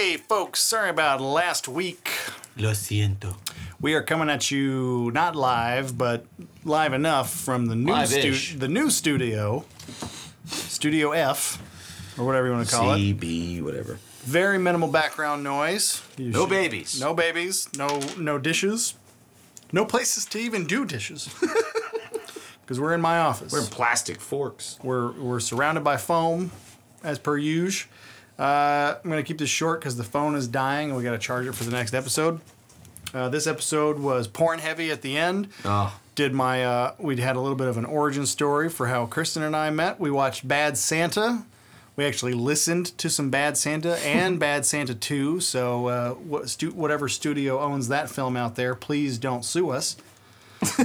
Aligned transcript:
Hey, 0.00 0.16
folks, 0.16 0.60
sorry 0.60 0.90
about 0.90 1.20
last 1.20 1.66
week. 1.66 2.08
Lo 2.56 2.70
siento. 2.70 3.34
We 3.80 3.94
are 3.94 4.02
coming 4.04 4.30
at 4.30 4.48
you 4.48 5.10
not 5.12 5.34
live, 5.34 5.98
but 5.98 6.24
live 6.64 6.92
enough 6.92 7.32
from 7.34 7.66
the 7.66 7.74
new 7.74 7.90
Live-ish. 7.90 8.50
stu- 8.50 8.58
the 8.58 8.68
new 8.68 8.90
studio, 8.90 9.64
Studio 10.46 11.10
F, 11.10 11.58
or 12.16 12.24
whatever 12.24 12.46
you 12.46 12.52
want 12.52 12.68
to 12.68 12.72
call 12.76 12.92
it. 12.92 12.98
CB, 12.98 13.60
whatever. 13.60 13.98
Very 14.22 14.56
minimal 14.56 14.86
background 14.86 15.42
noise. 15.42 16.00
You 16.16 16.30
No 16.30 16.42
should- 16.42 16.50
babies. 16.50 17.00
No 17.00 17.12
babies. 17.12 17.68
No 17.76 17.98
no 18.16 18.38
dishes. 18.38 18.94
No 19.72 19.84
places 19.84 20.24
to 20.26 20.38
even 20.38 20.64
do 20.66 20.84
dishes. 20.84 21.28
Because 22.60 22.78
we're 22.80 22.92
in 22.94 23.00
my 23.00 23.18
office. 23.18 23.50
We're 23.50 23.60
in 23.62 23.66
plastic 23.66 24.20
forks. 24.20 24.78
We're 24.80 25.10
we're 25.12 25.40
surrounded 25.40 25.82
by 25.82 25.96
foam, 25.96 26.50
as 27.02 27.18
per 27.18 27.36
usual. 27.38 27.90
Uh, 28.38 28.94
I'm 29.02 29.10
gonna 29.10 29.22
keep 29.22 29.38
this 29.38 29.50
short 29.50 29.80
because 29.80 29.96
the 29.96 30.04
phone 30.04 30.34
is 30.34 30.46
dying 30.46 30.88
and 30.88 30.96
we 30.96 31.02
gotta 31.02 31.18
charge 31.18 31.46
it 31.46 31.54
for 31.54 31.64
the 31.64 31.72
next 31.72 31.94
episode. 31.94 32.40
Uh, 33.12 33.28
this 33.28 33.46
episode 33.46 33.98
was 33.98 34.28
porn 34.28 34.58
heavy 34.58 34.90
at 34.90 35.02
the 35.02 35.16
end. 35.16 35.48
Oh, 35.64 35.98
Did 36.14 36.34
my 36.34 36.64
uh, 36.64 36.94
we 36.98 37.16
had 37.16 37.36
a 37.36 37.40
little 37.40 37.56
bit 37.56 37.66
of 37.68 37.76
an 37.76 37.84
origin 37.84 38.26
story 38.26 38.68
for 38.68 38.86
how 38.88 39.06
Kristen 39.06 39.42
and 39.42 39.56
I 39.56 39.70
met. 39.70 39.98
We 39.98 40.10
watched 40.10 40.46
Bad 40.46 40.76
Santa. 40.76 41.44
We 41.96 42.04
actually 42.04 42.34
listened 42.34 42.96
to 42.98 43.10
some 43.10 43.28
Bad 43.28 43.56
Santa 43.56 43.98
and 44.06 44.38
Bad 44.38 44.64
Santa 44.64 44.94
2. 44.94 45.40
So 45.40 45.86
uh, 45.88 46.10
what 46.12 46.48
stu- 46.48 46.70
whatever 46.70 47.08
studio 47.08 47.58
owns 47.60 47.88
that 47.88 48.08
film 48.08 48.36
out 48.36 48.54
there, 48.54 48.74
please 48.76 49.18
don't 49.18 49.44
sue 49.44 49.70
us. 49.70 49.96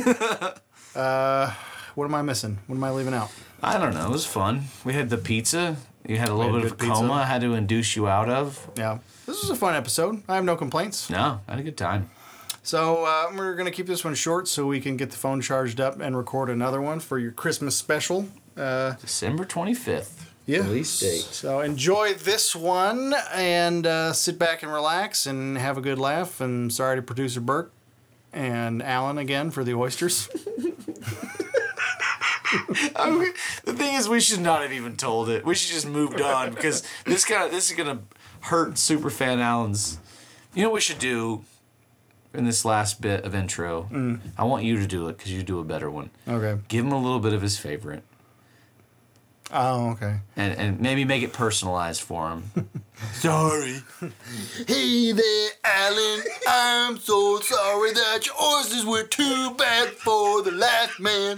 uh, 0.96 1.54
what 1.96 2.06
am 2.06 2.16
I 2.16 2.22
missing? 2.24 2.58
What 2.66 2.78
am 2.78 2.84
I 2.84 2.90
leaving 2.92 3.14
out? 3.14 3.32
I 3.62 3.78
don't 3.78 3.94
know. 3.94 4.06
It 4.08 4.12
was 4.12 4.26
fun. 4.26 4.64
We 4.84 4.94
had 4.94 5.10
the 5.10 5.18
pizza. 5.18 5.78
You 6.08 6.18
had 6.18 6.30
a 6.30 6.34
little 6.34 6.54
had 6.54 6.62
bit 6.64 6.72
of 6.72 6.74
a 6.74 6.76
pizza. 6.76 6.94
coma. 6.94 7.14
I 7.14 7.26
had 7.26 7.42
to 7.42 7.54
induce 7.54 7.96
you 7.96 8.08
out 8.08 8.30
of. 8.30 8.70
Yeah, 8.76 9.00
this 9.26 9.42
was 9.42 9.50
a 9.50 9.56
fun 9.56 9.76
episode. 9.76 10.22
I 10.28 10.36
have 10.36 10.44
no 10.44 10.56
complaints. 10.56 11.10
No, 11.10 11.40
I 11.48 11.52
had 11.52 11.60
a 11.60 11.64
good 11.64 11.78
time. 11.78 12.10
So 12.62 13.06
uh, 13.06 13.32
we're 13.36 13.56
gonna 13.56 13.72
keep 13.72 13.88
this 13.88 14.04
one 14.06 14.16
short 14.16 14.48
so 14.48 14.66
we 14.66 14.80
can 14.82 14.96
get 14.98 15.12
the 15.12 15.18
phone 15.18 15.42
charged 15.42 15.80
up 15.82 16.00
and 16.00 16.16
record 16.18 16.50
another 16.50 16.82
one 16.82 17.00
for 17.00 17.20
your 17.20 17.32
Christmas 17.32 17.76
special. 17.76 18.28
Uh, 18.58 18.94
December 19.02 19.46
25th. 19.46 20.26
yeah. 20.46 20.60
Release 20.60 21.00
date. 21.00 21.22
So 21.22 21.60
enjoy 21.62 22.14
this 22.14 22.56
one 22.56 23.14
and 23.34 23.86
uh, 23.88 24.14
sit 24.14 24.38
back 24.40 24.62
and 24.64 24.72
relax 24.72 25.26
and 25.26 25.58
have 25.58 25.78
a 25.78 25.82
good 25.82 25.98
laugh. 26.00 26.40
And 26.40 26.72
sorry 26.72 26.96
to 26.98 27.02
producer 27.02 27.42
Burke 27.42 27.72
and 28.32 28.82
Alan 28.84 29.18
again 29.18 29.52
for 29.52 29.64
the 29.64 29.74
oysters. 29.74 30.30
The 33.66 33.74
thing 33.74 33.96
is, 33.96 34.08
we 34.10 34.20
should 34.20 34.42
not 34.42 34.62
have 34.62 34.72
even 34.74 34.96
told 34.96 35.30
it. 35.30 35.46
We 35.46 35.56
should 35.56 35.74
just 35.74 35.88
moved 35.88 36.22
on 36.22 36.54
because 36.54 36.84
this 37.06 37.26
kind 37.26 37.44
of 37.46 37.52
this 37.52 37.70
is 37.72 37.78
gonna 37.78 38.00
hurt 38.42 38.74
superfan 38.74 39.40
Allen's. 39.40 40.00
You 40.54 40.64
know 40.64 40.70
what 40.70 40.76
we 40.76 40.82
should 40.82 41.00
do 41.00 41.44
in 42.34 42.46
this 42.46 42.64
last 42.66 43.02
bit 43.02 43.24
of 43.26 43.34
intro? 43.36 43.88
Mm. 43.92 44.20
I 44.38 44.44
want 44.44 44.64
you 44.64 44.78
to 44.80 44.88
do 44.88 45.08
it 45.08 45.18
because 45.18 45.32
you 45.32 45.44
do 45.44 45.60
a 45.60 45.64
better 45.64 45.90
one. 45.90 46.10
Okay. 46.28 46.60
Give 46.68 46.86
him 46.86 46.92
a 46.92 47.02
little 47.02 47.20
bit 47.20 47.34
of 47.34 47.42
his 47.42 47.58
favorite, 47.58 48.04
Oh, 49.52 49.92
okay. 49.92 50.20
and 50.36 50.54
and 50.58 50.80
maybe 50.80 51.06
make 51.06 51.24
it 51.24 51.34
personalized 51.34 52.02
for 52.02 52.30
him. 52.30 52.52
Sorry. 53.12 53.82
Hey 54.68 55.12
there, 55.12 55.50
Alan. 55.64 56.24
I'm 56.48 56.98
so 56.98 57.40
sorry 57.42 57.94
that 57.94 58.26
your 58.26 58.36
oysters 58.42 58.86
were 58.86 59.04
too 59.04 59.54
bad 59.56 59.90
for 59.90 60.42
the 60.42 60.52
last 60.52 61.00
man. 61.00 61.38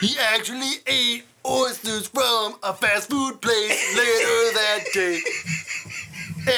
He 0.00 0.16
actually 0.18 0.72
ate 0.86 1.24
oysters 1.46 2.08
from 2.08 2.56
a 2.62 2.74
fast 2.74 3.08
food 3.08 3.40
place 3.40 3.96
later 3.96 4.52
that 4.54 4.84
day. 4.92 5.20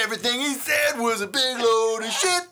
Everything 0.02 0.40
he 0.40 0.54
said 0.54 0.98
was 0.98 1.20
a 1.20 1.26
big 1.26 1.58
load 1.58 2.00
of 2.00 2.10
shit. 2.10 2.42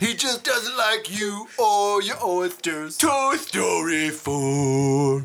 He 0.00 0.14
just 0.14 0.44
doesn't 0.44 0.76
like 0.76 1.18
you 1.18 1.48
or 1.58 2.02
your 2.02 2.22
oysters. 2.24 2.96
Toy 2.96 3.36
Story 3.36 4.10
4. 4.10 4.32
All 4.32 5.22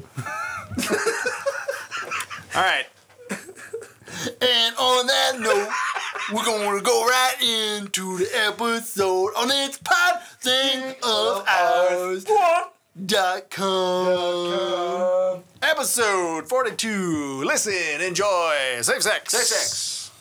right. 2.56 2.86
And 4.28 4.76
on 4.78 5.08
that 5.08 5.40
note, 5.40 5.70
we're 6.32 6.46
going 6.46 6.78
to 6.78 6.84
go 6.84 7.06
right 7.06 7.36
into 7.42 8.18
the 8.20 8.30
episode 8.46 9.34
on 9.36 9.50
its 9.50 9.78
pod 9.78 10.22
thing 10.42 10.96
of 11.04 11.44
ours. 11.48 12.26
Dot 13.06 13.50
com. 13.50 15.44
Episode 15.64 16.48
42. 16.48 17.44
Listen, 17.46 18.02
enjoy. 18.02 18.82
Safe 18.82 19.02
sex. 19.02 19.32
Safe 19.32 19.48
sex. 19.48 20.12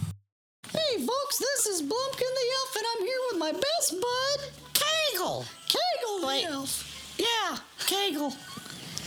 Hey 0.73 1.05
folks, 1.05 1.39
this 1.39 1.67
is 1.67 1.83
Blumpkin 1.83 1.91
the 2.19 2.47
Elf, 2.59 2.77
and 2.77 2.87
I'm 2.97 3.05
here 3.05 3.19
with 3.31 3.39
my 3.41 3.53
best 3.53 4.01
bud, 4.01 4.41
Kegel. 4.73 5.45
Kegel 5.67 6.21
the 6.29 6.45
Elf. 6.45 7.17
Yeah, 7.19 7.59
Kegel. 7.87 8.33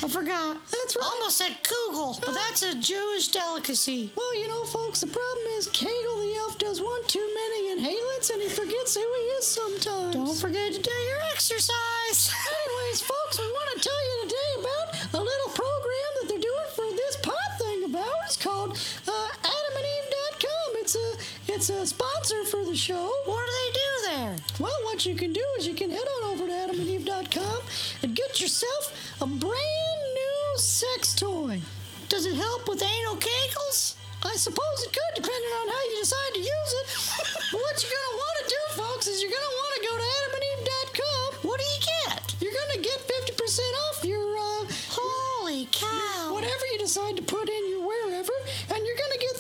I 0.04 0.08
forgot. 0.10 0.58
That's 0.70 0.98
right. 0.98 1.06
Almost 1.06 1.38
said 1.38 1.56
Kugel, 1.64 2.20
but 2.20 2.34
that's 2.34 2.62
a 2.62 2.76
Jewish 2.76 3.30
delicacy. 3.30 4.12
Well, 4.18 4.36
you 4.38 4.50
know, 4.50 4.66
folks, 4.66 5.00
the 5.00 5.08
problem 5.08 5.46
is 5.56 5.68
Kegel 5.68 6.18
the 6.20 6.36
Elf 6.40 6.58
does 6.58 6.82
one 6.82 7.08
too 7.08 7.26
many 7.34 7.72
inhalants, 7.74 8.30
and 8.30 8.42
he 8.42 8.50
forgets 8.50 8.96
who 8.96 9.00
he 9.00 9.26
is 9.40 9.48
sometimes. 9.48 10.14
Don't 10.16 10.36
forget 10.36 10.74
to 10.74 10.82
do 10.82 10.92
your 10.92 11.22
exercise. 11.32 12.34
Anyways, 12.52 13.00
folks, 13.00 13.40
we 13.40 13.46
want 13.46 13.82
to 13.82 13.88
tell 13.88 14.04
you 14.04 14.28
today 14.28 14.52
about 14.60 15.22
a 15.22 15.24
little 15.24 15.52
program 15.56 16.10
that 16.20 16.28
they're 16.28 16.48
doing 16.52 16.70
for 16.76 16.86
this 16.98 17.16
pot 17.24 17.52
thing 17.60 17.86
about. 17.86 18.14
It's 18.26 18.36
called 18.36 18.78
uh. 19.08 19.43
It's 20.84 20.96
a 20.96 21.10
it's 21.48 21.70
a 21.70 21.88
sponsor 21.88 22.44
for 22.52 22.66
the 22.66 22.76
show. 22.76 23.08
What 23.24 23.40
do 23.40 23.52
they 23.56 23.72
do 23.72 23.90
there? 24.12 24.36
Well, 24.60 24.80
what 24.84 25.06
you 25.06 25.16
can 25.16 25.32
do 25.32 25.46
is 25.58 25.66
you 25.66 25.74
can 25.74 25.90
head 25.90 26.08
on 26.20 26.32
over 26.32 26.46
to 26.46 26.52
AdamandEve.com 26.52 27.60
and 28.04 28.14
get 28.14 28.42
yourself 28.42 28.92
a 29.22 29.26
brand 29.26 30.02
new 30.20 30.58
sex 30.58 31.16
toy. 31.16 31.62
Does 32.10 32.26
it 32.26 32.36
help 32.36 32.68
with 32.68 32.84
anal 32.84 33.16
kegels? 33.16 33.96
I 34.26 34.36
suppose 34.36 34.84
it 34.84 34.92
could, 34.92 35.24
depending 35.24 35.54
on 35.64 35.68
how 35.72 35.84
you 35.88 35.98
decide 36.04 36.34
to 36.34 36.40
use 36.40 36.72
it. 36.76 36.86
but 37.56 37.62
what 37.64 37.80
you're 37.80 37.96
gonna 37.96 38.18
want 38.20 38.36
to 38.44 38.46
do, 38.52 38.62
folks, 38.84 39.08
is 39.08 39.24
you're 39.24 39.32
gonna 39.32 39.56
want 39.64 39.72
to 39.80 39.82
go 39.88 39.94
to 39.96 40.04
AdamandEve.com. 40.04 41.48
What 41.48 41.64
do 41.64 41.66
you 41.66 41.80
get? 41.80 42.36
You're 42.44 42.60
gonna 42.60 42.84
get 42.84 43.00
50% 43.08 43.40
off 43.88 44.04
your 44.04 44.36
uh, 44.36 44.68
holy 44.92 45.64
cow. 45.72 46.34
Whatever 46.34 46.66
you 46.74 46.80
decide 46.80 47.16
to 47.16 47.24
put 47.24 47.48
in 47.48 47.70
your 47.70 47.88
wherever, 47.88 48.36
and 48.76 48.84
you're 48.84 49.00
gonna 49.00 49.22
get 49.24 49.33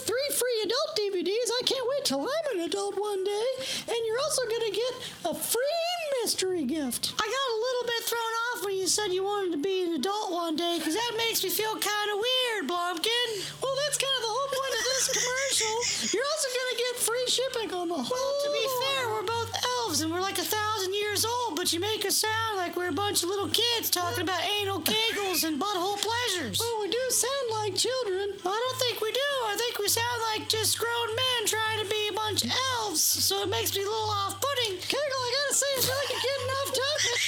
till 2.04 2.22
I'm 2.22 2.60
an 2.60 2.66
adult 2.68 3.00
one 3.00 3.24
day. 3.24 3.50
And 3.88 4.00
you're 4.06 4.20
also 4.20 4.44
gonna 4.44 4.72
get 4.72 4.94
a 5.26 5.34
free 5.34 5.88
mystery 6.22 6.64
gift. 6.66 7.14
I 7.16 7.24
got 7.24 7.48
a 7.56 7.58
little 7.64 7.86
bit 7.88 8.02
thrown 8.04 8.34
off 8.48 8.66
when 8.66 8.76
you 8.76 8.88
said 8.88 9.12
you 9.12 9.24
wanted 9.24 9.52
to 9.54 9.62
be 9.64 9.84
an 9.88 9.94
adult 9.94 10.32
one 10.32 10.56
day, 10.56 10.78
because 10.78 10.96
that 10.96 11.14
makes 11.18 11.44
me 11.44 11.50
feel 11.50 11.72
kind 11.72 12.10
of 12.12 12.20
weird, 12.20 12.68
Blumpkin. 12.68 13.28
Well, 13.64 13.76
that's 13.84 13.98
kind 13.98 14.16
of 14.20 14.24
the 14.28 14.34
whole 14.36 14.52
point 14.52 14.74
of 14.76 14.84
this 14.84 15.06
commercial. 15.16 15.76
You're 16.12 16.28
also 16.28 16.48
gonna 16.52 16.78
get 16.78 16.94
free 17.08 17.28
shipping 17.28 17.70
on 17.74 17.88
the 17.88 18.00
whole. 18.04 18.12
Well, 18.12 18.36
to 18.44 18.52
be 18.52 18.66
fair, 18.84 19.10
we're 19.10 19.28
both 19.28 19.52
elves 19.80 20.02
and 20.02 20.12
we're 20.12 20.22
like 20.22 20.40
a 20.40 20.48
thousand 20.48 20.94
years 20.94 21.24
old, 21.24 21.56
but 21.56 21.72
you 21.72 21.80
make 21.80 22.06
us 22.06 22.18
sound 22.18 22.58
like 22.58 22.76
we're 22.76 22.92
a 22.92 22.96
bunch 22.96 23.24
of 23.24 23.30
little 23.30 23.50
kids 23.50 23.90
talking 23.90 24.24
about 24.24 24.44
anal 24.60 24.82
kegels 24.82 25.44
and 25.48 25.60
butthole 25.60 26.00
pleasures. 26.00 26.60
Well, 26.60 26.82
we 26.82 26.90
do 26.92 27.04
sound 27.10 27.48
like 27.64 27.76
children. 27.76 28.36
I 28.44 28.56
don't 28.56 28.80
think 28.80 29.00
we 29.00 29.12
do. 29.12 29.32
I 29.48 29.56
think 29.56 29.80
we 29.80 29.88
sound 29.88 30.20
like 30.36 30.50
just 30.50 30.80
grown 30.80 31.08
men 31.16 31.48
trying 31.48 31.80
to 31.80 31.88
a 32.50 32.54
elves, 32.80 33.02
so 33.02 33.44
it 33.44 33.50
makes 33.50 33.76
me 33.76 33.82
a 33.82 33.86
little 33.86 34.10
off-putting. 34.10 34.78
Kegel, 34.78 35.00
I 35.00 35.32
gotta 35.38 35.56
say, 35.56 35.66
I 35.78 35.82
feel 35.82 35.96
like 35.96 36.10
you're 36.12 36.22
getting 36.30 36.50
off 36.60 36.70
topic. 36.74 37.20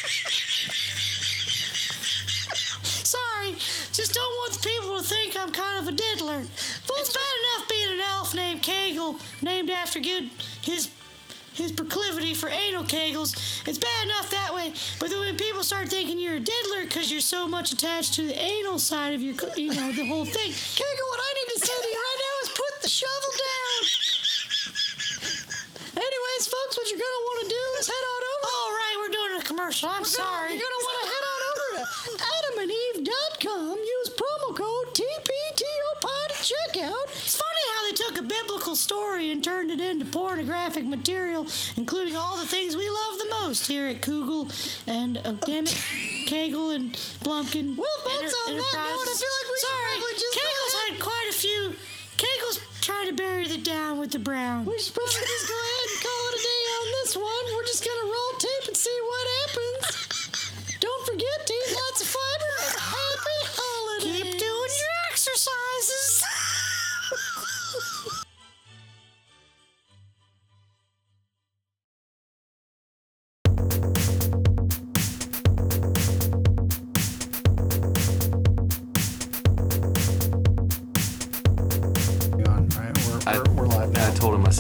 Sorry, 3.06 3.52
just 3.94 4.14
don't 4.14 4.34
want 4.40 4.54
the 4.54 4.60
people 4.68 4.98
to 4.98 5.04
think 5.04 5.38
I'm 5.40 5.52
kind 5.52 5.80
of 5.80 5.88
a 5.94 5.96
diddler. 5.96 6.42
Well, 6.88 7.00
it's 7.00 7.14
bad 7.14 7.36
enough 7.42 7.70
being 7.70 7.92
an 7.94 8.02
elf 8.02 8.34
named 8.36 8.62
Kegel, 8.62 9.20
named 9.42 9.70
after 9.70 10.00
good 10.00 10.30
his 10.62 10.90
his 11.56 11.72
proclivity 11.72 12.34
for 12.34 12.50
anal 12.50 12.84
kegels. 12.84 13.34
It's 13.66 13.78
bad 13.78 14.06
enough 14.06 14.30
that 14.32 14.54
way, 14.54 14.74
but 15.00 15.10
then 15.10 15.20
when 15.22 15.38
people 15.38 15.64
start 15.64 15.88
thinking 15.88 16.20
you're 16.20 16.36
a 16.36 16.40
diddler 16.40 16.84
because 16.84 17.10
you're 17.10 17.22
so 17.22 17.48
much 17.48 17.72
attached 17.72 18.14
to 18.16 18.24
the 18.28 18.38
anal 18.38 18.78
side 18.78 19.14
of 19.14 19.22
your, 19.22 19.36
you 19.56 19.74
know, 19.74 19.92
the 19.94 20.06
whole 20.06 20.26
thing. 20.26 20.52
Kegel, 20.52 21.08
what 21.08 21.20
I 21.20 21.34
need 21.34 21.54
to 21.54 21.60
say 21.66 21.74
to 21.82 21.88
you 21.88 21.96
right 21.96 22.20
now 22.20 22.44
is 22.44 22.50
put 22.50 22.82
the 22.82 22.90
shovel 22.90 23.32
down. 23.38 24.05
Anyways, 26.36 26.48
folks, 26.48 26.76
what 26.76 26.92
you're 26.92 27.00
gonna 27.00 27.26
want 27.32 27.44
to 27.44 27.50
do 27.50 27.64
is 27.80 27.88
head 27.88 27.94
on 27.96 28.22
over. 28.36 28.48
All 28.60 28.72
right, 28.76 28.96
we're 29.00 29.14
doing 29.14 29.40
a 29.40 29.44
commercial. 29.46 29.88
I'm 29.88 30.04
sorry. 30.04 30.52
You're 30.52 30.60
gonna 30.68 30.84
want 30.84 30.98
to 31.00 31.08
head 31.16 31.26
on 31.32 31.42
over 31.48 31.68
to 31.72 32.24
AdamandEve.com. 32.36 33.78
Use 33.80 34.10
promo 34.10 34.54
code 34.54 34.88
TPTOPOD 34.92 36.28
at 36.28 36.44
checkout. 36.44 37.04
It's 37.08 37.40
funny 37.40 37.64
how 37.72 37.88
they 37.88 37.94
took 37.96 38.20
a 38.20 38.28
biblical 38.28 38.76
story 38.76 39.32
and 39.32 39.42
turned 39.42 39.72
it 39.72 39.80
into 39.80 40.04
pornographic 40.04 40.84
material, 40.84 41.48
including 41.78 42.18
all 42.18 42.36
the 42.36 42.48
things 42.48 42.76
we 42.76 42.90
love 42.90 43.18
the 43.18 43.30
most 43.40 43.66
here 43.66 43.88
at 43.88 44.02
Kugel 44.02 44.52
and 44.88 45.18
uh, 45.20 45.32
damn 45.46 45.64
it, 45.64 45.82
Kegel 46.28 46.72
and 46.72 46.92
Blumpkin. 47.24 47.78
Well, 47.78 48.00
folks, 48.04 48.36
on 48.50 48.58
that 48.58 48.74
note, 48.76 49.08
I 49.08 49.16
feel 49.16 49.36
like 49.40 49.52
we 49.52 49.60
Sorry, 49.64 49.72
should 49.72 50.02
probably 50.02 50.14
just 50.20 50.36
Kegel's 50.36 50.76
had 50.84 51.00
quite 51.00 51.28
a 51.30 51.34
few. 51.34 51.76
Kegel's 52.18 52.60
try 52.82 53.06
to 53.08 53.14
bury 53.14 53.48
the 53.48 53.58
down 53.58 54.00
with 54.00 54.12
the 54.12 54.20
brown. 54.20 54.66
We 54.66 54.80
should 54.80 54.94
probably 54.94 55.14
just 55.14 55.48
go 55.48 55.56
ahead 55.56 55.88
and 55.92 56.02
call 56.02 56.22
it 56.30 56.36
a 56.36 56.44
day 56.44 56.64
on 56.80 56.86
this 56.96 57.12
one. 57.18 57.46
We're 57.56 57.68
just 57.68 57.84
gonna 57.84 58.08
roll 58.08 58.32
tape 58.40 58.68
and 58.68 58.78
see 58.78 58.98
what 59.04 59.26
happens. 59.40 60.80
Don't 60.80 61.06
forget 61.06 61.48
to 61.48 61.54
eat 61.54 61.76
lots 61.76 62.02
of 62.02 62.08
fiber 62.08 62.52
happy 62.80 63.40
holidays. 63.52 64.24
Keep 64.24 64.40
doing 64.40 64.74
your 64.80 64.96
exercises. 65.12 66.24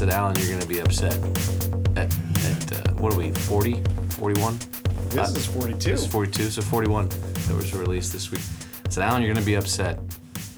said, 0.05 0.13
Alan, 0.13 0.35
you're 0.37 0.47
going 0.49 0.61
to 0.61 0.67
be 0.67 0.79
upset. 0.79 1.13
At, 1.95 2.13
at 2.45 2.87
uh, 2.87 2.93
what 2.95 3.13
are 3.13 3.17
we, 3.17 3.31
40? 3.31 3.81
41? 4.09 4.59
This 5.09 5.17
Uh, 5.17 5.33
is 5.37 5.45
42. 5.47 5.77
This 5.91 6.01
is 6.01 6.07
42, 6.07 6.43
so 6.49 6.61
41 6.61 7.09
that 7.09 7.55
was 7.55 7.73
released 7.73 8.13
this 8.13 8.31
week. 8.31 8.41
I 8.85 8.89
said, 8.89 9.03
Alan, 9.03 9.21
you're 9.21 9.33
going 9.33 9.43
to 9.43 9.49
be 9.49 9.55
upset. 9.55 9.97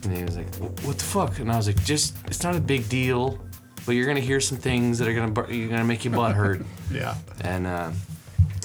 And 0.04 0.16
he 0.16 0.24
was 0.24 0.38
like, 0.38 0.54
what 0.84 0.98
the 0.98 1.04
fuck? 1.04 1.40
And 1.40 1.52
I 1.52 1.58
was 1.58 1.68
like, 1.68 1.82
just, 1.84 2.16
it's 2.26 2.44
not 2.44 2.56
a 2.56 2.60
big 2.60 2.88
deal, 2.90 3.40
but 3.86 3.94
you're 3.94 4.06
going 4.06 4.18
to 4.18 4.22
hear 4.26 4.40
some 4.42 4.58
things 4.58 4.98
that 5.00 5.08
are 5.08 5.14
going 5.14 5.34
to, 5.34 5.42
you're 5.56 5.68
going 5.70 5.80
to 5.82 5.86
make 5.88 6.04
your 6.04 6.14
butt 6.14 6.36
hurt. 6.36 6.62
Yeah. 6.92 7.16
and 7.42 7.68
uh, 7.68 7.92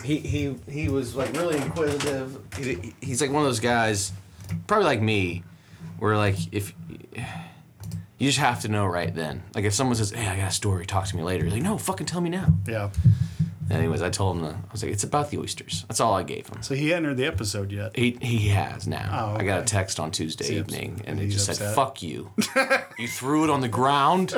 he 0.05 0.19
he 0.19 0.55
he 0.71 0.89
was 0.89 1.17
like 1.17 1.33
really 1.35 1.57
inquisitive. 1.57 2.39
He, 2.57 2.95
he's 3.01 3.21
like 3.21 3.31
one 3.33 3.43
of 3.43 3.49
those 3.49 3.59
guys, 3.59 4.13
probably 4.69 4.85
like 4.87 5.01
me, 5.03 5.43
where 5.99 6.17
like 6.17 6.37
if 6.53 6.73
you 8.23 8.29
just 8.29 8.39
have 8.39 8.61
to 8.61 8.69
know 8.69 8.87
right 8.87 9.13
then. 9.13 9.43
Like 9.53 9.65
if 9.65 9.75
someone 9.75 9.97
says, 9.97 10.13
"Hey, 10.13 10.29
I 10.29 10.37
got 10.37 10.51
a 10.51 10.55
story, 10.55 10.87
talk 10.87 11.07
to 11.07 11.17
me 11.17 11.25
later," 11.25 11.43
you're 11.43 11.53
like, 11.53 11.63
"No, 11.63 11.77
fucking 11.77 12.07
tell 12.07 12.21
me 12.21 12.31
now." 12.31 12.55
Yeah. 12.69 12.91
Anyways, 13.69 14.01
I 14.01 14.11
told 14.11 14.37
him, 14.37 14.45
to, 14.45 14.51
I 14.51 14.71
was 14.71 14.81
like, 14.85 14.93
"It's 14.93 15.03
about 15.03 15.31
the 15.31 15.39
oysters." 15.39 15.85
That's 15.89 15.99
all 15.99 16.15
I 16.15 16.23
gave 16.23 16.47
him. 16.47 16.63
So 16.63 16.77
he 16.77 16.95
entered 16.95 17.17
the 17.17 17.27
episode 17.27 17.73
yet? 17.73 17.97
He 17.97 18.17
he 18.23 18.51
has 18.51 18.87
now. 18.87 19.35
Oh, 19.35 19.41
I 19.41 19.43
got 19.43 19.63
a 19.63 19.65
text 19.65 19.99
on 19.99 20.13
Tuesday 20.13 20.55
evening, 20.57 21.03
and 21.05 21.19
it 21.19 21.25
he 21.25 21.31
just 21.31 21.47
said, 21.47 21.75
"Fuck 21.75 22.01
you." 22.01 22.31
you 22.97 23.09
threw 23.09 23.43
it 23.43 23.51
on 23.51 23.61
the 23.61 23.69
ground? 23.69 24.31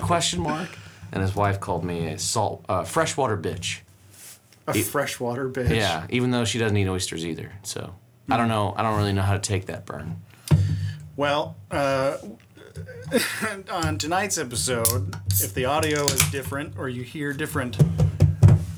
Question 0.00 0.40
mark. 0.40 0.76
And 1.12 1.22
his 1.22 1.36
wife 1.36 1.60
called 1.60 1.84
me 1.84 2.08
a 2.08 2.18
salt 2.18 2.64
uh, 2.68 2.82
freshwater 2.82 3.36
bitch. 3.36 3.82
A 4.66 4.82
freshwater 4.82 5.48
bitch. 5.48 5.76
Yeah, 5.76 6.08
even 6.10 6.32
though 6.32 6.44
she 6.44 6.58
doesn't 6.58 6.76
eat 6.76 6.88
oysters 6.88 7.24
either. 7.24 7.52
So 7.62 7.94
I 8.28 8.36
don't 8.36 8.48
know. 8.48 8.74
I 8.76 8.82
don't 8.82 8.96
really 8.96 9.12
know 9.12 9.22
how 9.22 9.34
to 9.34 9.38
take 9.38 9.66
that 9.66 9.86
burn. 9.86 10.22
Well, 11.14 11.56
uh, 11.70 12.16
on 13.70 13.98
tonight's 13.98 14.38
episode, 14.38 15.14
if 15.40 15.54
the 15.54 15.64
audio 15.64 16.04
is 16.06 16.20
different 16.30 16.78
or 16.78 16.88
you 16.88 17.02
hear 17.02 17.32
different 17.32 17.76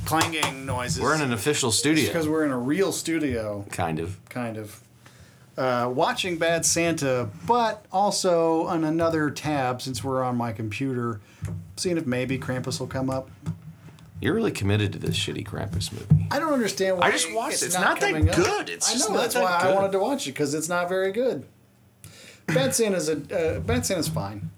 clanging 0.05 0.67
noises, 0.67 1.01
We're 1.01 1.15
in 1.15 1.21
an 1.23 1.33
official 1.33 1.71
studio. 1.71 2.07
because 2.07 2.29
we're 2.29 2.45
in 2.45 2.51
a 2.51 2.59
real 2.59 2.93
studio, 2.93 3.65
kind 3.71 3.99
of. 4.01 4.19
kind 4.29 4.57
of. 4.57 4.81
Uh, 5.57 5.89
watching 5.95 6.37
Bad 6.37 6.67
Santa, 6.67 7.29
but 7.47 7.87
also 7.93 8.65
on 8.67 8.83
another 8.83 9.31
tab 9.31 9.81
since 9.81 10.03
we're 10.03 10.23
on 10.23 10.37
my 10.37 10.53
computer, 10.53 11.21
seeing 11.77 11.97
if 11.97 12.07
maybe 12.07 12.39
Krampus 12.39 12.81
will 12.81 12.89
come 12.89 13.09
up. 13.09 13.31
You're 14.21 14.35
really 14.35 14.51
committed 14.53 14.93
to 14.95 14.99
this 14.99 15.17
shitty 15.17 15.47
Krampus 15.47 15.93
movie. 15.93 16.27
I 16.33 16.39
don't 16.41 16.53
understand 16.53 16.99
why 16.99 17.07
I 17.07 17.11
just 17.13 17.33
watched 17.33 17.63
it. 17.63 17.67
It's 17.67 17.75
not 17.75 18.01
that 18.01 18.13
coming 18.13 18.29
up. 18.31 18.37
good. 18.37 18.69
It's 18.69 18.91
I 18.91 18.95
just 18.95 19.09
know 19.09 19.15
not 19.17 19.23
that's 19.23 19.35
that 19.35 19.43
why 19.45 19.59
I 19.59 19.63
good. 19.65 19.75
wanted 19.77 19.93
to 19.93 19.99
watch 20.01 20.27
it 20.27 20.31
because 20.33 20.55
it's 20.55 20.69
not 20.69 20.89
very 20.89 21.13
good. 21.13 21.47
Bad 22.47 22.75
Santa's 22.75 23.09
a 23.09 23.57
uh, 23.57 23.61
Bad 23.61 23.87
Santa's 23.87 24.09
fine. 24.09 24.51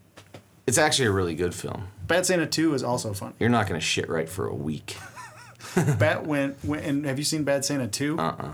It's 0.66 0.78
actually 0.78 1.06
a 1.06 1.12
really 1.12 1.34
good 1.34 1.54
film. 1.54 1.88
Bad 2.06 2.26
Santa 2.26 2.46
Two 2.46 2.74
is 2.74 2.82
also 2.82 3.12
fun. 3.12 3.34
You're 3.38 3.48
not 3.50 3.66
gonna 3.68 3.80
shit 3.80 4.08
right 4.08 4.28
for 4.28 4.46
a 4.46 4.54
week. 4.54 4.96
Bat 5.98 6.26
went, 6.26 6.64
went 6.64 6.84
and 6.84 7.04
have 7.06 7.18
you 7.18 7.24
seen 7.24 7.44
Bad 7.44 7.64
Santa 7.64 7.86
Two? 7.88 8.18
Uh 8.18 8.34
uh 8.38 8.52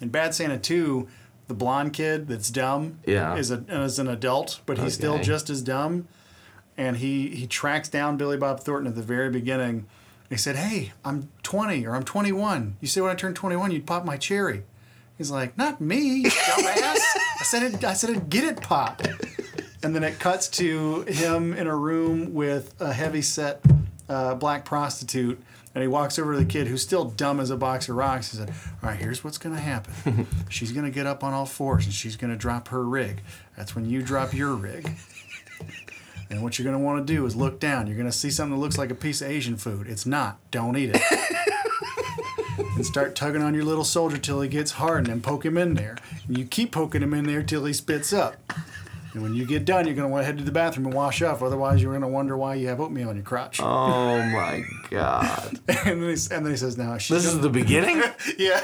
In 0.00 0.08
Bad 0.08 0.34
Santa 0.34 0.58
Two, 0.58 1.08
the 1.48 1.54
blonde 1.54 1.92
kid 1.92 2.28
that's 2.28 2.50
dumb 2.50 2.98
Yeah. 3.06 3.36
is 3.36 3.50
a 3.50 3.64
is 3.68 3.98
an 3.98 4.08
adult, 4.08 4.60
but 4.66 4.78
he's 4.78 4.94
still 4.94 5.14
Okay. 5.14 5.22
just 5.24 5.50
as 5.50 5.62
dumb. 5.62 6.08
And 6.76 6.96
he 6.96 7.28
he 7.28 7.46
tracks 7.46 7.88
down 7.88 8.16
Billy 8.16 8.36
Bob 8.36 8.60
Thornton 8.60 8.88
at 8.88 8.96
the 8.96 9.02
very 9.02 9.30
beginning. 9.30 9.86
He 10.30 10.36
said, 10.38 10.56
"Hey, 10.56 10.92
I'm 11.04 11.28
20 11.42 11.86
or 11.86 11.94
I'm 11.94 12.04
21. 12.04 12.76
You 12.80 12.88
say 12.88 13.02
when 13.02 13.10
I 13.10 13.14
turn 13.14 13.34
21, 13.34 13.70
you'd 13.70 13.86
pop 13.86 14.04
my 14.06 14.16
cherry." 14.16 14.62
He's 15.22 15.30
like, 15.30 15.56
"Not 15.56 15.80
me, 15.80 16.24
dumbass. 16.24 16.98
I 17.38 17.44
said 17.44 17.62
it. 17.62 17.84
I 17.84 17.92
said 17.92 18.10
it. 18.10 18.28
Get 18.28 18.42
it 18.42 18.60
pop. 18.60 19.00
And 19.84 19.94
then 19.94 20.02
it 20.02 20.18
cuts 20.18 20.48
to 20.48 21.02
him 21.02 21.52
in 21.52 21.68
a 21.68 21.76
room 21.76 22.34
with 22.34 22.74
a 22.80 22.92
heavy 22.92 23.22
set 23.22 23.64
uh, 24.08 24.34
black 24.34 24.64
prostitute. 24.64 25.40
And 25.76 25.82
he 25.82 25.86
walks 25.86 26.18
over 26.18 26.32
to 26.32 26.40
the 26.40 26.44
kid 26.44 26.66
who's 26.66 26.82
still 26.82 27.04
dumb 27.04 27.38
as 27.38 27.50
a 27.50 27.56
box 27.56 27.88
of 27.88 27.94
rocks. 27.94 28.32
He 28.32 28.36
said, 28.36 28.50
All 28.82 28.88
right, 28.88 28.98
here's 28.98 29.22
what's 29.22 29.38
going 29.38 29.54
to 29.54 29.62
happen. 29.62 30.26
she's 30.48 30.72
going 30.72 30.86
to 30.86 30.90
get 30.90 31.06
up 31.06 31.22
on 31.22 31.32
all 31.32 31.46
fours 31.46 31.84
and 31.84 31.94
she's 31.94 32.16
going 32.16 32.32
to 32.32 32.36
drop 32.36 32.66
her 32.68 32.82
rig. 32.82 33.22
That's 33.56 33.76
when 33.76 33.88
you 33.88 34.02
drop 34.02 34.34
your 34.34 34.54
rig. 34.54 34.90
And 36.30 36.42
what 36.42 36.58
you're 36.58 36.64
going 36.64 36.76
to 36.76 36.84
want 36.84 37.06
to 37.06 37.14
do 37.14 37.24
is 37.26 37.36
look 37.36 37.60
down. 37.60 37.86
You're 37.86 37.96
going 37.96 38.10
to 38.10 38.12
see 38.16 38.30
something 38.30 38.56
that 38.56 38.60
looks 38.60 38.76
like 38.76 38.90
a 38.90 38.96
piece 38.96 39.22
of 39.22 39.30
Asian 39.30 39.56
food. 39.56 39.86
It's 39.86 40.04
not. 40.04 40.38
Don't 40.50 40.76
eat 40.76 40.90
it. 40.94 41.00
and 42.82 42.86
start 42.88 43.14
tugging 43.14 43.42
on 43.42 43.54
your 43.54 43.62
little 43.62 43.84
soldier 43.84 44.18
till 44.18 44.40
he 44.40 44.48
gets 44.48 44.72
hard 44.72 44.98
and 44.98 45.06
then 45.06 45.20
poke 45.20 45.44
him 45.44 45.56
in 45.56 45.74
there. 45.74 45.96
And 46.26 46.36
you 46.36 46.44
keep 46.44 46.72
poking 46.72 47.00
him 47.00 47.14
in 47.14 47.26
there 47.28 47.40
till 47.44 47.64
he 47.64 47.72
spits 47.72 48.12
up. 48.12 48.34
And 49.12 49.22
when 49.22 49.34
you 49.34 49.46
get 49.46 49.64
done, 49.64 49.86
you're 49.86 49.94
going 49.94 50.08
to 50.08 50.12
want 50.12 50.22
to 50.22 50.26
head 50.26 50.36
to 50.38 50.42
the 50.42 50.50
bathroom 50.50 50.86
and 50.86 50.94
wash 50.94 51.22
off. 51.22 51.42
Otherwise, 51.44 51.80
you're 51.80 51.92
going 51.92 52.02
to 52.02 52.08
wonder 52.08 52.36
why 52.36 52.56
you 52.56 52.66
have 52.66 52.80
oatmeal 52.80 53.10
on 53.10 53.14
your 53.14 53.24
crotch. 53.24 53.60
Oh 53.60 54.20
my 54.20 54.64
god. 54.90 55.60
and, 55.68 56.02
then 56.02 56.16
he, 56.16 56.34
and 56.34 56.44
then 56.44 56.46
he 56.50 56.56
says, 56.56 56.76
"Now 56.76 56.98
she's 56.98 57.18
This 57.18 57.24
is 57.26 57.30
gonna- 57.34 57.42
the 57.42 57.50
beginning? 57.50 58.02
yeah." 58.38 58.60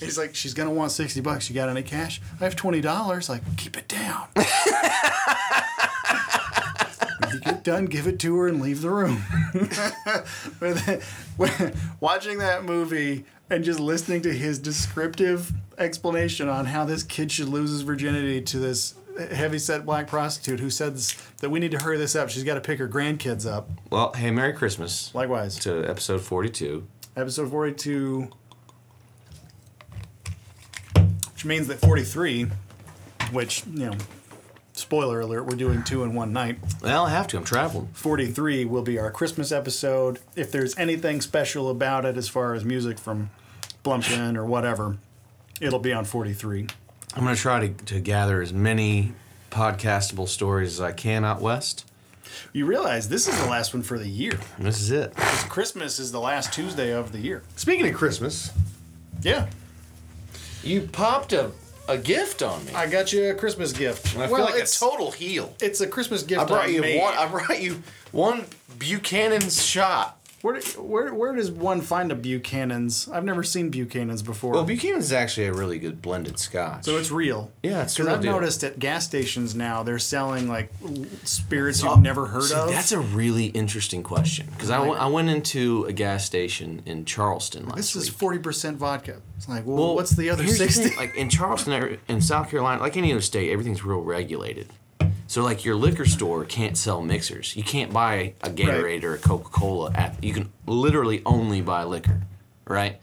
He's 0.00 0.16
like, 0.16 0.34
"She's 0.34 0.54
going 0.54 0.68
to 0.70 0.74
want 0.74 0.92
sixty 0.92 1.20
bucks. 1.20 1.50
You 1.50 1.54
got 1.54 1.68
any 1.68 1.82
cash? 1.82 2.22
I 2.40 2.44
have 2.44 2.56
twenty 2.56 2.80
dollars. 2.80 3.28
Like, 3.28 3.42
keep 3.58 3.76
it 3.76 3.86
down." 3.86 4.28
When 7.20 7.32
you 7.32 7.40
get 7.40 7.62
done, 7.64 7.84
give 7.86 8.06
it 8.06 8.18
to 8.20 8.36
her 8.38 8.48
and 8.48 8.60
leave 8.62 8.80
the 8.80 8.90
room. 8.90 9.22
But 10.60 10.76
then- 10.86 11.00
when- 11.36 11.74
Watching 12.00 12.38
that 12.38 12.64
movie 12.64 13.24
and 13.50 13.64
just 13.64 13.80
listening 13.80 14.22
to 14.22 14.32
his 14.32 14.58
descriptive 14.58 15.52
explanation 15.78 16.48
on 16.48 16.66
how 16.66 16.84
this 16.84 17.02
kid 17.02 17.32
should 17.32 17.48
lose 17.48 17.70
his 17.70 17.82
virginity 17.82 18.40
to 18.42 18.58
this 18.58 18.94
heavy-set 19.32 19.84
black 19.84 20.06
prostitute 20.06 20.60
who 20.60 20.70
says 20.70 21.16
that 21.40 21.50
we 21.50 21.58
need 21.58 21.70
to 21.72 21.78
hurry 21.78 21.96
this 21.98 22.14
up. 22.14 22.28
She's 22.30 22.44
got 22.44 22.54
to 22.54 22.60
pick 22.60 22.78
her 22.78 22.88
grandkids 22.88 23.50
up. 23.50 23.68
Well, 23.90 24.12
hey, 24.12 24.30
Merry 24.30 24.52
Christmas 24.52 25.12
Likewise. 25.14 25.58
to 25.60 25.84
episode 25.88 26.20
42. 26.20 26.86
episode 27.16 27.50
42 27.50 28.28
which 31.32 31.44
means 31.44 31.66
that 31.68 31.78
43 31.80 32.46
which 33.32 33.64
you 33.66 33.86
know 33.90 33.96
spoiler 34.72 35.20
alert 35.20 35.44
we're 35.46 35.56
doing 35.56 35.82
two 35.82 36.02
in 36.04 36.14
one 36.14 36.32
night 36.32 36.58
Well, 36.82 37.06
I 37.06 37.10
have 37.10 37.26
to. 37.28 37.36
I'm 37.36 37.44
traveling. 37.44 37.88
43 37.92 38.64
will 38.64 38.82
be 38.82 38.98
our 38.98 39.10
christmas 39.10 39.52
episode 39.52 40.18
if 40.36 40.50
there's 40.52 40.76
anything 40.78 41.20
special 41.20 41.70
about 41.70 42.04
it 42.04 42.16
as 42.16 42.28
far 42.28 42.54
as 42.54 42.64
music 42.64 42.98
from 42.98 43.30
blumpkin 43.84 44.36
or 44.36 44.44
whatever 44.44 44.96
it'll 45.60 45.78
be 45.78 45.92
on 45.92 46.04
43 46.04 46.66
I'm 47.16 47.24
going 47.24 47.34
to 47.34 47.40
try 47.40 47.68
to, 47.68 47.84
to 47.86 48.00
gather 48.00 48.40
as 48.42 48.52
many 48.52 49.12
podcastable 49.50 50.28
stories 50.28 50.74
as 50.74 50.80
I 50.80 50.92
can 50.92 51.24
out 51.24 51.40
west. 51.40 51.84
you 52.52 52.66
realize 52.66 53.08
this 53.08 53.26
is 53.28 53.40
the 53.40 53.48
last 53.48 53.72
one 53.72 53.82
for 53.82 53.98
the 53.98 54.08
year 54.08 54.38
this 54.58 54.80
is 54.80 54.90
it. 54.90 55.14
christmas 55.48 55.98
is 55.98 56.12
the 56.12 56.20
last 56.20 56.52
tuesday 56.52 56.92
of 56.92 57.12
the 57.12 57.18
year 57.18 57.42
Speaking 57.56 57.88
of 57.88 57.94
Christmas, 57.94 58.50
yeah 59.22 59.46
you 60.62 60.82
popped 60.82 61.32
a, 61.32 61.50
a 61.88 61.96
gift 61.96 62.42
on 62.42 62.64
me. 62.66 62.72
i 62.74 62.86
got 62.86 63.12
you 63.12 63.30
a 63.30 63.34
christmas 63.34 63.72
gift 63.72 64.16
I 64.18 64.26
feel 64.26 64.40
like 64.40 64.62
a 64.62 64.66
total 64.66 65.10
heel. 65.10 65.54
it's 65.62 65.80
a 65.80 65.86
christmas 65.86 66.22
gift 66.22 66.42
I 66.42 66.44
brought 66.44 66.70
you 66.72 66.82
made. 66.82 67.00
one. 67.00 67.14
I 67.14 67.26
brought 67.26 67.60
you 67.62 67.82
one 68.12 68.44
Buchanan's 68.78 69.64
shot. 69.64 70.17
Where, 70.40 70.60
where 70.78 71.12
where 71.12 71.34
does 71.34 71.50
one 71.50 71.80
find 71.80 72.12
a 72.12 72.14
Buchanan's? 72.14 73.08
I've 73.08 73.24
never 73.24 73.42
seen 73.42 73.70
Buchanan's 73.70 74.22
before. 74.22 74.52
Well, 74.52 74.64
Buchanan's 74.64 75.06
is 75.06 75.12
actually 75.12 75.46
a 75.46 75.52
really 75.52 75.80
good 75.80 76.00
blended 76.00 76.38
scotch. 76.38 76.84
so 76.84 76.96
it's 76.96 77.10
real. 77.10 77.50
Yeah, 77.64 77.82
it's 77.82 77.94
Because 77.94 78.06
real 78.06 78.14
I've 78.16 78.22
deal. 78.22 78.32
noticed 78.34 78.62
at 78.62 78.78
gas 78.78 79.04
stations 79.04 79.56
now 79.56 79.82
they're 79.82 79.98
selling 79.98 80.48
like 80.48 80.72
spirits 81.24 81.82
you've 81.82 81.90
oh, 81.92 81.96
never 81.96 82.26
heard 82.26 82.42
Oh, 82.42 82.46
See, 82.46 82.54
of. 82.54 82.68
That's 82.70 82.92
a 82.92 83.00
really 83.00 83.46
interesting 83.46 84.02
question 84.04 84.46
because 84.52 84.70
I, 84.70 84.78
went- 84.78 85.00
I 85.00 85.06
went 85.08 85.28
into 85.28 85.84
a 85.86 85.92
gas 85.92 86.24
station 86.24 86.82
in 86.86 87.04
Charleston 87.04 87.66
last 87.66 87.76
this 87.76 87.96
is 87.96 88.08
forty 88.08 88.38
percent 88.38 88.76
vodka. 88.76 89.20
It's 89.36 89.48
like, 89.48 89.66
well, 89.66 89.76
Well, 89.76 89.94
what's 89.96 90.12
the 90.12 90.30
other 90.30 90.46
sixty? 90.46 90.84
thing, 90.90 90.96
like 90.98 91.16
in 91.16 91.28
Charleston, 91.28 91.98
in 92.08 92.20
South 92.20 92.48
Carolina, 92.50 92.80
like 92.80 92.96
any 92.96 93.10
other 93.12 93.20
state, 93.20 93.50
everything's 93.50 93.84
real 93.84 94.00
regulated. 94.02 94.68
So 95.26 95.42
like 95.42 95.64
your 95.64 95.76
liquor 95.76 96.06
store 96.06 96.44
can't 96.44 96.76
sell 96.76 97.02
mixers. 97.02 97.54
You 97.54 97.62
can't 97.62 97.92
buy 97.92 98.34
a 98.40 98.48
Gatorade 98.48 99.04
or 99.04 99.14
a 99.14 99.18
Coca 99.18 99.50
Cola. 99.50 99.92
At 99.92 100.22
you 100.24 100.32
can 100.32 100.50
literally 100.66 101.22
only 101.26 101.60
buy 101.60 101.84
liquor, 101.84 102.22
right? 102.66 102.98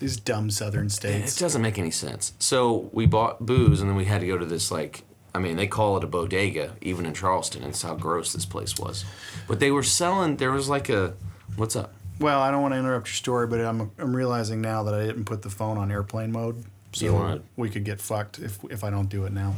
These 0.00 0.16
dumb 0.16 0.50
southern 0.50 0.88
states. 0.88 1.36
It 1.36 1.40
doesn't 1.40 1.62
make 1.62 1.78
any 1.78 1.90
sense. 1.90 2.32
So 2.38 2.90
we 2.92 3.06
bought 3.06 3.44
booze, 3.44 3.80
and 3.80 3.88
then 3.88 3.96
we 3.96 4.06
had 4.06 4.20
to 4.22 4.26
go 4.26 4.36
to 4.36 4.46
this 4.46 4.70
like 4.70 5.04
I 5.34 5.38
mean, 5.38 5.56
they 5.56 5.66
call 5.66 5.96
it 5.96 6.04
a 6.04 6.06
bodega, 6.06 6.74
even 6.80 7.06
in 7.06 7.14
Charleston. 7.14 7.62
It's 7.62 7.82
how 7.82 7.94
gross 7.94 8.32
this 8.32 8.44
place 8.44 8.76
was. 8.78 9.04
But 9.46 9.60
they 9.60 9.70
were 9.70 9.82
selling. 9.82 10.36
There 10.36 10.50
was 10.50 10.68
like 10.68 10.88
a, 10.88 11.14
what's 11.56 11.76
up? 11.76 11.94
Well, 12.18 12.40
I 12.40 12.50
don't 12.50 12.62
want 12.62 12.74
to 12.74 12.78
interrupt 12.78 13.08
your 13.08 13.14
story, 13.14 13.46
but 13.46 13.60
I'm 13.60 13.90
I'm 13.98 14.14
realizing 14.14 14.60
now 14.60 14.82
that 14.82 14.94
I 14.94 15.06
didn't 15.06 15.24
put 15.24 15.42
the 15.42 15.50
phone 15.50 15.78
on 15.78 15.90
airplane 15.90 16.32
mode, 16.32 16.64
so 16.92 17.40
we 17.56 17.70
could 17.70 17.84
get 17.84 18.00
fucked 18.00 18.38
if 18.38 18.58
if 18.70 18.84
I 18.84 18.90
don't 18.90 19.08
do 19.08 19.24
it 19.24 19.32
now. 19.32 19.54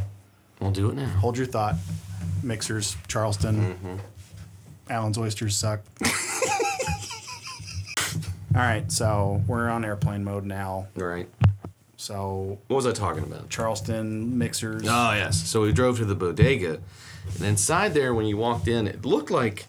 We'll 0.63 0.71
do 0.71 0.91
it 0.91 0.95
now. 0.95 1.07
Hold 1.19 1.37
your 1.37 1.47
thought. 1.47 1.75
Mixers, 2.43 2.97
Charleston. 3.09 3.75
Mm-hmm. 3.75 3.97
Allen's 4.91 5.19
oysters 5.19 5.57
suck. 5.57 5.81
All 8.55 8.61
right, 8.61 8.91
so 8.93 9.43
we're 9.47 9.69
on 9.69 9.85
airplane 9.85 10.23
mode 10.25 10.45
now. 10.45 10.87
Right. 10.95 11.29
So 11.97 12.59
What 12.69 12.77
was 12.77 12.87
I 12.87 12.93
talking 12.93 13.23
about? 13.23 13.49
Charleston 13.49 14.37
mixers. 14.39 14.83
Oh 14.85 15.13
yes. 15.15 15.49
So 15.49 15.63
we 15.63 15.73
drove 15.73 15.99
to 15.99 16.05
the 16.05 16.15
bodega, 16.15 16.79
and 17.35 17.43
inside 17.45 17.95
there, 17.95 18.13
when 18.15 18.27
you 18.27 18.37
walked 18.37 18.69
in, 18.69 18.87
it 18.87 19.05
looked 19.07 19.31
like, 19.31 19.67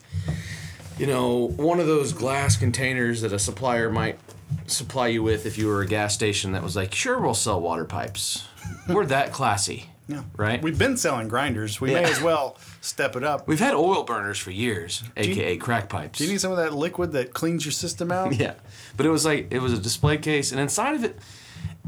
you 0.97 1.07
know, 1.07 1.47
one 1.55 1.79
of 1.79 1.87
those 1.87 2.11
glass 2.11 2.57
containers 2.57 3.21
that 3.21 3.31
a 3.33 3.39
supplier 3.39 3.89
might 3.89 4.19
supply 4.67 5.07
you 5.07 5.23
with 5.23 5.45
if 5.45 5.57
you 5.57 5.67
were 5.67 5.81
a 5.81 5.87
gas 5.87 6.13
station 6.13 6.51
that 6.51 6.61
was 6.63 6.75
like, 6.75 6.93
sure, 6.93 7.19
we'll 7.19 7.33
sell 7.33 7.61
water 7.61 7.85
pipes. 7.85 8.47
We're 8.87 9.05
that 9.05 9.31
classy. 9.31 9.89
Yeah. 10.07 10.23
Right. 10.35 10.61
We've 10.61 10.77
been 10.77 10.97
selling 10.97 11.27
grinders. 11.29 11.79
We 11.79 11.93
may 11.93 12.01
Yeah. 12.01 12.09
as 12.09 12.21
well 12.21 12.57
step 12.81 13.15
it 13.15 13.23
up. 13.23 13.47
We've 13.47 13.59
had 13.59 13.73
oil 13.73 14.03
burners 14.03 14.37
for 14.37 14.51
years, 14.51 15.01
you- 15.15 15.23
aka 15.23 15.55
crack 15.57 15.87
pipes. 15.89 16.17
Do 16.19 16.25
you 16.25 16.31
need 16.31 16.41
some 16.41 16.51
of 16.51 16.57
that 16.57 16.73
liquid 16.73 17.13
that 17.13 17.33
cleans 17.33 17.63
your 17.65 17.71
system 17.71 18.11
out? 18.11 18.35
Yeah, 18.39 18.55
but 18.97 19.05
it 19.05 19.09
was 19.09 19.23
like 19.25 19.47
it 19.51 19.59
was 19.61 19.71
a 19.73 19.77
display 19.77 20.17
case, 20.17 20.51
and 20.51 20.59
inside 20.59 20.95
of 20.95 21.03
it, 21.05 21.19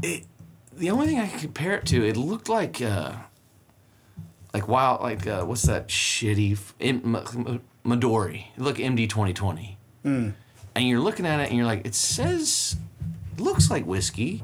it 0.02 0.24
the 0.74 0.90
only 0.90 1.06
thing 1.06 1.18
I 1.18 1.26
could 1.28 1.40
compare 1.40 1.74
it 1.76 1.84
to, 1.86 2.04
it 2.06 2.16
looked 2.16 2.48
like 2.48 2.80
uh, 2.80 3.12
like 4.54 4.68
wild, 4.68 5.02
like 5.02 5.26
uh, 5.26 5.44
what's 5.44 5.62
that 5.62 5.88
shitty 5.88 6.52
f- 6.52 6.74
M- 6.80 7.14
M- 7.16 7.60
Midori? 7.84 8.46
Look, 8.56 8.76
MD 8.78 9.08
twenty 9.08 9.32
twenty, 9.34 9.76
and 10.04 10.34
you're 10.76 11.00
looking 11.00 11.26
at 11.26 11.40
it, 11.40 11.48
and 11.48 11.56
you're 11.56 11.66
like, 11.66 11.86
it 11.86 11.94
says, 11.94 12.76
looks 13.38 13.70
like 13.70 13.84
whiskey, 13.86 14.42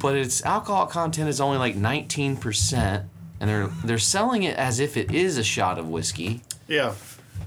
but 0.00 0.16
its 0.16 0.44
alcohol 0.44 0.86
content 0.86 1.28
is 1.28 1.40
only 1.40 1.58
like 1.58 1.76
nineteen 1.76 2.36
percent. 2.36 3.04
And 3.40 3.48
they're 3.48 3.68
they're 3.84 3.98
selling 3.98 4.42
it 4.42 4.56
as 4.56 4.80
if 4.80 4.96
it 4.96 5.12
is 5.12 5.38
a 5.38 5.44
shot 5.44 5.78
of 5.78 5.88
whiskey, 5.88 6.42
Yeah. 6.66 6.94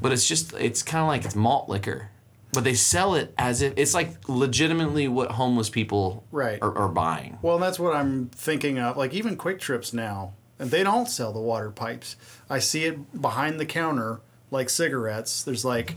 but 0.01 0.13
it's 0.13 0.25
just 0.27 0.53
it's 0.53 0.81
kind 0.83 1.01
of 1.01 1.07
like 1.09 1.25
it's 1.25 1.35
malt 1.35 1.67
liquor 1.69 2.07
but 2.53 2.65
they 2.65 2.73
sell 2.73 3.15
it 3.15 3.33
as 3.37 3.61
if 3.61 3.71
it's 3.77 3.93
like 3.93 4.27
legitimately 4.27 5.07
what 5.07 5.31
homeless 5.31 5.69
people 5.69 6.25
Right. 6.31 6.59
are, 6.61 6.77
are 6.77 6.89
buying 6.89 7.37
Well, 7.41 7.57
that's 7.59 7.79
what 7.79 7.95
I'm 7.95 8.27
thinking 8.35 8.77
of. 8.77 8.97
Like 8.97 9.13
even 9.13 9.37
QuikTrips 9.37 9.93
now, 9.93 10.33
and 10.59 10.69
they 10.71 10.83
don't 10.83 11.07
sell 11.07 11.31
the 11.31 11.39
water 11.39 11.71
pipes. 11.71 12.17
I 12.49 12.59
see 12.59 12.83
it 12.85 13.21
behind 13.21 13.57
the 13.59 13.65
counter, 13.65 14.19
like 14.49 14.69
cigarettes. 14.69 15.43
There's 15.43 15.63
like 15.63 15.95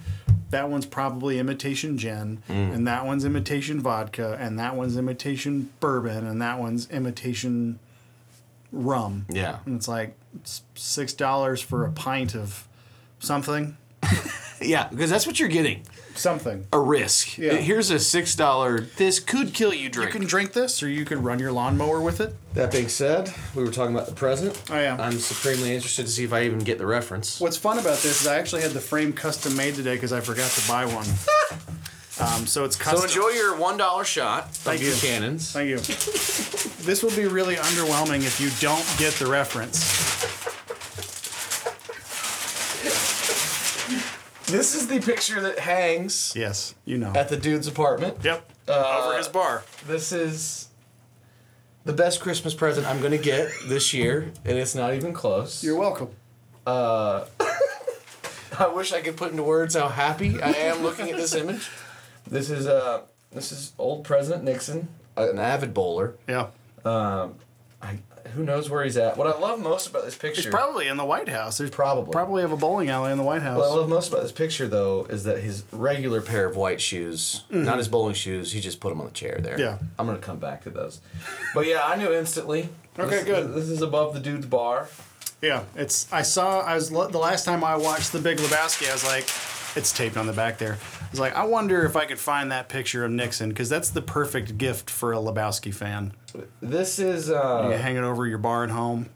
that 0.51 0.69
one's 0.69 0.87
probably 0.87 1.39
imitation 1.39 1.99
gin, 1.99 2.43
mm. 2.49 2.75
and 2.75 2.87
that 2.87 3.07
one's 3.07 3.25
imitation 3.25 3.81
vodka, 3.81 4.37
and 4.41 4.59
that 4.59 4.77
one's 4.77 4.97
imitation 4.97 5.71
bourbon, 5.81 6.27
and 6.27 6.41
that 6.43 6.59
one's 6.59 6.89
imitation 6.91 7.79
rum. 8.73 9.27
yeah. 9.29 9.59
And 9.67 9.77
it's 9.77 9.89
like 9.89 10.17
six 10.75 11.13
dollars 11.13 11.61
for 11.61 11.85
a 11.85 11.93
pint 11.93 12.35
of 12.35 12.67
something, 13.19 13.77
yeah 14.61 14.89
because 14.89 15.11
that's 15.11 15.27
what 15.27 15.39
you're 15.39 15.49
getting 15.49 15.83
something. 16.19 16.67
a 16.73 16.79
risk 16.79 17.37
Yeah. 17.39 17.55
here's 17.55 17.91
a 17.91 17.99
six 17.99 18.35
dollar 18.35 18.81
this 18.97 19.21
could 19.21 19.53
kill 19.55 19.73
you 19.75 19.89
drink 19.89 20.13
You 20.15 20.21
can 20.21 20.29
drink 20.29 20.53
this, 20.53 20.83
or 20.83 20.89
you 20.89 21.05
could 21.05 21.19
run 21.25 21.39
your 21.39 21.53
lawnmower 21.53 22.01
with 22.01 22.21
it. 22.21 22.35
that 22.55 22.73
being 22.73 22.89
said 22.89 23.33
we 23.55 23.63
were 23.65 23.71
talking 23.71 23.95
about 23.95 24.07
the 24.09 24.15
present 24.15 24.61
I 24.71 24.83
am. 24.83 25.01
i'm 25.01 25.19
supremely 25.19 25.75
interested 25.75 26.07
to 26.07 26.13
see 26.13 26.25
if 26.25 26.33
i 26.33 26.43
even 26.45 26.61
get 26.61 26.79
the 26.79 26.87
reference 26.87 27.41
What's 27.41 27.57
fun 27.57 27.79
about 27.79 27.99
this 27.99 28.21
is 28.21 28.27
I 28.27 28.37
actually 28.39 28.63
had 28.63 28.73
the 28.73 28.81
frame 28.81 29.13
custom 29.13 29.57
made 29.57 29.75
today 29.75 29.95
because 29.95 30.13
I 30.13 30.21
forgot 30.21 30.51
to 30.53 30.69
buy 30.69 30.85
one. 30.87 31.07
um, 32.21 32.47
so 32.47 32.65
it's 32.65 32.77
custom. 32.77 33.01
so 33.01 33.05
enjoy 33.07 33.31
your 33.37 33.57
one 33.57 33.77
dollar 33.77 34.05
shot 34.05 34.45
of 34.45 34.51
Thank 34.57 34.83
you. 34.83 34.91
buchanan's 34.93 35.53
Thank 35.53 35.69
you. 35.71 35.77
this 36.85 37.03
will 37.03 37.11
be 37.17 37.27
really 37.27 37.57
underwhelming 37.57 38.19
if 38.25 38.41
you 38.41 38.51
don't 38.61 38.85
get 38.99 39.15
the 39.15 39.27
reference. 39.27 39.83
This 44.47 44.75
is 44.75 44.87
the 44.89 45.01
picture 45.01 45.41
that 45.41 45.59
hangs 45.59 46.33
Yes, 46.37 46.75
you 46.85 46.99
know. 46.99 47.13
at 47.15 47.29
the 47.29 47.37
dude's 47.37 47.67
apartment 47.67 48.19
yep. 48.23 48.51
Uh, 48.67 49.03
Over 49.05 49.19
his 49.19 49.29
bar. 49.29 49.63
This 49.87 50.11
is 50.13 50.69
the 51.85 51.93
best 51.93 52.21
Christmas 52.21 52.55
present 52.55 52.87
I'm 52.87 53.03
gonna 53.03 53.19
get 53.19 53.51
this 53.69 53.93
year, 53.93 54.33
and 54.45 54.57
it's 54.57 54.75
not 54.75 54.95
even 54.95 55.13
close. 55.13 55.63
You're 55.63 55.79
welcome. 55.79 56.09
I 56.67 57.25
wish 58.73 58.93
I 58.93 59.01
could 59.03 59.17
put 59.17 59.33
into 59.33 59.43
words 59.43 59.75
how 59.75 59.89
happy 59.89 60.41
I 60.41 60.51
am 60.51 60.83
looking 60.83 61.11
at 61.11 61.17
this 61.17 61.35
image. 61.35 61.69
This 62.27 62.51
is 62.51 62.67
uh, 62.67 63.03
this 63.33 63.53
is 63.53 63.73
old 63.79 64.05
President 64.05 64.45
Nixon, 64.45 64.89
an 65.17 65.39
avid 65.39 65.75
bowler. 65.75 66.15
Yeah. 66.29 66.47
I, 66.87 67.99
who 68.35 68.45
knows 68.45 68.69
where 68.71 68.85
he's 68.85 68.97
at? 68.97 69.17
What 69.17 69.27
I 69.27 69.39
love 69.39 69.61
most 69.61 69.89
about 69.89 70.05
this 70.05 70.17
picture, 70.17 70.43
He's 70.43 70.51
probably 70.51 70.89
in 70.89 70.97
the 70.97 71.05
White 71.05 71.29
House. 71.29 71.59
There's 71.59 71.71
Probably. 71.71 72.13
probably 72.13 72.43
have 72.43 72.53
a 72.53 72.57
bowling 72.57 72.89
alley 72.91 73.13
in 73.13 73.19
the 73.19 73.25
White 73.25 73.43
House. 73.43 73.59
what 73.59 73.71
I 73.71 73.75
love 73.75 73.89
most 73.89 74.09
about 74.13 74.23
this 74.23 74.33
picture 74.33 74.69
though 74.69 75.07
is 75.09 75.25
that 75.25 75.39
his 75.39 75.65
regular 75.73 76.21
pair 76.21 76.47
of 76.47 76.57
white 76.57 76.81
shoes, 76.81 77.45
not 77.51 77.79
his 77.79 77.89
bowling 77.89 78.15
shoes, 78.15 78.53
he 78.53 78.61
just 78.61 78.81
put 78.81 78.91
them 78.91 79.01
on 79.01 79.07
the 79.07 79.13
chair 79.13 79.39
there. 79.43 79.53
Mm-hmm. 79.55 79.61
Yeah. 79.63 79.79
I'm 79.99 80.07
gonna 80.07 80.19
come 80.19 80.39
back 80.39 80.63
to 80.65 80.71
those. 80.71 81.01
But 81.55 81.67
yeah, 81.67 81.83
I 81.85 81.97
knew 81.97 82.13
instantly. 82.13 82.69
Okay, 82.97 83.11
This- 83.17 83.25
good. 83.25 83.55
This 83.55 83.69
is 83.71 83.83
above 83.83 84.15
the 84.15 84.21
dude's 84.21 84.47
bar. 84.47 84.89
Yeah, 85.43 85.65
it's. 85.75 86.11
I 86.13 86.23
saw. 86.23 86.61
I 86.61 86.75
was 86.77 86.91
the 86.91 86.97
last 87.19 87.45
time 87.45 87.65
I 87.65 87.77
watched 87.77 88.13
The 88.13 88.21
Big 88.21 88.39
Lebowski. 88.39 88.89
I 88.89 88.93
was 88.93 89.05
like, 89.05 89.25
it's 89.77 89.93
taped 89.93 90.17
on 90.17 90.27
the 90.29 90.33
back 90.33 90.59
there. 90.59 90.79
I 91.15 91.17
was 91.17 91.21
like, 91.21 91.37
I 91.37 91.45
wonder 91.45 91.85
if 91.87 91.95
I 91.95 92.07
could 92.07 92.19
find 92.19 92.51
that 92.51 92.69
picture 92.69 93.05
of 93.05 93.11
Nixon 93.13 93.51
because 93.51 93.69
that's 93.69 93.89
the 93.91 94.03
perfect 94.03 94.59
gift 94.59 94.91
for 94.91 95.13
a 95.13 95.17
Lebowski 95.19 95.73
fan. 95.73 96.13
This 96.61 96.99
is 96.99 97.29
You 97.29 97.37
uh, 97.37 97.79
hang 97.79 97.95
it 97.97 98.03
over 98.03 98.27
your 98.27 98.39
bar 98.39 98.65
at 98.65 98.71
home, 98.71 99.09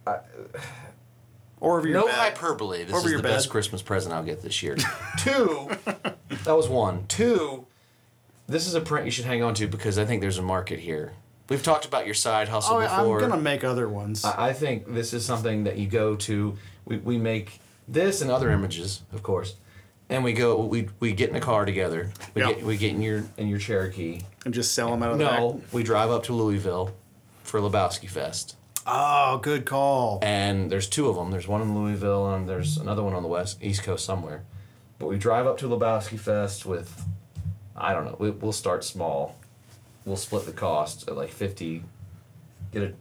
or 1.58 1.78
over 1.78 1.88
your 1.88 1.98
no 2.00 2.06
bed. 2.06 2.14
hyperbole. 2.14 2.84
This 2.84 2.94
Over 2.94 3.06
is 3.06 3.10
your 3.12 3.20
the 3.20 3.26
best. 3.28 3.50
Christmas 3.50 3.82
present 3.82 4.14
I'll 4.14 4.22
get 4.22 4.42
this 4.42 4.62
year. 4.62 4.76
Two, 5.18 5.70
that 6.44 6.56
was 6.56 6.68
one. 6.68 7.04
Two, 7.08 7.66
this 8.46 8.68
is 8.68 8.74
a 8.76 8.80
print 8.80 9.04
you 9.04 9.10
should 9.10 9.24
hang 9.24 9.42
on 9.42 9.54
to 9.54 9.66
because 9.66 9.98
I 9.98 10.04
think 10.04 10.20
there's 10.20 10.38
a 10.38 10.42
market 10.42 10.78
here. 10.78 11.14
We've 11.48 11.64
talked 11.64 11.84
about 11.84 12.04
your 12.06 12.14
side 12.14 12.48
hustle 12.48 12.76
Oh, 12.76 12.80
before. 12.80 13.20
I'm 13.24 13.28
gonna 13.30 13.42
make 13.42 13.64
other 13.64 13.88
ones. 13.88 14.24
I 14.24 14.50
I 14.50 14.52
think 14.52 14.94
this 14.94 15.12
is 15.12 15.24
something 15.26 15.64
that 15.64 15.78
you 15.78 15.88
go 15.88 16.14
to. 16.14 16.56
We, 16.84 16.98
we 16.98 17.18
make 17.18 17.58
this 17.88 18.20
and 18.22 18.30
other 18.30 18.50
images, 18.52 19.02
of 19.12 19.24
course, 19.24 19.56
and 20.10 20.24
we 20.24 20.32
go. 20.32 20.64
We, 20.64 20.88
we 21.00 21.12
get 21.12 21.30
in 21.30 21.36
a 21.36 21.40
car 21.40 21.64
together. 21.64 22.10
We 22.34 22.42
Yeah. 22.42 22.48
get 22.52 22.62
we 22.64 22.76
get 22.76 22.92
in 22.92 23.02
your 23.02 23.24
in 23.36 23.48
your 23.48 23.58
Cherokee. 23.58 24.20
and 24.44 24.54
just 24.54 24.72
sell 24.74 24.90
them 24.90 25.02
out 25.02 25.12
of 25.12 25.18
the 25.18 25.24
No, 25.24 25.52
back. 25.54 25.72
we 25.72 25.82
drive 25.82 26.10
up 26.10 26.24
to 26.24 26.32
Louisville 26.32 26.92
for 27.42 27.60
Lebowski 27.60 28.08
Fest, 28.08 28.56
Oh, 28.86 29.38
good 29.38 29.64
call. 29.66 30.18
and 30.22 30.70
there's 30.70 30.88
two 30.88 31.08
of 31.08 31.16
them. 31.16 31.30
There's 31.30 31.48
one 31.48 31.60
in 31.62 31.74
Louisville, 31.74 32.32
and 32.34 32.48
there's 32.48 32.76
another 32.78 33.02
one 33.02 33.14
on 33.14 33.22
the 33.22 33.28
west 33.28 33.58
East 33.62 33.82
Coast 33.82 34.04
somewhere. 34.04 34.42
But 34.98 35.06
we 35.08 35.16
drive 35.18 35.46
up 35.46 35.58
to 35.58 35.66
Lebowski 35.68 36.18
Fest 36.18 36.66
with, 36.66 37.04
I 37.76 37.92
don't 37.92 38.04
know. 38.04 38.16
We, 38.18 38.30
we'll 38.30 38.52
start 38.52 38.82
small. 38.84 39.36
We'll 40.04 40.16
split 40.16 40.46
the 40.46 40.52
cost 40.52 41.06
at 41.08 41.16
like 41.16 41.30
fifty. 41.30 41.82
Get 42.72 42.82
a 42.82 42.92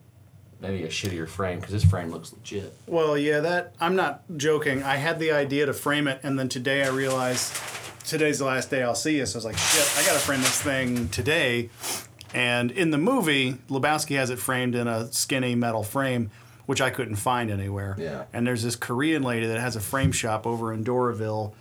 maybe 0.60 0.84
a 0.84 0.88
shittier 0.88 1.28
frame 1.28 1.60
because 1.60 1.74
this 1.74 1.84
frame 1.84 2.12
looks 2.12 2.34
legit. 2.34 2.76
Well, 2.88 3.18
yeah, 3.18 3.40
that 3.42 3.74
I'm 3.80 3.96
not 3.96 4.24
joking. 4.38 4.84
I 4.84 4.96
had 4.96 5.20
the 5.20 5.32
idea 5.32 5.66
to 5.66 5.74
frame 5.74 6.08
it, 6.08 6.20
and 6.24 6.38
then 6.38 6.50
today 6.50 6.84
I 6.84 6.90
realized 6.90 7.54
today's 8.06 8.40
the 8.40 8.46
last 8.46 8.70
day 8.70 8.84
I'll 8.84 8.96
see 8.96 9.18
you. 9.18 9.26
So 9.26 9.36
I 9.36 9.40
was 9.40 9.46
like, 9.46 9.58
shit, 9.58 9.98
I 9.98 10.06
gotta 10.06 10.20
frame 10.20 10.42
this 10.42 10.62
thing 10.62 11.10
today. 11.10 11.70
And 12.34 12.72
in 12.72 12.92
the 12.92 12.98
movie, 12.98 13.54
Lebowski 13.70 14.16
has 14.18 14.30
it 14.30 14.40
framed 14.40 14.76
in 14.76 14.88
a 14.88 15.12
skinny 15.14 15.56
metal 15.56 15.84
frame, 15.84 16.30
which 16.66 16.82
I 16.82 16.90
couldn't 16.90 17.16
find 17.16 17.50
anywhere. 17.50 17.96
Yeah. 17.98 18.26
And 18.34 18.46
there's 18.46 18.64
this 18.64 18.76
Korean 18.76 19.24
lady 19.24 19.48
that 19.48 19.60
has 19.60 19.76
a 19.76 19.80
frame 19.80 20.12
shop 20.12 20.46
over 20.46 20.74
in 20.74 20.84
Doraville, 20.84 21.54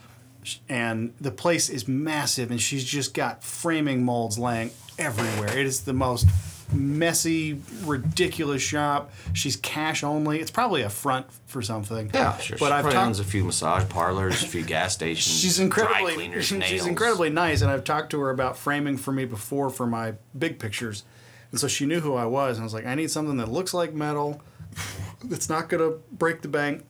and 0.69 1.13
the 1.21 1.31
place 1.31 1.69
is 1.69 1.87
massive, 1.89 2.51
and 2.51 2.61
she's 2.61 2.85
just 2.85 3.15
got 3.15 3.43
framing 3.43 4.05
molds 4.05 4.39
laying 4.39 4.71
everywhere. 4.99 5.57
It 5.57 5.67
is 5.67 5.83
the 5.83 5.93
most 5.93 6.27
messy, 6.73 7.61
ridiculous 7.85 8.63
shop. 8.63 9.13
She's 9.33 9.57
cash 9.57 10.03
only. 10.03 10.41
It's 10.41 10.51
probably 10.51 10.83
a 10.83 10.89
front 10.91 11.27
for 11.47 11.63
something. 11.63 12.11
Yeah, 12.13 12.37
sure. 12.39 12.59
But 12.59 12.67
she 12.69 12.73
I've 12.73 12.81
probably 12.83 12.93
talked- 12.93 13.07
owns 13.07 13.21
a 13.21 13.25
few 13.25 13.45
massage 13.45 13.89
parlors, 13.89 14.43
a 14.43 14.47
few 14.47 14.63
gas 14.63 14.95
stations. 14.95 15.37
She's 15.41 15.59
incredibly 15.59 16.15
cleaners, 16.15 16.45
she's 16.65 16.87
incredibly 16.87 17.31
nice, 17.31 17.63
and 17.63 17.71
I've 17.71 17.85
talked 17.85 18.11
to 18.11 18.21
her 18.21 18.31
about 18.31 18.57
framing 18.57 18.97
for 18.97 19.13
me 19.13 19.25
before 19.25 19.71
for 19.71 19.87
my 19.87 20.15
big 20.39 20.59
pictures, 20.59 21.05
and 21.51 21.61
so 21.61 21.69
she 21.69 21.87
knew 21.87 22.01
who 22.01 22.15
I 22.15 22.25
was. 22.27 22.57
And 22.57 22.63
I 22.63 22.67
was 22.67 22.75
like, 22.75 22.87
I 22.87 22.95
need 22.95 23.11
something 23.11 23.37
that 23.39 23.49
looks 23.51 23.73
like 23.75 23.95
metal, 23.95 24.41
that's 25.25 25.49
not 25.49 25.69
gonna 25.69 25.91
break 26.13 26.43
the 26.43 26.49
bank. 26.49 26.85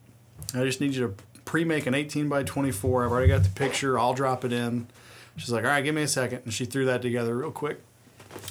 I 0.55 0.65
just 0.65 0.81
need 0.81 0.95
you 0.95 1.09
to 1.09 1.15
pre-make 1.45 1.87
an 1.87 1.95
18 1.95 2.29
by 2.29 2.43
24. 2.43 3.05
I've 3.05 3.11
already 3.11 3.29
got 3.29 3.43
the 3.45 3.51
picture. 3.51 3.99
I'll 3.99 4.15
drop 4.15 4.45
it 4.45 4.53
in. 4.53 4.87
She's 5.37 5.51
like, 5.51 5.65
all 5.65 5.71
right, 5.71 5.83
give 5.85 5.95
me 5.95 6.03
a 6.03 6.09
second, 6.09 6.41
and 6.45 6.53
she 6.53 6.65
threw 6.65 6.87
that 6.87 7.03
together 7.03 7.37
real 7.37 7.51
quick. 7.51 7.81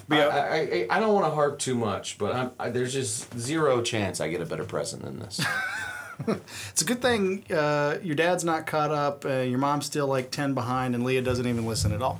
Yeah, 0.09 0.27
I, 0.27 0.57
I, 0.57 0.87
I 0.89 0.99
don't 0.99 1.13
want 1.13 1.25
to 1.25 1.31
harp 1.31 1.59
too 1.59 1.75
much, 1.75 2.17
but 2.17 2.35
I'm, 2.35 2.51
I, 2.59 2.69
there's 2.69 2.93
just 2.93 3.37
zero 3.37 3.81
chance 3.81 4.21
I 4.21 4.29
get 4.29 4.41
a 4.41 4.45
better 4.45 4.63
present 4.63 5.03
than 5.03 5.19
this. 5.19 5.43
it's 6.27 6.81
a 6.81 6.85
good 6.85 7.01
thing 7.01 7.43
uh, 7.51 7.97
your 8.03 8.15
dad's 8.15 8.43
not 8.43 8.65
caught 8.65 8.91
up. 8.91 9.25
Uh, 9.25 9.39
your 9.39 9.59
mom's 9.59 9.85
still 9.85 10.07
like 10.07 10.31
ten 10.31 10.53
behind, 10.53 10.95
and 10.95 11.03
Leah 11.03 11.21
doesn't 11.21 11.47
even 11.47 11.65
listen 11.65 11.91
at 11.91 12.01
all. 12.01 12.17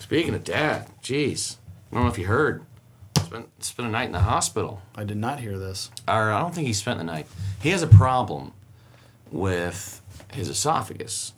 Speaking 0.00 0.34
of 0.34 0.44
dad, 0.44 0.88
jeez, 1.02 1.56
I 1.90 1.94
don't 1.94 2.04
know 2.04 2.10
if 2.10 2.18
you 2.18 2.26
heard. 2.26 2.64
Spent 3.18 3.64
spent 3.64 3.88
a 3.88 3.92
night 3.92 4.06
in 4.06 4.12
the 4.12 4.20
hospital. 4.20 4.82
I 4.94 5.04
did 5.04 5.16
not 5.16 5.40
hear 5.40 5.56
this. 5.58 5.90
Or 6.08 6.32
I 6.32 6.40
don't 6.40 6.54
think 6.54 6.66
he 6.66 6.72
spent 6.72 6.98
the 6.98 7.04
night. 7.04 7.26
He 7.62 7.70
has 7.70 7.82
a 7.82 7.86
problem 7.86 8.52
with 9.30 10.02
his 10.32 10.48
esophagus, 10.48 11.32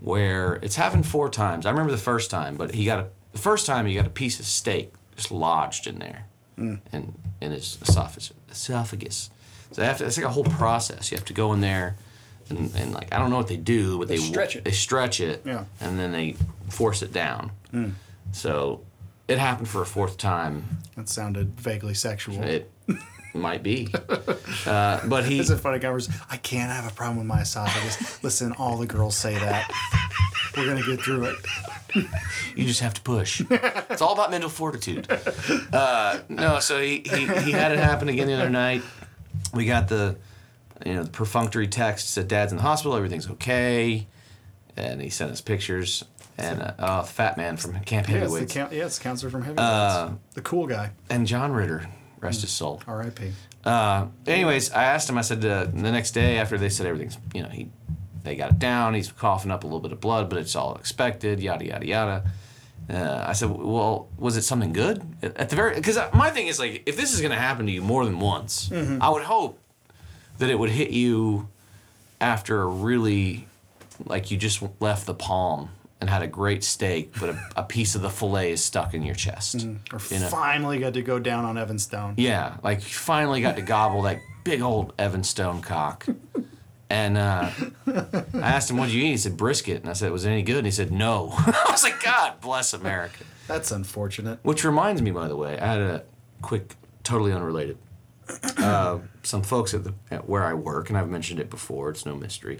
where 0.00 0.54
it's 0.62 0.76
happened 0.76 1.06
four 1.06 1.28
times. 1.28 1.64
I 1.66 1.70
remember 1.70 1.92
the 1.92 1.98
first 1.98 2.30
time, 2.30 2.56
but 2.56 2.74
he 2.74 2.84
got 2.84 2.98
a 2.98 3.08
the 3.32 3.38
first 3.38 3.66
time 3.66 3.86
he 3.86 3.94
got 3.94 4.06
a 4.06 4.10
piece 4.10 4.38
of 4.40 4.46
steak 4.46 4.92
just 5.16 5.30
lodged 5.30 5.86
in 5.86 5.98
there, 5.98 6.26
in 6.56 6.80
in 7.40 7.50
his 7.52 7.78
esophagus. 7.82 8.32
Esophagus. 8.50 9.30
So 9.72 9.80
they 9.80 9.86
have 9.86 9.98
to, 9.98 10.06
it's 10.06 10.16
like 10.18 10.26
a 10.26 10.30
whole 10.30 10.44
process. 10.44 11.10
You 11.10 11.16
have 11.16 11.24
to 11.26 11.32
go 11.32 11.52
in 11.54 11.60
there, 11.60 11.96
and, 12.50 12.74
and 12.76 12.92
like 12.92 13.12
I 13.14 13.18
don't 13.18 13.30
know 13.30 13.36
what 13.38 13.48
they 13.48 13.56
do, 13.56 13.98
but 13.98 14.08
they, 14.08 14.16
stretch 14.18 14.56
it. 14.56 14.64
They 14.64 14.70
stretch 14.72 15.20
it, 15.20 15.42
Yeah. 15.44 15.64
and 15.80 15.98
then 15.98 16.12
they 16.12 16.36
force 16.68 17.02
it 17.02 17.12
down. 17.12 17.52
Hmm. 17.70 17.90
So 18.32 18.82
it 19.28 19.38
happened 19.38 19.68
for 19.68 19.80
a 19.82 19.86
fourth 19.86 20.16
time. 20.18 20.64
That 20.96 21.08
sounded 21.08 21.58
vaguely 21.60 21.94
sexual. 21.94 22.42
It 22.42 22.70
might 23.34 23.62
be, 23.62 23.88
uh, 24.66 25.00
but 25.06 25.24
he 25.24 25.40
It's 25.40 25.50
a 25.50 25.58
funny 25.58 25.78
conversation. 25.80 26.20
I 26.30 26.36
can't 26.36 26.70
have 26.70 26.90
a 26.90 26.94
problem 26.94 27.18
with 27.18 27.26
my 27.26 27.42
esophagus. 27.42 28.22
Listen, 28.22 28.52
all 28.52 28.76
the 28.76 28.86
girls 28.86 29.16
say 29.16 29.34
that. 29.34 29.70
We're 30.56 30.66
gonna 30.66 30.84
get 30.84 31.00
through 31.00 31.24
it. 31.24 31.36
You 32.54 32.66
just 32.66 32.80
have 32.80 32.94
to 32.94 33.00
push. 33.02 33.42
it's 33.50 34.02
all 34.02 34.12
about 34.14 34.30
mental 34.30 34.50
fortitude. 34.50 35.06
Uh, 35.72 36.20
no, 36.28 36.58
so 36.60 36.80
he, 36.80 37.02
he, 37.06 37.26
he 37.26 37.52
had 37.52 37.72
it 37.72 37.78
happen 37.78 38.08
again 38.08 38.26
the 38.26 38.34
other 38.34 38.50
night. 38.50 38.82
We 39.54 39.66
got 39.66 39.88
the 39.88 40.16
you 40.84 40.94
know 40.94 41.04
the 41.04 41.10
perfunctory 41.10 41.68
text 41.68 42.10
said 42.10 42.28
dad's 42.28 42.52
in 42.52 42.56
the 42.58 42.62
hospital, 42.62 42.96
everything's 42.96 43.28
okay, 43.30 44.06
and 44.76 45.00
he 45.00 45.10
sent 45.10 45.30
us 45.30 45.40
pictures. 45.40 46.04
And 46.38 46.62
uh, 46.62 46.72
oh, 46.78 47.02
fat 47.02 47.36
man 47.36 47.56
from 47.58 47.78
Camp 47.80 48.08
Yeah, 48.08 48.24
it's 48.24 48.32
the, 48.32 48.38
Heavyweights 48.38 48.56
yeah, 48.56 48.86
it's 48.86 48.98
the 48.98 49.04
counselor 49.04 49.30
from 49.30 49.42
Heavyweights. 49.42 49.60
Uh, 49.60 50.12
the 50.34 50.40
cool 50.40 50.66
guy. 50.66 50.90
and 51.10 51.26
John 51.26 51.52
Ritter, 51.52 51.86
rest 52.22 52.40
his 52.40 52.50
soul. 52.50 52.80
R.I.P. 52.86 53.32
Uh, 53.64 54.06
anyways, 54.26 54.70
I 54.72 54.84
asked 54.84 55.08
him. 55.10 55.18
I 55.18 55.22
said 55.22 55.44
uh, 55.44 55.64
the 55.64 55.92
next 55.92 56.12
day 56.12 56.38
after 56.38 56.56
they 56.56 56.68
said 56.68 56.86
everything's, 56.86 57.18
you 57.34 57.42
know, 57.42 57.48
he, 57.48 57.68
they 58.22 58.36
got 58.36 58.52
it 58.52 58.58
down. 58.58 58.94
He's 58.94 59.12
coughing 59.12 59.50
up 59.50 59.64
a 59.64 59.66
little 59.66 59.80
bit 59.80 59.92
of 59.92 60.00
blood, 60.00 60.30
but 60.30 60.38
it's 60.38 60.56
all 60.56 60.76
expected. 60.76 61.40
Yada 61.40 61.66
yada 61.66 61.86
yada. 61.86 62.24
Uh, 62.90 63.24
I 63.28 63.32
said, 63.32 63.50
well, 63.50 64.08
was 64.18 64.36
it 64.36 64.42
something 64.42 64.72
good 64.72 65.02
at 65.22 65.48
the 65.50 65.56
very? 65.56 65.74
Because 65.74 65.98
my 66.14 66.30
thing 66.30 66.46
is 66.48 66.58
like, 66.58 66.82
if 66.86 66.96
this 66.96 67.12
is 67.14 67.20
gonna 67.20 67.36
happen 67.36 67.66
to 67.66 67.72
you 67.72 67.82
more 67.82 68.04
than 68.04 68.18
once, 68.18 68.70
I 68.72 69.08
would 69.10 69.22
hope 69.22 69.58
that 70.38 70.50
it 70.50 70.58
would 70.58 70.70
hit 70.70 70.90
you 70.90 71.48
after 72.20 72.62
a 72.62 72.66
really, 72.66 73.46
like 74.04 74.30
you 74.30 74.36
just 74.36 74.62
left 74.80 75.06
the 75.06 75.14
palm 75.14 75.70
and 76.02 76.10
had 76.10 76.20
a 76.22 76.26
great 76.26 76.64
steak, 76.64 77.14
but 77.20 77.30
a, 77.30 77.48
a 77.56 77.62
piece 77.62 77.94
of 77.94 78.02
the 78.02 78.10
fillet 78.10 78.50
is 78.50 78.62
stuck 78.62 78.92
in 78.92 79.04
your 79.04 79.14
chest. 79.14 79.64
Or 79.92 80.00
You 80.10 80.18
know? 80.18 80.26
finally 80.28 80.80
got 80.80 80.94
to 80.94 81.02
go 81.02 81.20
down 81.20 81.44
on 81.44 81.56
Evan 81.56 81.78
Stone. 81.78 82.14
Yeah, 82.16 82.56
like 82.64 82.78
you 82.78 82.88
finally 82.94 83.40
got 83.40 83.54
to 83.54 83.62
gobble 83.62 84.02
that 84.02 84.18
big 84.42 84.62
old 84.62 84.94
Evan 84.98 85.22
Stone 85.22 85.62
cock. 85.62 86.04
And 86.90 87.16
uh, 87.16 87.50
I 87.86 88.24
asked 88.34 88.68
him, 88.68 88.78
what 88.78 88.86
did 88.86 88.94
you 88.94 89.04
eat? 89.04 89.10
He 89.10 89.16
said, 89.16 89.36
brisket. 89.36 89.80
And 89.80 89.88
I 89.88 89.92
said, 89.92 90.10
was 90.10 90.24
it 90.24 90.30
any 90.30 90.42
good? 90.42 90.56
And 90.58 90.66
he 90.66 90.72
said, 90.72 90.90
no. 90.90 91.32
I 91.38 91.68
was 91.70 91.84
like, 91.84 92.02
God 92.02 92.40
bless 92.40 92.74
America. 92.74 93.22
That's 93.46 93.70
unfortunate. 93.70 94.40
Which 94.42 94.64
reminds 94.64 95.00
me, 95.02 95.12
by 95.12 95.28
the 95.28 95.36
way, 95.36 95.56
I 95.56 95.66
had 95.66 95.80
a 95.80 96.04
quick, 96.42 96.74
totally 97.04 97.32
unrelated. 97.32 97.78
Uh, 98.58 98.98
some 99.22 99.42
folks 99.42 99.72
at, 99.72 99.84
the, 99.84 99.94
at 100.10 100.28
where 100.28 100.42
I 100.42 100.54
work, 100.54 100.88
and 100.88 100.98
I've 100.98 101.08
mentioned 101.08 101.38
it 101.38 101.48
before, 101.48 101.90
it's 101.90 102.04
no 102.04 102.16
mystery. 102.16 102.58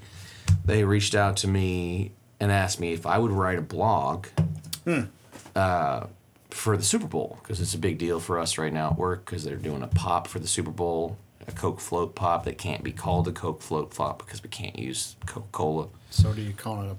They 0.65 0.85
reached 0.85 1.17
out 1.17 1.37
to 1.39 1.49
me 1.49 2.13
and 2.43 2.51
asked 2.51 2.81
me 2.81 2.93
if 2.93 3.07
I 3.07 3.19
would 3.19 3.31
write 3.31 3.57
a 3.59 3.63
blog 3.63 4.27
uh, 5.55 6.07
for 6.51 6.77
the 6.77 6.83
Super 6.83 7.07
Bowl 7.07 7.39
because 7.41 7.61
it's 7.61 7.75
a 7.75 7.79
big 7.79 7.99
deal 7.99 8.19
for 8.19 8.39
us 8.39 8.59
right 8.59 8.73
now 8.73 8.91
at 8.91 8.99
work 8.99 9.25
because 9.25 9.45
they're 9.45 9.57
doing 9.57 9.83
a 9.83 9.87
pop 9.87 10.27
for 10.27 10.41
the 10.41 10.49
Super 10.49 10.73
Bowl, 10.73 11.17
a 11.47 11.53
Coke 11.53 11.79
float 11.81 12.15
pop 12.17 12.45
that 12.45 12.59
can't 12.59 12.83
be 12.83 12.91
called 12.93 13.29
a 13.29 13.33
Coke 13.33 13.63
float 13.63 13.95
pop 13.95 14.19
because 14.25 14.43
we 14.43 14.49
can't 14.49 14.77
use 14.77 15.15
Coca 15.27 15.47
Cola. 15.53 15.87
So 16.11 16.33
do 16.33 16.43
you 16.43 16.53
call 16.53 16.83
it 16.83 16.91
a 16.91 16.97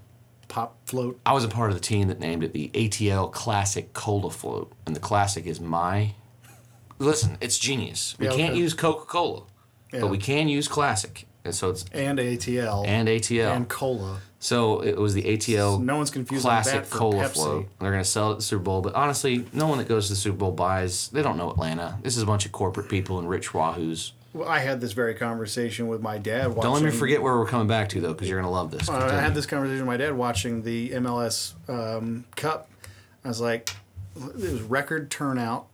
pop 0.48 0.78
float? 0.86 1.20
I 1.26 1.34
was 1.34 1.44
a 1.44 1.50
part 1.50 1.70
of 1.72 1.76
the 1.76 1.82
team 1.82 2.08
that 2.08 2.20
named 2.22 2.44
it 2.44 2.54
the 2.54 2.72
ATL 2.74 3.30
Classic 3.32 3.92
Cola 3.94 4.32
Float, 4.32 4.72
and 4.86 4.96
the 4.96 5.00
classic 5.02 5.46
is 5.46 5.60
my. 5.60 6.14
Listen, 7.00 7.38
it's 7.42 7.58
genius. 7.58 8.16
We 8.18 8.28
Yeah, 8.28 8.36
can't 8.36 8.52
okay. 8.52 8.60
use 8.60 8.74
Coca 8.74 9.06
Cola, 9.06 9.44
Yeah. 9.92 10.00
but 10.02 10.08
we 10.08 10.18
can 10.18 10.48
use 10.48 10.70
classic, 10.70 11.28
and 11.44 11.54
so 11.54 11.70
it's 11.70 11.84
And 11.92 12.18
ATL. 12.18 12.86
and 12.88 13.10
ATL. 13.10 13.54
And 13.54 13.68
cola. 13.68 14.22
So 14.44 14.82
it 14.82 14.98
was 14.98 15.14
the 15.14 15.24
ATL 15.24 15.82
No 15.82 15.96
one's 15.96 16.12
confusing 16.12 16.42
Classic 16.42 16.90
Cola 16.90 17.24
Pepsi. 17.24 17.34
Float. 17.34 17.70
They're 17.80 17.92
gonna 17.92 18.04
sell 18.04 18.30
it 18.30 18.32
at 18.34 18.38
the 18.40 18.44
Super 18.44 18.64
Bowl, 18.64 18.82
but 18.82 18.94
honestly, 18.94 19.46
no 19.54 19.68
one 19.68 19.78
that 19.78 19.88
goes 19.88 20.08
to 20.08 20.14
the 20.14 20.18
Super 20.18 20.38
Bowl 20.38 20.52
buys. 20.52 21.08
They 21.10 21.22
don't 21.22 21.38
know 21.38 21.50
Atlanta. 21.50 21.98
This 22.04 22.18
is 22.18 22.24
a 22.24 22.26
bunch 22.26 22.46
of 22.46 22.52
corporate 22.52 22.90
people 22.90 23.20
and 23.20 23.30
rich 23.30 23.50
wahoos. 23.52 24.12
Well, 24.34 24.50
I 24.50 24.60
had 24.60 24.82
this 24.82 24.94
very 24.94 25.14
conversation 25.14 25.88
with 25.88 26.02
my 26.02 26.18
dad. 26.18 26.48
Watching, 26.48 26.64
Don't 26.64 26.74
let 26.74 26.84
me 26.84 26.92
forget 26.92 27.22
where 27.22 27.38
we're 27.38 27.46
coming 27.46 27.68
back 27.68 27.88
to 27.90 28.02
though, 28.02 28.14
because 28.14 28.28
you're 28.28 28.40
gonna 28.42 28.52
love 28.52 28.72
this. 28.72 28.90
Uh, 28.90 28.94
I 28.96 29.22
had 29.22 29.34
this 29.36 29.46
conversation 29.46 29.80
with 29.80 29.88
my 29.88 29.98
dad 29.98 30.14
watching 30.14 30.64
the 30.64 30.90
MLS 30.92 31.54
um, 31.70 32.26
Cup. 32.36 32.70
I 33.24 33.28
was 33.30 33.40
like, 33.40 33.70
it 34.18 34.36
was 34.36 34.62
record 34.62 35.10
turnout. 35.10 35.68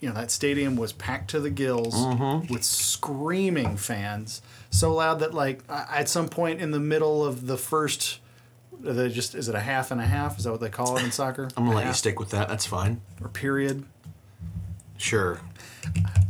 You 0.00 0.08
know, 0.08 0.14
that 0.16 0.32
stadium 0.32 0.74
was 0.74 0.92
packed 0.92 1.30
to 1.30 1.38
the 1.38 1.50
gills 1.50 1.94
Mm-hmm. 1.94 2.52
with 2.52 2.64
screaming 2.64 3.76
fans. 3.76 4.42
So 4.72 4.92
loud 4.94 5.20
that, 5.20 5.32
like, 5.34 5.62
at 5.68 6.08
some 6.08 6.28
point 6.28 6.60
in 6.60 6.70
the 6.72 6.80
middle 6.80 7.24
of 7.24 7.46
the 7.46 7.56
first, 7.56 8.18
they 8.80 9.08
just 9.10 9.34
is 9.36 9.48
it 9.48 9.54
a 9.54 9.60
half 9.60 9.90
and 9.92 10.00
a 10.00 10.04
half? 10.06 10.38
Is 10.38 10.44
that 10.44 10.50
what 10.50 10.60
they 10.60 10.70
call 10.70 10.96
it 10.96 11.04
in 11.04 11.12
soccer? 11.12 11.48
I'm 11.56 11.64
gonna 11.66 11.76
let 11.76 11.84
A 11.84 11.88
you 11.88 11.94
stick 11.94 12.18
with 12.18 12.30
that. 12.30 12.48
That's 12.48 12.66
fine. 12.66 13.00
Or 13.22 13.28
period. 13.28 13.84
Sure. 14.96 15.40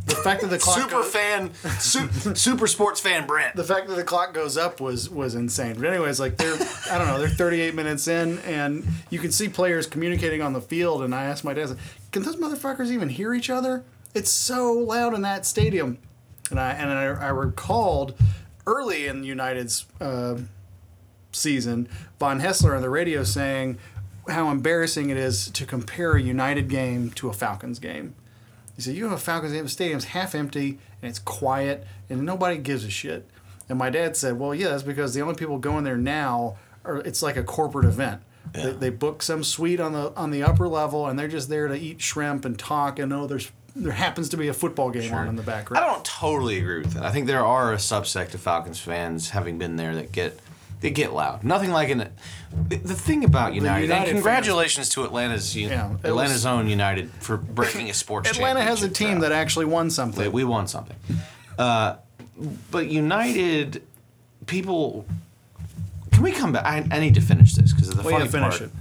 The 0.07 0.15
fact 0.15 0.41
that 0.41 0.47
the 0.47 0.57
clock 0.57 0.77
Super 0.79 1.01
goes- 1.01 1.11
fan, 1.11 1.53
su- 1.79 2.09
super 2.35 2.67
sports 2.67 2.99
fan 2.99 3.25
Brent. 3.27 3.55
the 3.55 3.63
fact 3.63 3.87
that 3.87 3.95
the 3.95 4.03
clock 4.03 4.33
goes 4.33 4.57
up 4.57 4.81
was 4.81 5.09
was 5.09 5.35
insane. 5.35 5.75
But 5.79 5.85
anyways, 5.87 6.19
like 6.19 6.37
they're 6.37 6.55
I 6.91 6.97
don't 6.97 7.07
know, 7.07 7.19
they're 7.19 7.29
38 7.29 7.75
minutes 7.75 8.07
in, 8.07 8.39
and 8.39 8.85
you 9.09 9.19
can 9.19 9.31
see 9.31 9.47
players 9.47 9.87
communicating 9.87 10.41
on 10.41 10.53
the 10.53 10.61
field. 10.61 11.03
And 11.03 11.13
I 11.15 11.25
asked 11.25 11.43
my 11.43 11.53
dad, 11.53 11.77
"Can 12.11 12.23
those 12.23 12.35
motherfuckers 12.35 12.89
even 12.91 13.09
hear 13.09 13.33
each 13.33 13.49
other? 13.49 13.83
It's 14.13 14.31
so 14.31 14.73
loud 14.73 15.13
in 15.13 15.21
that 15.21 15.45
stadium." 15.45 15.97
And 16.53 16.59
I 16.59 16.71
and 16.73 16.91
I, 16.91 17.05
I 17.05 17.29
recalled 17.29 18.13
early 18.67 19.07
in 19.07 19.23
United's 19.23 19.87
uh, 19.99 20.37
season, 21.31 21.89
Von 22.19 22.41
Hessler 22.41 22.75
on 22.75 22.83
the 22.83 22.91
radio 22.91 23.23
saying 23.23 23.79
how 24.29 24.51
embarrassing 24.51 25.09
it 25.09 25.17
is 25.17 25.49
to 25.49 25.65
compare 25.65 26.11
a 26.11 26.21
United 26.21 26.69
game 26.69 27.09
to 27.13 27.27
a 27.27 27.33
Falcons 27.33 27.79
game. 27.79 28.13
He 28.75 28.83
said, 28.83 28.93
"You 28.93 29.05
have 29.05 29.13
a 29.13 29.17
Falcons 29.17 29.51
game, 29.51 29.63
the 29.63 29.69
stadium's 29.69 30.05
half 30.05 30.35
empty 30.35 30.77
and 31.01 31.09
it's 31.09 31.17
quiet 31.17 31.87
and 32.07 32.23
nobody 32.23 32.59
gives 32.59 32.85
a 32.85 32.91
shit." 32.91 33.27
And 33.67 33.79
my 33.79 33.89
dad 33.89 34.15
said, 34.15 34.37
"Well, 34.37 34.53
yeah, 34.53 34.69
that's 34.69 34.83
because 34.83 35.15
the 35.15 35.21
only 35.21 35.33
people 35.33 35.57
going 35.57 35.85
there 35.85 35.97
now 35.97 36.57
are 36.85 36.97
it's 36.97 37.23
like 37.23 37.35
a 37.35 37.43
corporate 37.43 37.85
event. 37.85 38.21
They, 38.51 38.73
they 38.73 38.89
book 38.91 39.23
some 39.23 39.43
suite 39.43 39.79
on 39.79 39.93
the 39.93 40.13
on 40.15 40.29
the 40.29 40.43
upper 40.43 40.67
level 40.67 41.07
and 41.07 41.17
they're 41.17 41.27
just 41.27 41.49
there 41.49 41.67
to 41.67 41.73
eat 41.73 41.99
shrimp 41.99 42.45
and 42.45 42.59
talk 42.59 42.99
and 42.99 43.11
oh, 43.11 43.25
there's 43.25 43.51
there 43.75 43.91
happens 43.93 44.29
to 44.29 44.37
be 44.37 44.47
a 44.47 44.53
football 44.53 44.89
game 44.91 45.13
on 45.13 45.27
in 45.27 45.35
the 45.35 45.41
background. 45.43 45.83
I 45.83 45.87
don't 45.91 46.05
totally 46.05 46.57
agree 46.59 46.79
with 46.79 46.93
that. 46.93 47.03
I 47.03 47.11
think 47.11 47.27
there 47.27 47.43
are 47.45 47.73
a 47.73 47.77
subsect 47.77 48.33
of 48.33 48.41
Falcons 48.41 48.79
fans, 48.79 49.31
having 49.31 49.57
been 49.57 49.75
there, 49.77 49.95
that 49.95 50.11
get 50.11 50.39
they 50.81 50.91
get 50.91 51.13
loud. 51.13 51.43
Nothing 51.43 51.71
like 51.71 51.89
an. 51.89 52.09
The 52.69 52.77
thing 52.93 53.23
about 53.23 53.53
United, 53.53 53.83
United 53.83 53.89
and 54.01 54.05
fans- 54.05 54.11
congratulations 54.15 54.89
to 54.89 55.03
Atlanta's 55.05 55.55
Yeah, 55.55 55.91
Atlanta's 56.03 56.33
was- 56.35 56.45
own 56.45 56.67
United 56.67 57.09
for 57.19 57.37
breaking 57.37 57.89
a 57.89 57.93
sports. 57.93 58.29
Atlanta 58.29 58.61
has 58.61 58.83
a 58.83 58.89
team 58.89 59.19
that 59.21 59.31
actually 59.31 59.65
won 59.65 59.89
something. 59.89 60.31
we 60.31 60.43
won 60.43 60.67
something. 60.67 60.97
Uh, 61.57 61.95
but 62.69 62.87
United 62.87 63.81
people, 64.45 65.05
can 66.11 66.21
we 66.23 66.31
come 66.31 66.51
back? 66.51 66.65
I, 66.65 66.85
I 66.91 66.99
need 66.99 67.15
to 67.15 67.21
finish 67.21 67.53
this 67.53 67.71
because 67.73 67.89
of 67.89 67.95
the 67.97 68.03
Well, 68.03 68.11
funny 68.13 68.25
yeah, 68.25 68.31
finish 68.31 68.59
part. 68.59 68.69
it. 68.69 68.71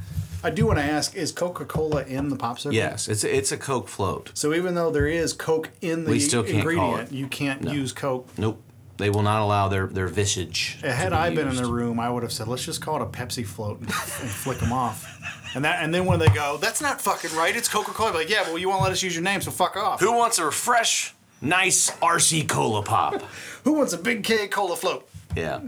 I 0.45 0.51
do 0.51 0.67
want 0.67 0.79
to 0.79 0.85
ask: 0.85 1.15
Is 1.15 1.33
Coca 1.33 1.65
Cola 1.65 2.05
in 2.05 2.29
the 2.29 2.37
pop 2.37 2.59
circle? 2.59 2.75
Yes, 2.75 3.09
it's 3.09 3.25
a, 3.25 3.37
it's 3.37 3.53
a 3.53 3.57
Coke 3.57 3.89
float. 3.89 4.33
So 4.35 4.53
even 4.55 4.75
though 4.75 4.91
there 4.91 5.07
is 5.07 5.33
Coke 5.33 5.71
in 5.81 6.05
the 6.05 6.11
We 6.11 6.21
still 6.21 6.43
can't 6.43 6.65
call 6.65 6.71
ingredient, 6.71 7.13
you 7.13 7.27
can't 7.29 7.63
use 7.69 7.93
Coke. 7.93 8.29
Nope, 8.37 8.61
they 8.97 9.11
will 9.11 9.23
not 9.23 9.41
allow 9.41 9.69
their 9.69 9.87
their 9.87 10.09
visage. 10.09 10.79
Had 10.83 11.11
to 11.11 11.11
be 11.11 11.17
I 11.17 11.31
been 11.31 11.47
in 11.49 11.55
used. 11.55 11.63
the 11.65 11.73
room, 11.73 12.01
I 12.01 12.11
would 12.11 12.23
have 12.23 12.33
said, 12.33 12.49
"Let's 12.49 12.65
just 12.65 12.81
call 12.81 12.97
it 12.97 13.03
a 13.03 13.07
Pepsi 13.07 13.47
float 13.47 13.81
and, 13.81 13.89
and 13.89 13.95
flick 13.95 14.59
them 14.59 14.73
off." 14.73 15.07
And 15.55 15.65
that, 15.65 15.83
and 15.83 15.93
then 15.95 16.07
when 16.07 16.19
they 16.19 16.29
go, 16.29 16.57
"That's 16.57 16.81
not 16.81 17.01
fucking 17.01 17.37
right. 17.37 17.55
It's 17.55 17.69
Coca 17.69 17.93
Cola." 17.93 18.13
Like, 18.13 18.31
yeah, 18.31 18.43
well, 18.43 18.59
you 18.59 18.69
won't 18.69 18.83
let 18.83 18.93
us 18.93 19.03
use 19.03 19.15
your 19.15 19.23
name, 19.25 19.41
so 19.41 19.51
fuck 19.51 19.77
off. 19.77 20.01
Who 20.01 20.13
wants 20.13 20.39
a 20.39 20.51
fresh, 20.51 21.15
nice 21.41 21.91
RC 22.01 22.49
Cola 22.49 22.83
Pop? 22.83 23.23
Who 23.65 23.75
wants 23.75 23.93
a 23.93 23.99
big 23.99 24.25
K 24.25 24.49
Cola 24.49 24.77
float? 24.77 25.09
Yeah. 25.37 25.61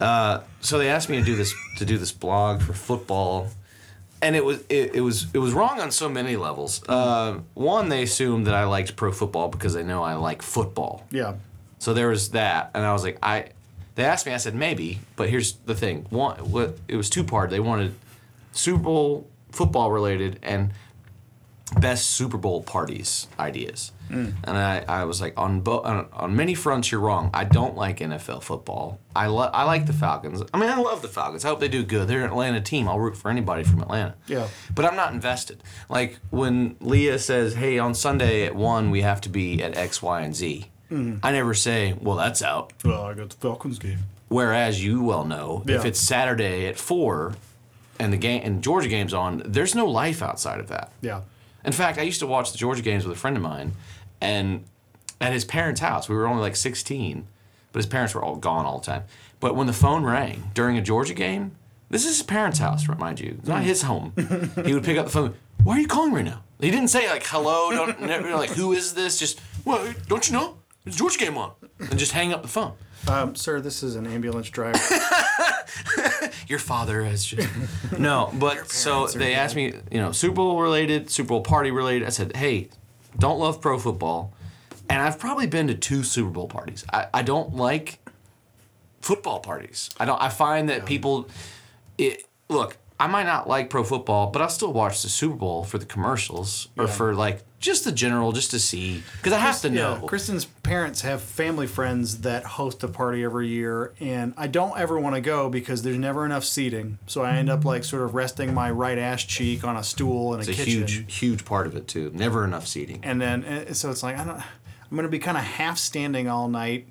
Uh, 0.00 0.40
so 0.60 0.78
they 0.78 0.88
asked 0.88 1.08
me 1.08 1.16
to 1.18 1.24
do 1.24 1.36
this 1.36 1.54
to 1.78 1.84
do 1.84 1.96
this 1.98 2.12
blog 2.12 2.60
for 2.62 2.72
football, 2.72 3.48
and 4.22 4.36
it 4.36 4.44
was 4.44 4.60
it, 4.68 4.94
it 4.94 5.00
was 5.00 5.26
it 5.34 5.38
was 5.38 5.52
wrong 5.52 5.80
on 5.80 5.90
so 5.90 6.08
many 6.08 6.36
levels. 6.36 6.82
Uh, 6.88 7.40
one, 7.54 7.88
they 7.88 8.04
assumed 8.04 8.46
that 8.46 8.54
I 8.54 8.64
liked 8.64 8.96
pro 8.96 9.12
football 9.12 9.48
because 9.48 9.74
they 9.74 9.82
know 9.82 10.02
I 10.02 10.14
like 10.14 10.40
football. 10.40 11.06
Yeah. 11.10 11.34
So 11.78 11.92
there 11.92 12.08
was 12.08 12.30
that, 12.30 12.70
and 12.74 12.84
I 12.84 12.92
was 12.92 13.02
like, 13.02 13.18
I. 13.22 13.48
They 13.94 14.04
asked 14.04 14.24
me, 14.24 14.32
I 14.32 14.38
said 14.38 14.54
maybe, 14.54 15.00
but 15.16 15.28
here's 15.28 15.52
the 15.52 15.74
thing. 15.74 16.06
One, 16.08 16.38
what 16.50 16.78
it 16.88 16.96
was 16.96 17.10
two 17.10 17.24
part. 17.24 17.50
They 17.50 17.60
wanted 17.60 17.94
Super 18.52 18.82
Bowl 18.82 19.28
football 19.50 19.90
related 19.90 20.38
and 20.42 20.72
best 21.78 22.10
Super 22.10 22.38
Bowl 22.38 22.62
parties 22.62 23.28
ideas. 23.38 23.92
Mm. 24.12 24.34
And 24.44 24.56
I, 24.58 24.84
I 24.86 25.04
was 25.04 25.20
like, 25.20 25.34
on, 25.38 25.60
bo- 25.60 25.80
on 25.80 26.06
on 26.12 26.36
many 26.36 26.54
fronts, 26.54 26.92
you're 26.92 27.00
wrong. 27.00 27.30
I 27.32 27.44
don't 27.44 27.76
like 27.76 27.98
NFL 27.98 28.42
football. 28.42 29.00
I 29.16 29.26
lo- 29.26 29.50
I 29.52 29.64
like 29.64 29.86
the 29.86 29.92
Falcons. 29.92 30.42
I 30.52 30.58
mean, 30.58 30.68
I 30.70 30.76
love 30.76 31.02
the 31.02 31.08
Falcons. 31.08 31.44
I 31.44 31.48
hope 31.48 31.60
they 31.60 31.68
do 31.68 31.82
good. 31.82 32.08
They're 32.08 32.20
an 32.20 32.30
Atlanta 32.30 32.60
team. 32.60 32.88
I'll 32.88 32.98
root 33.00 33.16
for 33.16 33.30
anybody 33.30 33.64
from 33.64 33.80
Atlanta. 33.80 34.14
Yeah. 34.26 34.48
But 34.74 34.84
I'm 34.84 34.96
not 34.96 35.12
invested. 35.14 35.62
Like 35.88 36.18
when 36.30 36.76
Leah 36.80 37.18
says, 37.18 37.54
"Hey, 37.54 37.78
on 37.78 37.94
Sunday 37.94 38.44
at 38.44 38.54
one, 38.54 38.90
we 38.90 39.00
have 39.02 39.20
to 39.22 39.28
be 39.28 39.62
at 39.62 39.76
X, 39.76 40.02
Y, 40.02 40.20
and 40.20 40.36
Z." 40.36 40.66
Mm-hmm. 40.90 41.18
I 41.24 41.32
never 41.32 41.54
say, 41.54 41.94
"Well, 42.00 42.16
that's 42.16 42.42
out." 42.42 42.72
Well, 42.84 43.02
I 43.04 43.14
got 43.14 43.30
the 43.30 43.36
Falcons 43.36 43.78
game. 43.78 43.98
Whereas 44.28 44.82
you 44.84 45.02
well 45.02 45.24
know, 45.24 45.62
if 45.66 45.84
it's 45.84 46.00
Saturday 46.00 46.66
at 46.66 46.78
four, 46.78 47.34
and 47.98 48.12
the 48.12 48.16
game 48.16 48.42
and 48.44 48.62
Georgia 48.62 48.88
game's 48.88 49.14
on, 49.14 49.42
there's 49.44 49.74
no 49.74 49.86
life 49.86 50.22
outside 50.22 50.58
of 50.58 50.68
that. 50.68 50.90
Yeah. 51.02 51.20
In 51.64 51.72
fact, 51.72 51.98
I 51.98 52.02
used 52.02 52.20
to 52.20 52.26
watch 52.26 52.50
the 52.50 52.58
Georgia 52.58 52.82
games 52.82 53.06
with 53.06 53.16
a 53.16 53.20
friend 53.20 53.36
of 53.36 53.42
mine, 53.42 53.72
and 54.22 54.64
at 55.20 55.32
his 55.32 55.44
parents' 55.44 55.80
house, 55.80 56.08
we 56.08 56.14
were 56.14 56.28
only 56.28 56.40
like 56.40 56.54
16, 56.54 57.26
but 57.72 57.78
his 57.78 57.86
parents 57.86 58.14
were 58.14 58.22
all 58.22 58.36
gone 58.36 58.64
all 58.64 58.78
the 58.78 58.86
time. 58.86 59.02
But 59.40 59.56
when 59.56 59.66
the 59.66 59.72
phone 59.72 60.04
rang 60.04 60.50
during 60.54 60.78
a 60.78 60.80
Georgia 60.80 61.12
game, 61.12 61.56
this 61.90 62.04
is 62.04 62.18
his 62.18 62.22
parents' 62.22 62.60
house, 62.60 62.86
mind 62.88 63.18
you, 63.18 63.36
it's 63.40 63.48
not 63.48 63.64
his 63.64 63.82
home. 63.82 64.12
he 64.64 64.72
would 64.72 64.84
pick 64.84 64.96
up 64.96 65.06
the 65.06 65.12
phone. 65.12 65.34
Why 65.64 65.76
are 65.76 65.80
you 65.80 65.88
calling 65.88 66.12
right 66.12 66.24
now? 66.24 66.42
He 66.60 66.70
didn't 66.70 66.88
say 66.88 67.10
like 67.10 67.24
hello, 67.26 67.72
don't 67.72 68.00
never 68.12 68.30
like 68.30 68.50
who 68.50 68.72
is 68.72 68.94
this? 68.94 69.18
Just 69.18 69.40
well, 69.64 69.92
don't 70.06 70.26
you 70.28 70.34
know? 70.34 70.58
It's 70.86 70.96
Georgia 70.96 71.18
game 71.18 71.36
on, 71.36 71.52
and 71.78 71.98
just 71.98 72.12
hang 72.12 72.32
up 72.32 72.42
the 72.42 72.48
phone. 72.48 72.72
Um, 73.08 73.34
sir, 73.34 73.60
this 73.60 73.82
is 73.82 73.96
an 73.96 74.06
ambulance 74.06 74.48
driver. 74.48 74.78
your 76.46 76.58
father 76.58 77.02
has 77.02 77.24
just 77.24 77.48
no 77.98 78.30
but 78.34 78.70
so 78.70 78.92
parents 78.92 79.16
are 79.16 79.18
they 79.18 79.34
asked 79.34 79.56
me 79.56 79.72
you 79.90 79.98
know 79.98 80.12
super 80.12 80.34
bowl 80.36 80.60
related 80.60 81.10
super 81.10 81.28
bowl 81.28 81.40
party 81.40 81.70
related 81.70 82.06
i 82.06 82.10
said 82.10 82.34
hey 82.36 82.68
don't 83.18 83.38
love 83.38 83.60
pro 83.60 83.78
football. 83.78 84.32
And 84.90 85.00
i've 85.00 85.18
probably 85.18 85.46
been 85.46 85.68
to 85.68 85.74
two 85.74 86.02
super 86.02 86.30
bowl 86.30 86.48
parties. 86.48 86.84
I, 86.92 87.06
I 87.14 87.22
don't 87.22 87.56
like 87.56 87.98
football 89.00 89.40
parties. 89.40 89.90
I 89.98 90.04
don't 90.04 90.20
i 90.20 90.28
find 90.28 90.68
that 90.68 90.84
people 90.86 91.28
it 91.98 92.24
look 92.48 92.76
i 92.98 93.06
might 93.06 93.24
not 93.24 93.48
like 93.48 93.70
pro 93.70 93.84
football 93.84 94.28
but 94.28 94.42
i'll 94.42 94.48
still 94.48 94.72
watch 94.72 95.02
the 95.02 95.08
super 95.08 95.34
bowl 95.36 95.64
for 95.64 95.78
the 95.78 95.86
commercials 95.86 96.68
or 96.76 96.86
for 96.86 97.14
like 97.14 97.42
just 97.62 97.84
the 97.84 97.92
general 97.92 98.32
just 98.32 98.50
to 98.50 98.58
see 98.58 99.02
because 99.16 99.32
i 99.32 99.38
have 99.38 99.58
to 99.62 99.70
know 99.70 99.98
Yeah, 100.02 100.06
Kristen's 100.06 100.44
parents 100.44 101.00
have 101.00 101.22
family 101.22 101.66
friends 101.66 102.20
that 102.20 102.44
host 102.44 102.82
a 102.84 102.88
party 102.88 103.24
every 103.24 103.48
year, 103.48 103.92
and 104.00 104.34
I 104.36 104.46
don't 104.48 104.78
ever 104.78 104.98
want 105.00 105.14
to 105.14 105.20
go 105.22 105.48
because 105.48 105.82
there's 105.82 105.96
never 105.98 106.26
enough 106.26 106.44
seating. 106.44 106.98
So 107.06 107.22
I 107.22 107.36
end 107.36 107.48
up 107.48 107.64
like 107.64 107.84
sort 107.84 108.02
of 108.02 108.14
resting 108.14 108.52
my 108.52 108.70
right 108.70 108.98
ass 108.98 109.24
cheek 109.24 109.64
on 109.64 109.76
a 109.76 109.82
stool 109.82 110.34
in 110.34 110.40
a 110.40 110.42
it's 110.42 110.50
a 110.50 110.52
kitchen. 110.52 110.72
huge 110.86 111.14
huge 111.18 111.44
part 111.46 111.66
of 111.66 111.74
it 111.76 111.88
too 111.88 112.10
never 112.12 112.44
enough 112.44 112.66
seating 112.66 113.00
and 113.02 113.20
then 113.20 113.72
so 113.74 113.90
it's 113.90 114.02
like 114.02 114.18
I 114.18 114.24
don't. 114.24 114.36
I'm 114.90 114.96
gonna 114.96 115.08
be 115.08 115.18
kind 115.18 115.38
of 115.38 115.44
half 115.44 115.78
standing 115.78 116.28
all 116.28 116.48
night, 116.48 116.86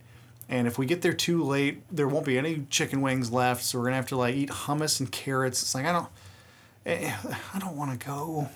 and 0.50 0.66
if 0.68 0.80
we 0.80 0.88
get 0.88 1.02
there 1.04 1.14
too 1.14 1.44
late, 1.44 1.84
there 1.96 2.08
won't 2.08 2.26
be 2.26 2.38
any 2.38 2.66
chicken 2.72 3.02
wings 3.02 3.32
left. 3.32 3.64
So 3.64 3.78
we're 3.78 3.86
gonna 3.86 3.98
have 3.98 4.08
to 4.08 4.18
like 4.18 4.34
eat 4.36 4.50
hummus 4.50 5.00
and 5.00 5.12
carrots. 5.12 5.62
It's 5.62 5.76
like 5.76 5.86
I 5.86 5.92
don't. 5.92 6.08
eh, 6.86 7.14
I 7.54 7.60
don't 7.60 7.76
want 7.78 7.92
to 8.00 8.08
go. 8.08 8.50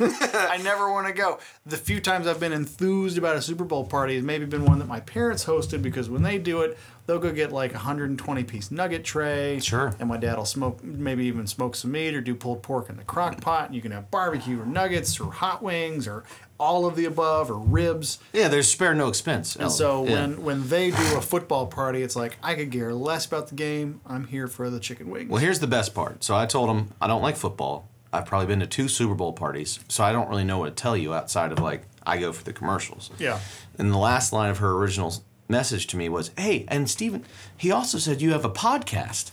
I 0.34 0.58
never 0.62 0.90
want 0.90 1.06
to 1.06 1.12
go. 1.12 1.38
The 1.66 1.76
few 1.76 2.00
times 2.00 2.26
I've 2.26 2.40
been 2.40 2.52
enthused 2.52 3.18
about 3.18 3.36
a 3.36 3.42
Super 3.42 3.64
Bowl 3.64 3.84
party 3.84 4.14
has 4.16 4.24
maybe 4.24 4.44
been 4.46 4.64
one 4.64 4.78
that 4.78 4.88
my 4.88 5.00
parents 5.00 5.44
hosted 5.44 5.82
because 5.82 6.08
when 6.08 6.22
they 6.22 6.38
do 6.38 6.62
it, 6.62 6.78
they'll 7.06 7.18
go 7.18 7.32
get 7.32 7.52
like 7.52 7.72
a 7.72 7.74
120 7.74 8.44
piece 8.44 8.70
nugget 8.70 9.04
tray. 9.04 9.58
Sure. 9.60 9.92
And 9.98 10.08
my 10.08 10.16
dad 10.16 10.36
will 10.36 10.44
smoke, 10.44 10.82
maybe 10.82 11.24
even 11.26 11.46
smoke 11.46 11.74
some 11.76 11.92
meat 11.92 12.14
or 12.14 12.20
do 12.20 12.34
pulled 12.34 12.62
pork 12.62 12.88
in 12.88 12.96
the 12.96 13.04
crock 13.04 13.40
pot. 13.40 13.66
And 13.66 13.74
you 13.74 13.82
can 13.82 13.92
have 13.92 14.10
barbecue 14.10 14.60
or 14.60 14.66
nuggets 14.66 15.18
or 15.20 15.30
hot 15.32 15.62
wings 15.62 16.06
or 16.08 16.24
all 16.58 16.84
of 16.86 16.94
the 16.94 17.06
above 17.06 17.50
or 17.50 17.56
ribs. 17.56 18.18
yeah 18.34 18.46
there's 18.46 18.68
spare 18.70 18.94
no 18.94 19.08
expense 19.08 19.56
And 19.56 19.72
so 19.72 20.04
Yeah. 20.04 20.20
when 20.20 20.42
when 20.44 20.68
they 20.68 20.90
do 20.90 21.16
a 21.16 21.20
football 21.22 21.66
party, 21.66 22.02
it's 22.02 22.14
like 22.16 22.36
I 22.42 22.54
could 22.54 22.70
care 22.70 22.92
less 22.92 23.24
about 23.26 23.48
the 23.48 23.54
game. 23.54 24.00
I'm 24.06 24.26
here 24.26 24.46
for 24.46 24.68
the 24.70 24.78
chicken 24.78 25.08
wings. 25.10 25.30
Well, 25.30 25.40
here's 25.40 25.60
the 25.60 25.66
best 25.66 25.94
part. 25.94 26.22
So 26.22 26.36
I 26.36 26.44
told 26.46 26.68
him 26.70 26.90
I 27.00 27.06
don't 27.06 27.22
like 27.22 27.36
football. 27.36 27.88
I've 28.12 28.26
probably 28.26 28.46
been 28.46 28.60
to 28.60 28.66
two 28.66 28.88
Super 28.88 29.14
Bowl 29.14 29.32
parties, 29.32 29.78
so 29.88 30.02
I 30.04 30.12
don't 30.12 30.28
really 30.28 30.44
know 30.44 30.58
what 30.58 30.66
to 30.66 30.82
tell 30.82 30.96
you 30.96 31.14
outside 31.14 31.52
of 31.52 31.58
like 31.60 31.82
I 32.06 32.18
go 32.18 32.32
for 32.32 32.44
the 32.44 32.52
commercials. 32.52 33.10
Yeah. 33.18 33.38
And 33.78 33.92
the 33.92 33.98
last 33.98 34.32
line 34.32 34.50
of 34.50 34.58
her 34.58 34.72
original 34.72 35.14
message 35.48 35.86
to 35.88 35.96
me 35.96 36.08
was, 36.08 36.30
"Hey, 36.36 36.64
and 36.68 36.88
Steven, 36.90 37.24
he 37.56 37.70
also 37.70 37.98
said 37.98 38.20
you 38.20 38.32
have 38.32 38.44
a 38.44 38.50
podcast." 38.50 39.30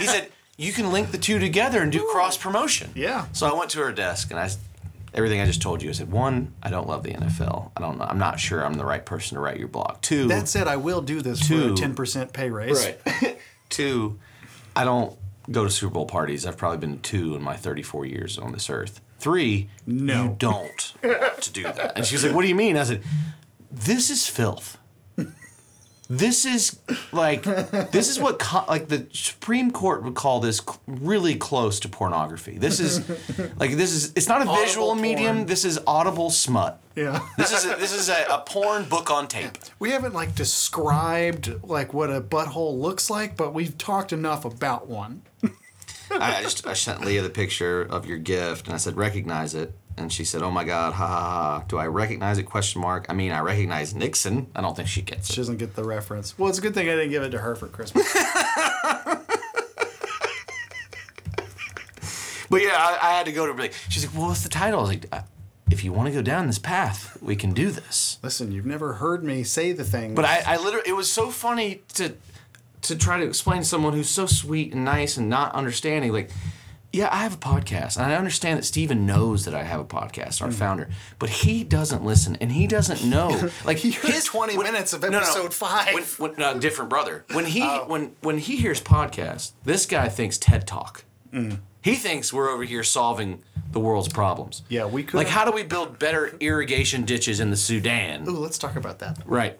he 0.00 0.06
said 0.06 0.30
you 0.56 0.72
can 0.72 0.92
link 0.92 1.10
the 1.10 1.18
two 1.18 1.38
together 1.38 1.80
and 1.82 1.90
do 1.92 2.06
cross 2.12 2.36
promotion. 2.36 2.90
Yeah. 2.94 3.26
So 3.32 3.46
I 3.46 3.56
went 3.58 3.70
to 3.70 3.78
her 3.80 3.92
desk 3.92 4.30
and 4.30 4.38
I 4.38 4.50
everything 5.14 5.40
I 5.40 5.46
just 5.46 5.62
told 5.62 5.82
you. 5.82 5.88
I 5.90 5.92
said, 5.92 6.10
one, 6.12 6.52
I 6.62 6.70
don't 6.70 6.86
love 6.86 7.02
the 7.02 7.10
NFL. 7.12 7.72
I 7.76 7.80
don't 7.80 7.98
know. 7.98 8.04
I'm 8.04 8.18
not 8.18 8.38
sure 8.38 8.64
I'm 8.64 8.74
the 8.74 8.84
right 8.84 9.04
person 9.04 9.34
to 9.34 9.40
write 9.40 9.58
your 9.58 9.68
blog. 9.68 10.00
Two, 10.02 10.28
That 10.28 10.48
said, 10.48 10.68
I 10.68 10.76
will 10.76 11.00
do 11.02 11.20
this 11.20 11.46
Two. 11.46 11.74
for 11.76 11.84
a 11.84 11.88
10% 11.88 12.32
pay 12.32 12.50
raise. 12.50 12.84
Right. 13.04 13.38
two, 13.68 14.18
I 14.76 14.84
don't 14.84 15.16
go 15.50 15.64
to 15.64 15.70
Super 15.70 15.94
Bowl 15.94 16.06
parties. 16.06 16.46
I've 16.46 16.56
probably 16.56 16.78
been 16.78 16.96
to 16.96 17.02
two 17.02 17.34
in 17.36 17.42
my 17.42 17.56
34 17.56 18.06
years 18.06 18.38
on 18.38 18.52
this 18.52 18.70
earth. 18.70 19.00
Three, 19.18 19.68
No. 19.86 20.22
you 20.24 20.36
don't 20.38 20.94
want 21.02 21.42
to 21.42 21.52
do 21.52 21.62
that. 21.64 21.92
And 21.96 22.06
she's 22.06 22.24
like, 22.24 22.34
"What 22.34 22.42
do 22.42 22.48
you 22.48 22.54
mean?" 22.54 22.76
I 22.76 22.84
said, 22.84 23.02
"This 23.70 24.08
is 24.10 24.26
filth. 24.26 24.78
This 26.12 26.44
is 26.44 26.76
like 27.12 27.44
this 27.44 28.08
is 28.08 28.18
what 28.18 28.40
co- 28.40 28.64
like 28.66 28.88
the 28.88 29.06
Supreme 29.12 29.70
Court 29.70 30.02
would 30.02 30.16
call 30.16 30.40
this 30.40 30.58
cl- 30.58 30.80
really 30.88 31.36
close 31.36 31.78
to 31.80 31.88
pornography. 31.88 32.58
This 32.58 32.80
is 32.80 33.08
like 33.60 33.76
this 33.76 33.92
is 33.92 34.12
it's 34.16 34.26
not 34.26 34.42
a 34.42 34.44
visual 34.44 34.90
Audible 34.90 34.94
medium. 35.00 35.46
This 35.46 35.64
is 35.64 35.78
audible 35.86 36.30
smut. 36.30 36.82
Yeah. 36.96 37.20
This 37.38 37.52
is 37.52 37.64
a, 37.64 37.76
this 37.76 37.92
is 37.92 38.08
a, 38.08 38.26
a 38.28 38.38
porn 38.44 38.86
book 38.86 39.08
on 39.08 39.28
tape. 39.28 39.56
We 39.78 39.90
haven't 39.92 40.12
like 40.12 40.34
described 40.34 41.62
like 41.62 41.94
what 41.94 42.10
a 42.10 42.20
butthole 42.20 42.80
looks 42.80 43.08
like, 43.08 43.36
but 43.36 43.54
we've 43.54 43.78
talked 43.78 44.12
enough 44.12 44.44
about 44.44 44.88
one. 44.88 45.22
I 46.10 46.38
I 46.38 46.42
just 46.42 46.66
I 46.66 46.72
sent 46.72 47.04
Leah 47.04 47.22
the 47.22 47.30
picture 47.30 47.82
of 47.82 48.04
your 48.04 48.18
gift 48.18 48.66
and 48.66 48.74
I 48.74 48.78
said 48.78 48.96
recognize 48.96 49.54
it 49.54 49.72
and 50.00 50.12
she 50.12 50.24
said 50.24 50.42
oh 50.42 50.50
my 50.50 50.64
god 50.64 50.92
ha 50.94 51.06
ha 51.06 51.16
ha 51.30 51.64
do 51.68 51.76
I 51.78 51.86
recognize 51.86 52.38
it 52.38 52.44
question 52.44 52.80
mark 52.80 53.06
I 53.08 53.12
mean 53.12 53.32
I 53.32 53.40
recognize 53.40 53.94
Nixon 53.94 54.46
I 54.54 54.60
don't 54.60 54.74
think 54.76 54.88
she 54.88 55.02
gets 55.02 55.28
it. 55.30 55.34
She 55.34 55.40
doesn't 55.40 55.58
get 55.58 55.74
the 55.76 55.84
reference. 55.84 56.38
Well, 56.38 56.48
it's 56.48 56.58
a 56.58 56.62
good 56.62 56.74
thing 56.74 56.88
I 56.88 56.92
didn't 56.96 57.10
give 57.10 57.22
it 57.22 57.30
to 57.30 57.38
her 57.38 57.54
for 57.54 57.68
Christmas. 57.68 58.12
but 62.50 62.62
yeah 62.62 62.74
I, 62.76 62.98
I 63.02 63.10
had 63.16 63.26
to 63.26 63.32
go 63.32 63.46
to 63.46 63.52
her 63.52 63.58
like 63.58 63.74
she's 63.88 64.04
like 64.06 64.14
well 64.16 64.28
what's 64.28 64.42
the 64.42 64.48
title 64.48 64.80
I 64.80 64.82
was 64.82 64.90
like 64.90 65.06
"Uh, 65.12 65.20
if 65.70 65.84
you 65.84 65.92
want 65.92 66.08
to 66.08 66.12
go 66.14 66.22
down 66.22 66.46
this 66.46 66.58
path 66.58 67.16
we 67.22 67.36
can 67.36 67.52
do 67.52 67.70
this 67.70 68.18
Listen, 68.22 68.50
you've 68.52 68.66
never 68.66 68.94
heard 68.94 69.22
me 69.22 69.44
say 69.44 69.72
the 69.72 69.84
thing. 69.84 70.14
but 70.14 70.24
I, 70.24 70.42
I 70.46 70.56
literally 70.56 70.88
it 70.88 70.94
was 70.94 71.10
so 71.10 71.30
funny 71.30 71.82
to 71.94 72.14
to 72.82 72.96
try 72.96 73.18
to 73.18 73.26
explain 73.26 73.58
to 73.58 73.64
someone 73.64 73.92
who's 73.92 74.08
so 74.08 74.26
sweet 74.26 74.72
and 74.72 74.84
nice 74.84 75.16
and 75.16 75.28
not 75.28 75.54
understanding 75.54 76.12
like 76.12 76.30
yeah, 76.92 77.08
I 77.12 77.18
have 77.18 77.34
a 77.34 77.38
podcast, 77.38 77.96
and 77.96 78.06
I 78.06 78.16
understand 78.16 78.58
that 78.58 78.64
Steven 78.64 79.06
knows 79.06 79.44
that 79.44 79.54
I 79.54 79.62
have 79.62 79.80
a 79.80 79.84
podcast, 79.84 80.42
our 80.42 80.48
mm-hmm. 80.48 80.58
founder, 80.58 80.88
but 81.18 81.30
he 81.30 81.62
doesn't 81.62 82.04
listen, 82.04 82.36
and 82.40 82.50
he 82.50 82.66
doesn't 82.66 83.04
know. 83.04 83.50
Like 83.64 83.78
He 83.78 83.90
his 83.90 84.24
20 84.24 84.56
minutes 84.56 84.92
of 84.92 85.04
episode 85.04 85.52
five. 85.52 85.92
When, 85.94 86.04
when, 86.04 86.34
no, 86.38 86.58
different 86.58 86.88
brother. 86.88 87.24
When 87.32 87.44
he 87.44 87.62
oh. 87.62 87.84
when 87.86 88.16
when 88.22 88.38
he 88.38 88.56
hears 88.56 88.80
podcast, 88.80 89.52
this 89.64 89.86
guy 89.86 90.08
thinks 90.08 90.38
TED 90.38 90.66
Talk. 90.66 91.04
Mm. 91.32 91.60
He 91.82 91.94
thinks 91.94 92.32
we're 92.32 92.50
over 92.50 92.64
here 92.64 92.82
solving 92.82 93.42
the 93.72 93.80
world's 93.80 94.08
problems. 94.08 94.62
Yeah, 94.68 94.86
we 94.86 95.02
could- 95.02 95.16
Like, 95.16 95.28
how 95.28 95.44
do 95.44 95.52
we 95.52 95.62
build 95.62 95.98
better 95.98 96.36
irrigation 96.40 97.04
ditches 97.04 97.40
in 97.40 97.50
the 97.50 97.56
Sudan? 97.56 98.28
Ooh, 98.28 98.32
let's 98.32 98.58
talk 98.58 98.76
about 98.76 98.98
that. 98.98 99.18
Right. 99.24 99.58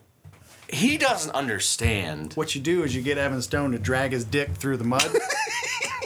He 0.68 0.98
doesn't 0.98 1.32
understand. 1.32 2.34
What 2.34 2.54
you 2.54 2.60
do 2.60 2.84
is 2.84 2.94
you 2.94 3.02
get 3.02 3.18
Evan 3.18 3.42
Stone 3.42 3.72
to 3.72 3.78
drag 3.78 4.12
his 4.12 4.24
dick 4.24 4.50
through 4.50 4.76
the 4.76 4.84
mud, 4.84 5.04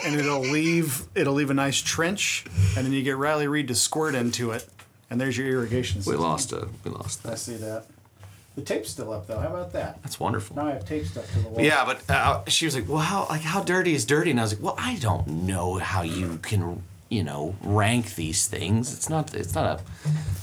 and 0.05 0.15
it'll 0.15 0.39
leave 0.41 1.03
it'll 1.15 1.33
leave 1.33 1.49
a 1.49 1.53
nice 1.53 1.81
trench, 1.81 2.45
and 2.77 2.85
then 2.85 2.93
you 2.93 3.03
get 3.03 3.17
Riley 3.17 3.47
Reid 3.47 3.67
to 3.69 3.75
squirt 3.75 4.15
into 4.15 4.51
it, 4.51 4.67
and 5.09 5.19
there's 5.19 5.37
your 5.37 5.47
irrigation 5.47 6.01
system. 6.01 6.13
We 6.19 6.23
lost 6.23 6.51
a. 6.53 6.67
We 6.83 6.91
lost 6.91 7.25
I 7.25 7.31
that. 7.31 7.37
see 7.39 7.55
that. 7.57 7.85
The 8.55 8.61
tape's 8.61 8.89
still 8.89 9.11
up 9.11 9.27
though. 9.27 9.37
How 9.39 9.49
about 9.49 9.73
that? 9.73 10.01
That's 10.01 10.19
wonderful. 10.19 10.55
Now 10.55 10.67
I 10.67 10.71
have 10.73 10.85
tape 10.85 11.05
stuck 11.05 11.27
to 11.27 11.39
the 11.39 11.49
wall. 11.49 11.61
Yeah, 11.61 11.83
but 11.85 12.09
uh, 12.09 12.45
she 12.47 12.65
was 12.65 12.73
like, 12.75 12.87
"Well, 12.87 12.99
how 12.99 13.27
like 13.29 13.41
how 13.41 13.61
dirty 13.61 13.93
is 13.93 14.05
dirty?" 14.05 14.31
And 14.31 14.39
I 14.39 14.43
was 14.43 14.53
like, 14.53 14.63
"Well, 14.63 14.75
I 14.77 14.95
don't 14.95 15.27
know 15.27 15.75
how 15.79 16.03
you 16.03 16.39
can, 16.41 16.81
you 17.09 17.23
know, 17.23 17.55
rank 17.63 18.15
these 18.15 18.47
things. 18.47 18.93
It's 18.93 19.09
not. 19.09 19.33
It's 19.35 19.53
not 19.55 19.79
a. 19.79 19.83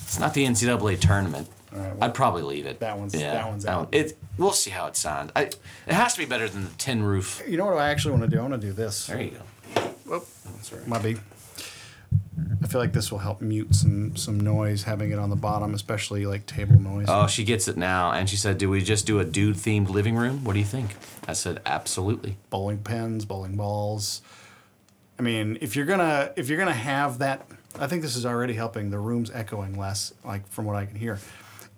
It's 0.03 0.19
not 0.21 0.35
the 0.35 0.45
NCAA 0.45 1.01
tournament. 1.01 1.49
All 1.75 1.79
right, 1.79 1.89
well, 1.97 2.05
I'd 2.05 2.13
probably 2.13 2.43
leave 2.43 2.67
it. 2.67 2.81
that 2.81 2.99
one's- 2.99 3.13
that 3.15 3.49
one's 3.49 3.65
one- 3.65 3.75
out. 3.75 3.89
It. 3.93 4.19
We'll 4.37 4.53
see 4.53 4.69
how 4.71 4.89
it 4.89 4.97
sounds. 4.97 5.33
I. 5.35 5.45
It 5.45 5.57
has 5.87 6.13
to 6.13 6.19
be 6.19 6.27
better 6.27 6.47
than 6.51 6.65
the 6.65 6.71
tin 6.77 7.03
roof. 7.03 7.43
You 7.49 7.57
know 7.57 7.65
what 7.65 7.79
I 7.79 7.89
actually 7.89 8.11
want 8.19 8.25
to 8.25 8.29
do? 8.29 8.39
I 8.39 8.43
want 8.43 8.61
to 8.61 8.67
do 8.67 8.75
this. 8.75 9.07
There 9.07 9.23
you 9.23 9.31
go. 9.31 9.39
Whoop. 10.13 10.29
My 10.87 10.99
B. 10.99 11.17
I 12.63 12.67
feel 12.67 12.83
like 12.83 12.93
this 12.93 13.11
will 13.11 13.21
help 13.21 13.41
mute 13.41 13.75
some 13.75 14.15
some 14.15 14.39
noise 14.39 14.83
having 14.83 15.11
it 15.11 15.19
on 15.19 15.31
the 15.31 15.37
bottom, 15.37 15.73
especially 15.73 16.27
like 16.27 16.45
table 16.45 16.79
noise. 16.79 17.07
Oh, 17.09 17.27
she 17.27 17.45
gets 17.45 17.67
it 17.67 17.79
now. 17.79 18.13
And 18.13 18.29
she 18.29 18.37
said, 18.37 18.59
Do 18.59 18.69
we 18.69 18.83
just 18.83 19.07
do 19.07 19.21
a 19.21 19.25
dude 19.25 19.57
themed 19.57 19.89
living 19.89 20.15
room? 20.15 20.45
What 20.45 20.53
do 20.53 20.59
you 20.59 20.67
think? 20.67 20.97
I 21.27 21.33
said, 21.33 21.63
Absolutely. 21.65 22.37
bowling 22.51 22.83
pins, 22.83 23.25
bowling 23.25 23.57
balls. 23.57 24.21
I 25.19 25.23
mean, 25.23 25.57
if 25.63 25.77
you're 25.77 25.87
gonna 25.87 26.33
if 26.37 26.51
you're 26.51 26.59
gonna 26.59 26.75
have 26.75 27.17
that, 27.21 27.47
I 27.81 27.87
think 27.87 28.03
this 28.03 28.15
is 28.15 28.27
already 28.27 28.53
helping. 28.53 28.91
The 28.91 28.99
room's 28.99 29.31
echoing 29.31 29.79
less, 29.79 30.13
like 30.27 30.47
from 30.47 30.67
what 30.67 30.77
I 30.77 30.85
can 30.85 30.97
hear. 30.97 31.21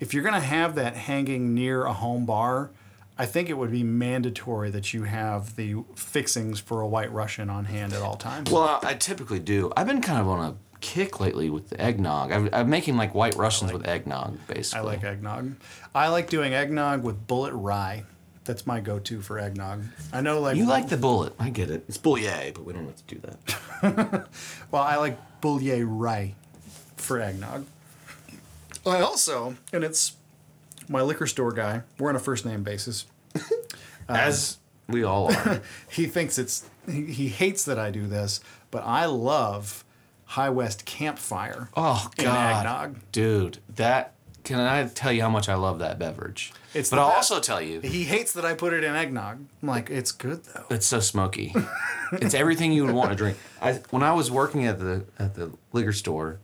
If 0.01 0.13
you're 0.13 0.25
gonna 0.25 0.41
have 0.41 0.75
that 0.75 0.97
hanging 0.97 1.55
near 1.55 1.85
a 1.85 1.93
home 1.93 2.27
bar, 2.27 2.71
I 3.17 3.27
think 3.27 3.49
it 3.49 3.55
would 3.55 3.71
be 3.71 3.85
mandatory 3.85 4.71
that 4.71 4.93
you 4.93 5.05
have 5.05 5.55
the 5.57 5.77
fixings 5.95 6.59
for 6.59 6.81
a 6.81 6.87
White 6.89 7.13
Russian 7.13 7.49
on 7.49 7.67
hand 7.67 7.93
at 7.93 8.03
all 8.03 8.17
times. 8.17 8.51
Well, 8.51 8.81
I 8.83 8.95
typically 8.95 9.39
do. 9.39 9.73
I've 9.77 9.87
been 9.87 10.01
kind 10.03 10.21
of 10.21 10.29
on 10.29 10.45
a 10.45 10.55
kick 10.81 11.21
lately 11.21 11.49
with 11.49 11.71
the 11.71 11.81
eggnog. 11.81 12.33
I'm, 12.33 12.49
I'm 12.53 12.69
making 12.69 12.97
like 12.97 13.15
white 13.15 13.37
Russians 13.37 13.73
with 13.73 13.87
eggnog, 13.87 14.39
basically. 14.49 14.81
I 14.81 14.83
like 14.83 15.05
eggnog. 15.05 15.55
I 15.95 16.09
like 16.09 16.29
doing 16.29 16.55
eggnog 16.55 17.05
with 17.05 17.27
Bulleit 17.27 17.53
rye. 17.55 18.05
That's 18.45 18.67
my 18.67 18.81
go-to 18.81 19.23
for 19.23 19.39
eggnog. 19.39 19.85
I 20.13 20.21
know, 20.21 20.41
like 20.41 20.57
You 20.57 20.67
like 20.67 20.89
the 20.89 20.97
Bulleit. 20.97 21.33
I 21.39 21.49
get 21.49 21.71
it. 21.71 21.85
It's 21.89 21.97
Bulleit, 21.97 22.55
but 22.55 22.65
we 22.67 22.73
don't 22.75 22.85
have 22.85 23.07
to 23.07 23.15
do 23.15 23.21
that. 23.21 24.29
Well, 24.71 24.83
I 24.83 24.97
like 24.97 25.19
Bulleit 25.41 25.85
rye 25.87 26.35
for 26.97 27.21
eggnog. 27.21 27.65
I 28.85 29.01
also, 29.01 29.57
and 29.73 29.85
it's 29.85 30.17
my 30.89 31.03
liquor 31.03 31.27
store 31.27 31.53
guy. 31.53 31.83
We're 31.99 32.09
on 32.11 32.17
a 32.17 32.21
first 32.21 32.45
name 32.45 32.63
basis. 32.63 33.07
As 34.09 34.59
we 34.89 35.03
all 35.03 35.33
are. 35.33 35.61
He 35.91 36.07
thinks 36.07 36.39
it's 36.39 36.69
he, 36.91 37.07
he 37.07 37.29
hates 37.29 37.65
that 37.65 37.79
I 37.79 37.91
do 37.91 38.07
this, 38.07 38.41
but 38.71 38.83
I 38.85 39.07
love 39.07 39.85
High 40.27 40.51
West 40.51 40.85
Campfire. 40.85 41.71
Oh 41.77 42.11
God, 42.17 42.67
eggnog. 42.67 42.99
dude, 43.13 43.59
that 43.77 44.13
can 44.43 44.61
I 44.61 44.87
tell 44.89 45.11
you 45.11 45.23
how 45.23 45.31
much 45.31 45.49
I 45.49 45.55
love 45.55 45.79
that 45.79 45.99
beverage? 45.99 46.53
It's 46.75 46.91
but 46.91 46.99
I'll 46.99 47.09
best. 47.09 47.31
also 47.31 47.41
tell 47.41 47.63
you 47.63 47.81
He 47.81 48.05
hates 48.05 48.33
that 48.35 48.45
I 48.45 48.53
put 48.55 48.75
it 48.75 48.85
in 48.85 48.95
eggnog. 48.95 49.39
I'm 49.63 49.69
like, 49.69 49.89
it's 49.89 50.13
good 50.13 50.45
though. 50.45 50.67
it's 50.71 50.87
so 50.87 51.01
smoky. 51.01 51.55
it's 52.13 52.35
everything 52.35 52.73
you 52.73 52.85
would 52.85 52.95
want 52.95 53.11
to 53.11 53.17
drink. 53.17 53.39
I 53.63 53.75
when 53.91 54.03
I 54.03 54.13
was 54.13 54.31
working 54.31 54.67
at 54.67 54.79
the 54.79 55.05
at 55.19 55.35
the 55.35 55.51
liquor 55.73 55.93
store, 55.93 56.41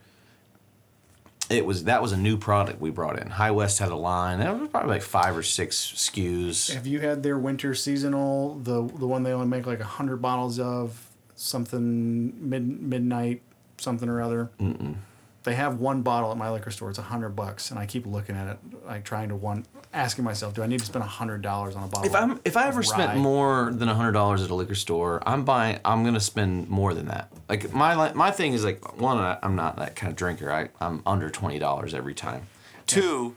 it 1.50 1.66
was 1.66 1.84
that 1.84 2.00
was 2.00 2.12
a 2.12 2.16
new 2.16 2.36
product 2.36 2.80
we 2.80 2.90
brought 2.90 3.18
in. 3.18 3.28
High 3.28 3.50
West 3.50 3.80
had 3.80 3.90
a 3.90 3.96
line. 3.96 4.38
There 4.38 4.52
was 4.54 4.68
probably 4.68 4.90
like 4.90 5.02
five 5.02 5.36
or 5.36 5.42
six 5.42 5.76
SKUs. 5.76 6.72
Have 6.72 6.86
you 6.86 7.00
had 7.00 7.22
their 7.22 7.38
winter 7.38 7.74
seasonal, 7.74 8.54
the 8.60 8.82
the 8.82 9.06
one 9.06 9.24
they 9.24 9.32
only 9.32 9.48
make 9.48 9.66
like 9.66 9.80
hundred 9.80 10.22
bottles 10.22 10.58
of, 10.60 11.10
something 11.34 12.48
mid 12.48 12.80
midnight, 12.80 13.42
something 13.78 14.08
or 14.08 14.22
other? 14.22 14.50
Mm-mm. 14.60 14.94
They 15.42 15.54
have 15.54 15.80
one 15.80 16.02
bottle 16.02 16.30
at 16.30 16.36
my 16.36 16.50
liquor 16.50 16.70
store. 16.70 16.90
It's 16.90 16.98
a 16.98 17.02
hundred 17.02 17.30
bucks, 17.30 17.70
and 17.70 17.80
I 17.80 17.86
keep 17.86 18.06
looking 18.06 18.36
at 18.36 18.46
it, 18.46 18.58
like 18.86 19.04
trying 19.04 19.30
to 19.30 19.36
one, 19.36 19.64
asking 19.92 20.24
myself, 20.24 20.54
do 20.54 20.62
I 20.62 20.66
need 20.66 20.80
to 20.80 20.86
spend 20.86 21.04
a 21.04 21.08
hundred 21.08 21.42
dollars 21.42 21.74
on 21.76 21.82
a 21.84 21.86
bottle? 21.88 22.06
If 22.06 22.14
I'm 22.14 22.40
if 22.44 22.56
I 22.56 22.68
ever 22.68 22.82
spent 22.82 23.18
more 23.18 23.70
than 23.72 23.88
hundred 23.88 24.12
dollars 24.12 24.42
at 24.42 24.50
a 24.50 24.54
liquor 24.54 24.74
store, 24.74 25.22
I'm 25.26 25.44
buying. 25.44 25.78
I'm 25.84 26.04
gonna 26.04 26.20
spend 26.20 26.68
more 26.68 26.94
than 26.94 27.06
that. 27.06 27.32
Like 27.48 27.72
my 27.72 28.12
my 28.12 28.30
thing 28.30 28.52
is 28.52 28.64
like 28.64 28.98
one, 29.00 29.18
I'm 29.42 29.56
not 29.56 29.76
that 29.76 29.96
kind 29.96 30.10
of 30.10 30.16
drinker. 30.16 30.50
I 30.52 30.68
I'm 30.80 31.02
under 31.06 31.30
twenty 31.30 31.58
dollars 31.58 31.94
every 31.94 32.14
time. 32.14 32.46
Two, 32.86 33.36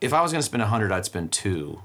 if 0.00 0.12
I 0.12 0.20
was 0.22 0.32
gonna 0.32 0.42
spend 0.42 0.62
a 0.62 0.66
hundred, 0.66 0.92
I'd 0.92 1.04
spend 1.04 1.32
two. 1.32 1.80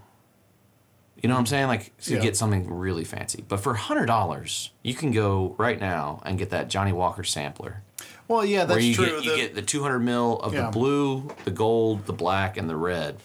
You 1.21 1.29
know 1.29 1.35
what 1.35 1.39
I'm 1.39 1.45
saying? 1.45 1.67
Like 1.67 1.95
to 2.01 2.15
Yeah. 2.15 2.19
get 2.19 2.35
something 2.35 2.69
really 2.69 3.05
fancy. 3.05 3.45
But 3.47 3.61
for 3.61 3.73
hundred 3.75 4.07
dollars, 4.07 4.71
you 4.83 4.93
can 4.93 5.11
go 5.11 5.55
right 5.57 5.79
now 5.79 6.21
and 6.25 6.37
get 6.37 6.49
that 6.49 6.67
Johnnie 6.69 6.91
Walker 6.91 7.23
sampler, 7.23 7.81
well, 8.27 8.43
yeah, 8.43 8.59
where 8.59 8.67
that's 8.75 8.83
you 8.83 8.93
true. 8.95 9.05
get 9.05 9.23
you 9.23 9.31
The- 9.31 9.37
get 9.37 9.55
the 9.55 9.61
200 9.61 9.99
mil 9.99 10.39
of 10.41 10.53
Yeah. 10.53 10.65
the 10.65 10.71
blue, 10.71 11.29
the 11.45 11.51
gold, 11.51 12.07
the 12.07 12.13
black, 12.13 12.57
and 12.57 12.69
the 12.69 12.75
red. 12.75 13.19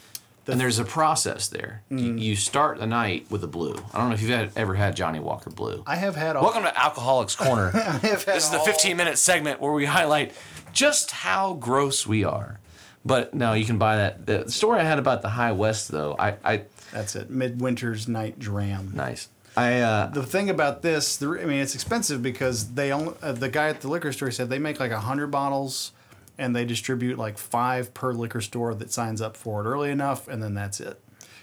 And 0.49 0.59
there's 0.61 0.79
a 0.79 0.85
process 0.85 1.49
there. 1.49 1.83
You, 1.91 1.97
Mm. 2.15 2.21
you 2.21 2.35
start 2.37 2.79
the 2.79 2.87
night 2.87 3.27
with 3.31 3.43
the 3.43 3.47
blue. 3.47 3.75
I 3.93 3.99
don't 3.99 4.09
know 4.09 4.15
if 4.15 4.23
you've 4.23 4.31
had, 4.31 4.51
ever 4.57 4.75
had 4.75 4.97
Johnnie 4.97 5.21
Walker 5.21 5.51
Blue. 5.51 5.83
I 5.87 5.97
have 5.97 6.17
had 6.17 6.37
all. 6.37 6.43
Welcome 6.43 6.63
to 6.63 6.77
Alcoholics 6.79 7.37
Corner. 7.37 7.71
have 7.73 8.03
had 8.03 8.21
this 8.35 8.45
is 8.45 8.51
the 8.51 8.59
all- 8.59 8.65
15 8.65 8.97
minute 8.97 9.19
segment 9.19 9.61
where 9.61 9.73
we 9.73 9.85
highlight 9.85 10.33
just 10.73 11.11
how 11.11 11.53
gross 11.55 12.07
we 12.07 12.25
are. 12.25 12.61
But 13.05 13.35
no, 13.35 13.53
you 13.53 13.65
can 13.65 13.79
buy 13.79 13.97
that. 13.97 14.27
The 14.27 14.51
story 14.51 14.81
I 14.81 14.85
had 14.85 14.99
about 14.99 15.23
the 15.23 15.29
High 15.31 15.53
West, 15.53 15.91
though, 15.91 16.17
I, 16.19 16.37
I 16.45 16.63
That's 16.93 17.15
it. 17.15 17.31
Midwinter's 17.31 18.09
Night 18.09 18.39
Dram. 18.39 18.93
nice. 18.95 19.29
I 19.57 19.81
uh, 19.81 20.07
The 20.07 20.23
thing 20.23 20.51
about 20.51 20.83
this, 20.83 21.17
the, 21.17 21.29
I 21.43 21.45
mean, 21.45 21.59
it's 21.61 21.75
expensive 21.75 22.23
because 22.23 22.73
they 22.75 22.93
only, 22.93 23.15
uh, 23.23 23.33
the 23.33 23.49
guy 23.49 23.69
at 23.69 23.81
the 23.83 23.89
liquor 23.89 24.13
store 24.13 24.31
said 24.31 24.49
they 24.51 24.59
make 24.59 24.79
like 24.81 24.93
a 24.93 25.01
hundred 25.01 25.29
bottles, 25.29 25.93
and 26.39 26.55
they 26.55 26.65
distribute 26.65 27.19
like 27.19 27.37
five 27.37 27.93
per 27.93 28.13
liquor 28.13 28.41
store 28.41 28.75
that 28.75 28.93
signs 28.93 29.21
up 29.21 29.37
for 29.37 29.63
it 29.63 29.69
early 29.69 29.91
enough, 29.91 30.29
and 30.29 30.43
then 30.43 30.55
that's 30.55 30.81
it. 30.81 31.01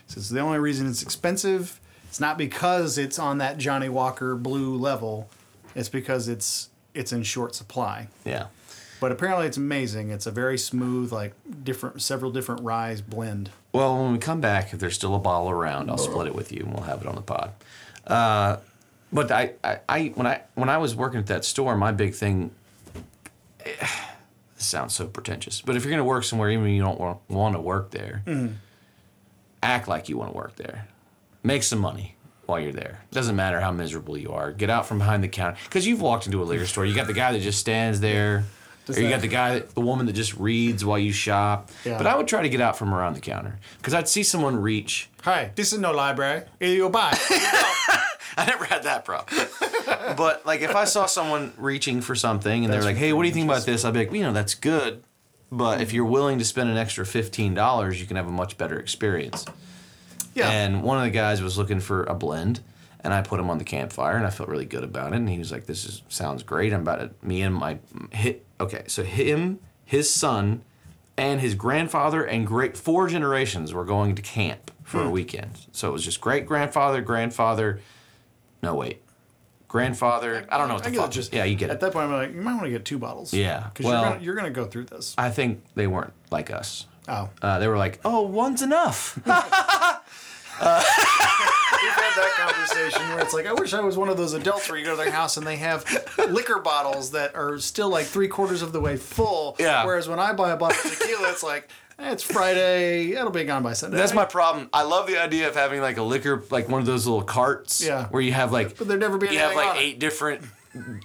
So 0.08 0.19
it's 0.19 0.29
the 0.29 0.39
only 0.39 0.60
reason 0.60 0.88
it's 0.88 1.03
expensive. 1.03 1.79
It's 2.08 2.19
not 2.19 2.38
because 2.38 2.97
it's 2.97 3.19
on 3.19 3.39
that 3.39 3.58
Johnnie 3.58 3.89
Walker 3.89 4.36
Blue 4.36 4.75
level. 4.75 5.29
It's 5.75 5.89
because 5.89 6.27
it's 6.27 6.69
it's 6.93 7.12
in 7.12 7.23
short 7.23 7.53
supply. 7.55 8.08
yeah. 8.23 8.47
But 9.01 9.12
apparently 9.12 9.45
it's 9.45 9.58
amazing. 9.58 10.10
It's 10.10 10.25
a 10.25 10.31
very 10.31 10.58
smooth, 10.58 11.12
like 11.12 11.34
different, 11.65 12.01
several 12.01 12.31
different 12.31 12.62
ryes 12.62 13.01
blend. 13.01 13.49
Well, 13.73 14.01
when 14.01 14.13
we 14.13 14.17
come 14.17 14.39
back, 14.39 14.73
if 14.73 14.79
there's 14.79 14.95
still 14.95 15.13
a 15.13 15.19
bottle 15.19 15.49
around, 15.49 15.91
I'll 15.91 15.97
split 15.97 16.27
it 16.27 16.34
with 16.34 16.53
you 16.53 16.62
and 16.62 16.73
we'll 16.73 16.84
have 16.84 17.01
it 17.01 17.08
on 17.08 17.15
the 17.15 17.21
pod. 17.21 17.51
Uh, 18.08 18.58
but 19.12 19.31
I, 19.31 19.51
I, 19.65 19.79
I, 19.89 20.08
when 20.15 20.25
I 20.25 20.41
when 20.55 20.69
I 20.69 20.77
was 20.77 20.95
working 20.95 21.19
at 21.19 21.27
that 21.27 21.43
store, 21.43 21.75
my 21.75 21.91
big 21.91 22.15
thing. 22.15 22.51
Sounds 24.65 24.93
so 24.93 25.08
pretentious, 25.08 25.62
but 25.62 25.75
if 25.75 25.84
you're 25.84 25.91
gonna 25.91 26.04
work 26.04 26.23
somewhere, 26.23 26.49
even 26.51 26.65
if 26.65 26.71
you 26.71 26.82
don't 26.82 26.99
want, 26.99 27.19
want 27.30 27.56
to 27.56 27.62
work 27.62 27.91
there, 27.91 28.23
mm. 28.25 28.56
act 29.63 29.88
like 29.88 30.10
you 30.10 30.17
want 30.17 30.32
to 30.32 30.38
work 30.38 30.56
there. 30.56 30.88
Make 31.43 31.63
some 31.63 31.80
money 31.80 32.15
while 32.45 32.60
you're 32.60 32.73
there. 32.73 33.01
Doesn't 33.12 33.36
matter 33.36 33.60
how 33.60 33.71
miserable 33.71 34.17
you 34.17 34.32
are. 34.32 34.51
Get 34.51 34.69
out 34.69 34.86
from 34.86 34.99
behind 34.99 35.23
the 35.23 35.28
counter 35.28 35.58
because 35.65 35.86
you've 35.86 36.01
walked 36.01 36.25
into 36.25 36.41
a 36.41 36.45
liquor 36.45 36.65
store. 36.65 36.86
You 36.86 36.95
got 36.95 37.08
the 37.08 37.13
guy 37.13 37.32
that 37.32 37.41
just 37.41 37.60
stands 37.60 37.99
there. 37.99 38.45
Does 38.86 38.97
or 38.97 39.01
you 39.01 39.08
that- 39.08 39.15
got 39.15 39.21
the 39.21 39.28
guy, 39.28 39.54
that, 39.60 39.73
the 39.73 39.82
woman 39.82 40.06
that 40.06 40.13
just 40.13 40.36
reads 40.38 40.86
while 40.86 40.99
you 40.99 41.12
shop. 41.12 41.71
Yeah. 41.84 41.97
But 41.97 42.08
I 42.08 42.15
would 42.15 42.28
try 42.28 42.43
to 42.43 42.49
get 42.49 42.62
out 42.62 42.78
from 42.78 42.93
around 42.93 43.15
the 43.15 43.21
counter 43.21 43.60
because 43.78 43.93
I'd 43.93 44.08
see 44.08 44.23
someone 44.23 44.58
reach. 44.58 45.10
Hi, 45.23 45.51
this 45.56 45.73
is 45.73 45.80
no 45.80 45.91
library. 45.91 46.43
Here 46.60 46.69
you 46.69 46.89
buy. 46.89 47.17
I 48.37 48.45
never 48.45 48.65
had 48.65 48.83
that 48.83 49.05
problem. 49.05 49.47
but 50.17 50.45
like 50.45 50.61
if 50.61 50.75
I 50.75 50.85
saw 50.85 51.05
someone 51.05 51.53
reaching 51.57 52.01
for 52.01 52.15
something 52.15 52.65
and 52.65 52.73
they're 52.73 52.83
like, 52.83 52.97
"Hey, 52.97 53.13
what 53.13 53.23
do 53.23 53.27
you 53.29 53.33
think 53.33 53.49
about 53.49 53.65
this?" 53.65 53.85
I'd 53.85 53.93
be 53.93 53.99
like, 53.99 54.11
"You 54.11 54.23
know, 54.23 54.33
that's 54.33 54.55
good, 54.55 55.03
but 55.51 55.81
if 55.81 55.93
you're 55.93 56.05
willing 56.05 56.39
to 56.39 56.45
spend 56.45 56.69
an 56.69 56.77
extra 56.77 57.05
fifteen 57.05 57.53
dollars, 57.53 57.99
you 57.99 58.07
can 58.07 58.17
have 58.17 58.27
a 58.27 58.31
much 58.31 58.57
better 58.57 58.79
experience." 58.79 59.45
yeah. 60.33 60.49
And 60.49 60.83
one 60.83 60.97
of 60.97 61.03
the 61.03 61.11
guys 61.11 61.41
was 61.41 61.57
looking 61.57 61.79
for 61.79 62.03
a 62.03 62.13
blend, 62.13 62.59
and 63.01 63.13
I 63.13 63.21
put 63.21 63.39
him 63.39 63.49
on 63.49 63.57
the 63.57 63.63
campfire, 63.63 64.17
and 64.17 64.25
I 64.25 64.29
felt 64.29 64.49
really 64.49 64.65
good 64.65 64.83
about 64.83 65.13
it. 65.13 65.17
And 65.17 65.29
he 65.29 65.39
was 65.39 65.51
like, 65.51 65.65
"This 65.65 65.85
is 65.85 66.01
sounds 66.09 66.43
great." 66.43 66.73
I'm 66.73 66.81
about 66.81 66.99
to 66.99 67.11
me 67.25 67.41
and 67.41 67.55
my 67.55 67.79
hit. 68.11 68.45
Okay, 68.59 68.83
so 68.87 69.03
him, 69.03 69.59
his 69.85 70.13
son, 70.13 70.61
and 71.17 71.39
his 71.39 71.55
grandfather 71.55 72.23
and 72.23 72.45
great 72.45 72.77
four 72.77 73.07
generations 73.07 73.73
were 73.73 73.85
going 73.85 74.15
to 74.15 74.21
camp 74.21 74.71
for 74.83 75.01
a 75.01 75.09
weekend. 75.09 75.65
So 75.71 75.89
it 75.89 75.91
was 75.91 76.05
just 76.05 76.21
great 76.21 76.45
grandfather, 76.45 77.01
grandfather. 77.01 77.81
No 78.63 78.75
wait, 78.75 79.01
grandfather. 79.67 80.45
I 80.49 80.57
don't 80.57 80.67
know 80.67 80.75
what 80.75 80.83
I 80.85 80.89
the 80.89 80.95
get 80.95 81.01
fuck. 81.03 81.11
just 81.11 81.33
yeah, 81.33 81.43
you 81.43 81.55
get 81.55 81.69
At 81.69 81.75
it. 81.77 81.79
that 81.81 81.93
point, 81.93 82.05
I'm 82.09 82.13
like, 82.13 82.33
you 82.33 82.41
might 82.41 82.53
want 82.53 82.65
to 82.65 82.69
get 82.71 82.85
two 82.85 82.97
bottles. 82.97 83.33
Yeah, 83.33 83.67
because 83.73 83.85
well- 83.85 84.01
you're 84.01 84.09
gonna, 84.11 84.23
you're 84.23 84.35
gonna 84.35 84.49
go 84.51 84.65
through 84.65 84.85
this. 84.85 85.13
I 85.17 85.29
think 85.29 85.63
they 85.75 85.87
weren't 85.87 86.13
like 86.31 86.51
us. 86.51 86.85
Oh, 87.07 87.29
Uh, 87.41 87.59
they 87.59 87.67
were 87.67 87.77
like, 87.77 87.99
"Oh, 88.03 88.21
one's 88.21 88.63
enough." 88.63 89.19
we've 89.25 90.63
had 90.63 92.15
that 92.15 92.33
conversation 92.37 93.01
where 93.09 93.19
it's 93.19 93.33
like, 93.33 93.45
I 93.45 93.53
wish 93.53 93.73
I 93.73 93.81
was 93.81 93.97
one 93.97 94.09
of 94.09 94.17
those 94.17 94.33
adults 94.33 94.69
where 94.69 94.77
you 94.79 94.85
go 94.85 94.91
to 94.91 94.97
their 94.97 95.11
house 95.11 95.37
and 95.37 95.45
they 95.45 95.57
have 95.57 95.83
liquor 96.29 96.59
bottles 96.59 97.11
that 97.11 97.35
are 97.35 97.59
still 97.59 97.89
like 97.89 98.05
three 98.05 98.27
quarters 98.27 98.61
of 98.61 98.71
the 98.71 98.79
way 98.79 98.95
full. 98.97 99.55
Yeah. 99.59 99.85
Whereas 99.85 100.07
when 100.07 100.19
I 100.19 100.33
buy 100.33 100.51
a 100.51 100.57
bottle 100.57 100.77
of 100.89 100.97
tequila, 100.97 101.29
it's 101.31 101.43
like, 101.43 101.69
it's 101.99 102.23
Friday, 102.23 103.12
it'll 103.12 103.31
be 103.31 103.43
gone 103.43 103.63
by 103.63 103.73
Sunday. 103.73 103.97
That's 103.97 104.13
my 104.13 104.25
problem. 104.25 104.69
I 104.73 104.84
love 104.84 105.08
the 105.08 105.17
idea 105.17 105.47
of 105.47 105.55
having 105.55 105.81
like 105.81 105.97
a 105.97 106.03
liquor, 106.03 106.43
like 106.51 106.67
one 106.69 106.81
of 106.81 106.86
those 106.88 107.05
little 107.08 107.23
carts. 107.23 107.84
Yeah. 107.86 108.08
Where 108.08 108.21
you 108.21 108.34
have 108.34 108.51
like, 108.51 108.77
But 108.77 108.88
there'd 108.88 108.99
never 108.99 109.17
be 109.17 109.27
you 109.29 109.39
have 109.39 109.55
like 109.55 109.67
on 109.67 109.77
it. 109.77 109.81
eight 109.81 109.99
different. 109.99 110.43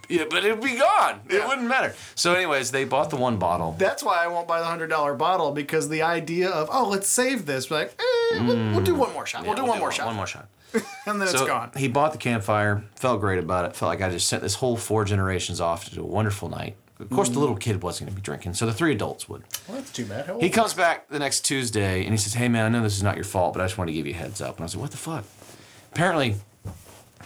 Yeah, 0.09 0.25
but 0.29 0.45
it'd 0.45 0.61
be 0.61 0.77
gone. 0.77 1.21
It 1.29 1.47
wouldn't 1.47 1.69
matter. 1.69 1.95
So, 2.17 2.35
anyways, 2.35 2.73
they 2.73 2.85
bought 2.85 3.11
the 3.11 3.17
one 3.17 3.37
bottle. 3.37 3.77
That's 3.79 4.03
why 4.03 4.17
I 4.25 4.27
won't 4.27 4.49
buy 4.49 4.59
the 4.59 4.67
hundred 4.67 4.89
dollar 4.89 5.15
bottle 5.15 5.53
because 5.53 5.89
the 5.89 6.03
idea 6.03 6.51
of 6.51 6.69
oh 6.73 6.89
let's 6.89 7.07
save 7.07 7.47
this 7.47 7.71
like 7.71 7.95
eh, 8.01 8.45
we'll, 8.45 8.57
we'll 8.73 8.81
do 8.81 8.97
one 8.97 9.13
more 9.13 9.27
shot 9.27 9.45
we'll 9.47 9.55
do 9.55 9.63
Yeah, 9.63 9.69
one 9.69 9.79
more 9.79 9.93
shot 9.93 10.07
One 10.07 10.17
more 10.17 10.27
shot. 10.27 10.49
and 11.07 11.21
then 11.21 11.29
so 11.29 11.39
it's 11.39 11.47
gone. 11.47 11.71
he 11.77 11.87
bought 11.87 12.11
the 12.11 12.19
campfire. 12.19 12.83
Felt 12.97 13.21
great 13.21 13.39
about 13.39 13.65
it. 13.65 13.77
Felt 13.77 13.89
like 13.91 14.03
I 14.03 14.11
just 14.11 14.27
sent 14.29 14.43
this 14.43 14.57
whole 14.57 14.77
four 14.77 15.05
generations 15.05 15.61
off 15.61 15.85
to 15.89 15.95
do 15.95 16.03
a 16.03 16.07
wonderful 16.07 16.49
night. 16.49 16.75
Of 17.01 17.11
course, 17.11 17.29
the 17.29 17.39
little 17.39 17.57
kid 17.57 17.83
wasn't 17.83 18.09
going 18.09 18.15
to 18.15 18.21
be 18.21 18.25
drinking, 18.25 18.55
so 18.55 18.67
the 18.67 18.73
three 18.73 18.93
adults 18.93 19.29
would. 19.29 19.43
Well, 19.67 19.79
that's 19.79 19.93
too 19.93 20.05
bad. 20.05 20.27
How 20.27 20.39
He 20.39 20.51
comes 20.51 20.75
back 20.75 21.09
the 21.09 21.19
next 21.19 21.41
Tuesday 21.41 22.03
and 22.03 22.11
he 22.11 22.17
says, 22.17 22.35
Hey 22.35 22.49
man, 22.49 22.67
I 22.67 22.69
know 22.69 22.83
this 22.83 22.97
is 22.97 23.03
not 23.03 23.17
your 23.17 23.25
fault, 23.25 23.55
but 23.55 23.63
I 23.63 23.65
just 23.65 23.79
want 23.79 23.89
to 23.89 23.95
give 23.95 24.07
you 24.07 24.13
a 24.13 24.17
heads 24.17 24.41
up. 24.41 24.57
And 24.57 24.61
I 24.61 24.65
was 24.65 24.75
like, 24.75 24.83
What 24.83 24.91
the 24.91 24.97
fuck? 24.97 25.25
Apparently, 25.93 26.37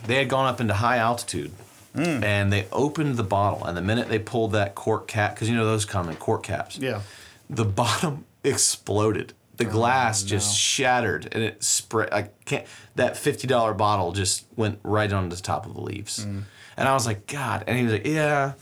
they 0.06 0.16
had 0.16 0.28
gone 0.28 0.46
up 0.46 0.60
into 0.60 0.74
high 0.74 0.98
altitude 0.98 1.50
hmm. 1.94 2.22
and 2.22 2.52
they 2.52 2.66
opened 2.72 3.16
the 3.16 3.24
bottle, 3.24 3.64
and 3.64 3.76
the 3.76 3.82
minute 3.82 4.08
they 4.08 4.18
pulled 4.18 4.52
that 4.52 4.74
cork 4.74 5.06
cap, 5.08 5.34
because 5.34 5.48
you 5.48 5.56
know 5.56 5.64
those 5.66 5.84
come 5.84 6.08
in 6.08 6.16
cork 6.16 6.42
caps, 6.42 6.78
Yeah. 6.78 7.00
the 7.48 7.64
bottom 7.82 8.24
exploded. 8.42 9.32
The 9.56 9.68
oh, 9.68 9.70
glass 9.70 10.24
just 10.24 10.56
shattered, 10.58 11.28
and 11.30 11.40
it 11.40 11.62
spread. 11.62 12.12
I 12.12 12.30
can't. 12.44 12.66
That 12.96 13.16
fifty 13.16 13.46
dollar 13.46 13.72
bottle 13.72 14.10
just 14.10 14.46
went 14.56 14.80
right 14.82 15.12
on 15.12 15.28
the 15.28 15.36
top 15.36 15.64
of 15.64 15.74
the 15.74 15.80
leaves, 15.80 16.24
hmm. 16.24 16.40
and 16.76 16.88
I 16.88 16.94
was 16.94 17.06
like, 17.06 17.28
God. 17.28 17.62
And 17.68 17.78
he 17.78 17.84
was 17.84 17.92
like, 17.92 18.06
Yeah. 18.06 18.54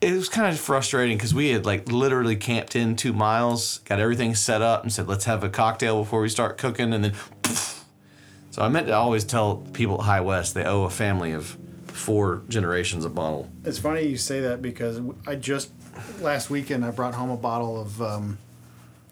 It 0.00 0.12
was 0.12 0.28
kind 0.28 0.52
of 0.52 0.60
frustrating 0.60 1.16
because 1.16 1.34
we 1.34 1.50
had 1.50 1.66
like 1.66 1.90
literally 1.90 2.36
camped 2.36 2.76
in 2.76 2.94
two 2.94 3.12
miles, 3.12 3.78
got 3.78 3.98
everything 3.98 4.34
set 4.34 4.62
up, 4.62 4.82
and 4.82 4.92
said, 4.92 5.08
"Let's 5.08 5.24
have 5.24 5.42
a 5.42 5.48
cocktail 5.48 6.00
before 6.02 6.20
we 6.20 6.28
start 6.28 6.58
cooking," 6.58 6.92
and 6.92 7.04
then. 7.04 7.12
So 8.50 8.62
I 8.64 8.68
meant 8.68 8.88
to 8.88 8.92
always 8.92 9.22
tell 9.22 9.58
people 9.72 10.00
at 10.00 10.06
High 10.06 10.20
West 10.20 10.54
they 10.54 10.64
owe 10.64 10.82
a 10.82 10.90
family 10.90 11.30
of 11.30 11.56
four 11.86 12.42
generations 12.48 13.04
a 13.04 13.08
bottle. 13.08 13.48
It's 13.64 13.78
funny 13.78 14.06
you 14.08 14.16
say 14.16 14.40
that 14.40 14.60
because 14.62 15.00
I 15.28 15.36
just 15.36 15.70
last 16.20 16.50
weekend 16.50 16.84
I 16.84 16.90
brought 16.90 17.14
home 17.14 17.30
a 17.30 17.36
bottle 17.36 17.80
of 17.80 18.02
um, 18.02 18.38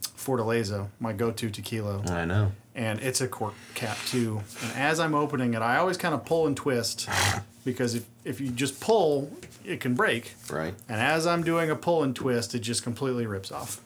Fortaleza, 0.02 0.88
my 0.98 1.12
go-to 1.12 1.48
tequila, 1.50 2.02
I 2.10 2.24
know. 2.24 2.52
and 2.74 2.98
it's 3.00 3.20
a 3.20 3.28
cork 3.28 3.54
cap 3.74 3.96
too. 4.06 4.40
And 4.62 4.72
as 4.72 4.98
I'm 4.98 5.14
opening 5.14 5.54
it, 5.54 5.62
I 5.62 5.76
always 5.76 5.96
kind 5.96 6.14
of 6.14 6.24
pull 6.24 6.48
and 6.48 6.56
twist 6.56 7.08
because 7.64 7.94
if 7.94 8.04
if 8.24 8.40
you 8.40 8.48
just 8.50 8.80
pull, 8.80 9.30
it 9.66 9.80
can 9.80 9.94
break. 9.94 10.34
Right. 10.50 10.74
And 10.88 11.00
as 11.00 11.26
I'm 11.26 11.42
doing 11.42 11.70
a 11.70 11.76
pull 11.76 12.02
and 12.02 12.14
twist, 12.14 12.54
it 12.54 12.60
just 12.60 12.82
completely 12.82 13.26
rips 13.26 13.50
off, 13.50 13.80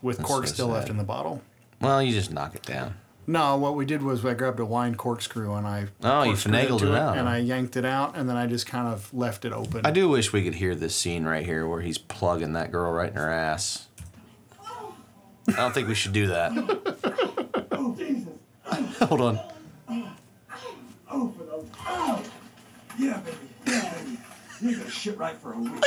with 0.00 0.22
cork 0.22 0.46
so 0.46 0.52
still 0.52 0.68
left 0.68 0.90
in 0.90 0.96
the 0.96 1.04
bottle. 1.04 1.42
Well, 1.80 2.02
you 2.02 2.12
just 2.12 2.32
knock 2.32 2.54
it 2.54 2.62
down. 2.62 2.96
No, 3.26 3.56
what 3.56 3.76
we 3.76 3.84
did 3.84 4.02
was 4.02 4.24
I 4.24 4.34
grabbed 4.34 4.58
a 4.58 4.64
wine 4.64 4.96
corkscrew 4.96 5.54
and 5.54 5.64
I 5.66 5.86
Oh, 6.02 6.22
you 6.24 6.30
corkscrewed 6.30 6.54
finagled 6.54 6.78
to 6.80 6.92
it 6.92 6.98
out, 6.98 7.16
and? 7.16 7.28
I 7.28 7.38
yanked 7.38 7.76
it 7.76 7.84
out 7.84 8.16
and 8.16 8.28
then 8.28 8.36
I 8.36 8.46
just 8.46 8.66
kind 8.66 8.88
of 8.88 9.14
left 9.14 9.44
it 9.44 9.52
open. 9.52 9.86
I 9.86 9.92
do 9.92 10.08
wish 10.08 10.32
we 10.32 10.42
could 10.42 10.56
hear 10.56 10.74
this 10.74 10.94
scene 10.94 11.24
right 11.24 11.46
here 11.46 11.66
where 11.66 11.80
he's 11.82 11.98
plugging 11.98 12.54
that 12.54 12.72
girl 12.72 12.90
right 12.92 13.10
in 13.10 13.14
her 13.16 13.30
ass. 13.30 13.86
I 15.48 15.52
don't 15.56 15.72
think 15.72 15.86
we 15.88 15.94
should 15.94 16.12
do 16.12 16.26
that. 16.28 16.52
Oh, 17.72 17.94
Jesus. 17.96 18.28
Hold 19.08 19.20
on. 19.20 19.40
Oh, 19.88 20.12
oh 21.10 21.28
for 21.36 21.44
those. 21.44 21.66
Oh. 21.86 22.22
Yeah, 22.98 23.18
baby. 23.20 23.36
Yeah, 24.62 24.68
baby. 24.68 24.70
You're 24.70 24.78
gonna 24.78 24.90
shit 24.90 25.18
right 25.18 25.36
for 25.36 25.52
a 25.52 25.58
week. 25.58 25.72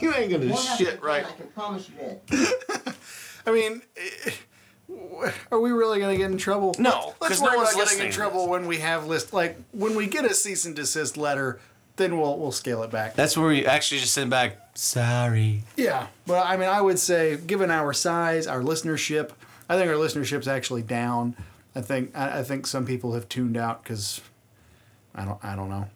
You 0.00 0.12
ain't 0.14 0.30
gonna 0.30 0.46
Won't 0.46 0.60
shit 0.78 1.00
right. 1.02 1.24
I 1.24 1.30
can 1.32 1.46
promise 1.48 1.88
you 1.88 1.94
that. 2.28 2.94
I 3.46 3.52
mean, 3.52 3.80
eh, 3.96 5.30
are 5.52 5.60
we 5.60 5.70
really 5.70 6.00
going 6.00 6.14
to 6.14 6.18
get 6.18 6.30
in 6.32 6.38
trouble? 6.38 6.74
No, 6.78 7.14
let's 7.20 7.38
'cause 7.38 7.42
no 7.42 7.56
one's 7.56 7.74
getting 7.74 8.06
in 8.06 8.12
trouble 8.12 8.48
when 8.48 8.66
we 8.66 8.78
have 8.78 9.06
list 9.06 9.32
like 9.32 9.56
when 9.72 9.94
we 9.94 10.06
get 10.06 10.24
a 10.24 10.34
cease 10.34 10.64
and 10.64 10.74
desist 10.74 11.16
letter. 11.16 11.60
Then 11.96 12.18
we'll 12.18 12.38
we'll 12.38 12.52
scale 12.52 12.82
it 12.84 12.90
back. 12.90 13.14
That's 13.14 13.36
where 13.36 13.48
we 13.48 13.66
actually 13.66 14.00
just 14.00 14.14
send 14.14 14.30
back. 14.30 14.56
Sorry. 14.74 15.62
yeah, 15.76 16.06
but 16.26 16.44
I 16.46 16.56
mean, 16.56 16.68
I 16.68 16.80
would 16.80 16.98
say, 16.98 17.36
given 17.36 17.70
our 17.70 17.92
size, 17.92 18.46
our 18.46 18.60
listenership, 18.60 19.30
I 19.68 19.76
think 19.76 19.88
our 19.90 19.96
listenership's 19.96 20.46
actually 20.48 20.82
down. 20.82 21.36
I 21.74 21.80
think 21.82 22.16
I, 22.16 22.40
I 22.40 22.42
think 22.44 22.66
some 22.66 22.86
people 22.86 23.14
have 23.14 23.28
tuned 23.28 23.56
out 23.56 23.82
because 23.82 24.20
I 25.14 25.24
don't 25.24 25.44
I 25.44 25.54
don't 25.56 25.70
know. 25.70 25.88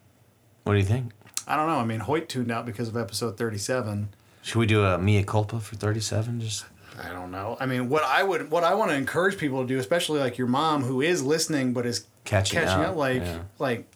What 0.64 0.72
do 0.74 0.78
you 0.78 0.84
think? 0.84 1.12
I 1.46 1.56
don't 1.56 1.66
know. 1.66 1.76
I 1.78 1.84
mean, 1.84 2.00
Hoyt 2.00 2.28
tuned 2.28 2.50
out 2.52 2.66
because 2.66 2.88
of 2.88 2.96
episode 2.96 3.36
thirty-seven. 3.36 4.08
Should 4.42 4.58
we 4.58 4.66
do 4.66 4.84
a 4.84 4.98
mea 4.98 5.22
culpa 5.24 5.60
for 5.60 5.76
thirty-seven? 5.76 6.40
Just 6.40 6.64
I 7.02 7.08
don't 7.10 7.30
know. 7.30 7.56
I 7.58 7.66
mean, 7.66 7.88
what 7.88 8.04
I 8.04 8.22
would, 8.22 8.50
what 8.50 8.64
I 8.64 8.74
want 8.74 8.90
to 8.90 8.96
encourage 8.96 9.38
people 9.38 9.62
to 9.62 9.66
do, 9.68 9.78
especially 9.78 10.20
like 10.20 10.38
your 10.38 10.46
mom 10.46 10.82
who 10.84 11.00
is 11.00 11.22
listening 11.22 11.72
but 11.72 11.86
is 11.86 12.06
Catching 12.24 12.60
catching 12.60 12.82
up, 12.84 12.90
up, 12.90 12.96
like, 12.96 13.22
yeah. 13.22 13.40
like, 13.58 13.86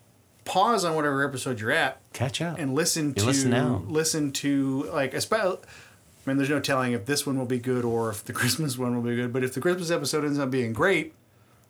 pause 0.45 0.85
on 0.85 0.97
whatever 0.97 1.25
episode 1.25 1.61
you're 1.61 1.71
at 1.71 2.01
catch 2.13 2.41
up. 2.43 2.59
and 2.59 2.75
listen 2.75 3.15
to 3.15 3.25
listen 3.25 3.51
now. 3.51 3.83
listen 3.87 4.33
to 4.33 4.85
like, 4.93 5.15
especially. 5.15 5.59
I 5.59 6.31
mean, 6.31 6.39
there's 6.39 6.51
no 6.51 6.59
telling 6.59 6.93
if 6.93 7.07
this 7.07 7.25
one 7.25 7.39
will 7.39 7.47
be 7.47 7.61
good 7.61 7.85
or 7.85 8.11
if 8.11 8.25
the 8.25 8.33
Christmas 8.41 8.77
one 8.77 8.97
will 8.97 9.09
be 9.09 9.15
good. 9.15 9.33
But 9.33 9.45
if 9.45 9.55
the 9.55 9.61
Christmas 9.61 9.93
episode 9.93 10.25
ends 10.25 10.41
up 10.41 10.51
being 10.51 10.73
great, 10.73 11.15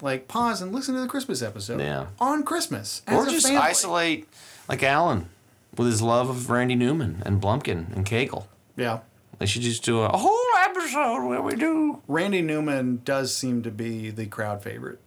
like 0.00 0.28
pause 0.28 0.62
and 0.62 0.72
listen 0.72 0.94
to 0.94 1.00
the 1.02 1.09
Christmas 1.09 1.42
episode. 1.42 1.80
Yeah. 1.80 2.06
On 2.20 2.42
Christmas. 2.42 3.02
or 3.06 3.26
just 3.26 3.46
family. 3.46 3.61
isolate, 3.61 4.28
like 4.68 4.83
Alan, 4.83 5.29
with 5.76 5.87
his 5.87 6.02
love 6.02 6.29
of 6.29 6.50
Randy 6.50 6.74
Newman 6.74 7.22
and 7.24 7.40
Blumpkin 7.40 7.94
and 7.94 8.07
Cagle. 8.07 8.46
Yeah. 8.76 9.00
They 9.38 9.46
should 9.46 9.62
just 9.62 9.85
do 9.85 10.00
a, 10.00 10.07
a 10.07 10.16
whole 10.16 10.38
episode 10.61 11.26
where 11.26 11.42
we 11.42 11.55
do. 11.55 12.02
Randy 12.09 12.42
Newman 12.42 13.02
does 13.05 13.35
seem 13.37 13.62
to 13.62 13.70
be 13.70 14.11
the 14.11 14.26
crowd 14.26 14.62
favorite. 14.62 15.00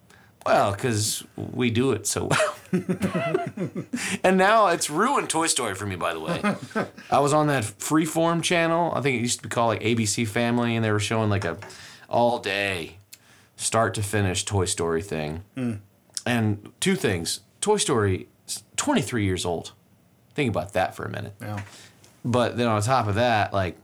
Well, 0.46 0.72
because 0.72 1.22
we 1.36 1.70
do 1.70 1.92
it 1.92 2.06
so 2.06 2.30
well. 2.30 2.56
and 4.24 4.38
now 4.38 4.68
it's 4.68 4.88
ruined 4.88 5.28
Toy 5.28 5.46
Story 5.48 5.74
for 5.74 5.84
me, 5.84 5.96
by 5.96 6.14
the 6.14 6.20
way. 6.20 6.86
I 7.10 7.18
was 7.18 7.34
on 7.34 7.48
that 7.48 7.64
Freeform 7.64 8.42
channel. 8.42 8.92
I 8.94 9.02
think 9.02 9.18
it 9.18 9.20
used 9.20 9.40
to 9.40 9.42
be 9.42 9.50
called 9.50 9.68
like 9.68 9.82
ABC 9.82 10.26
Family, 10.26 10.76
and 10.76 10.84
they 10.84 10.92
were 10.92 11.00
showing 11.00 11.28
like 11.28 11.44
a 11.44 11.58
all 12.08 12.38
day, 12.38 12.96
start 13.56 13.94
to 13.94 14.02
finish 14.02 14.44
Toy 14.44 14.64
Story 14.64 15.02
thing. 15.02 15.44
Hmm. 15.54 15.74
And 16.24 16.72
two 16.80 16.96
things 16.96 17.40
Toy 17.60 17.76
Story 17.76 18.28
23 18.76 19.24
years 19.24 19.44
old. 19.44 19.72
Think 20.34 20.50
about 20.50 20.72
that 20.74 20.94
for 20.94 21.04
a 21.04 21.08
minute. 21.08 21.34
Yeah. 21.40 21.60
But 22.24 22.56
then 22.56 22.68
on 22.68 22.80
top 22.82 23.08
of 23.08 23.16
that, 23.16 23.52
like, 23.52 23.76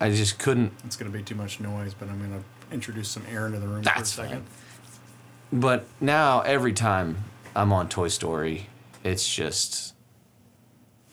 I 0.00 0.10
just 0.10 0.38
couldn't 0.38 0.72
It's 0.84 0.96
going 0.96 1.10
to 1.10 1.16
be 1.16 1.24
too 1.24 1.34
much 1.34 1.60
noise, 1.60 1.94
but 1.94 2.08
I'm 2.08 2.18
going 2.18 2.32
to 2.38 2.74
introduce 2.74 3.08
some 3.08 3.24
air 3.30 3.46
into 3.46 3.58
the 3.58 3.66
room 3.66 3.82
That's 3.82 4.12
for 4.12 4.22
a 4.22 4.24
second. 4.26 4.44
Fine. 4.46 5.60
But 5.60 5.86
now 6.00 6.40
every 6.42 6.72
time 6.72 7.24
I'm 7.56 7.72
on 7.72 7.88
Toy 7.88 8.08
Story, 8.08 8.68
it's 9.02 9.34
just 9.34 9.94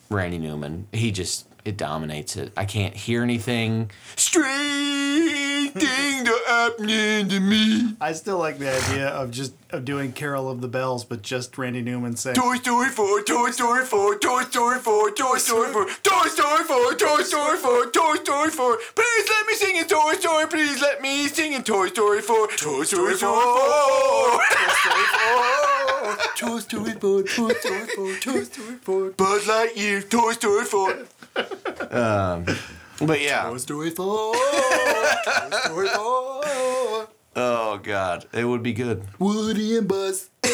Randy 0.10 0.38
Newman. 0.38 0.88
He 0.92 1.12
just 1.12 1.48
it 1.64 1.78
dominates 1.78 2.36
it. 2.36 2.54
I 2.56 2.66
can't 2.66 2.96
hear 2.96 3.24
anything. 3.24 3.90
Are 4.36 4.42
happening 6.66 7.30
to 7.30 7.40
me. 7.40 7.96
I 8.02 8.14
still 8.14 8.38
like 8.40 8.58
the 8.58 8.76
idea 8.76 9.08
of 9.10 9.32
just 9.32 9.54
of 9.72 9.86
doing 9.86 10.14
Carol 10.14 10.50
of 10.50 10.62
the 10.62 10.68
Bells, 10.68 11.04
but 11.06 11.22
just 11.22 11.58
Randy 11.58 11.82
Newman 11.82 12.16
saying, 12.16 12.36
Toy 12.36 12.56
Story 12.56 12.90
4, 12.90 13.24
Toy 13.24 13.52
Story 13.52 13.86
4, 13.86 14.18
Toy 14.20 14.42
Story 14.44 14.80
4, 14.80 15.12
Toy 15.12 15.38
Story 15.38 15.74
4, 15.74 15.86
Toy 16.04 16.28
Story 16.28 16.64
4, 16.64 16.94
Toy 16.96 17.22
Story 17.22 17.58
4, 17.58 17.86
Toy 17.92 18.16
Story 18.16 18.50
4. 18.50 18.78
Please 18.96 19.30
let 19.30 19.48
me 19.48 19.54
sing 19.54 19.76
in 19.76 19.86
Toy 19.86 20.14
Story. 20.14 20.48
Please 20.48 20.82
let 20.82 21.02
me 21.02 21.28
sing 21.28 21.54
in 21.54 21.64
Toy 21.64 21.88
Story 21.88 22.22
4. 22.22 22.48
Toy 22.58 22.84
Story 22.84 23.16
4. 23.16 23.30
Toy 26.38 26.60
Story 26.60 26.92
4, 26.94 27.24
Toy 27.24 27.54
Story 27.54 27.88
4, 27.96 28.16
Toy 28.20 28.44
Story 28.44 28.76
4. 28.82 29.10
Buzz 29.12 29.44
Lightyear, 29.46 30.10
Toy 30.10 30.32
Story 30.34 30.66
4. 30.66 31.06
um, 31.92 32.46
but 33.02 33.22
yeah. 33.22 33.44
Toy 33.44 33.58
Story 33.58 33.90
4. 33.92 34.34
Toy 34.36 35.58
Story 35.64 35.88
4. 35.88 37.08
Oh 37.38 37.78
God, 37.84 38.26
it 38.32 38.46
would 38.46 38.64
be 38.64 38.72
good. 38.72 39.04
Woody 39.20 39.76
and 39.78 39.90
Buzz. 39.90 40.30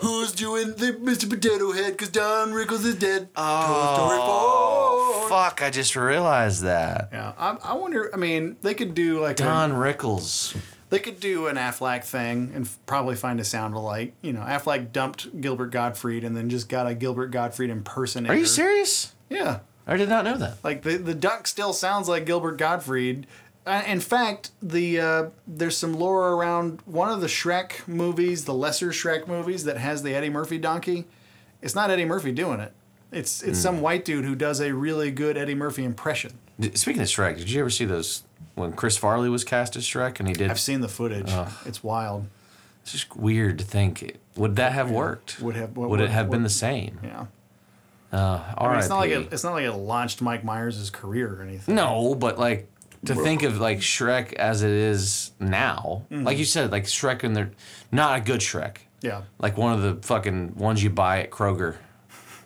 Who's 0.00 0.32
doing 0.32 0.68
the 0.72 0.98
Mr. 1.00 1.30
Potato 1.30 1.70
Head? 1.70 1.96
Cause 1.96 2.08
Don 2.08 2.50
Rickles 2.52 2.84
is 2.84 2.96
dead. 2.96 3.28
Oh, 3.36 5.26
fuck! 5.28 5.62
I 5.62 5.70
just 5.70 5.94
realized 5.94 6.62
that. 6.64 7.10
"Yeah, 7.12 7.32
I, 7.38 7.56
I 7.62 7.74
wonder. 7.74 8.10
I 8.12 8.16
mean, 8.16 8.56
they 8.62 8.74
could 8.74 8.92
do 8.94 9.20
like 9.20 9.36
Don 9.36 9.70
a, 9.70 9.74
Rickles. 9.74 10.56
they 10.88 10.98
could 10.98 11.20
do 11.20 11.46
an 11.46 11.54
Aflac 11.56 12.02
thing 12.04 12.50
and 12.52 12.64
f- 12.66 12.78
probably 12.86 13.14
find 13.14 13.38
a 13.38 13.44
sound 13.44 13.74
alike. 13.74 14.14
You 14.22 14.32
know, 14.32 14.40
Aflac 14.40 14.90
dumped 14.90 15.40
Gilbert 15.40 15.70
Gottfried 15.70 16.24
and 16.24 16.36
then 16.36 16.48
just 16.50 16.68
got 16.68 16.88
a 16.88 16.94
Gilbert 16.96 17.28
Gottfried 17.30 17.70
impersonator. 17.70 18.32
Are 18.32 18.36
you 18.36 18.46
serious? 18.46 19.14
Yeah, 19.28 19.60
I 19.90 19.96
did 19.96 20.08
not 20.08 20.24
know 20.24 20.38
that. 20.38 20.62
like 20.64 20.82
the 20.82 20.96
the 20.96 21.14
duck 21.14 21.46
still 21.46 21.72
sounds 21.74 22.08
like 22.08 22.24
Gilbert 22.24 22.56
Gottfried. 22.56 23.26
Uh, 23.66 23.82
in 23.86 24.00
fact, 24.00 24.52
the 24.62 24.98
uh, 25.00 25.24
there's 25.46 25.76
some 25.76 25.92
lore 25.92 26.32
around 26.32 26.80
one 26.86 27.10
of 27.10 27.20
the 27.20 27.26
Shrek 27.26 27.86
movies, 27.86 28.46
the 28.46 28.54
lesser 28.54 28.88
Shrek 28.90 29.26
movies, 29.28 29.64
that 29.64 29.76
has 29.76 30.02
the 30.02 30.14
Eddie 30.14 30.30
Murphy 30.30 30.56
donkey. 30.56 31.04
It's 31.60 31.74
not 31.74 31.90
Eddie 31.90 32.06
Murphy 32.06 32.32
doing 32.32 32.60
it. 32.60 32.72
It's 33.12 33.42
it's 33.42 33.58
some 33.58 33.80
white 33.82 34.04
dude 34.06 34.24
who 34.24 34.34
does 34.34 34.60
a 34.60 34.72
really 34.72 35.10
good 35.10 35.36
Eddie 35.36 35.54
Murphy 35.56 35.84
impression. 35.84 36.32
Speaking 36.74 37.02
of 37.02 37.08
Shrek, 37.08 37.36
did 37.36 37.50
you 37.50 37.60
ever 37.60 37.70
see 37.70 37.84
those 37.84 38.22
when 38.54 38.72
Chris 38.72 38.96
Farley 38.96 39.28
was 39.28 39.44
cast 39.44 39.76
as 39.76 39.84
Shrek 39.84 40.20
and 40.20 40.28
he 40.28 40.34
did? 40.34 40.50
I've 40.50 40.60
seen 40.60 40.80
the 40.80 40.88
footage. 40.88 41.30
It's 41.66 41.82
wild. 41.82 42.28
It's 42.82 42.92
just 42.92 43.14
weird 43.16 43.58
to 43.58 43.64
think. 43.64 44.16
Would 44.36 44.56
that 44.56 44.72
have 44.72 44.90
worked? 44.90 45.40
Would 45.40 45.56
have- 45.56 45.76
Would 45.76 46.00
it 46.00 46.10
have 46.10 46.30
been 46.30 46.44
the 46.44 46.48
same? 46.48 46.98
Yeah. 47.02 47.26
Uh, 48.12 48.42
I 48.58 48.68
mean, 48.68 48.78
it's 48.78 48.88
not 48.88 48.98
like 48.98 49.10
it, 49.10 49.28
it's 49.32 49.44
not 49.44 49.52
like 49.52 49.64
it 49.64 49.72
launched 49.72 50.20
Mike 50.20 50.44
Myers' 50.44 50.90
career 50.90 51.32
or 51.38 51.42
anything. 51.42 51.74
No, 51.74 52.14
but 52.14 52.38
like 52.38 52.68
to 53.06 53.14
think 53.14 53.42
of 53.44 53.60
like 53.60 53.78
Shrek 53.78 54.32
as 54.34 54.62
it 54.62 54.70
is 54.70 55.30
now, 55.38 56.02
Mm-hmm. 56.10 56.24
like 56.24 56.36
you 56.38 56.44
said, 56.44 56.72
like 56.72 56.84
Shrek 56.84 57.22
and 57.22 57.36
they're 57.36 57.52
not 57.92 58.18
a 58.18 58.20
good 58.22 58.40
Shrek. 58.40 58.78
Yeah. 59.00 59.22
Like 59.38 59.56
one 59.56 59.72
of 59.72 59.82
the 59.82 60.06
fucking 60.06 60.56
ones 60.56 60.82
you 60.82 60.90
buy 60.90 61.20
at 61.22 61.30
Kroger 61.30 61.76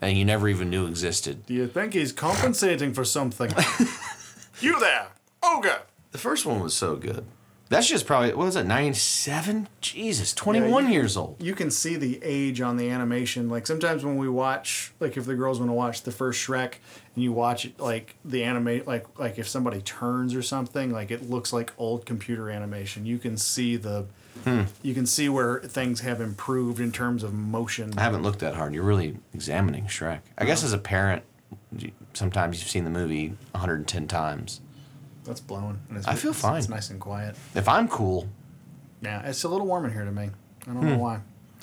and 0.00 0.16
you 0.18 0.24
never 0.24 0.48
even 0.48 0.68
knew 0.70 0.86
existed. 0.86 1.46
Do 1.46 1.54
you 1.54 1.66
think 1.66 1.94
he's 1.94 2.12
compensating 2.12 2.92
for 2.94 3.04
something? 3.04 3.50
you 4.60 4.78
there, 4.80 5.06
ogre. 5.42 5.80
The 6.12 6.18
first 6.18 6.46
one 6.46 6.60
was 6.60 6.74
so 6.74 6.94
good. 6.96 7.24
That's 7.74 7.88
just 7.88 8.06
probably 8.06 8.30
what 8.34 8.44
was 8.46 8.56
it? 8.56 8.64
Ninety 8.66 8.96
seven. 8.98 9.68
Jesus, 9.80 10.32
twenty 10.32 10.60
one 10.60 10.86
you- 10.86 10.92
years 10.94 11.16
old. 11.16 11.36
You 11.42 11.54
can 11.54 11.70
see 11.70 11.96
the 11.96 12.20
age 12.22 12.60
on 12.60 12.76
the 12.76 12.88
animation. 12.90 13.48
Like 13.48 13.66
sometimes 13.66 14.04
when 14.04 14.16
we 14.16 14.28
watch, 14.28 14.92
like 15.00 15.16
if 15.16 15.26
the 15.26 15.34
girls 15.34 15.58
want 15.58 15.68
to 15.70 15.74
watch 15.74 16.02
the 16.02 16.12
first 16.12 16.46
Shrek, 16.46 16.74
and 17.14 17.22
you 17.24 17.32
watch 17.32 17.64
it, 17.64 17.78
like 17.80 18.14
the 18.24 18.44
animate, 18.44 18.86
like 18.86 19.06
like 19.18 19.38
if 19.38 19.48
somebody 19.48 19.80
turns 19.82 20.34
or 20.34 20.42
something, 20.42 20.90
like 20.92 21.10
it 21.10 21.28
looks 21.28 21.52
like 21.52 21.72
old 21.78 22.06
computer 22.06 22.50
animation. 22.50 23.04
You 23.06 23.18
can 23.18 23.36
see 23.36 23.76
the, 23.76 24.06
Hmm. 24.44 24.62
you 24.82 24.94
can 24.94 25.06
see 25.06 25.28
where 25.28 25.60
things 25.60 26.00
have 26.00 26.20
improved 26.20 26.80
in 26.80 26.90
terms 26.92 27.22
of 27.22 27.32
motion. 27.32 27.92
I 27.96 28.02
haven't 28.02 28.22
looked 28.22 28.40
that 28.40 28.54
hard. 28.54 28.74
You're 28.74 28.82
really 28.84 29.16
examining 29.32 29.84
Shrek. 29.86 30.20
I 30.36 30.44
guess 30.44 30.64
as 30.64 30.72
a 30.72 30.78
parent, 30.78 31.22
sometimes 32.14 32.60
you've 32.60 32.70
seen 32.70 32.84
the 32.84 32.90
movie 32.90 33.34
110 33.52 34.06
times. 34.08 34.60
That's 35.24 35.40
blowing. 35.40 35.80
and 35.88 35.98
it's- 35.98 36.06
I 36.06 36.14
feel 36.14 36.30
it's- 36.30 36.42
fine. 36.42 36.58
It's 36.58 36.68
nice 36.68 36.90
and 36.90 37.00
quiet. 37.00 37.36
If 37.54 37.68
I'm 37.68 37.88
cool, 37.88 38.28
Yeah, 39.02 39.20
it's 39.28 39.44
a 39.44 39.48
little 39.48 39.66
warm 39.66 39.84
in 39.84 39.92
here 39.92 40.04
to 40.04 40.12
me. 40.12 40.30
I 40.62 40.66
don't 40.72 40.76
Hmm. 40.82 40.88
know 40.90 40.98
why. 40.98 41.20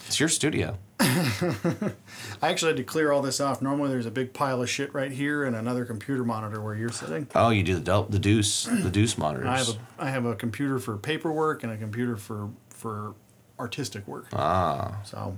it's 0.08 0.20
your 0.20 0.30
studio. 0.30 0.78
I 1.00 2.50
actually 2.50 2.70
had 2.70 2.78
to 2.78 2.84
clear 2.84 3.12
all 3.12 3.22
this 3.22 3.40
off. 3.40 3.62
Normally, 3.62 3.90
there's 3.90 4.06
a 4.06 4.12
big 4.12 4.34
pile 4.34 4.62
of 4.62 4.70
shit 4.70 4.94
right 4.94 5.12
here 5.12 5.44
and 5.44 5.56
another 5.56 5.86
computer 5.86 6.24
monitor 6.24 6.62
where 6.62 6.76
you're 6.76 6.92
sitting. 6.92 7.28
Oh, 7.36 7.50
you 7.50 7.64
do 7.64 7.76
the 7.76 7.82
del- 7.82 8.04
the 8.06 8.20
deuce 8.20 8.66
the 8.66 8.90
deuce 8.92 9.18
monitors. 9.18 9.48
I 9.48 9.58
have 9.58 9.70
a 9.70 10.04
I 10.04 10.10
have 10.10 10.26
a 10.26 10.36
computer 10.36 10.80
for 10.80 10.98
paperwork 10.98 11.64
and 11.64 11.72
a 11.72 11.78
computer 11.78 12.18
for 12.18 12.50
for 12.70 13.14
artistic 13.60 14.08
work. 14.08 14.28
ah, 14.34 14.98
So 15.04 15.38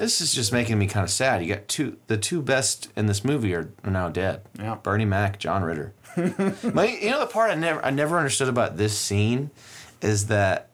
this 0.00 0.22
is 0.22 0.32
just 0.32 0.50
making 0.50 0.78
me 0.78 0.86
kind 0.86 1.04
of 1.04 1.10
sad. 1.10 1.42
You 1.42 1.54
got 1.54 1.68
two 1.68 1.98
the 2.06 2.16
two 2.16 2.40
best 2.40 2.90
in 2.96 3.06
this 3.06 3.22
movie 3.22 3.54
are, 3.54 3.70
are 3.84 3.90
now 3.90 4.08
dead. 4.08 4.42
Yeah. 4.58 4.76
Bernie 4.76 5.04
Mac, 5.04 5.38
John 5.38 5.62
Ritter. 5.62 5.92
My, 6.16 6.86
you 6.86 7.10
know 7.10 7.20
the 7.20 7.28
part 7.30 7.50
I 7.50 7.54
never 7.54 7.84
I 7.84 7.90
never 7.90 8.16
understood 8.16 8.48
about 8.48 8.78
this 8.78 8.96
scene 8.96 9.50
is 10.00 10.28
that 10.28 10.70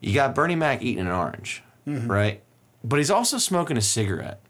you 0.00 0.12
got 0.12 0.34
Bernie 0.34 0.56
Mac 0.56 0.82
eating 0.82 1.06
an 1.06 1.12
orange, 1.12 1.62
mm-hmm. 1.86 2.10
right? 2.10 2.42
But 2.82 2.98
he's 2.98 3.10
also 3.10 3.38
smoking 3.38 3.76
a 3.76 3.80
cigarette. 3.80 4.40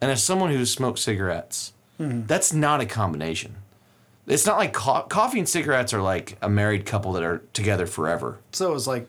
And 0.00 0.10
as 0.10 0.22
someone 0.22 0.50
who 0.50 0.64
smokes 0.64 1.02
cigarettes, 1.02 1.74
mm-hmm. 2.00 2.26
that's 2.26 2.52
not 2.52 2.80
a 2.80 2.86
combination. 2.86 3.56
It's 4.26 4.46
not 4.46 4.58
like 4.58 4.72
co- 4.72 5.02
coffee 5.02 5.38
and 5.38 5.48
cigarettes 5.48 5.92
are 5.92 6.02
like 6.02 6.38
a 6.40 6.48
married 6.48 6.86
couple 6.86 7.12
that 7.12 7.22
are 7.22 7.42
together 7.52 7.86
forever. 7.86 8.38
so 8.52 8.70
it 8.70 8.74
was 8.74 8.86
like 8.86 9.08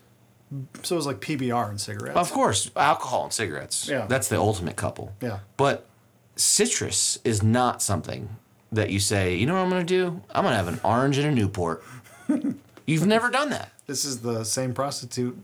so 0.83 0.95
it 0.95 0.97
was 0.97 1.05
like 1.05 1.19
PBR 1.21 1.69
and 1.69 1.79
cigarettes. 1.79 2.17
Of 2.17 2.31
course, 2.31 2.71
alcohol 2.75 3.25
and 3.25 3.33
cigarettes. 3.33 3.87
Yeah. 3.87 4.05
That's 4.07 4.27
the 4.27 4.37
ultimate 4.37 4.75
couple. 4.75 5.13
Yeah. 5.21 5.39
But 5.57 5.87
citrus 6.35 7.19
is 7.23 7.43
not 7.43 7.81
something 7.81 8.29
that 8.71 8.89
you 8.89 8.99
say, 8.99 9.35
you 9.35 9.45
know 9.45 9.53
what 9.55 9.61
I'm 9.61 9.69
going 9.69 9.85
to 9.85 9.93
do? 9.93 10.21
I'm 10.31 10.43
going 10.43 10.53
to 10.53 10.57
have 10.57 10.67
an 10.67 10.79
orange 10.83 11.17
and 11.17 11.27
a 11.27 11.31
Newport. 11.31 11.83
You've 12.85 13.05
never 13.05 13.29
done 13.29 13.49
that. 13.51 13.71
This 13.85 14.05
is 14.05 14.21
the 14.21 14.43
same 14.43 14.73
prostitute. 14.73 15.35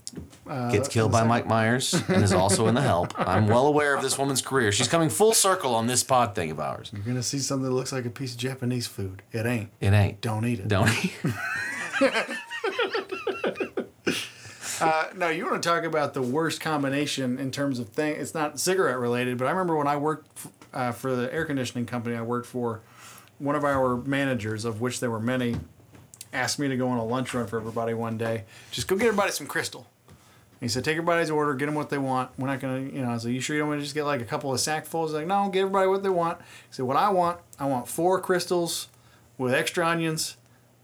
Uh, 0.48 0.72
Gets 0.72 0.88
killed 0.88 1.12
by 1.12 1.24
Mike 1.24 1.48
Myers 1.48 1.94
and 2.08 2.24
is 2.24 2.32
also 2.32 2.68
in 2.68 2.76
The 2.76 2.82
Help. 2.82 3.14
I'm 3.20 3.48
well 3.48 3.66
aware 3.66 3.96
of 3.96 4.04
this 4.04 4.20
woman's 4.20 4.42
career. 4.42 4.72
She's 4.72 4.88
coming 4.88 5.10
full 5.10 5.34
circle 5.34 5.74
on 5.74 5.88
this 5.88 6.04
pod 6.04 6.36
thing 6.36 6.52
of 6.52 6.60
ours. 6.60 6.92
You're 6.94 7.02
gonna 7.02 7.24
see 7.24 7.40
something 7.40 7.66
that 7.68 7.74
looks 7.74 7.92
like 7.92 8.06
a 8.06 8.10
piece 8.12 8.34
of 8.34 8.38
Japanese 8.38 8.86
food. 8.86 9.24
It 9.32 9.48
ain't. 9.48 9.72
It 9.80 9.94
ain't. 9.94 10.22
Don't 10.22 10.46
eat 10.46 10.60
it. 10.60 10.68
Don't. 10.68 10.90
Uh, 14.86 15.10
no, 15.16 15.30
you 15.30 15.46
want 15.46 15.62
to 15.62 15.68
talk 15.70 15.84
about 15.84 16.14
the 16.14 16.22
worst 16.22 16.62
combination 16.62 17.38
in 17.40 17.52
terms 17.52 17.80
of 17.80 17.90
thing. 17.90 18.16
It's 18.16 18.34
not 18.34 18.60
cigarette 18.60 18.98
related, 18.98 19.38
but 19.38 19.48
I 19.48 19.52
remember 19.52 19.76
when 19.76 19.88
I 19.88 19.98
worked 19.98 20.30
f- 20.38 20.48
uh, 20.74 20.92
for 20.92 21.16
the 21.16 21.34
air 21.34 21.46
conditioning 21.46 21.86
company 21.86 22.16
I 22.16 22.22
worked 22.22 22.48
for, 22.48 22.82
one 23.40 23.56
of 23.56 23.64
our 23.64 23.98
managers, 23.98 24.64
of 24.66 24.82
which 24.82 25.00
there 25.00 25.12
were 25.12 25.20
many, 25.20 25.58
asked 26.32 26.60
me 26.60 26.68
to 26.68 26.78
go 26.78 26.88
on 26.88 26.98
a 26.98 27.06
lunch 27.06 27.34
run 27.34 27.48
for 27.48 27.58
everybody 27.58 27.94
one 27.94 28.18
day. 28.18 28.44
Just 28.72 28.88
go 28.88 28.96
get 28.96 29.08
everybody 29.08 29.32
some 29.32 29.48
Krystal. 29.48 29.86
He 30.62 30.70
said, 30.70 30.86
take 30.86 30.94
everybody's 30.94 31.30
order, 31.30 31.54
get 31.54 31.66
them 31.66 31.76
what 31.76 31.90
they 31.90 31.98
want. 31.98 32.32
We're 32.38 32.48
not 32.48 32.62
gonna, 32.62 32.80
you 32.80 33.02
know. 33.02 33.10
I 33.10 33.14
was 33.14 33.26
like, 33.26 33.34
you 33.34 33.42
sure 33.42 33.56
you 33.56 33.62
don't 33.62 33.70
want 33.70 33.82
to 33.82 33.84
just 33.84 33.94
get 33.94 34.06
like 34.06 34.22
a 34.22 34.26
couple 34.26 34.54
of 34.54 34.60
sackfuls? 34.60 35.08
He's 35.08 35.14
like, 35.14 35.28
no, 35.28 35.50
get 35.50 35.60
everybody 35.60 35.88
what 35.88 36.02
they 36.02 36.10
want. 36.10 36.40
He 36.40 36.46
said, 36.72 36.86
what 36.86 36.98
I 36.98 37.10
want, 37.10 37.40
I 37.60 37.66
want 37.66 37.88
four 37.88 38.22
Krystals 38.22 38.88
with 39.38 39.54
extra 39.54 39.86
onions 39.86 40.38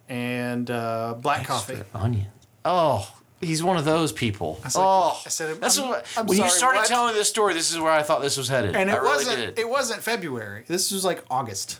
and 0.10 0.70
uh, 0.70 1.16
black 1.20 1.47
coffee. 1.47 1.80
Onions. 1.95 2.28
Oh, 2.66 3.10
he's 3.42 3.64
one 3.64 3.78
of 3.78 3.86
those 3.86 4.12
people. 4.12 4.60
like- 4.64 4.74
oh, 4.76 5.22
I 5.26 5.30
said, 5.30 5.60
that's 5.60 5.78
I'm- 5.78 5.89
what, 5.89 6.06
I'm 6.16 6.26
when 6.28 6.38
you 6.38 6.50
started 6.50 6.80
what? 6.80 6.88
telling 6.88 7.14
me 7.14 7.20
this 7.20 7.30
story. 7.30 7.54
This 7.54 7.72
is 7.72 7.80
where 7.80 7.92
I 7.92 8.04
thought 8.04 8.22
this 8.22 8.38
was 8.38 8.48
headed. 8.48 8.76
and 8.76 8.89
it 8.89 8.94
I 9.00 9.04
wasn't 9.04 9.38
did. 9.38 9.60
it 9.60 9.68
wasn't 9.70 10.02
February. 10.04 10.64
This 10.68 10.92
was 10.92 11.04
like 11.04 11.24
August, 11.30 11.80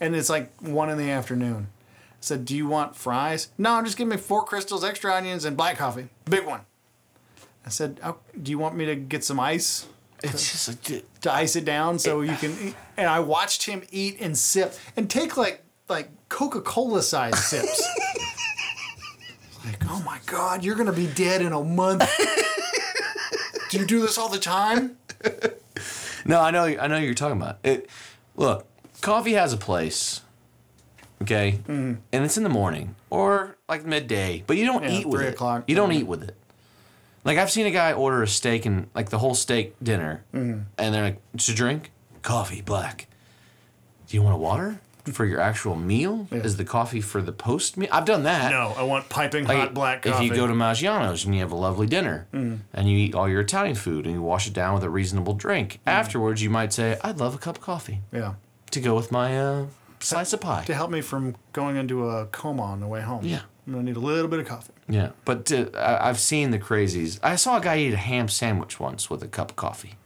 and 0.00 0.16
it's 0.16 0.28
like 0.30 0.50
one 0.60 0.90
in 0.90 0.98
the 0.98 1.10
afternoon. 1.10 1.68
I 1.70 2.16
said, 2.20 2.44
"Do 2.44 2.56
you 2.56 2.66
want 2.66 2.96
fries?" 2.96 3.48
No, 3.58 3.72
I'm 3.74 3.84
just 3.84 3.96
give 3.96 4.08
me 4.08 4.16
four 4.16 4.44
Krystals, 4.44 4.82
extra 4.82 5.14
onions, 5.14 5.44
and 5.44 5.56
black 5.56 5.76
coffee, 5.78 6.08
big 6.24 6.44
one. 6.46 6.62
I 7.64 7.68
said, 7.70 8.00
oh, 8.02 8.16
"Do 8.42 8.50
you 8.50 8.58
want 8.58 8.76
me 8.76 8.86
to 8.86 8.96
get 8.96 9.24
some 9.24 9.38
ice 9.38 9.86
It's 10.22 10.50
just 10.50 10.68
like, 10.68 10.82
dude, 10.82 11.04
to 11.20 11.32
ice 11.32 11.54
it 11.54 11.64
down 11.64 11.98
so 11.98 12.22
you 12.22 12.34
can?" 12.34 12.50
Eat? 12.60 12.74
And 12.96 13.06
I 13.08 13.20
watched 13.20 13.64
him 13.66 13.82
eat 13.92 14.16
and 14.20 14.36
sip 14.36 14.74
and 14.96 15.08
take 15.08 15.36
like 15.36 15.62
like 15.88 16.08
Coca 16.28 16.60
Cola 16.60 17.02
sized 17.02 17.36
sips. 17.36 17.86
like, 19.70 19.82
oh 19.90 20.02
my 20.04 20.18
god, 20.26 20.64
you're 20.64 20.74
gonna 20.76 20.92
be 20.92 21.06
dead 21.06 21.42
in 21.42 21.52
a 21.52 21.62
month. 21.62 22.04
do 23.70 23.78
you 23.78 23.86
do 23.86 24.00
this 24.00 24.18
all 24.18 24.28
the 24.28 24.38
time? 24.38 24.96
No, 26.24 26.40
I 26.40 26.50
know. 26.50 26.64
I 26.64 26.86
know 26.88 26.94
what 26.96 27.02
you're 27.04 27.14
talking 27.14 27.40
about. 27.40 27.58
It. 27.64 27.88
Look, 28.36 28.66
coffee 29.00 29.32
has 29.32 29.52
a 29.52 29.56
place. 29.56 30.20
Okay, 31.22 31.58
and 31.66 31.98
it's 32.12 32.36
in 32.36 32.42
the 32.44 32.48
morning 32.48 32.94
or 33.10 33.56
like 33.68 33.84
midday, 33.84 34.44
but 34.46 34.56
you 34.56 34.66
don't. 34.66 34.82
Yeah, 34.84 34.90
eat 34.90 35.06
with 35.06 35.20
three 35.20 35.28
it. 35.28 35.34
o'clock. 35.34 35.64
You 35.66 35.74
don't 35.74 35.92
eat 35.92 36.06
with 36.06 36.22
it. 36.22 36.36
Like 37.24 37.38
I've 37.38 37.50
seen 37.50 37.66
a 37.66 37.70
guy 37.70 37.92
order 37.92 38.22
a 38.22 38.28
steak 38.28 38.66
and 38.66 38.88
like 38.94 39.08
the 39.10 39.18
whole 39.18 39.34
steak 39.34 39.74
dinner, 39.82 40.24
Mm-hmm. 40.34 40.60
and 40.78 40.94
they're 40.94 41.02
like, 41.02 41.20
"Just 41.34 41.48
a 41.48 41.54
drink, 41.54 41.90
coffee, 42.22 42.60
black. 42.62 43.08
Do 44.06 44.16
you 44.16 44.22
want 44.22 44.34
a 44.34 44.38
water 44.38 44.80
for 45.12 45.24
your 45.24 45.40
actual 45.40 45.74
meal? 45.76 46.26
Is 46.30 46.56
the 46.56 46.64
coffee 46.64 47.00
for 47.00 47.20
the 47.22 47.32
post 47.32 47.76
meal? 47.76 47.88
I've 47.92 48.04
done 48.04 48.22
that. 48.24 48.50
No, 48.50 48.74
I 48.76 48.82
want 48.82 49.08
piping 49.08 49.46
Like, 49.46 49.58
hot 49.58 49.74
black 49.74 50.02
coffee. 50.02 50.16
Mm. 50.16 50.26
If 50.26 50.30
you 50.30 50.36
go 50.36 50.46
to 50.46 50.52
Maggiano's 50.54 51.24
and 51.24 51.34
you 51.34 51.40
have 51.40 51.52
a 51.52 51.56
lovely 51.56 51.86
dinner 51.86 52.26
and 52.32 52.60
you 52.74 52.96
eat 52.98 53.14
all 53.14 53.28
your 53.28 53.40
Italian 53.40 53.74
food 53.74 54.04
and 54.06 54.14
you 54.14 54.22
wash 54.22 54.46
it 54.46 54.52
down 54.52 54.74
with 54.74 54.84
a 54.84 54.90
reasonable 54.90 55.34
drink, 55.34 55.80
Mm. 55.86 55.92
afterwards 55.92 56.42
you 56.42 56.50
might 56.50 56.72
say, 56.72 56.98
I'd 57.02 57.18
love 57.18 57.34
a 57.34 57.38
cup 57.38 57.56
of 57.58 57.62
coffee 57.62 58.00
yeah. 58.12 58.34
to 58.70 58.80
go 58.80 58.94
with 58.94 59.10
my 59.12 59.38
uh, 59.38 59.66
slice 60.00 60.32
of 60.32 60.40
pie. 60.40 60.64
to 60.64 60.74
help 60.74 60.90
me 60.90 61.00
from 61.00 61.36
going 61.52 61.76
into 61.76 62.08
a 62.08 62.26
coma 62.26 62.62
on 62.62 62.80
the 62.80 62.86
way 62.86 63.00
home. 63.00 63.24
Yeah. 63.24 63.40
I'm 63.66 63.72
gonna 63.74 63.84
need 63.84 63.96
a 63.96 64.00
little 64.00 64.28
bit 64.28 64.40
of 64.40 64.46
coffee. 64.46 64.72
Yeah, 64.88 65.10
but 65.26 65.52
uh, 65.52 65.66
I- 65.76 66.08
I've 66.08 66.18
seen 66.18 66.50
the 66.52 66.58
crazies. 66.58 67.18
I 67.22 67.36
saw 67.36 67.58
a 67.58 67.60
guy 67.60 67.78
eat 67.80 67.92
a 67.92 67.98
ham 67.98 68.28
sandwich 68.28 68.80
once 68.80 69.10
with 69.10 69.22
a 69.22 69.28
cup 69.28 69.50
of 69.50 69.56
coffee. 69.56 69.96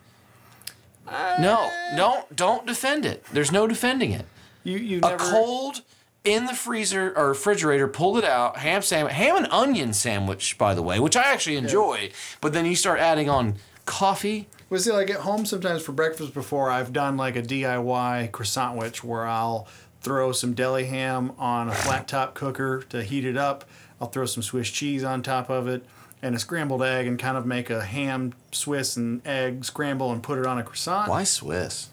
no, 1.41 1.71
don't 1.97 2.35
don't 2.35 2.67
defend 2.67 3.05
it. 3.05 3.25
There's 3.33 3.53
no 3.53 3.67
defending 3.67 4.13
it. 4.13 4.27
You 4.65 4.79
you 4.79 4.99
A 4.99 5.11
never 5.11 5.19
cold 5.19 5.83
in 6.25 6.47
the 6.47 6.55
freezer 6.55 7.13
or 7.17 7.29
refrigerator, 7.31 7.89
pulled 7.89 8.19
it 8.19 8.25
out, 8.25 8.59
ham 8.59 8.83
sandwich, 8.83 9.15
ham 9.15 9.37
and 9.37 9.49
onion 9.51 9.93
sandwich, 9.93 10.57
by 10.57 10.75
the 10.75 10.83
way, 10.83 11.01
which 11.01 11.17
I 11.17 11.23
actually 11.23 11.57
enjoy. 11.57 12.11
But 12.41 12.53
then 12.53 12.65
you 12.67 12.77
start 12.77 13.01
adding 13.01 13.29
on 13.29 13.57
coffee. 13.87 14.49
was 14.71 14.85
see, 14.85 14.93
like 14.93 15.11
at 15.11 15.21
home 15.21 15.45
sometimes 15.45 15.83
for 15.83 15.93
breakfast 15.93 16.33
before 16.33 16.71
I've 16.71 16.93
done 16.93 17.17
like 17.17 17.37
a 17.37 17.43
DIY 17.43 18.31
croissant 18.31 18.77
witch 18.79 19.03
where 19.03 19.27
I'll 19.27 19.67
throw 20.01 20.33
some 20.33 20.55
deli 20.55 20.85
ham 20.87 21.33
on 21.39 21.69
a 21.69 21.75
flat 21.75 22.09
top 22.09 22.35
cooker 22.35 22.83
to 22.91 23.03
heat 23.03 23.25
it 23.25 23.37
up. 23.37 23.65
I'll 24.01 24.09
throw 24.09 24.27
some 24.27 24.43
Swiss 24.43 24.69
cheese 24.71 25.05
on 25.05 25.23
top 25.23 25.49
of 25.49 25.69
it 25.69 25.85
and 26.23 26.35
a 26.35 26.39
scrambled 26.39 26.83
egg 26.83 27.07
and 27.07 27.19
kind 27.19 27.37
of 27.37 27.47
make 27.47 27.69
a 27.71 27.85
ham 27.85 28.33
Swiss 28.53 28.97
and 28.97 29.27
egg 29.27 29.65
scramble 29.65 30.13
and 30.13 30.23
put 30.23 30.39
it 30.39 30.47
on 30.47 30.59
a 30.59 30.63
croissant. 30.63 31.09
Why 31.09 31.25
Swiss? 31.25 31.89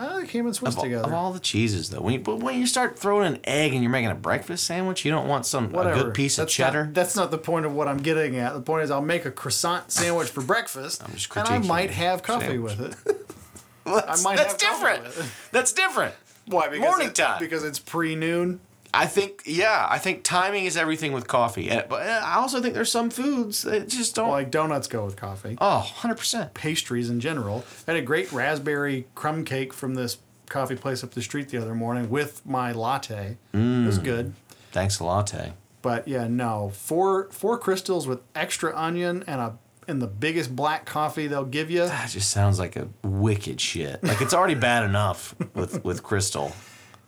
I 0.00 0.14
like 0.14 0.30
ham 0.30 0.46
and 0.46 0.56
Swiss 0.56 0.76
Of, 0.76 0.82
together. 0.82 1.04
of 1.08 1.12
all 1.12 1.30
the 1.30 1.40
cheeses, 1.40 1.90
though, 1.90 2.00
when 2.00 2.14
you, 2.14 2.20
but 2.20 2.38
when 2.38 2.58
you 2.58 2.66
start 2.66 2.98
throwing 2.98 3.34
an 3.34 3.40
egg 3.44 3.74
and 3.74 3.82
you're 3.82 3.92
making 3.92 4.10
a 4.10 4.14
breakfast 4.14 4.64
sandwich, 4.64 5.04
you 5.04 5.10
don't 5.10 5.28
want 5.28 5.44
some 5.44 5.74
a 5.74 5.92
good 5.94 6.14
piece 6.14 6.38
of 6.38 6.48
cheddar. 6.48 6.86
Not, 6.86 6.94
that's 6.94 7.14
not 7.16 7.30
the 7.30 7.36
point 7.36 7.66
of 7.66 7.74
what 7.74 7.86
I'm 7.86 7.98
getting 7.98 8.36
at. 8.36 8.54
The 8.54 8.62
point 8.62 8.84
is, 8.84 8.90
I'll 8.90 9.02
make 9.02 9.26
a 9.26 9.30
croissant 9.30 9.90
sandwich 9.92 10.28
for 10.30 10.42
breakfast, 10.42 11.04
I'm 11.06 11.12
just 11.12 11.36
and 11.36 11.46
I 11.46 11.58
might 11.58 11.90
have 11.90 12.22
coffee 12.22 12.46
sandwich. 12.46 12.78
with 12.78 13.06
it. 13.06 13.26
that's, 13.84 14.24
might 14.24 14.38
that's 14.38 14.62
have 14.62 14.72
different. 14.72 15.04
with 15.04 15.20
it. 15.20 15.52
That's 15.52 15.72
different. 15.74 16.14
Why? 16.46 16.68
Because 16.68 16.80
Morning 16.82 17.12
time. 17.12 17.38
Because 17.38 17.62
it's 17.62 17.78
pre 17.78 18.16
noon. 18.16 18.60
I 18.92 19.06
think, 19.06 19.42
yeah, 19.46 19.86
I 19.88 19.98
think 19.98 20.24
timing 20.24 20.64
is 20.64 20.76
everything 20.76 21.12
with 21.12 21.26
coffee. 21.28 21.68
And- 21.70 21.84
But 21.88 22.06
uh, 22.06 22.20
I 22.24 22.34
also 22.36 22.60
think 22.60 22.74
there's 22.74 22.90
some 22.90 23.10
foods 23.10 23.62
that 23.62 23.88
just 23.88 24.14
don't. 24.14 24.30
Like 24.30 24.50
donuts 24.50 24.88
go 24.88 25.04
with 25.04 25.16
coffee. 25.16 25.56
oh, 25.60 25.88
100%. 25.98 26.54
Pastries 26.54 27.08
in 27.10 27.20
general. 27.20 27.64
I 27.86 27.92
had 27.92 28.00
a 28.00 28.04
great 28.04 28.32
raspberry 28.32 29.06
crumb 29.14 29.44
cake 29.44 29.72
from 29.72 29.94
this 29.94 30.18
coffee 30.48 30.74
place 30.76 31.04
up 31.04 31.12
the 31.12 31.22
street 31.22 31.48
the 31.50 31.58
other 31.58 31.74
morning 31.74 32.10
with 32.10 32.44
my 32.44 32.72
latte. 32.72 33.36
It 33.54 33.86
was 33.86 33.98
good. 33.98 34.34
Thanks 34.72 35.00
latte. 35.00 35.52
But 35.82 36.06
yeah, 36.08 36.26
no. 36.28 36.70
Four 36.74 37.28
four 37.30 37.58
Krystals 37.58 38.06
with 38.06 38.20
extra 38.34 38.76
onion 38.76 39.24
and 39.26 39.40
a 39.40 39.58
and 39.88 40.02
the 40.02 40.06
biggest 40.06 40.54
black 40.54 40.84
coffee 40.84 41.26
they'll 41.26 41.44
give 41.44 41.70
you. 41.70 41.80
That 41.86 42.10
just 42.10 42.30
sounds 42.30 42.58
like 42.58 42.76
a 42.76 42.88
wicked 43.02 43.60
shit. 43.60 44.02
Like 44.04 44.20
it's 44.20 44.34
already 44.34 44.54
bad 44.56 44.84
enough 44.84 45.34
with, 45.54 45.82
with 45.84 46.02
Krystal. 46.02 46.52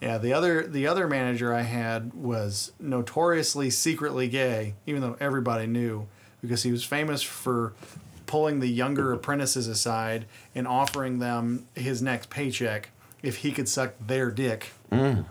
Yeah, 0.03 0.19
the 0.19 0.33
other 0.33 0.67
the 0.67 0.87
other 0.89 1.07
manager 1.07 1.55
I 1.55 1.63
had 1.63 2.13
was 2.13 2.73
notoriously 2.81 3.71
secretly 3.71 4.29
gay, 4.29 4.75
even 4.85 5.01
though 5.01 5.17
everybody 5.21 5.67
knew, 5.69 6.09
because 6.43 6.65
he 6.65 6.73
was 6.73 6.83
famous 6.83 7.23
for 7.23 7.73
pulling 8.27 8.59
the 8.61 8.67
younger 8.67 9.13
apprentices 9.13 9.69
aside 9.69 10.27
and 10.57 10.67
offering 10.67 11.21
them 11.21 11.67
his 11.77 12.03
next 12.03 12.31
paycheck 12.31 12.91
if 13.23 13.37
he 13.39 13.53
could 13.53 13.69
suck 13.69 13.93
their 14.05 14.31
dick. 14.33 14.73
Mm. 14.91 15.25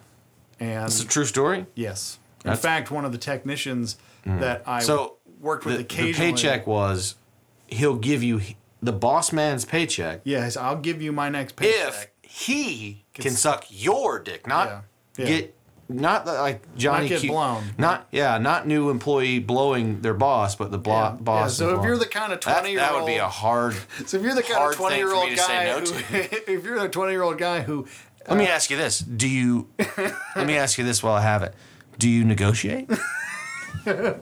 And 0.60 0.86
It's 0.86 1.04
a 1.04 1.08
true 1.08 1.26
story. 1.26 1.66
yes, 1.76 2.20
in 2.46 2.50
That's- 2.52 2.62
fact, 2.62 2.92
one 2.92 3.04
of 3.04 3.12
the 3.12 3.18
technicians 3.18 3.98
mm. 4.26 4.40
that 4.40 4.64
I 4.66 4.80
So 4.82 5.18
worked 5.42 5.66
with 5.66 5.74
the, 5.74 5.80
the 5.80 5.84
occasionally. 5.86 6.32
paycheck 6.34 6.66
was 6.68 7.16
he'll 7.68 7.96
give 7.98 8.22
you 8.24 8.40
h- 8.40 8.56
the 8.82 8.92
boss 8.94 9.34
man's 9.34 9.66
paycheck 9.66 10.22
Yes, 10.24 10.56
I'll 10.56 10.78
give 10.78 11.02
you 11.02 11.12
my 11.12 11.28
next 11.30 11.56
paycheck. 11.56 11.88
if 11.88 12.08
he 12.34 13.04
can 13.14 13.32
suck 13.34 13.66
your 13.70 14.20
dick, 14.20 14.48
not 14.48 14.68
Yeah. 14.68 14.82
Yeah. 15.18 15.26
get 15.26 15.56
not 15.90 16.24
the- 16.24 16.32
like 16.34 16.62
Johnny 16.78 17.02
not 17.04 17.10
get 17.10 17.20
Q- 17.20 17.32
blown. 17.32 17.64
Not 17.78 18.08
yeah, 18.12 18.38
not 18.38 18.66
new 18.66 18.90
employee 18.90 19.40
blowing 19.40 20.00
their 20.02 20.14
boss, 20.14 20.56
but 20.56 20.72
the 20.72 20.78
blo- 20.78 20.94
Yeah. 20.94 21.16
boss. 21.20 21.60
Yeah, 21.60 21.66
so 21.68 21.74
is 21.74 21.80
if 21.80 21.86
you're 21.86 21.98
the 21.98 22.06
kind 22.06 22.32
of 22.32 22.40
That- 22.40 22.54
20 22.60 22.70
year 22.72 22.80
that 22.80 22.92
old 22.94 23.02
would 23.04 23.08
be 23.08 23.18
a 23.18 23.28
hard. 23.28 23.76
So 24.08 24.18
if 24.18 24.24
you're 24.24 24.34
the 24.34 24.44
kind 24.44 24.64
of 24.64 24.76
twenty 24.76 24.96
year 24.98 25.14
old 25.14 25.30
me 25.30 25.36
to 25.36 25.42
say 25.42 25.48
guy 25.66 25.66
no 25.66 25.80
who, 25.82 26.18
if 26.54 26.64
you're 26.64 26.80
the 26.80 26.88
twenty 26.90 27.12
year 27.12 27.24
old 27.24 27.38
guy 27.38 27.62
who, 27.62 27.86
Let 28.30 28.38
me 28.38 28.46
uh, 28.48 28.52
ask 28.56 28.70
you 28.72 28.78
this: 28.78 29.00
Do 29.00 29.28
you? 29.28 29.68
let 30.36 30.48
me 30.48 30.56
ask 30.56 30.78
you 30.78 30.86
this 30.86 31.04
while 31.04 31.16
I 31.16 31.22
have 31.22 31.44
it. 31.44 31.54
Do 32.00 32.08
you 32.10 32.24
negotiate, 32.24 32.90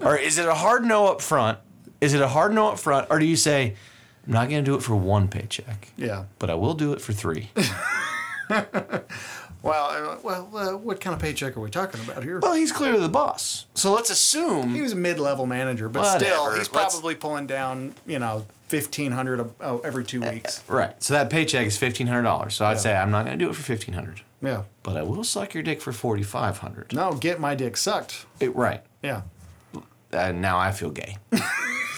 or 0.01 0.17
is 0.17 0.37
it 0.39 0.47
a 0.47 0.55
hard 0.55 0.83
no 0.85 1.07
up 1.07 1.21
front? 1.21 1.59
Is 2.01 2.13
it 2.13 2.21
a 2.21 2.27
hard 2.29 2.53
no 2.53 2.69
up 2.71 2.79
front, 2.79 3.07
or 3.11 3.19
do 3.19 3.25
you 3.25 3.35
say, 3.35 3.75
"I'm 4.29 4.33
not 4.33 4.49
going 4.49 4.63
to 4.63 4.71
do 4.71 4.75
it 4.77 4.83
for 4.83 4.95
one 4.95 5.27
paycheck, 5.27 5.89
yeah, 5.97 6.25
but 6.37 6.49
I 6.49 6.53
will 6.53 6.75
do 6.75 6.93
it 6.93 7.01
for 7.01 7.11
three? 7.13 7.49
well, 8.49 8.63
uh, 9.63 10.17
well, 10.23 10.49
uh, 10.55 10.77
what 10.77 11.01
kind 11.01 11.13
of 11.15 11.21
paycheck 11.21 11.57
are 11.57 11.59
we 11.59 11.69
talking 11.69 11.99
about 12.01 12.23
here? 12.23 12.39
well, 12.39 12.53
he's 12.53 12.71
clearly 12.71 12.99
the 13.01 13.09
boss, 13.09 13.65
so 13.73 13.91
let's 13.93 14.09
assume 14.09 14.73
He 14.75 14.81
was 14.81 14.93
a 14.93 14.95
mid 14.95 15.19
level 15.19 15.45
manager, 15.45 15.89
but 15.89 16.01
Whatever, 16.03 16.25
still, 16.25 16.45
he's 16.51 16.71
let's- 16.71 16.93
probably 16.93 17.15
pulling 17.15 17.47
down, 17.47 17.95
you 18.05 18.19
know, 18.19 18.45
fifteen 18.67 19.11
hundred 19.11 19.49
oh, 19.61 19.79
every 19.79 20.03
two 20.05 20.21
weeks. 20.21 20.63
right. 20.67 21.01
So 21.01 21.15
that 21.15 21.29
paycheck 21.29 21.65
is 21.65 21.77
fifteen 21.77 22.07
hundred 22.07 22.23
dollars. 22.23 22.53
So 22.53 22.65
I'd 22.65 22.79
say 22.79 22.95
I'm 22.95 23.11
not 23.11 23.25
going 23.25 23.37
to 23.37 23.43
do 23.43 23.49
it 23.49 23.55
for 23.55 23.63
fifteen 23.63 23.95
hundred, 23.95 24.21
Yeah. 24.43 24.63
but 24.83 24.95
I 24.95 25.01
will 25.03 25.23
suck 25.23 25.53
your 25.55 25.63
dick 25.63 25.81
for 25.81 25.91
forty 25.91 26.23
five 26.23 26.59
hundred. 26.59 26.93
No, 26.93 27.13
get 27.13 27.39
my 27.39 27.55
dick 27.55 27.75
sucked. 27.77 28.25
Right. 28.41 28.81
Yeah. 29.01 29.21
Uh, 30.13 30.31
now 30.31 30.57
I 30.57 30.71
feel 30.71 30.89
gay 30.91 31.17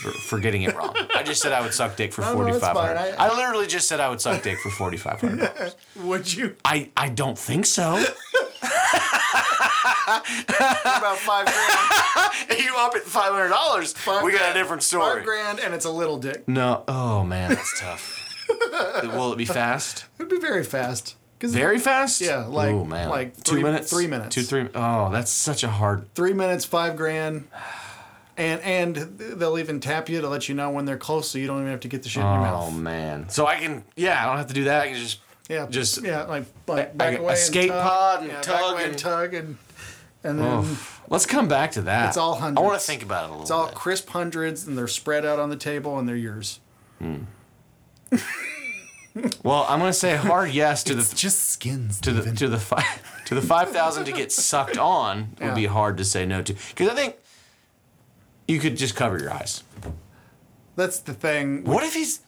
for, 0.02 0.12
for 0.12 0.40
getting 0.40 0.64
it 0.64 0.76
wrong. 0.76 0.96
I 1.16 1.24
just 1.24 1.42
said 1.42 1.52
I 1.52 1.62
would 1.62 1.74
suck 1.74 1.96
dick 1.96 2.12
for 2.14 2.22
No, 2.26 2.34
forty 2.34 2.54
five 2.60 2.76
hundred. 2.76 2.98
I, 2.98 3.28
I- 3.28 3.36
literally 3.36 3.68
just 3.68 3.88
said 3.88 4.00
I 4.00 4.10
would 4.10 4.22
suck 4.22 4.42
dick 4.44 4.58
for 4.60 4.70
forty 4.72 4.98
five 4.98 5.20
hundred 5.22 5.40
dollars. 5.56 5.76
Would 6.04 6.34
you? 6.34 6.56
I 6.66 6.90
I 6.98 7.10
don't 7.10 7.38
think 7.38 7.66
so. 7.66 7.94
About 10.08 11.18
five 11.18 11.46
grand. 11.46 12.32
And 12.50 12.60
you 12.60 12.74
up 12.78 12.96
at 12.96 13.04
five 13.04 13.32
hundred 13.32 13.50
dollars? 13.50 13.94
Five 13.94 14.24
We 14.24 14.32
got 14.32 14.52
a 14.52 14.54
different 14.54 14.82
Five 14.84 14.88
story. 14.88 15.24
grand, 15.24 15.60
and 15.60 15.74
it's 15.74 15.86
a 15.86 15.92
little 15.92 16.18
dick. 16.18 16.48
No. 16.48 16.84
Oh 16.88 17.24
man, 17.24 17.50
that's 17.50 17.80
tough. 17.80 18.18
Will 19.04 19.32
it 19.34 19.38
be 19.38 19.46
fast? 19.46 20.06
It'd 20.20 20.30
be 20.30 20.40
very 20.40 20.64
fast. 20.64 21.16
Very 21.40 21.80
fast? 21.80 22.22
Yeah, 22.22 22.46
like- 22.46 22.70
oh, 22.72 22.86
man. 22.86 23.10
like 23.10 23.42
two 23.44 23.62
minutes, 23.62 23.90
three 23.90 24.06
minutes. 24.06 24.36
two 24.36 24.44
three. 24.44 24.68
Oh, 24.76 25.10
that's 25.12 25.32
such 25.32 25.64
a 25.64 25.70
hard. 25.70 26.14
three 26.14 26.34
minutes, 26.34 26.66
five 26.66 26.96
grand. 26.96 27.48
And 28.42 28.62
and 28.62 28.96
they'll 29.40 29.60
even 29.60 29.80
tap 29.80 30.10
you 30.10 30.20
to 30.22 30.28
let 30.28 30.50
you 30.50 30.56
know 30.56 30.72
when 30.72 30.86
they're 30.86 30.98
close, 30.98 31.30
so 31.30 31.38
you 31.38 31.46
don't 31.46 31.60
even 31.60 31.70
have 31.72 31.82
to 31.82 31.88
get 31.88 32.02
the 32.02 32.10
shit 32.10 32.24
in 32.24 32.28
your 32.30 32.40
oh, 32.40 32.42
mouth. 32.42 32.68
Oh 32.70 32.72
man. 32.72 33.30
So 33.30 33.46
I 33.46 33.58
can. 33.58 33.84
Yeah, 33.96 34.20
I 34.24 34.26
don't 34.28 34.38
have 34.38 34.48
to 34.48 34.54
do 34.54 34.64
that. 34.64 34.82
I 34.84 34.88
can 34.88 34.98
just. 34.98 35.20
Yeah, 35.50 35.68
Just 35.70 36.02
yeah, 36.02 36.24
like, 36.24 36.46
like 36.66 36.98
back 36.98 37.20
away 37.20 37.34
a 37.34 37.36
and 37.36 37.54
tug. 37.54 37.70
pod 37.70 38.20
and 38.22 38.28
yeah, 38.30 38.34
back 38.36 38.44
tug 38.44 38.74
away 38.74 38.84
and 38.84 38.92
and- 38.92 39.00
tug 39.00 39.34
and 39.34 39.58
and 40.24 40.40
then 40.40 40.48
Oh, 40.48 40.88
let's 41.10 41.26
come 41.26 41.48
back 41.50 41.72
to 41.74 41.82
that. 41.82 42.08
It's 42.10 42.18
all 42.18 42.36
hundreds. 42.36 42.58
I 42.60 42.62
want 42.68 42.80
to 42.80 42.88
think 42.88 43.04
about 43.04 43.24
it 43.24 43.28
a 43.28 43.30
little 43.32 43.42
it's 43.42 43.52
all 43.52 43.66
bit. 43.66 43.76
crisp 43.76 44.10
hundreds, 44.10 44.66
and 44.66 44.78
they're 44.78 44.88
spread 44.88 45.26
out 45.26 45.40
on 45.40 45.50
the 45.50 45.58
table, 45.58 46.00
and 46.00 46.08
they're 46.08 46.16
yours. 46.16 46.62
Hmm. 47.00 47.24
Well, 49.44 49.66
I'm 49.68 49.80
gonna 49.80 49.92
say 49.92 50.14
a 50.14 50.18
hard 50.18 50.52
yes 50.54 50.84
to 50.86 50.96
the 50.96 51.16
just 51.16 51.50
skins. 51.50 52.00
to 52.02 52.14
the 52.14 52.32
to 52.34 52.48
the 52.48 52.60
five 52.60 53.02
to 53.26 53.36
the 53.36 53.42
five 53.42 53.72
thousand 53.72 54.06
to 54.06 54.14
get 54.14 54.32
sucked 54.32 54.78
on 54.78 55.36
would 55.42 55.56
be 55.56 55.66
hard 55.66 55.98
to 55.98 56.06
say 56.06 56.26
no 56.26 56.42
to 56.44 56.54
because 56.54 56.88
I 56.88 56.96
think 56.96 57.18
you 58.48 58.60
could 58.60 58.78
just 58.78 58.96
cover 58.96 59.18
your 59.20 59.32
eyes. 59.34 59.64
That's 60.78 61.00
the 61.00 61.14
thing. 61.14 61.66
What 61.66 61.84
if 61.84 61.94
he's 61.94 62.22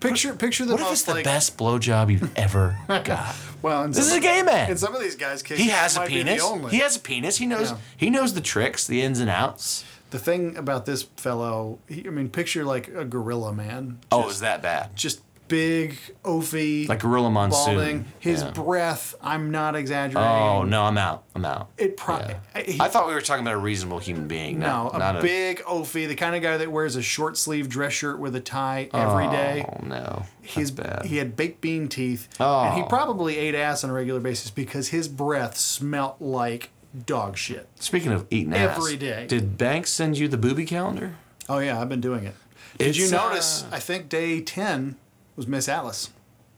Picture 0.00 0.34
picture 0.34 0.64
the 0.64 0.72
what 0.72 0.80
if 0.80 0.86
most 0.86 0.92
it's 0.92 1.02
the 1.04 1.14
like 1.14 1.24
best 1.24 1.56
blowjob 1.56 2.10
you've 2.10 2.36
ever 2.36 2.76
got? 2.88 3.34
well. 3.62 3.82
And 3.84 3.94
This 3.94 4.04
is 4.06 4.10
some- 4.10 4.18
a 4.18 4.22
gay 4.22 4.42
man. 4.42 4.70
And 4.70 4.78
some 4.78 4.94
of 4.94 5.00
these 5.00 5.14
guys, 5.14 5.42
cases, 5.42 5.64
He 5.64 5.70
has 5.70 5.96
a 5.96 6.00
might 6.00 6.08
be 6.08 6.18
the 6.18 6.24
penis. 6.24 6.42
only. 6.44 6.70
He 6.72 6.78
has 6.78 6.96
a 6.96 7.00
penis. 7.00 7.38
He 7.38 7.46
knows 7.46 7.70
Yeah. 7.70 7.76
he 7.96 8.10
knows 8.10 8.34
the 8.34 8.40
tricks, 8.40 8.86
the 8.86 9.00
ins 9.02 9.20
and 9.20 9.30
outs. 9.30 9.84
The 10.10 10.18
thing 10.18 10.56
about 10.56 10.86
this 10.86 11.02
fellow, 11.02 11.78
he, 11.86 12.04
I 12.06 12.10
mean, 12.10 12.30
picture 12.30 12.64
like 12.64 12.88
a 12.88 13.04
gorilla 13.04 13.52
man. 13.52 13.98
Oh, 14.10 14.22
Just- 14.22 14.34
is 14.36 14.40
that 14.40 14.60
bad? 14.62 14.96
just 14.96 15.20
big, 15.48 15.98
oafy, 16.24 16.88
Like 16.88 17.00
Gorilla 17.00 17.30
Monsoon. 17.30 17.74
balding. 17.76 18.04
His 18.20 18.42
Yeah. 18.42 18.50
breath, 18.50 19.14
I'm 19.22 19.50
not 19.50 19.74
exaggerating. 19.74 20.30
Oh 20.30 20.62
no, 20.64 20.84
I'm 20.84 20.98
out. 20.98 21.24
I'm 21.34 21.44
out. 21.44 21.68
It 21.78 21.96
pro- 21.96 22.18
Yeah. 22.18 22.34
I- 22.54 22.88
thought 22.88 23.06
we 23.08 23.14
were 23.14 23.20
talking 23.20 23.42
about 23.42 23.54
a 23.54 23.58
reasonable 23.58 23.98
human 23.98 24.28
being. 24.28 24.58
No, 24.58 24.84
Not, 24.84 24.94
a 24.94 24.98
not 24.98 25.16
a 25.18 25.22
big 25.22 25.62
oafy, 25.64 26.06
the 26.06 26.14
kind 26.14 26.36
of 26.36 26.42
guy 26.42 26.56
that 26.58 26.70
wears 26.70 26.96
a 26.96 27.02
short 27.02 27.36
sleeve 27.36 27.68
dress 27.68 27.92
shirt 27.92 28.18
with 28.18 28.36
a 28.36 28.40
tie 28.40 28.88
every 28.92 29.28
day. 29.28 29.64
Oh 29.68 29.84
no, 29.86 30.22
His 30.42 30.70
that's 30.72 30.88
bad. 30.88 31.06
he 31.06 31.16
had 31.18 31.36
baked 31.36 31.60
bean 31.60 31.88
teeth, 31.88 32.28
and 32.38 32.74
he 32.74 32.82
Oh. 32.82 32.86
probably 32.88 33.36
ate 33.38 33.54
ass 33.54 33.82
on 33.84 33.90
a 33.90 33.92
regular 33.92 34.20
basis 34.20 34.50
because 34.50 34.88
his 34.88 35.08
breath 35.08 35.56
smelt 35.56 36.16
like 36.20 36.70
dog 37.06 37.36
shit. 37.36 37.68
Speaking 37.78 38.12
of 38.12 38.26
eating 38.30 38.54
ass, 38.54 38.76
Every 38.78 38.96
day. 38.96 39.26
Did 39.26 39.58
Banks 39.58 39.90
send 39.92 40.16
you 40.18 40.26
the 40.28 40.38
booby 40.38 40.64
calendar? 40.64 41.14
Oh 41.48 41.58
yeah, 41.58 41.80
I've 41.80 41.88
been 41.88 42.00
doing 42.00 42.24
it. 42.24 42.34
Did 42.78 42.96
you 42.96 43.10
notice? 43.10 43.64
uh, 43.64 43.74
I 43.76 43.78
think 43.80 44.08
day 44.08 44.40
ten 44.40 44.96
was 45.38 45.46
Miss 45.46 45.68
Alice. 45.68 46.10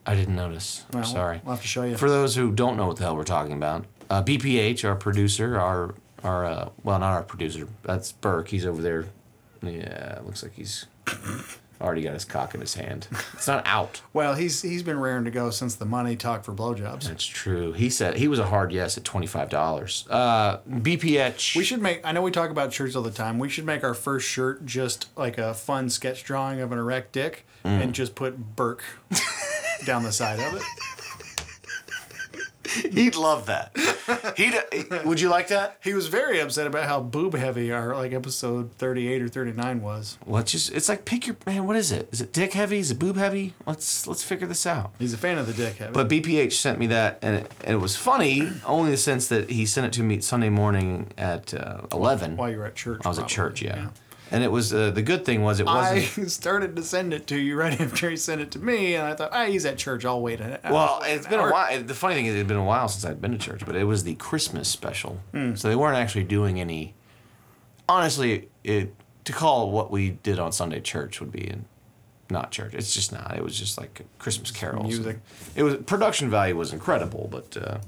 I 0.06 0.14
didn't 0.14 0.34
notice. 0.34 0.84
I'm 0.92 1.00
Well, 1.00 1.08
Sorry. 1.08 1.40
I'll 1.44 1.52
have 1.52 1.60
to 1.60 1.68
show 1.68 1.84
you. 1.84 1.96
For 1.96 2.08
those 2.08 2.34
who 2.34 2.50
don't 2.50 2.76
know 2.78 2.86
what 2.86 2.96
the 2.96 3.04
hell 3.04 3.14
we're 3.14 3.24
talking 3.24 3.52
about, 3.52 3.84
uh, 4.08 4.22
BPH, 4.22 4.84
our 4.88 4.96
producer, 4.96 5.60
our 5.60 5.94
our 6.24 6.44
uh, 6.46 6.68
well, 6.82 6.98
not 6.98 7.12
our 7.12 7.22
producer. 7.22 7.68
That's 7.82 8.10
Burke. 8.10 8.48
He's 8.48 8.66
over 8.66 8.80
there. 8.82 9.06
Yeah, 9.62 10.18
looks 10.24 10.42
like 10.42 10.54
he's 10.54 10.86
already 11.80 12.02
got 12.02 12.14
his 12.14 12.24
cock 12.24 12.54
in 12.54 12.60
his 12.60 12.74
hand. 12.74 13.06
It's 13.34 13.46
not 13.46 13.66
out. 13.66 14.00
well, 14.14 14.34
he's 14.34 14.62
he's 14.62 14.82
been 14.82 14.98
raring 14.98 15.26
to 15.26 15.30
go 15.30 15.50
since 15.50 15.74
the 15.74 15.84
money 15.84 16.16
talk 16.16 16.44
for 16.44 16.52
blowjobs. 16.52 17.04
That's 17.04 17.24
true. 17.26 17.72
He 17.72 17.90
said 17.90 18.16
he 18.16 18.28
was 18.28 18.38
a 18.38 18.46
hard 18.46 18.72
yes 18.72 18.96
at 18.96 19.04
twenty 19.04 19.26
five 19.26 19.50
dollars. 19.50 20.06
Uh, 20.08 20.58
BPH. 20.68 21.54
We 21.54 21.64
should 21.64 21.82
make. 21.82 22.00
I 22.02 22.12
know 22.12 22.22
we 22.22 22.30
talk 22.30 22.50
about 22.50 22.72
shirts 22.72 22.96
all 22.96 23.02
the 23.02 23.10
time. 23.10 23.38
We 23.38 23.50
should 23.50 23.66
make 23.66 23.84
our 23.84 23.94
first 23.94 24.26
shirt 24.26 24.64
just 24.64 25.14
like 25.18 25.36
a 25.36 25.52
fun 25.52 25.90
sketch 25.90 26.24
drawing 26.24 26.60
of 26.62 26.72
an 26.72 26.78
erect 26.78 27.12
dick, 27.12 27.44
Mm. 27.64 27.82
and 27.82 27.94
just 27.94 28.14
put 28.14 28.56
Burke 28.56 28.82
down 29.84 30.02
the 30.02 30.12
side 30.12 30.38
of 30.40 30.54
it. 30.54 30.62
He'd 32.92 33.16
love 33.16 33.46
that. 33.46 33.72
He'd. 34.36 34.54
Would 35.04 35.20
you 35.20 35.28
like 35.28 35.48
that? 35.48 35.78
He 35.82 35.92
was 35.92 36.06
very 36.06 36.38
upset 36.38 36.68
about 36.68 36.84
how 36.86 37.00
boob 37.00 37.34
heavy 37.34 37.72
our 37.72 37.96
like 37.96 38.12
episode 38.12 38.70
thirty 38.74 39.12
eight 39.12 39.20
or 39.22 39.28
thirty 39.28 39.50
nine 39.50 39.82
was. 39.82 40.18
Well, 40.24 40.40
it's 40.40 40.52
just 40.52 40.72
it's 40.72 40.88
like 40.88 41.04
pick 41.04 41.26
your 41.26 41.36
man. 41.46 41.66
What 41.66 41.74
is 41.74 41.90
it? 41.90 42.08
Is 42.12 42.20
it 42.20 42.32
dick 42.32 42.52
heavy? 42.52 42.78
Is 42.78 42.92
it 42.92 42.98
boob 43.00 43.16
heavy? 43.16 43.54
Let's 43.66 44.06
let's 44.06 44.22
figure 44.22 44.46
this 44.46 44.66
out. 44.66 44.92
He's 45.00 45.12
a 45.12 45.18
fan 45.18 45.36
of 45.36 45.48
the 45.48 45.52
dick 45.52 45.76
heavy. 45.78 45.92
But 45.92 46.08
BPH 46.08 46.52
sent 46.52 46.78
me 46.78 46.86
that, 46.88 47.18
and 47.22 47.36
it, 47.36 47.52
and 47.64 47.74
it 47.74 47.78
was 47.80 47.96
funny 47.96 48.48
only 48.64 48.84
in 48.86 48.90
the 48.92 48.96
sense 48.98 49.26
that 49.28 49.50
he 49.50 49.66
sent 49.66 49.86
it 49.88 49.92
to 49.94 50.04
me 50.04 50.20
Sunday 50.20 50.48
morning 50.50 51.08
at 51.18 51.52
uh, 51.52 51.80
eleven. 51.92 52.36
while 52.36 52.50
you 52.50 52.58
were 52.58 52.66
at 52.66 52.76
church, 52.76 53.00
I 53.04 53.08
was 53.08 53.18
at 53.18 53.22
probably. 53.22 53.34
church, 53.34 53.62
yeah. 53.62 53.88
And 54.32 54.44
it 54.44 54.52
was 54.52 54.72
uh, 54.72 54.90
the 54.92 55.02
good 55.02 55.24
thing 55.24 55.42
was 55.42 55.58
it 55.58 55.66
wasn't. 55.66 56.18
I 56.18 56.24
started 56.28 56.76
to 56.76 56.82
send 56.82 57.12
it 57.12 57.26
to 57.28 57.36
you 57.36 57.56
right 57.56 57.80
after 57.80 58.08
he 58.10 58.16
sent 58.16 58.40
it 58.40 58.50
to 58.52 58.58
me, 58.60 58.94
and 58.94 59.06
I 59.06 59.14
thought, 59.14 59.30
ah, 59.32 59.46
he's 59.46 59.66
at 59.66 59.76
church. 59.76 60.04
I'll 60.04 60.20
wait. 60.22 60.40
An, 60.40 60.58
well, 60.70 61.02
it's 61.04 61.26
been 61.26 61.40
a 61.40 61.50
while. 61.50 61.82
The 61.82 61.94
funny 61.94 62.14
thing 62.14 62.26
is, 62.26 62.34
it 62.34 62.38
had 62.38 62.46
been 62.46 62.56
a 62.56 62.64
while 62.64 62.86
since 62.88 63.04
I'd 63.04 63.20
been 63.20 63.32
to 63.32 63.38
church, 63.38 63.62
but 63.66 63.74
it 63.74 63.84
was 63.84 64.04
the 64.04 64.14
Christmas 64.14 64.68
special, 64.68 65.20
Hmm. 65.32 65.54
so 65.56 65.68
they 65.68 65.74
weren't 65.76 65.96
actually 65.98 66.24
doing 66.24 66.60
any. 66.60 66.94
Honestly, 67.88 68.48
it 68.62 68.94
to 69.24 69.32
call 69.32 69.70
what 69.72 69.90
we 69.90 70.10
did 70.10 70.38
on 70.38 70.52
Sunday 70.52 70.80
church 70.80 71.20
would 71.20 71.32
be 71.32 71.46
in, 71.48 71.64
not 72.30 72.52
church. 72.52 72.72
It's 72.72 72.94
just 72.94 73.10
not. 73.12 73.34
It 73.36 73.42
was 73.42 73.58
just 73.58 73.78
like 73.78 74.02
Christmas 74.20 74.52
carols. 74.52 74.86
music. 74.86 75.18
It 75.56 75.64
was 75.64 75.76
production 75.78 76.30
value 76.30 76.56
was 76.56 76.72
incredible, 76.72 77.28
but 77.32 77.56
uh, 77.56 77.78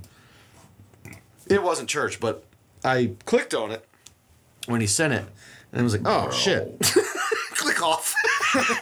it 1.47 1.63
wasn't 1.63 1.89
church. 1.89 2.19
But 2.19 2.45
I 2.85 3.13
clicked 3.27 3.55
on 3.55 3.71
it 3.71 3.87
when 4.67 4.81
he 4.81 4.87
sent 4.89 5.13
it, 5.13 5.25
and 5.73 5.81
it 5.81 5.85
was 5.85 5.93
like, 5.95 6.03
oh 6.07 6.31
shit. 6.31 6.79
Click 7.55 7.83
off. 7.83 8.15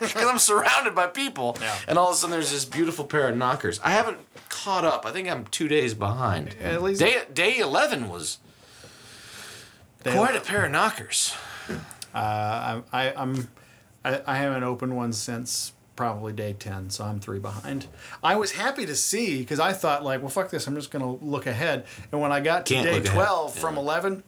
Because 0.01 0.26
I'm 0.26 0.38
surrounded 0.41 0.97
by 0.97 1.07
people. 1.07 1.57
And 1.86 1.97
all 1.97 2.09
of 2.09 2.14
a 2.14 2.16
sudden 2.18 2.32
there's 2.32 2.51
this 2.51 2.64
beautiful 2.64 3.05
pair 3.05 3.28
of 3.28 3.36
knockers. 3.36 3.78
I 3.84 3.91
haven't 3.93 4.18
caught 4.49 4.84
up. 4.84 5.07
I 5.07 5.12
think 5.12 5.28
I'm 5.28 5.45
two 5.45 5.68
days 5.68 5.95
behind. 5.95 6.57
At 6.61 6.82
least- 6.82 6.99
day, 7.01 7.22
day 7.32 7.59
11 7.59 8.09
was 8.09 8.38
They- 10.03 10.12
quite 10.12 10.34
a 10.34 10.41
pair 10.41 10.64
of 10.64 10.72
knockers. 10.72 11.34
Uh, 11.68 11.76
I, 12.14 12.82
I, 12.93 13.12
I'm, 13.14 13.49
I, 14.05 14.20
I 14.26 14.36
haven't 14.38 14.64
opened 14.64 14.97
one 14.97 15.12
since 15.12 15.72
probably 15.95 16.32
day 16.32 16.55
10, 16.55 16.91
so 16.91 17.05
I'm 17.05 17.20
three 17.20 17.38
behind. 17.38 17.86
I 18.24 18.34
was 18.34 18.53
happy 18.53 18.86
to 18.86 18.97
see 18.97 19.38
because 19.38 19.61
I 19.61 19.72
thought, 19.72 20.03
like, 20.03 20.20
well, 20.20 20.30
fuck 20.30 20.51
this, 20.51 20.66
I'm 20.66 20.74
just 20.74 20.91
going 20.91 21.05
to 21.05 21.24
look 21.24 21.47
ahead. 21.47 21.84
And 22.11 22.20
when 22.20 22.32
I 22.32 22.41
got 22.41 22.66
to 22.66 22.74
Can't 22.74 22.86
day 22.86 22.95
look 22.95 23.05
ahead, 23.05 23.14
12 23.14 23.55
yeah. 23.55 23.61
from 23.61 23.76
11, 23.78 24.24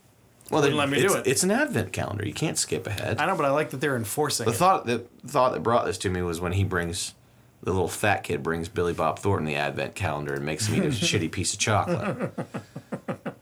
Well, 0.53 0.61
Wouldn't 0.61 0.79
let 0.79 0.91
me 0.91 1.01
do 1.01 1.15
it. 1.15 1.27
It's 1.27 1.43
an 1.43 1.51
advent 1.51 1.93
calendar. 1.93 2.27
You 2.27 2.35
can't 2.35 2.59
skip 2.59 2.87
ahead. 2.87 3.19
I 3.19 3.27
know, 3.27 3.35
but 3.37 3.47
I 3.47 3.51
like 3.51 3.71
that 3.71 3.81
they're 3.81 3.97
enforcing 3.97 4.45
The 4.45 4.53
it. 4.53 4.57
thought 4.57 4.87
that 4.87 5.09
thought 5.27 5.55
that 5.55 5.63
brought 5.63 5.87
this 5.87 5.97
to 5.99 6.11
me 6.11 6.21
was 6.23 6.41
when 6.41 6.53
he 6.53 6.63
brings 6.63 7.15
the 7.63 7.71
little 7.73 7.89
fat 7.89 8.23
kid 8.23 8.43
brings 8.43 8.69
Billy 8.69 8.93
Bob 8.93 9.19
Thornton 9.19 9.47
the 9.47 9.55
advent 9.57 9.95
calendar 9.95 10.35
and 10.35 10.45
makes 10.45 10.67
him 10.67 10.75
eat 10.83 10.85
a 10.87 10.89
shitty 10.91 11.33
piece 11.33 11.53
of 11.55 11.59
chocolate. 11.59 12.33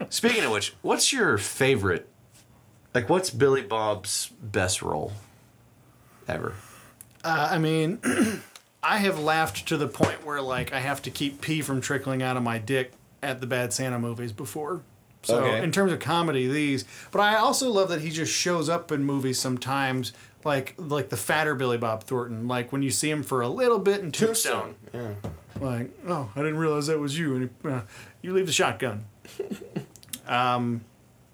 Speaking 0.08 0.44
of 0.44 0.52
which, 0.52 0.74
what's 0.82 1.12
your 1.12 1.36
favorite? 1.38 2.08
Like, 2.94 3.08
what's 3.08 3.30
Billy 3.30 3.62
Bob's 3.62 4.30
best 4.42 4.82
role 4.82 5.12
ever? 6.28 6.54
Uh, 7.24 7.48
I 7.52 7.58
mean, 7.58 7.98
I 8.82 8.98
have 8.98 9.18
laughed 9.18 9.66
to 9.68 9.76
the 9.76 9.86
point 9.88 10.24
where, 10.24 10.40
like, 10.42 10.72
I 10.72 10.80
have 10.80 11.00
to 11.02 11.10
keep 11.10 11.40
pee 11.40 11.60
from 11.62 11.80
trickling 11.80 12.22
out 12.22 12.36
of 12.36 12.42
my 12.42 12.58
dick 12.58 12.92
at 13.22 13.40
the 13.40 13.46
Bad 13.46 13.72
Santa 13.72 13.98
movies 13.98 14.32
before. 14.32 14.82
So, 15.22 15.38
Okay. 15.38 15.62
in 15.62 15.70
terms 15.72 15.92
of 15.92 15.98
comedy, 16.00 16.48
these. 16.48 16.84
But 17.10 17.20
I 17.20 17.36
also 17.36 17.70
love 17.70 17.88
that 17.90 18.00
he 18.00 18.10
just 18.10 18.32
shows 18.32 18.68
up 18.68 18.90
in 18.90 19.04
movies 19.04 19.38
sometimes, 19.38 20.12
like 20.44 20.74
like 20.78 21.10
the 21.10 21.16
fatter 21.16 21.54
Billy 21.54 21.76
Bob 21.78 22.04
Thornton. 22.04 22.48
Like 22.48 22.72
when 22.72 22.82
you 22.82 22.90
see 22.90 23.10
him 23.10 23.22
for 23.22 23.40
a 23.42 23.48
little 23.48 23.78
bit 23.78 24.00
in 24.00 24.12
Tombstone. 24.12 24.76
Yeah. 24.94 25.10
Like, 25.60 25.90
oh, 26.08 26.30
I 26.34 26.38
didn't 26.40 26.56
realize 26.56 26.86
that 26.86 26.98
was 26.98 27.18
you. 27.18 27.36
And 27.36 27.50
uh, 27.64 27.80
you 28.22 28.32
leave 28.32 28.46
the 28.46 28.52
shotgun. 28.52 29.04
um, 30.26 30.82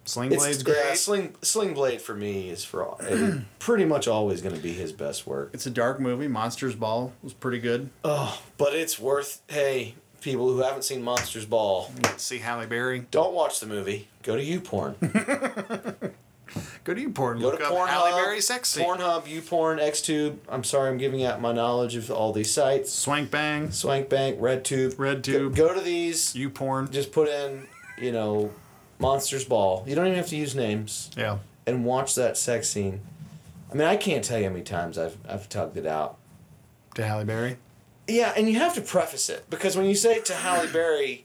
Sling 0.04 0.28
Blade's 0.30 0.62
great. 0.62 0.76
Yeah, 0.84 0.94
Sling 0.94 1.34
Sling 1.42 1.74
Blade 1.74 2.00
for 2.00 2.14
me 2.14 2.48
is 2.50 2.64
for 2.64 2.84
all, 2.84 3.00
pretty 3.58 3.84
much 3.84 4.06
always 4.08 4.40
going 4.40 4.54
to 4.54 4.60
be 4.60 4.72
his 4.72 4.92
best 4.92 5.26
work. 5.26 5.50
It's 5.52 5.66
a 5.66 5.70
dark 5.70 6.00
movie. 6.00 6.28
Monsters 6.28 6.74
Ball 6.76 7.12
was 7.22 7.32
pretty 7.34 7.58
good. 7.58 7.90
Oh, 8.04 8.40
but 8.56 8.74
it's 8.74 8.98
worth. 8.98 9.42
Hey, 9.48 9.94
people 10.26 10.52
who 10.52 10.58
haven't 10.58 10.82
seen 10.82 11.02
Monsters 11.04 11.44
Ball, 11.46 11.88
See 12.16 12.38
Halle 12.38 12.66
Berry. 12.66 13.06
don't 13.12 13.32
watch 13.32 13.60
the 13.60 13.66
movie. 13.66 14.08
Go 14.24 14.34
to 14.34 14.42
YouPorn. 14.44 14.96
Go 16.82 16.94
to 16.94 17.08
YouPorn. 17.08 17.40
Go 17.40 17.52
to 17.52 17.56
Pornhub. 17.62 17.86
Halle 17.86 18.12
Berry 18.24 18.40
sex 18.40 18.70
scene. 18.70 18.84
Pornhub, 18.84 19.22
YouPorn, 19.22 19.80
XTube. 19.80 20.38
I'm 20.48 20.64
sorry, 20.64 20.90
I'm 20.90 20.98
giving 20.98 21.22
out 21.22 21.40
my 21.40 21.52
knowledge 21.52 21.94
of 21.94 22.10
all 22.10 22.32
these 22.32 22.52
sites. 22.52 22.92
Swank 22.92 23.30
Bang. 23.30 23.68
Swankbank, 23.68 24.40
RedTube. 24.40 24.94
RedTube. 24.96 25.54
Go, 25.54 25.68
go 25.68 25.74
to 25.74 25.80
these. 25.80 26.34
YouPorn. 26.34 26.90
Just 26.90 27.12
put 27.12 27.28
in, 27.28 27.68
you 28.00 28.10
know, 28.10 28.50
Monsters 28.98 29.44
Ball. 29.44 29.84
You 29.86 29.94
don't 29.94 30.06
even 30.06 30.16
have 30.18 30.28
to 30.28 30.36
use 30.36 30.56
names. 30.56 31.10
Yeah. 31.16 31.38
And 31.68 31.84
watch 31.84 32.16
that 32.16 32.36
sex 32.36 32.68
scene. 32.68 33.00
I 33.70 33.74
mean, 33.74 33.86
I 33.86 33.96
can't 33.96 34.24
tell 34.24 34.38
you 34.38 34.44
how 34.46 34.50
many 34.50 34.64
times 34.64 34.98
I've 34.98 35.16
I've 35.28 35.48
tugged 35.48 35.76
it 35.76 35.86
out. 35.86 36.16
To 36.96 37.06
Halle 37.06 37.24
Berry. 37.24 37.58
Yeah, 38.08 38.32
and 38.36 38.48
you 38.48 38.58
have 38.58 38.74
to 38.74 38.80
preface 38.80 39.28
it 39.28 39.48
because 39.50 39.76
when 39.76 39.86
you 39.86 39.94
say 39.94 40.14
it 40.14 40.24
to 40.26 40.34
Halle 40.34 40.68
Berry, 40.68 41.24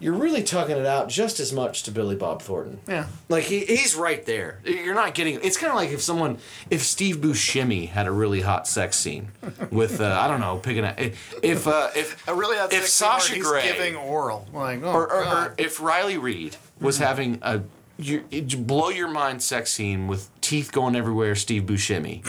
you're 0.00 0.14
really 0.14 0.42
tugging 0.42 0.76
it 0.76 0.86
out 0.86 1.08
just 1.08 1.40
as 1.40 1.52
much 1.52 1.82
to 1.84 1.90
Billy 1.90 2.16
Bob 2.16 2.42
Thornton. 2.42 2.80
Yeah. 2.88 3.06
Like 3.28 3.44
he, 3.44 3.60
he's 3.64 3.94
right 3.94 4.24
there. 4.26 4.60
You're 4.64 4.94
not 4.94 5.14
getting. 5.14 5.40
It's 5.42 5.56
kind 5.56 5.70
of 5.70 5.76
like 5.76 5.90
if 5.90 6.02
someone, 6.02 6.38
if 6.70 6.82
Steve 6.82 7.16
Buscemi 7.18 7.88
had 7.88 8.06
a 8.06 8.10
really 8.10 8.40
hot 8.40 8.66
sex 8.66 8.96
scene 8.96 9.28
with, 9.70 10.00
uh, 10.00 10.18
I 10.20 10.28
don't 10.28 10.40
know, 10.40 10.58
picking 10.58 10.84
a, 10.84 11.12
if 11.42 11.66
uh, 11.66 11.90
if 11.94 12.26
A 12.28 12.34
really 12.34 12.56
hot 12.56 12.72
if 12.72 12.86
sex 12.86 12.92
scene 12.92 13.08
where 13.08 13.20
Sasha 13.20 13.34
he's 13.34 13.46
Grey 13.46 13.62
giving 13.62 13.96
oral. 13.96 14.46
Like, 14.52 14.82
oh, 14.82 14.92
or, 14.92 15.12
or, 15.12 15.24
or 15.24 15.54
if 15.58 15.80
Riley 15.80 16.18
Reid 16.18 16.56
was 16.80 16.98
having 16.98 17.38
a 17.42 17.62
you, 17.98 18.24
blow 18.58 18.88
your 18.88 19.08
mind 19.08 19.42
sex 19.42 19.72
scene 19.72 20.06
with 20.06 20.28
teeth 20.40 20.72
going 20.72 20.96
everywhere, 20.96 21.34
Steve 21.34 21.62
Buscemi. 21.64 22.24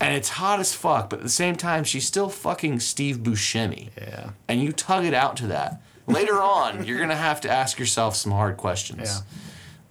And 0.00 0.14
it's 0.14 0.28
hot 0.28 0.60
as 0.60 0.74
fuck, 0.74 1.10
but 1.10 1.18
at 1.18 1.22
the 1.24 1.28
same 1.28 1.56
time, 1.56 1.82
she's 1.84 2.06
still 2.06 2.28
fucking 2.28 2.80
Steve 2.80 3.18
Buscemi. 3.18 3.88
Yeah. 3.96 4.30
And 4.46 4.62
you 4.62 4.72
tug 4.72 5.04
it 5.04 5.14
out 5.14 5.36
to 5.38 5.46
that. 5.48 5.82
Later 6.06 6.40
on, 6.42 6.84
you're 6.84 6.98
gonna 7.00 7.16
have 7.16 7.40
to 7.42 7.50
ask 7.50 7.78
yourself 7.78 8.14
some 8.16 8.32
hard 8.32 8.56
questions. 8.56 9.00
Yeah. 9.04 9.38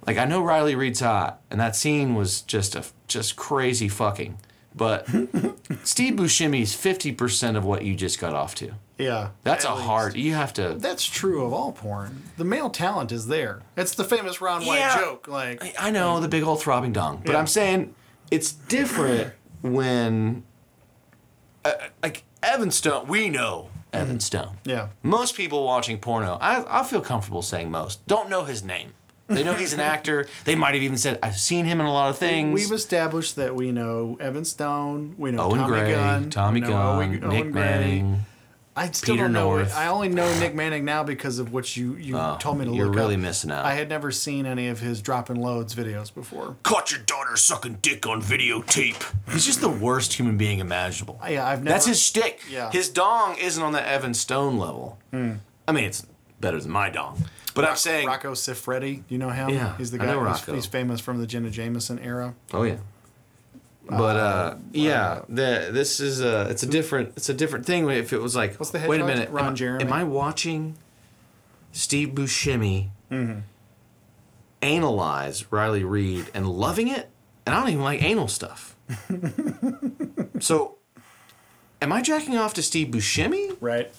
Like 0.06 0.18
I 0.18 0.26
know 0.26 0.42
Riley 0.42 0.76
Reid's 0.76 1.02
hot, 1.02 1.42
and 1.52 1.60
that 1.60 1.76
scene 1.76 2.16
was 2.16 2.42
just 2.42 2.76
a 2.76 2.86
just 3.08 3.36
crazy 3.36 3.90
fucking. 3.90 4.38
But 4.74 5.08
Steve 5.84 6.14
Buscemi 6.16 6.62
is 6.62 6.74
fifty 6.74 7.12
percent 7.12 7.58
of 7.58 7.66
what 7.66 7.84
you 7.84 7.96
just 7.96 8.20
got 8.20 8.34
off 8.34 8.56
to. 8.56 8.72
Yeah. 8.98 9.30
That's 9.44 9.66
a 9.66 9.74
least. 9.74 9.86
hard. 9.86 10.16
You 10.16 10.34
have 10.36 10.54
to. 10.54 10.76
That's 10.78 11.06
true 11.06 11.46
of 11.46 11.52
all 11.54 11.72
porn. 11.72 12.24
The 12.38 12.44
male 12.46 12.70
talent 12.70 13.12
is 13.12 13.28
there. 13.28 13.62
It's 13.76 13.94
the 13.96 14.04
famous 14.04 14.40
Ron 14.42 14.66
White 14.66 14.80
Yeah. 14.80 14.98
joke. 15.00 15.28
Like, 15.28 15.64
I- 15.64 15.88
I 15.88 15.92
know 15.92 16.20
the 16.20 16.28
big 16.28 16.42
old 16.44 16.62
throbbing 16.62 16.94
dong, 16.94 17.22
but 17.24 17.34
Yeah. 17.34 17.40
I'm 17.40 17.46
saying 17.48 17.94
it's 18.32 18.52
different 18.52 19.34
when, 19.62 20.44
uh, 21.66 21.72
like 22.04 22.24
Evan 22.44 22.72
Stone. 22.72 23.08
We 23.08 23.30
know 23.30 23.70
Evan 23.94 24.20
Stone. 24.20 24.58
yeah. 24.66 24.90
Most 25.04 25.36
people 25.36 25.64
watching 25.66 25.98
porno, 25.98 26.38
I 26.42 26.82
I 26.82 26.84
feel 26.84 27.02
comfortable 27.02 27.42
saying 27.42 27.72
most 27.72 28.06
don't 28.08 28.30
know 28.30 28.44
his 28.44 28.64
name. 28.64 28.94
They 29.28 29.44
know 29.44 29.54
he's 29.56 29.74
an 29.74 29.80
actor. 29.96 30.28
They 30.46 30.56
might 30.56 30.74
have 30.74 30.84
even 30.84 30.98
said 30.98 31.20
I've 31.22 31.38
seen 31.38 31.66
him 31.66 31.82
in 31.82 31.86
a 31.86 31.92
lot 31.92 32.10
of 32.10 32.18
things. 32.18 32.54
We've 32.54 32.72
established 32.72 33.36
that 33.38 33.56
we 33.56 33.72
know 33.72 34.18
Evan 34.20 34.46
Stone, 34.46 35.16
we 35.18 35.32
know 35.32 35.44
Owen 35.44 35.60
Tommy 35.60 35.70
Gray, 35.72 35.92
Gunn, 35.94 36.30
Tommy 36.30 36.60
Gunn, 36.62 36.72
Owen- 36.98 37.12
Nick 37.12 37.24
Owen 37.24 37.52
Gray. 37.52 38.06
Manning. 38.78 38.90
I 38.90 38.94
still 38.94 39.16
Peter 39.16 39.24
don't 39.26 39.34
know. 39.34 39.50
North. 39.58 39.76
I 39.76 39.88
only 39.88 40.10
know 40.10 40.40
Nick 40.40 40.56
Manning 40.56 40.86
now 40.86 41.04
because 41.04 41.40
of 41.40 41.52
what 41.52 41.76
you 41.76 41.96
you 41.96 42.18
Oh, 42.18 42.38
told 42.40 42.58
me 42.60 42.66
to 42.66 42.72
look 42.72 42.78
you're 42.78 42.90
really 42.92 43.16
up. 43.16 43.22
missing 43.22 43.52
out. 43.52 43.66
I 43.66 43.74
had 43.74 43.90
never 43.90 44.12
seen 44.12 44.46
any 44.46 44.68
of 44.68 44.80
his 44.80 45.02
dropping 45.02 45.38
loads 45.42 45.76
videos 45.76 46.14
before. 46.14 46.56
Caught 46.64 46.92
your 46.92 47.02
daughter 47.02 47.36
sucking 47.36 47.80
dick 47.82 48.06
on 48.08 48.22
videotape. 48.22 49.04
He's 49.32 49.46
just 49.46 49.62
the 49.62 49.70
worst 49.70 50.14
human 50.14 50.38
being 50.38 50.60
imaginable. 50.60 51.20
Yeah, 51.28 51.46
I've 51.48 51.64
never. 51.64 51.74
That's 51.74 51.86
his 51.86 52.02
shtick. 52.02 52.42
Yeah. 52.50 52.72
His 52.72 52.90
dong 52.90 53.36
isn't 53.40 53.62
on 53.62 53.74
the 53.74 53.86
Evan 53.88 54.14
Stone 54.14 54.58
level. 54.58 55.00
Hmm. 55.12 55.34
I 55.68 55.72
mean, 55.74 55.84
it's 55.86 56.06
better 56.40 56.60
than 56.62 56.72
my 56.72 56.90
dong. 56.90 57.26
But 57.56 57.66
I'm 57.66 57.76
saying. 57.76 58.06
Rocco 58.08 58.34
Siffredi. 58.34 58.98
Do 58.98 59.04
you 59.10 59.18
know 59.18 59.30
him? 59.32 59.50
Yeah, 59.50 59.76
he's 59.78 59.90
the 59.92 59.98
guy. 59.98 60.04
I 60.04 60.08
guy. 60.08 60.14
know 60.14 60.20
who's- 60.20 60.40
Rocco. 60.42 60.54
He's 60.54 60.68
famous 60.68 61.02
from 61.02 61.18
the 61.20 61.26
Jenna 61.26 61.50
Jameson 61.50 61.98
era. 62.00 62.36
Oh 62.54 62.64
yeah. 62.64 62.78
But 63.90 64.16
uh, 64.18 64.56
yeah, 64.74 65.22
the, 65.30 65.70
this 65.72 66.00
is 66.00 66.22
a 66.22 66.50
it's 66.50 66.64
a 66.64 66.68
different 66.68 67.14
it's 67.18 67.30
a 67.30 67.34
different 67.34 67.66
thing. 67.66 67.90
If 67.90 68.12
it 68.14 68.22
was 68.22 68.36
like, 68.36 68.56
What's 68.56 68.72
the 68.72 68.80
wait 68.80 69.00
a 69.02 69.04
hedgehog? 69.04 69.08
minute, 69.08 69.30
Ron 69.32 69.46
am, 69.48 69.52
I- 69.52 69.56
Jeremy? 69.56 69.84
am 69.86 69.94
I 69.94 70.04
watching 70.04 70.76
Steve 71.72 72.10
Buscemi 72.10 72.90
Mm-hmm. 73.12 73.40
analyze 74.62 75.52
Riley 75.52 75.84
Reid 75.84 76.30
and 76.34 76.48
loving 76.50 76.88
it? 76.90 77.10
And 77.46 77.56
I 77.56 77.60
don't 77.62 77.70
even 77.70 77.84
like 77.84 78.04
anal 78.04 78.28
stuff. 78.28 78.76
so, 80.40 80.76
am 81.82 81.94
I 81.94 82.02
jacking 82.02 82.38
off 82.38 82.54
to 82.56 82.62
Steve 82.62 82.88
Buscemi 82.90 83.56
Right. 83.62 83.90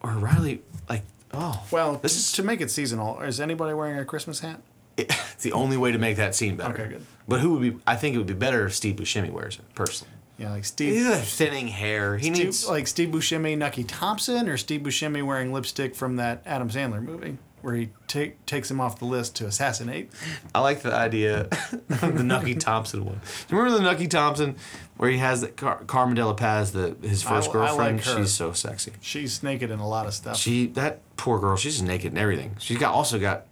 or 0.00 0.12
Riley? 0.12 0.62
Like, 0.88 1.02
oh, 1.34 1.62
Well, 1.70 1.92
this 1.94 2.02
this 2.02 2.12
is 2.16 2.24
is 2.26 2.32
to 2.32 2.42
make 2.42 2.60
it 2.62 2.70
seasonal. 2.70 3.20
Is 3.20 3.40
anybody 3.40 3.74
wearing 3.74 3.98
a 3.98 4.04
Christmas 4.06 4.40
hat? 4.40 4.60
it's 5.32 5.42
the 5.42 5.52
only 5.52 5.76
way 5.76 5.92
to 5.92 5.98
make 5.98 6.16
that 6.16 6.34
scene 6.34 6.56
better. 6.56 6.74
Okay, 6.74 6.88
good. 6.88 7.06
But 7.28 7.40
who 7.40 7.54
would 7.54 7.62
be? 7.62 7.78
I 7.86 7.96
think 7.96 8.14
it 8.14 8.18
would 8.18 8.26
be 8.26 8.34
better 8.34 8.66
if 8.66 8.74
Steve 8.74 8.96
Buscemi 8.96 9.30
wears 9.30 9.56
it 9.58 9.64
personally. 9.74 10.12
Yeah, 10.38 10.50
like 10.50 10.64
Steve. 10.64 10.94
He's 10.94 11.06
got 11.06 11.20
thinning 11.20 11.68
hair. 11.68 12.16
He 12.16 12.32
Steve, 12.32 12.44
needs 12.46 12.68
like 12.68 12.88
Steve 12.88 13.10
Buscemi, 13.10 13.56
Nucky 13.56 13.84
Thompson, 13.84 14.48
or 14.48 14.56
Steve 14.56 14.80
Buscemi 14.80 15.24
wearing 15.24 15.52
lipstick 15.52 15.94
from 15.94 16.16
that 16.16 16.42
Adam 16.46 16.68
Sandler 16.68 17.02
movie 17.02 17.38
where 17.62 17.74
he 17.74 17.90
take, 18.08 18.44
takes 18.44 18.70
him 18.70 18.80
off 18.80 18.98
the 18.98 19.04
list 19.04 19.36
to 19.36 19.46
assassinate. 19.46 20.10
I 20.54 20.60
like 20.60 20.82
the 20.82 20.92
idea 20.92 21.42
of 21.72 22.18
the 22.18 22.24
Nucky 22.24 22.54
Thompson 22.56 23.04
one. 23.04 23.20
Do 23.48 23.54
you 23.54 23.58
remember 23.62 23.78
the 23.78 23.84
Nucky 23.84 24.08
Thompson 24.08 24.56
where 24.96 25.08
he 25.10 25.18
has 25.18 25.40
that 25.40 25.56
Car- 25.56 25.82
Carmen 25.86 26.16
De 26.16 26.26
La 26.26 26.34
Paz, 26.34 26.72
the 26.72 26.96
his 27.02 27.22
first 27.22 27.54
I- 27.54 27.58
I 27.58 27.70
like 27.70 27.76
girlfriend? 27.76 28.02
She's 28.02 28.32
so 28.32 28.52
sexy. 28.52 28.92
She's 29.00 29.42
naked 29.42 29.70
in 29.70 29.78
a 29.78 29.88
lot 29.88 30.06
of 30.06 30.14
stuff. 30.14 30.36
She 30.36 30.66
that 30.68 31.00
poor 31.16 31.38
girl. 31.38 31.56
She's 31.56 31.80
naked 31.80 32.12
in 32.12 32.18
everything. 32.18 32.56
She's 32.58 32.78
got 32.78 32.92
also 32.92 33.18
got, 33.18 33.46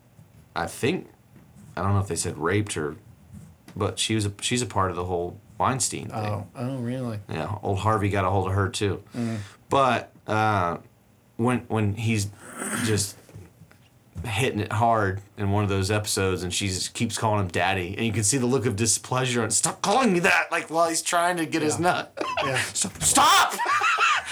I 0.57 0.67
think, 0.67 1.09
I 1.81 1.85
don't 1.85 1.95
know 1.95 2.01
if 2.01 2.09
they 2.09 2.15
said 2.17 2.37
raped 2.39 2.75
her, 2.75 2.97
but 3.75 3.99
she 3.99 4.15
was 4.15 4.27
a, 4.27 4.33
she's 4.41 4.63
a 4.63 4.67
part 4.67 4.91
of 4.91 4.97
the 4.97 5.05
whole 5.05 5.39
Weinstein 5.59 6.09
thing. 6.09 6.15
oh, 6.17 6.47
oh, 6.57 6.77
really? 6.79 7.19
Yeah, 7.29 7.55
old 7.63 7.79
Harvey 7.81 8.09
got 8.09 8.25
a 8.25 8.31
hold 8.31 8.47
of 8.49 8.55
her 8.55 8.69
too. 8.69 9.03
But 9.69 10.13
uh, 10.27 10.79
when 11.37 11.61
when 11.69 11.95
he's 11.95 12.29
just 12.85 13.17
hitting 14.25 14.61
it 14.61 14.71
hard 14.73 15.21
in 15.39 15.51
one 15.51 15.63
of 15.65 15.71
those 15.71 15.91
episodes, 15.91 16.43
and 16.43 16.53
she 16.53 16.69
just 16.69 16.93
keeps 16.95 17.17
calling 17.17 17.41
him 17.41 17.49
daddy, 17.49 17.95
and 17.97 18.05
you 18.07 18.13
can 18.13 18.23
see 18.25 18.37
the 18.39 18.47
look 18.47 18.67
of 18.67 18.77
displeasure 18.77 19.43
and 19.43 19.53
stop 19.53 19.81
calling 19.83 20.13
me 20.13 20.19
that, 20.21 20.49
like 20.51 20.69
while 20.71 20.89
he's 20.89 21.03
trying 21.03 21.37
to 21.39 21.47
get 21.47 21.63
his 21.63 21.79
nut. 21.79 22.13
Yeah, 22.45 22.57
Stop! 22.73 23.03
Stop! 23.03 23.55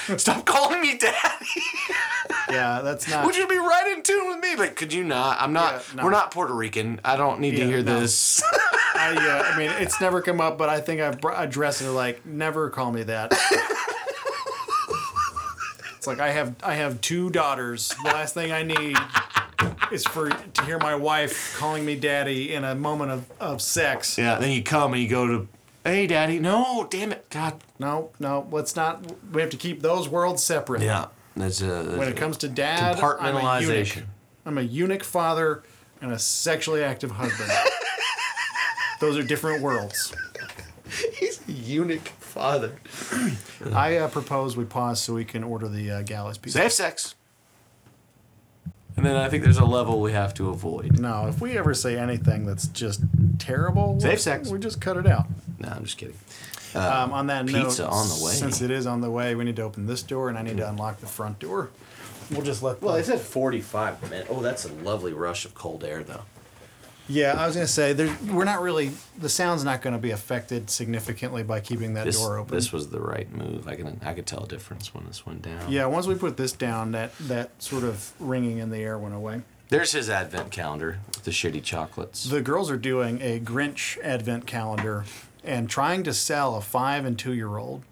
Stop 0.19 0.45
calling 0.47 0.81
me 0.81 0.97
daddy. 0.99 1.17
yeah. 2.51 2.81
That's 2.83 3.09
not. 3.09 3.25
Would 3.25 3.37
you 3.37 3.47
be 3.47 3.59
right 3.59 3.95
in 3.97 4.03
tune 4.03 4.29
with 4.29 4.41
me? 4.41 4.57
Like, 4.57 4.77
could 4.77 4.93
you 4.93 5.05
not? 5.05 5.41
I'm 5.41 5.53
not. 5.53 5.75
Yeah, 5.75 5.97
no. 5.97 6.05
We're 6.05 6.11
not 6.11 6.31
Puerto 6.31 6.55
Rican. 6.55 7.01
I 7.05 7.17
don't 7.17 7.41
need 7.41 7.57
to 7.57 7.65
hear 7.65 7.83
no. 7.83 8.01
this. 8.01 8.43
I, 8.95 9.15
uh, 9.15 9.53
I 9.53 9.59
mean, 9.59 9.71
it's 9.79 10.01
never 10.01 10.21
come 10.21 10.41
up, 10.41 10.59
but 10.59 10.69
I 10.69 10.81
think 10.81 11.01
I've 11.01 11.19
addressed 11.37 11.83
it 11.83 11.91
like, 11.91 12.27
never 12.27 12.69
call 12.71 12.91
me 12.91 13.05
that. 13.05 13.33
it's 15.97 16.07
like 16.07 16.21
I 16.21 16.31
have 16.31 16.57
I 16.63 16.75
have 16.75 17.01
two 17.01 17.31
daughters. 17.31 17.95
The 18.03 18.11
last 18.11 18.35
thing 18.35 18.53
I 18.53 18.63
need 18.63 18.97
is 19.93 20.05
for 20.05 20.31
to 20.31 20.65
hear 20.65 20.79
my 20.79 20.95
wife 20.95 21.57
calling 21.57 21.85
me 21.85 21.97
daddy 21.97 22.53
in 22.53 22.65
a 22.65 22.75
moment 22.75 23.13
of, 23.13 23.31
of 23.41 23.63
sex. 23.63 24.19
Yeah, 24.19 24.39
then 24.39 24.51
you 24.51 24.63
come 24.63 24.93
and 24.95 25.03
you 25.03 25.09
go 25.09 25.27
to 25.27 25.49
Hey, 25.89 26.07
Daddy. 26.07 26.39
No, 26.39 26.87
damn 26.91 27.13
it. 27.13 27.31
God. 27.31 27.63
No, 27.79 28.11
no, 28.19 28.47
let's 28.51 28.77
not. 28.77 29.03
We 29.33 29.41
have 29.41 29.51
to 29.51 29.57
keep 29.57 29.81
those 29.81 30.07
worlds 30.07 30.45
separate. 30.45 30.83
Yeah. 30.83 31.07
That's 31.39 31.61
a. 31.61 31.67
That's 31.67 31.99
When 31.99 32.09
it 32.09 32.17
a- 32.17 32.21
comes 32.21 32.37
to 32.39 32.49
dad, 32.49 32.99
I'm 32.99 33.37
a 33.37 33.41
Compartmentalization. 33.41 33.97
eunuch. 33.97 34.05
I'm 34.47 34.59
a 34.59 34.63
eunuch 34.63 35.05
father 35.05 35.63
and 36.01 36.13
a 36.13 36.19
sexually 36.19 36.83
active 36.83 37.11
husband. 37.13 37.51
those 39.01 39.17
are 39.19 39.23
different 39.23 39.63
worlds. 39.63 40.15
He's 41.15 41.41
a 41.49 41.53
eunuch 41.53 42.09
father. 42.09 42.73
I 43.75 43.97
uh, 43.97 44.09
propose 44.09 44.57
we 44.57 44.65
pause 44.65 45.01
so 45.03 45.15
we 45.15 45.25
can 45.25 45.45
order 45.45 45.69
the 45.69 45.91
uh, 45.91 46.03
Gallus 46.03 46.39
pizza. 46.39 46.59
Safe 46.59 46.73
sex. 46.73 47.15
And 48.97 49.07
then 49.07 49.15
I 49.15 49.29
think 49.29 49.45
there's 49.45 49.59
a 49.59 49.65
level 49.65 50.01
we 50.01 50.11
have 50.13 50.35
to 50.35 50.49
avoid. 50.49 50.99
No, 50.99 51.29
if 51.29 51.41
we 51.41 51.57
ever 51.57 51.73
say 51.73 51.97
anything 51.97 52.47
that's 52.47 52.67
just 52.69 53.01
terrible, 53.39 54.01
Safe 54.01 54.11
we'll- 54.11 54.19
sex. 54.19 54.49
We 54.51 54.59
just 54.59 54.81
cut 54.81 54.97
it 54.97 55.07
out. 55.07 55.27
No, 55.61 55.69
I'm 55.69 55.85
just 55.85 55.99
kidding. 55.99 56.17
Um, 56.75 57.13
on 57.13 57.27
that 57.29 57.47
pizza 57.47 57.83
note, 57.83 57.91
on 57.91 58.09
the 58.09 58.25
way. 58.25 58.33
since 58.33 58.61
it 58.61 58.71
is 58.71 58.87
on 58.87 59.01
the 59.01 59.11
way, 59.11 59.35
we 59.35 59.45
need 59.45 59.57
to 59.57 59.63
open 59.63 59.87
this 59.87 60.03
door, 60.03 60.29
and 60.29 60.37
I 60.39 60.43
need 60.43 60.57
to 60.59 60.69
unlock 60.69 61.01
the 61.01 61.07
front 61.07 61.39
door. 61.39 61.71
We'll 62.31 62.43
just 62.43 62.63
let. 62.63 62.83
Well, 62.83 62.95
the- 62.95 63.01
it 63.01 63.07
said 63.07 63.21
45 63.21 64.03
minutes. 64.11 64.29
Oh, 64.31 64.41
that's 64.43 64.65
a 64.65 64.73
lovely 64.73 65.13
rush 65.13 65.45
of 65.45 65.55
cold 65.55 65.83
air, 65.85 66.03
though. 66.03 66.23
yeah, 67.09 67.33
I 67.43 67.47
was 67.47 67.55
gonna 67.57 67.67
say 67.67 67.95
there, 67.95 68.15
we're 68.31 68.45
not 68.45 68.61
really. 68.61 68.91
The 69.19 69.31
sound's 69.31 69.65
not 69.65 69.81
going 69.81 69.95
to 69.95 69.99
be 69.99 70.11
affected 70.11 70.69
significantly 70.69 71.43
by 71.43 71.61
keeping 71.61 71.95
that 71.95 72.05
This, 72.05 72.19
door 72.21 72.37
open. 72.37 72.55
this 72.55 72.71
was 72.71 72.89
the 72.91 73.01
right 73.01 73.33
move. 73.33 73.67
I 73.67 73.77
can 73.77 73.99
I 74.05 74.13
could 74.13 74.27
tell 74.27 74.45
a 74.45 74.47
difference 74.49 74.95
when 74.95 75.07
this 75.07 75.25
went 75.25 75.41
down. 75.43 75.73
yeah, 75.73 75.87
once 75.87 76.07
we 76.07 76.15
put 76.17 76.37
this 76.37 76.53
down, 76.53 76.93
that 76.93 77.13
that 77.21 77.51
sort 77.63 77.85
of 77.85 78.13
ringing 78.21 78.59
in 78.59 78.69
the 78.69 78.79
air 78.79 78.99
went 78.99 79.15
away. 79.15 79.41
There's 79.71 79.93
his 79.93 80.09
advent 80.11 80.51
calendar 80.51 80.99
with 81.15 81.25
the 81.25 81.31
shitty 81.31 81.63
chocolates. 81.63 82.25
The 82.25 82.41
girls 82.43 82.71
are 82.71 82.77
doing 82.79 83.21
a 83.23 83.39
Grinch 83.41 83.99
advent 84.03 84.47
calendar 84.47 85.05
and 85.49 85.69
trying 85.69 86.03
to 86.03 86.13
sell 86.13 86.57
a 86.57 86.61
five 86.61 87.07
and 87.07 87.19
two 87.19 87.33
year 87.33 87.57
old 87.57 87.83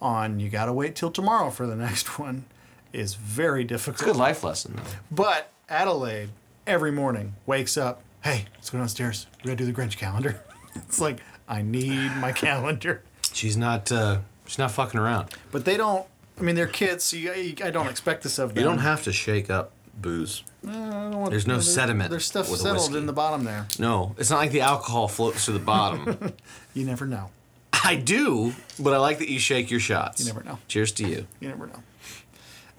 on 0.00 0.38
you 0.38 0.50
got 0.50 0.66
to 0.66 0.72
wait 0.72 0.94
till 0.94 1.10
tomorrow 1.10 1.50
for 1.50 1.66
the 1.66 1.74
next 1.74 2.18
one 2.18 2.44
is 2.92 3.14
very 3.14 3.64
difficult. 3.64 3.94
It's 3.94 4.02
a 4.02 4.12
good 4.12 4.16
life 4.16 4.44
lesson, 4.44 4.74
though. 4.76 4.82
But 5.10 5.50
Adelaide 5.68 6.28
every 6.66 6.92
morning 6.92 7.34
wakes 7.46 7.76
up, 7.78 8.02
hey, 8.22 8.44
let's 8.54 8.68
go 8.68 8.78
downstairs. 8.78 9.26
We 9.42 9.48
gotta 9.48 9.56
do 9.56 9.64
the 9.64 9.72
Grinch 9.72 9.96
calendar. 9.96 10.40
it's 10.74 11.00
like 11.00 11.20
I 11.48 11.62
need 11.62 12.12
my 12.16 12.32
calendar. 12.46 13.02
She's 13.32 13.56
not 13.56 13.90
uh, 13.90 14.18
she's 14.46 14.58
not 14.58 14.70
fucking 14.70 15.00
around. 15.00 15.30
But 15.50 15.64
they 15.64 15.78
don't. 15.78 16.06
I 16.38 16.42
mean, 16.42 16.54
they're 16.54 16.66
kids, 16.66 17.02
so 17.02 17.16
you, 17.16 17.54
I 17.64 17.70
don't 17.70 17.88
expect 17.88 18.22
this 18.22 18.38
of 18.38 18.50
them. 18.50 18.58
You 18.62 18.68
don't 18.68 18.78
have 18.80 19.02
to 19.04 19.12
shake 19.12 19.48
up 19.48 19.72
booze. 19.94 20.44
I 20.66 20.72
don't 20.72 21.16
want- 21.18 21.30
There's 21.30 21.46
no 21.46 21.60
sediment 21.60 22.10
There's 22.10 22.24
stuff 22.26 22.50
with 22.50 22.60
a 22.60 22.62
settled 22.64 22.78
whiskey. 22.88 22.98
in 22.98 23.06
the 23.06 23.12
bottom 23.12 23.44
there. 23.44 23.66
No, 23.78 24.14
it's 24.18 24.30
not 24.30 24.38
like 24.38 24.50
the 24.52 24.62
alcohol 24.62 25.06
floats 25.08 25.44
to 25.46 25.52
the 25.52 25.58
bottom. 25.60 26.32
You 26.74 26.84
never 26.84 27.06
know. 27.06 27.30
I 27.72 27.94
do, 27.96 28.52
but 28.78 28.92
I 28.92 28.98
like 28.98 29.18
that 29.20 29.30
you 29.30 29.38
shake 29.38 29.70
your 29.70 29.80
shots. 29.80 30.20
You 30.20 30.26
never 30.26 30.42
know. 30.44 30.58
Cheers 30.68 30.92
to 30.92 31.08
you. 31.08 31.26
You 31.40 31.48
never 31.48 31.66
know. 31.66 31.82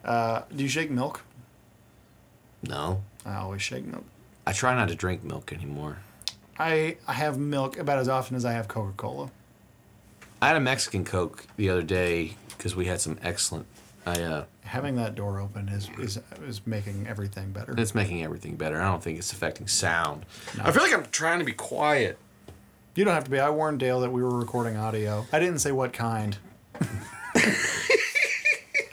Uh, 0.05 0.41
do 0.55 0.61
you 0.63 0.69
shake 0.69 0.91
milk? 0.91 1.23
No, 2.61 3.01
I 3.25 3.35
always 3.37 3.61
shake 3.61 3.85
milk. 3.85 4.03
I 4.45 4.53
try 4.53 4.75
not 4.75 4.89
to 4.89 4.95
drink 4.95 5.23
milk 5.23 5.51
anymore. 5.53 5.97
I 6.59 6.97
I 7.07 7.13
have 7.13 7.37
milk 7.37 7.77
about 7.77 7.99
as 7.99 8.07
often 8.09 8.35
as 8.35 8.45
I 8.45 8.51
have 8.53 8.67
Coca 8.67 8.93
Cola. 8.97 9.29
I 10.41 10.47
had 10.49 10.55
a 10.57 10.59
Mexican 10.61 11.03
Coke 11.05 11.45
the 11.55 11.69
other 11.69 11.81
day 11.83 12.35
because 12.49 12.75
we 12.75 12.85
had 12.85 13.01
some 13.01 13.17
excellent. 13.23 13.65
I 14.05 14.21
uh, 14.21 14.45
Having 14.67 14.97
that 14.97 15.15
door 15.15 15.39
open 15.39 15.69
is 15.69 15.89
is 15.97 16.19
is 16.45 16.61
making 16.67 17.07
everything 17.07 17.51
better. 17.51 17.73
it's 17.77 17.95
making 17.95 18.23
everything 18.23 18.55
better. 18.57 18.79
I 18.81 18.85
don't 18.91 19.01
think 19.01 19.17
it's 19.17 19.31
affecting 19.31 19.67
sound. 19.67 20.25
I 20.61 20.71
feel 20.71 20.83
like 20.83 20.93
I'm 20.93 21.05
trying 21.11 21.39
to 21.39 21.45
be 21.45 21.53
quiet. 21.53 22.17
You 22.95 23.05
don't 23.05 23.13
have 23.13 23.23
to 23.25 23.31
be. 23.31 23.39
I 23.39 23.49
warned 23.49 23.79
Dale 23.79 23.99
that 24.01 24.11
we 24.11 24.21
were 24.23 24.37
recording 24.37 24.75
audio. 24.75 25.25
I 25.31 25.39
didn't 25.39 25.59
say 25.59 25.71
what 25.71 25.93
kind. 25.93 26.37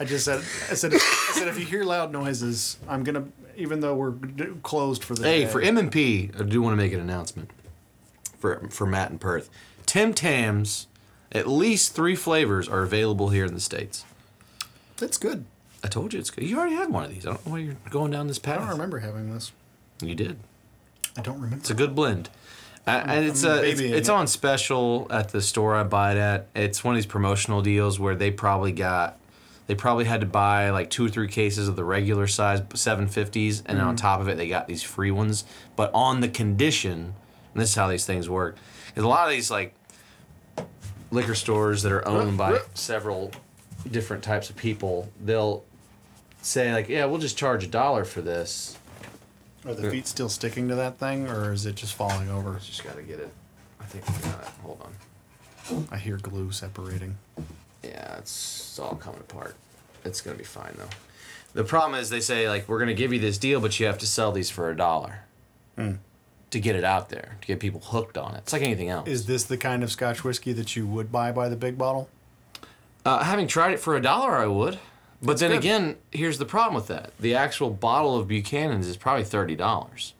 I 0.01 0.05
just 0.05 0.25
said 0.25 0.41
I 0.71 0.75
said 0.75 0.93
I 0.95 0.99
said 1.33 1.49
if 1.49 1.59
you 1.59 1.65
hear 1.65 1.85
loud 1.85 2.13
noises, 2.13 2.79
I'm 2.89 3.05
gonna 3.05 3.25
even 3.57 3.81
though 3.81 3.95
we're 3.95 4.11
d- 4.11 4.47
closed 4.63 5.05
for 5.05 5.15
the 5.15 5.23
Hey, 5.23 5.45
day. 5.45 5.51
for 5.51 5.61
M 5.61 5.79
and 5.79 5.91
P, 5.91 6.31
I 6.39 6.43
do 6.43 6.61
want 6.61 6.73
to 6.73 6.77
make 6.77 6.93
an 6.93 7.01
announcement 7.01 7.51
for 8.39 8.69
for 8.71 8.87
Matt 8.87 9.11
and 9.11 9.21
Perth. 9.21 9.49
Tim 9.87 10.13
Tams, 10.13 10.89
at 11.33 11.47
least 11.47 11.95
three 11.95 12.17
flavors 12.17 12.69
are 12.69 12.83
available 12.83 13.29
here 13.31 13.45
in 13.45 13.55
the 13.55 13.61
states. 13.61 14.05
That's 14.97 15.17
good. 15.19 15.45
I 15.85 15.87
told 15.87 16.13
you 16.15 16.19
it's 16.19 16.31
good. 16.31 16.45
You 16.45 16.59
already 16.59 16.75
had 16.77 16.91
one 16.91 17.05
of 17.05 17.11
these. 17.11 17.27
I 17.27 17.31
don't 17.35 17.47
know 17.47 17.53
why 17.53 17.59
you're 17.59 17.77
going 17.91 18.11
down 18.11 18.27
this 18.27 18.39
path. 18.39 18.57
I 18.57 18.61
don't 18.63 18.71
remember 18.71 19.01
having 19.01 19.33
this. 19.33 19.53
You 20.03 20.15
did. 20.15 20.39
I 21.17 21.21
don't 21.21 21.37
remember. 21.37 21.57
It's 21.57 21.71
a 21.71 21.75
good 21.75 21.95
blend. 21.95 22.31
Uh, 22.87 23.03
and 23.07 23.25
it's, 23.27 23.45
uh, 23.45 23.61
it's 23.63 23.81
babying 23.81 23.95
it's 23.95 24.09
it. 24.09 24.13
on 24.13 24.27
special 24.27 25.07
at 25.11 25.29
the 25.29 25.41
store 25.43 25.75
I 25.75 25.85
buy 25.85 26.13
it 26.13 26.19
at. 26.19 26.49
It's 26.55 26.83
one 26.83 26.95
of 26.95 26.97
these 26.97 27.07
promotional 27.07 27.61
deals 27.63 28.01
where 28.01 28.15
they 28.15 28.31
probably 28.31 28.73
got 28.73 29.19
they 29.67 29.75
probably 29.75 30.05
had 30.05 30.21
to 30.21 30.27
buy 30.27 30.69
like 30.71 30.91
two 30.91 31.07
or 31.07 31.09
three 31.09 31.29
cases 31.29 31.69
of 31.69 31.77
the 31.77 31.85
regular 31.85 32.27
size 32.27 32.61
750s 32.61 33.63
and 33.65 33.79
Mm-hmm. 33.79 33.87
on 33.89 33.97
top 33.97 34.21
of 34.21 34.29
it 34.29 34.37
they 34.37 34.49
got 34.49 34.67
these 34.69 34.83
free 34.83 35.11
ones 35.11 35.45
but 35.77 35.91
on 35.95 36.21
the 36.21 36.29
condition 36.29 37.15
and 37.55 37.63
this 37.63 37.71
is 37.71 37.75
how 37.75 37.89
these 37.89 38.05
things 38.05 38.29
work 38.29 38.57
is 38.95 39.03
a 39.03 39.09
lot 39.09 39.27
of 39.27 39.31
these 39.33 39.51
like 39.51 39.75
liquor 41.11 41.35
stores 41.35 41.83
that 41.83 41.93
are 41.93 42.07
owned 42.07 42.37
by 42.37 42.59
several 42.75 43.31
different 43.91 44.23
types 44.23 44.51
of 44.51 44.57
people 44.57 45.09
they'll 45.25 45.65
say 46.45 46.73
like 46.73 46.89
yeah 46.89 47.05
we'll 47.07 47.19
just 47.21 47.37
charge 47.37 47.65
a 47.65 47.67
dollar 47.69 48.05
for 48.05 48.21
this 48.21 48.77
Are 49.67 49.75
the 49.75 49.91
feet 49.91 50.07
still 50.07 50.29
sticking 50.29 50.69
to 50.69 50.75
that 50.75 50.99
thing, 50.99 51.29
or 51.29 51.53
is 51.53 51.67
it 51.67 51.75
just 51.77 51.95
falling 51.95 52.29
over? 52.31 52.59
just 52.63 52.85
gotta 52.85 53.03
get 53.03 53.19
it 53.21 53.31
i 53.81 53.85
think 53.85 54.07
we 54.09 54.31
got 54.31 54.41
it 54.43 54.49
hold 54.63 54.81
on 54.85 54.93
I 55.91 55.97
hear 55.97 56.19
glue 56.19 56.53
separating. 56.53 57.17
Yeah, 57.83 58.19
it's, 58.19 58.61
it's 58.69 58.79
all 58.79 58.97
coming 58.97 59.21
apart. 59.21 59.55
It's 60.05 60.21
gonna 60.21 60.37
be 60.37 60.45
fine 60.45 60.75
though. 60.77 60.91
The 61.55 61.65
problem 61.65 61.99
is 61.99 62.11
they 62.11 62.21
say 62.21 62.51
like 62.51 62.69
we're 62.69 62.79
gonna 62.79 62.93
give 62.93 63.15
you 63.15 63.19
this 63.19 63.39
deal, 63.39 63.61
but 63.61 63.81
you 63.81 63.87
have 63.87 63.97
to 63.99 64.07
sell 64.07 64.31
these 64.31 64.51
for 64.51 64.69
a 64.71 64.77
dollar 64.77 65.21
to 65.79 66.61
get 66.61 66.77
it 66.77 66.85
out 66.85 67.09
there 67.09 67.37
to 67.41 67.47
get 67.47 67.61
people 67.61 67.81
hooked 67.81 68.19
on 68.19 68.35
it. 68.35 68.39
It's 68.41 68.53
like 68.53 68.61
anything 68.61 68.91
else. 68.91 69.09
Is 69.09 69.25
this 69.25 69.45
the 69.45 69.57
kind 69.57 69.83
of 69.83 69.91
Scotch 69.91 70.23
whiskey 70.23 70.53
that 70.53 70.77
you 70.77 70.87
would 70.87 71.11
buy 71.11 71.33
by 71.33 71.49
the 71.49 71.57
big 71.57 71.79
bottle? 71.79 72.11
uh, 73.07 73.25
having 73.25 73.47
tried 73.49 73.73
it 73.73 73.81
for 73.81 73.97
a 73.97 74.03
dollar, 74.03 74.33
I 74.33 74.47
would. 74.47 74.79
But 75.25 75.39
then 75.39 75.51
good. 75.51 75.59
again, 75.59 75.97
here's 76.13 76.39
the 76.39 76.45
problem 76.45 76.75
with 76.75 76.87
that: 76.89 77.13
the 77.19 77.35
actual 77.35 77.71
bottle 77.71 78.17
of 78.17 78.29
Buchanan's 78.29 78.87
is 78.87 78.97
probably 78.97 79.25
thirty 79.25 79.57
dollars. 79.57 80.13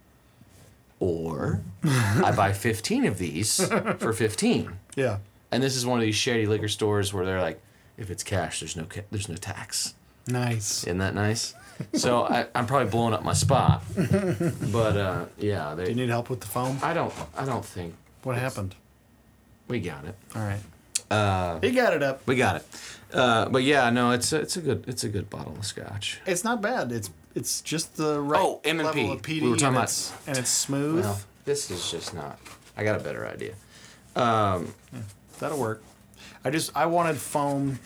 Or 1.01 1.61
I 1.85 2.33
buy 2.35 2.53
fifteen 2.55 3.05
of 3.05 3.19
these 3.19 3.65
for 3.99 4.13
fifteen. 4.13 4.79
Yeah. 4.97 5.19
And 5.53 5.63
this 5.63 5.77
is 5.77 5.85
one 5.87 5.99
of 5.99 6.05
these 6.05 6.17
shady 6.17 6.47
liquor 6.47 6.69
stores 6.69 7.13
where 7.13 7.25
they're 7.25 7.41
like, 7.43 7.61
if 7.99 8.11
it's 8.11 8.23
cash, 8.25 8.61
there's 8.61 8.77
no 8.77 8.85
ca- 8.85 9.03
there's 9.11 9.29
no 9.29 9.37
tax. 9.37 9.95
Nice. 10.27 10.85
Isn't 10.85 10.99
that 10.99 11.15
nice? 11.15 11.55
So 11.95 12.23
I, 12.23 12.47
I'm 12.55 12.67
probably 12.67 12.89
blowing 12.89 13.15
up 13.15 13.25
my 13.25 13.33
spot. 13.33 13.83
But 13.97 14.97
uh, 14.97 15.25
yeah, 15.39 15.75
Do 15.75 15.83
you 15.83 15.97
need 15.97 16.09
help 16.09 16.31
with 16.31 16.41
the 16.41 16.47
foam? 16.47 16.79
I 16.85 16.95
don't 16.95 17.13
I 17.37 17.45
don't 17.45 17.65
think 17.65 17.95
What 18.23 18.37
happened? 18.37 18.77
we 19.67 19.81
got 19.81 20.05
it. 20.05 20.15
All 20.37 20.43
right. 20.43 20.61
Uh, 21.11 21.59
he 21.61 21.73
got 21.73 21.93
it 21.93 22.01
up. 22.05 22.25
We 22.29 22.37
got 22.37 22.57
it. 22.57 22.67
Uh, 23.15 23.49
but 23.49 23.63
yeah, 23.63 23.89
no, 23.91 24.11
it's 24.11 24.33
a, 24.33 24.41
it's 24.41 24.57
a 24.57 24.61
good 24.61 24.85
it's 24.89 25.05
a 25.05 25.09
good 25.09 25.31
bottle 25.31 25.55
of 25.57 25.65
scotch. 25.65 26.21
It's 26.27 26.43
not 26.45 26.61
bad. 26.61 26.91
It's 26.93 27.11
it's 27.35 27.61
just 27.63 27.97
the 27.97 28.21
right 28.21 28.41
Oh, 28.43 28.61
M&P. 28.65 28.85
level 28.85 29.13
of 29.13 29.23
PD, 29.23 29.43
We 29.43 29.51
were 29.51 29.57
talking 29.57 29.67
and 29.69 29.77
about- 29.77 29.85
it's, 29.85 30.13
and 30.27 30.37
it's 30.39 30.51
smooth. 30.51 31.05
Well, 31.05 31.21
this 31.45 31.71
is 31.71 31.91
just 31.91 32.13
not. 32.15 32.39
I 32.77 32.83
got 32.85 33.01
a 33.01 33.03
better 33.05 33.27
idea. 33.27 33.55
That'll 35.41 35.59
work. 35.59 35.83
I 36.45 36.51
just 36.51 36.77
I 36.77 36.87
wanted 36.87 37.17
foam 37.17 37.79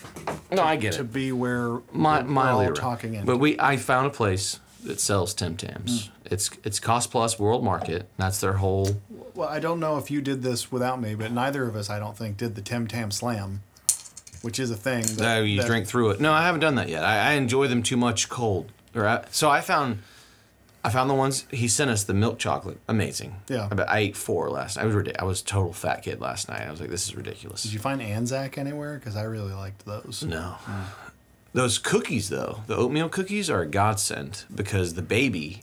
No, 0.51 0.63
I 0.63 0.77
get 0.77 0.95
to 0.95 1.01
it. 1.01 1.13
be 1.13 1.31
where 1.33 1.81
My, 1.93 2.23
we're 2.23 2.29
mildly 2.29 2.65
all 2.67 2.73
right. 2.73 2.81
talking 2.81 3.15
in. 3.15 3.25
But 3.25 3.39
we 3.39 3.59
I 3.61 3.77
found 3.77 4.07
a 4.07 4.11
place 4.11 4.59
that 4.85 5.01
sells 5.01 5.33
Tim 5.35 5.57
Tams. 5.57 6.11
It's 6.25 6.51
it's 6.65 6.81
cost 6.81 7.11
plus 7.11 7.39
world 7.39 7.63
market. 7.65 8.09
That's 8.17 8.41
their 8.41 8.55
whole 8.55 9.01
well, 9.35 9.49
I 9.49 9.61
don't 9.61 9.79
know 9.79 9.99
if 9.99 10.11
you 10.11 10.21
did 10.21 10.43
this 10.43 10.73
without 10.73 11.01
me, 11.01 11.15
but 11.15 11.31
neither 11.31 11.65
of 11.69 11.77
us, 11.77 11.89
I 11.89 12.01
don't 12.01 12.17
think, 12.17 12.37
did 12.37 12.57
the 12.57 12.61
Tim 12.63 12.89
Tam 12.89 13.13
Slam, 13.13 13.63
which 14.43 14.59
is 14.59 14.71
a 14.71 14.77
thing. 14.77 15.03
That, 15.17 15.39
Oh, 15.39 15.43
you 15.43 15.61
that- 15.61 15.67
drink 15.67 15.87
through 15.87 16.11
it. 16.11 16.21
No, 16.21 16.33
I 16.33 16.43
haven't 16.43 16.61
done 16.61 16.75
that 16.77 16.89
yet. 16.89 17.05
I, 17.05 17.31
I 17.31 17.33
enjoy 17.33 17.67
them 17.69 17.83
too 17.83 17.97
much 17.97 18.29
cold. 18.29 18.71
Or 18.95 19.07
I, 19.07 19.25
so 19.31 19.51
I 19.51 19.61
found, 19.61 19.99
I 20.85 20.91
found 20.91 21.11
the 21.11 21.15
ones 21.15 21.47
he 21.51 21.69
sent 21.69 21.91
us 21.91 22.05
the 22.05 22.15
milk 22.15 22.39
chocolate. 22.39 22.79
Amazing. 22.89 23.37
Yeah. 23.49 23.69
I, 23.71 23.75
bet 23.75 23.91
I 23.91 23.99
ate 23.99 24.17
four 24.17 24.51
last 24.51 24.77
night. 24.77 24.85
I 24.85 24.87
was 24.87 24.95
ridic- 24.95 25.17
I 25.19 25.25
was 25.25 25.41
a 25.43 25.45
total 25.45 25.73
fat 25.73 26.03
kid 26.03 26.21
last 26.21 26.49
night. 26.49 26.63
I 26.67 26.71
was 26.71 26.81
like, 26.81 26.91
this 26.91 27.07
is 27.09 27.15
ridiculous. 27.15 27.63
Did 27.63 27.73
you 27.73 27.79
find 27.79 28.01
Anzac 28.01 28.57
anywhere? 28.59 28.99
Because 28.99 29.17
I 29.17 29.23
really 29.25 29.53
liked 29.53 29.85
those. 29.87 30.23
no. 30.23 30.57
Hmm. 30.61 30.83
Those 31.55 31.79
cookies 31.79 32.29
though, 32.29 32.61
the 32.67 32.77
oatmeal 32.77 33.09
cookies 33.09 33.49
are 33.51 33.63
a 33.63 33.67
godsend 33.67 34.45
because 34.55 34.95
the 34.95 35.03
baby, 35.03 35.63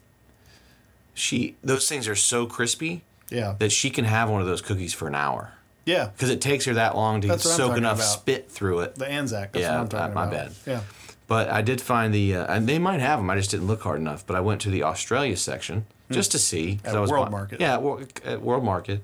she 1.14 1.56
those 1.64 1.88
things 1.88 2.08
are 2.08 2.16
so 2.16 2.46
crispy 2.46 3.04
Yeah. 3.30 3.56
that 3.60 3.72
she 3.72 3.90
can 3.90 4.06
have 4.06 4.30
one 4.30 4.42
of 4.42 4.48
those 4.48 4.62
cookies 4.62 4.94
for 4.94 5.08
an 5.08 5.16
hour 5.16 5.54
Yeah. 5.86 6.06
because 6.14 6.30
it 6.30 6.42
takes 6.42 6.66
her 6.66 6.74
that 6.76 6.96
long 6.96 7.22
to 7.22 7.28
That's 7.28 7.44
soak 7.44 7.78
enough 7.78 7.98
about. 7.98 8.04
spit 8.06 8.50
through 8.50 8.80
it. 8.82 8.96
The 8.96 9.08
Anzac. 9.08 9.52
That's 9.54 9.62
Yeah, 9.64 9.74
what 9.76 9.82
I'm 9.82 9.88
talking 9.90 10.14
my 10.16 10.24
about. 10.24 10.32
bad. 10.48 10.52
Yeah. 10.66 10.82
But 11.28 11.50
I 11.50 11.62
did 11.62 11.82
find 11.82 12.14
the, 12.14 12.36
uh, 12.36 12.54
and 12.56 12.68
they 12.68 12.78
might 12.80 13.00
have 13.00 13.20
them. 13.20 13.30
I 13.30 13.36
just 13.36 13.50
didn't 13.52 13.68
look 13.68 13.82
hard 13.82 14.00
enough. 14.00 14.26
But 14.28 14.36
I 14.36 14.40
went 14.42 14.62
to 14.62 14.70
the 14.70 14.84
Australia 14.84 15.36
section 15.38 15.86
just 16.12 16.32
to 16.34 16.40
see. 16.40 16.80
At 16.84 16.96
I 16.96 17.00
was 17.00 17.10
World 17.10 17.32
Market. 17.32 17.60
Yeah, 17.62 17.80
at 18.26 18.42
World 18.42 18.64
Market, 18.64 19.02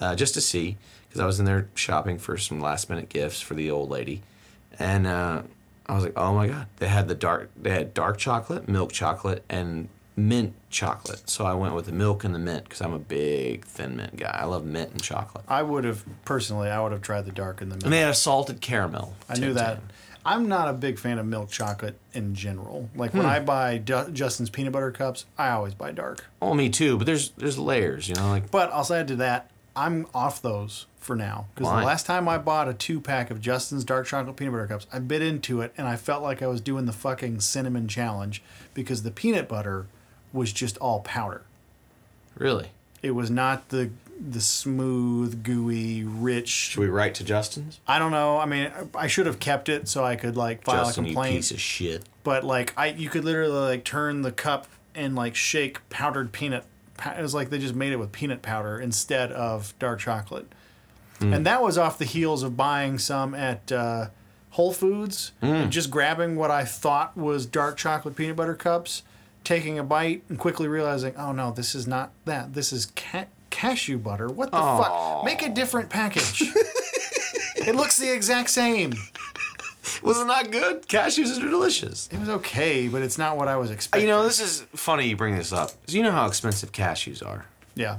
uh, 0.00 0.14
just 0.16 0.34
to 0.34 0.40
see 0.40 0.76
because 1.08 1.20
I 1.20 1.26
was 1.26 1.38
in 1.38 1.44
there 1.44 1.68
shopping 1.74 2.18
for 2.18 2.36
some 2.38 2.60
last 2.60 2.88
minute 2.90 3.08
gifts 3.08 3.40
for 3.40 3.54
the 3.54 3.70
old 3.70 3.90
lady, 3.90 4.22
and 4.78 5.06
uh, 5.06 5.42
I 5.86 5.94
was 5.94 6.02
like, 6.04 6.14
oh 6.16 6.34
my 6.34 6.48
god, 6.48 6.66
they 6.78 6.88
had 6.88 7.06
the 7.06 7.14
dark, 7.14 7.50
they 7.60 7.70
had 7.70 7.92
dark 7.94 8.16
chocolate, 8.18 8.68
milk 8.68 8.90
chocolate, 8.92 9.44
and 9.48 9.88
mint 10.16 10.54
chocolate. 10.72 11.28
So 11.28 11.44
I 11.44 11.54
went 11.54 11.74
with 11.74 11.86
the 11.86 11.92
milk 11.92 12.24
and 12.24 12.34
the 12.34 12.38
mint 12.38 12.64
because 12.64 12.80
I'm 12.80 12.92
a 12.92 12.98
big 12.98 13.64
thin 13.64 13.96
mint 13.96 14.16
guy. 14.16 14.36
I 14.42 14.46
love 14.46 14.64
mint 14.64 14.90
and 14.90 15.02
chocolate. 15.02 15.44
I 15.46 15.62
would 15.62 15.84
have 15.84 16.04
personally. 16.24 16.68
I 16.68 16.80
would 16.80 16.92
have 16.92 17.02
tried 17.02 17.26
the 17.26 17.32
dark 17.32 17.60
and 17.60 17.70
the 17.70 17.76
milk. 17.76 17.84
And 17.84 17.92
they 17.92 18.00
had 18.00 18.08
a 18.08 18.14
salted 18.14 18.60
caramel. 18.60 19.14
I 19.28 19.38
knew 19.38 19.54
that. 19.54 19.80
I'm 20.24 20.48
not 20.48 20.68
a 20.68 20.72
big 20.72 20.98
fan 20.98 21.18
of 21.18 21.26
milk 21.26 21.50
chocolate 21.50 21.98
in 22.12 22.34
general. 22.34 22.88
Like 22.94 23.12
when 23.12 23.24
hmm. 23.24 23.28
I 23.28 23.40
buy 23.40 23.78
Du- 23.78 24.10
Justin's 24.12 24.50
peanut 24.50 24.72
butter 24.72 24.92
cups, 24.92 25.26
I 25.36 25.50
always 25.50 25.74
buy 25.74 25.92
dark. 25.92 26.24
Oh, 26.40 26.54
me 26.54 26.68
too. 26.68 26.96
But 26.96 27.06
there's 27.06 27.30
there's 27.30 27.58
layers, 27.58 28.08
you 28.08 28.14
know, 28.14 28.28
like 28.28 28.50
But 28.50 28.72
I'll 28.72 28.90
add 28.92 29.08
to 29.08 29.16
that, 29.16 29.50
I'm 29.74 30.06
off 30.14 30.40
those 30.40 30.86
for 30.98 31.16
now. 31.16 31.46
Because 31.54 31.66
Why? 31.66 31.80
the 31.80 31.86
last 31.86 32.06
time 32.06 32.28
I 32.28 32.38
bought 32.38 32.68
a 32.68 32.74
two 32.74 33.00
pack 33.00 33.30
of 33.30 33.40
Justin's 33.40 33.84
dark 33.84 34.06
chocolate 34.06 34.36
peanut 34.36 34.52
butter 34.52 34.66
cups, 34.68 34.86
I 34.92 35.00
bit 35.00 35.22
into 35.22 35.60
it 35.60 35.72
and 35.76 35.88
I 35.88 35.96
felt 35.96 36.22
like 36.22 36.40
I 36.40 36.46
was 36.46 36.60
doing 36.60 36.86
the 36.86 36.92
fucking 36.92 37.40
cinnamon 37.40 37.88
challenge 37.88 38.42
because 38.74 39.02
the 39.02 39.10
peanut 39.10 39.48
butter 39.48 39.86
was 40.32 40.52
just 40.52 40.76
all 40.78 41.00
powder. 41.00 41.42
really. 42.36 42.68
It 43.02 43.12
was 43.12 43.30
not 43.30 43.68
the 43.70 43.90
the 44.30 44.40
smooth, 44.40 45.42
gooey, 45.42 46.04
rich. 46.04 46.48
Should 46.48 46.78
we 46.80 46.86
write 46.88 47.14
to 47.16 47.24
Justin's? 47.24 47.80
I 47.88 47.98
don't 47.98 48.12
know. 48.12 48.38
I 48.38 48.46
mean, 48.46 48.70
I 48.94 49.08
should 49.08 49.26
have 49.26 49.40
kept 49.40 49.68
it 49.68 49.88
so 49.88 50.04
I 50.04 50.14
could 50.14 50.36
like 50.36 50.62
file 50.62 50.84
Justin, 50.84 51.04
a 51.06 51.08
you 51.08 51.14
complaint. 51.14 51.36
piece 51.36 51.50
of 51.50 51.60
shit. 51.60 52.04
but 52.22 52.44
like 52.44 52.72
I 52.76 52.86
you 52.88 53.08
could 53.08 53.24
literally 53.24 53.52
like 53.52 53.82
turn 53.84 54.22
the 54.22 54.30
cup 54.30 54.68
and 54.94 55.16
like 55.16 55.34
shake 55.34 55.80
powdered 55.90 56.30
peanut 56.30 56.64
pa- 56.96 57.16
it 57.18 57.22
was 57.22 57.34
like 57.34 57.50
they 57.50 57.58
just 57.58 57.74
made 57.74 57.92
it 57.92 57.96
with 57.96 58.12
peanut 58.12 58.42
powder 58.42 58.78
instead 58.78 59.32
of 59.32 59.74
dark 59.80 59.98
chocolate 60.00 60.46
and 61.20 61.46
that 61.46 61.62
was 61.62 61.78
off 61.78 61.98
the 61.98 62.04
heels 62.04 62.42
of 62.42 62.56
buying 62.56 62.98
some 62.98 63.32
at 63.32 63.70
uh, 63.70 64.08
whole 64.50 64.72
foods 64.72 65.30
and 65.40 65.70
just 65.72 65.88
grabbing 65.90 66.34
what 66.36 66.50
i 66.50 66.64
thought 66.64 67.16
was 67.16 67.46
dark 67.46 67.76
chocolate 67.76 68.16
peanut 68.16 68.34
butter 68.36 68.54
cups 68.56 69.02
taking 69.44 69.78
a 69.78 69.84
bite 69.84 70.22
and 70.28 70.38
quickly 70.38 70.68
realizing 70.68 71.14
oh 71.16 71.32
no 71.32 71.50
this 71.52 71.74
is 71.74 71.86
not 71.86 72.10
that 72.24 72.54
this 72.54 72.72
is 72.72 72.86
ca- 72.96 73.26
cashew 73.50 73.98
butter 73.98 74.28
what 74.28 74.50
the 74.50 74.56
fuck 74.56 75.24
make 75.24 75.42
a 75.42 75.48
different 75.48 75.90
package 75.90 76.42
it 77.56 77.74
looks 77.74 77.98
the 77.98 78.12
exact 78.12 78.50
same 78.50 78.92
Was 80.02 80.20
it 80.20 80.24
not 80.26 80.50
good? 80.50 80.82
Cashews 80.88 81.36
are 81.38 81.48
delicious. 81.50 82.08
it 82.12 82.18
was 82.18 82.28
okay 82.28 82.88
but 82.88 83.02
it's 83.02 83.18
not 83.18 83.36
what 83.36 83.48
i 83.48 83.56
was 83.56 83.70
expecting 83.70 84.08
You 84.08 84.14
know, 84.14 84.22
this 84.24 84.40
is 84.40 84.62
funny 84.74 85.08
you 85.08 85.16
bring 85.16 85.36
this 85.36 85.52
up. 85.52 85.68
'cause 85.84 85.94
You 85.94 86.02
know 86.02 86.12
how 86.12 86.26
expensive 86.26 86.72
cashews 86.72 87.24
are. 87.24 87.46
yeah 87.74 87.98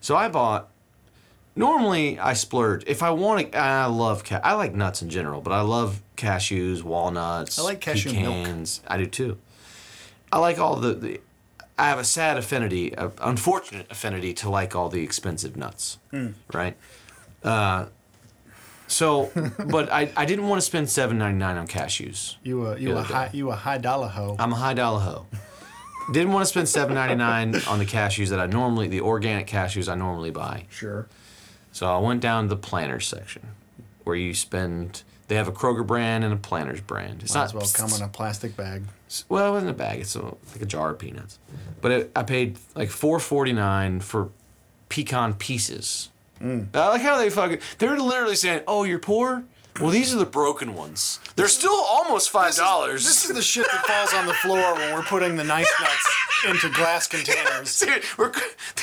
So 0.00 0.14
I 0.16 0.28
bought. 0.28 0.68
Normally, 1.54 2.18
I 2.18 2.32
splurge 2.32 2.82
if 2.86 3.02
I 3.02 3.10
want 3.10 3.52
to. 3.52 3.58
I 3.58 3.84
love 3.86 4.24
ca- 4.24 4.40
I 4.42 4.54
like 4.54 4.74
nuts 4.74 5.02
in 5.02 5.10
general, 5.10 5.42
but 5.42 5.52
I 5.52 5.60
love 5.60 6.00
cashews, 6.16 6.82
walnuts. 6.82 7.58
I 7.58 7.62
like 7.62 7.80
cashew 7.80 8.12
milk. 8.14 8.68
I 8.88 8.96
do 8.96 9.04
too. 9.06 9.36
I 10.32 10.38
like 10.38 10.58
all 10.58 10.76
the, 10.76 10.94
the. 10.94 11.20
I 11.78 11.88
have 11.88 11.98
a 11.98 12.04
sad 12.04 12.36
affinity, 12.36 12.92
a 12.96 13.10
unfortunate 13.20 13.90
affinity 13.90 14.34
to 14.34 14.50
like 14.50 14.74
all 14.76 14.88
the 14.88 15.02
expensive 15.02 15.56
nuts, 15.56 15.98
Hmm. 16.10 16.28
right? 16.52 16.76
Uh, 17.42 17.86
so, 18.86 19.30
but 19.66 19.90
I, 19.90 20.12
I 20.16 20.24
didn't 20.26 20.48
want 20.48 20.60
to 20.60 20.66
spend 20.66 20.88
seven 20.90 21.18
ninety 21.18 21.38
nine 21.38 21.56
on 21.56 21.66
cashews. 21.66 22.36
You 22.42 22.66
a 22.66 22.78
you 22.78 22.96
a 22.96 23.02
high 23.02 23.30
you 23.32 23.50
a 23.50 23.56
high 23.56 23.78
dollar 23.78 24.08
hoe. 24.08 24.36
I'm 24.38 24.52
a 24.52 24.56
high 24.56 24.74
dollar 24.74 25.00
hoe. 25.00 25.26
Didn't 26.12 26.32
want 26.32 26.42
to 26.42 26.46
spend 26.46 26.68
seven 26.68 26.94
ninety 26.94 27.14
nine 27.14 27.54
on 27.68 27.78
the 27.78 27.86
cashews 27.86 28.28
that 28.28 28.40
I 28.40 28.46
normally, 28.46 28.88
the 28.88 29.00
organic 29.00 29.46
cashews 29.46 29.90
I 29.90 29.94
normally 29.94 30.30
buy. 30.30 30.66
Sure. 30.68 31.06
So 31.72 31.86
I 31.86 31.98
went 31.98 32.20
down 32.20 32.44
to 32.44 32.48
the 32.50 32.56
planters 32.56 33.06
section, 33.08 33.42
where 34.04 34.16
you 34.16 34.34
spend. 34.34 35.02
They 35.32 35.38
have 35.38 35.48
a 35.48 35.52
Kroger 35.52 35.86
brand 35.86 36.24
and 36.24 36.34
a 36.34 36.36
Planters 36.36 36.82
brand. 36.82 37.22
It's 37.22 37.32
Might 37.32 37.40
not 37.40 37.44
as 37.46 37.54
well 37.54 37.66
come 37.72 37.90
in 37.98 38.02
a 38.02 38.08
plastic 38.08 38.54
bag. 38.54 38.82
well, 39.30 39.48
it 39.48 39.50
wasn't 39.52 39.70
a 39.70 39.74
bag. 39.74 40.00
It's 40.00 40.14
a, 40.14 40.20
like 40.24 40.60
a 40.60 40.66
jar 40.66 40.90
of 40.90 40.98
peanuts. 40.98 41.38
But 41.80 41.90
it, 41.90 42.12
I 42.14 42.22
paid 42.22 42.58
like 42.74 42.90
four 42.90 43.18
forty 43.18 43.54
nine 43.54 44.00
for 44.00 44.28
pecan 44.90 45.32
pieces. 45.32 46.10
Mm. 46.38 46.66
I 46.74 46.88
like 46.88 47.00
how 47.00 47.16
they 47.16 47.30
fucking. 47.30 47.60
They're 47.78 47.98
literally 47.98 48.36
saying, 48.36 48.60
"Oh, 48.68 48.84
you're 48.84 48.98
poor." 48.98 49.44
Well, 49.80 49.90
these 49.90 50.14
are 50.14 50.18
the 50.18 50.26
broken 50.26 50.74
ones. 50.74 51.18
They're 51.34 51.48
still 51.48 51.74
almost 51.74 52.30
five 52.30 52.54
dollars. 52.56 53.04
This 53.06 53.24
is 53.28 53.34
the 53.34 53.42
shit 53.42 53.66
that 53.72 53.86
falls 53.86 54.12
on 54.12 54.26
the 54.26 54.34
floor 54.34 54.74
when 54.74 54.94
we're 54.94 55.02
putting 55.02 55.36
the 55.36 55.44
nice 55.44 55.70
nuts 55.80 56.16
into 56.46 56.68
glass 56.70 57.06
containers. 57.08 57.78
Dude, 57.80 58.02
we're, 58.18 58.32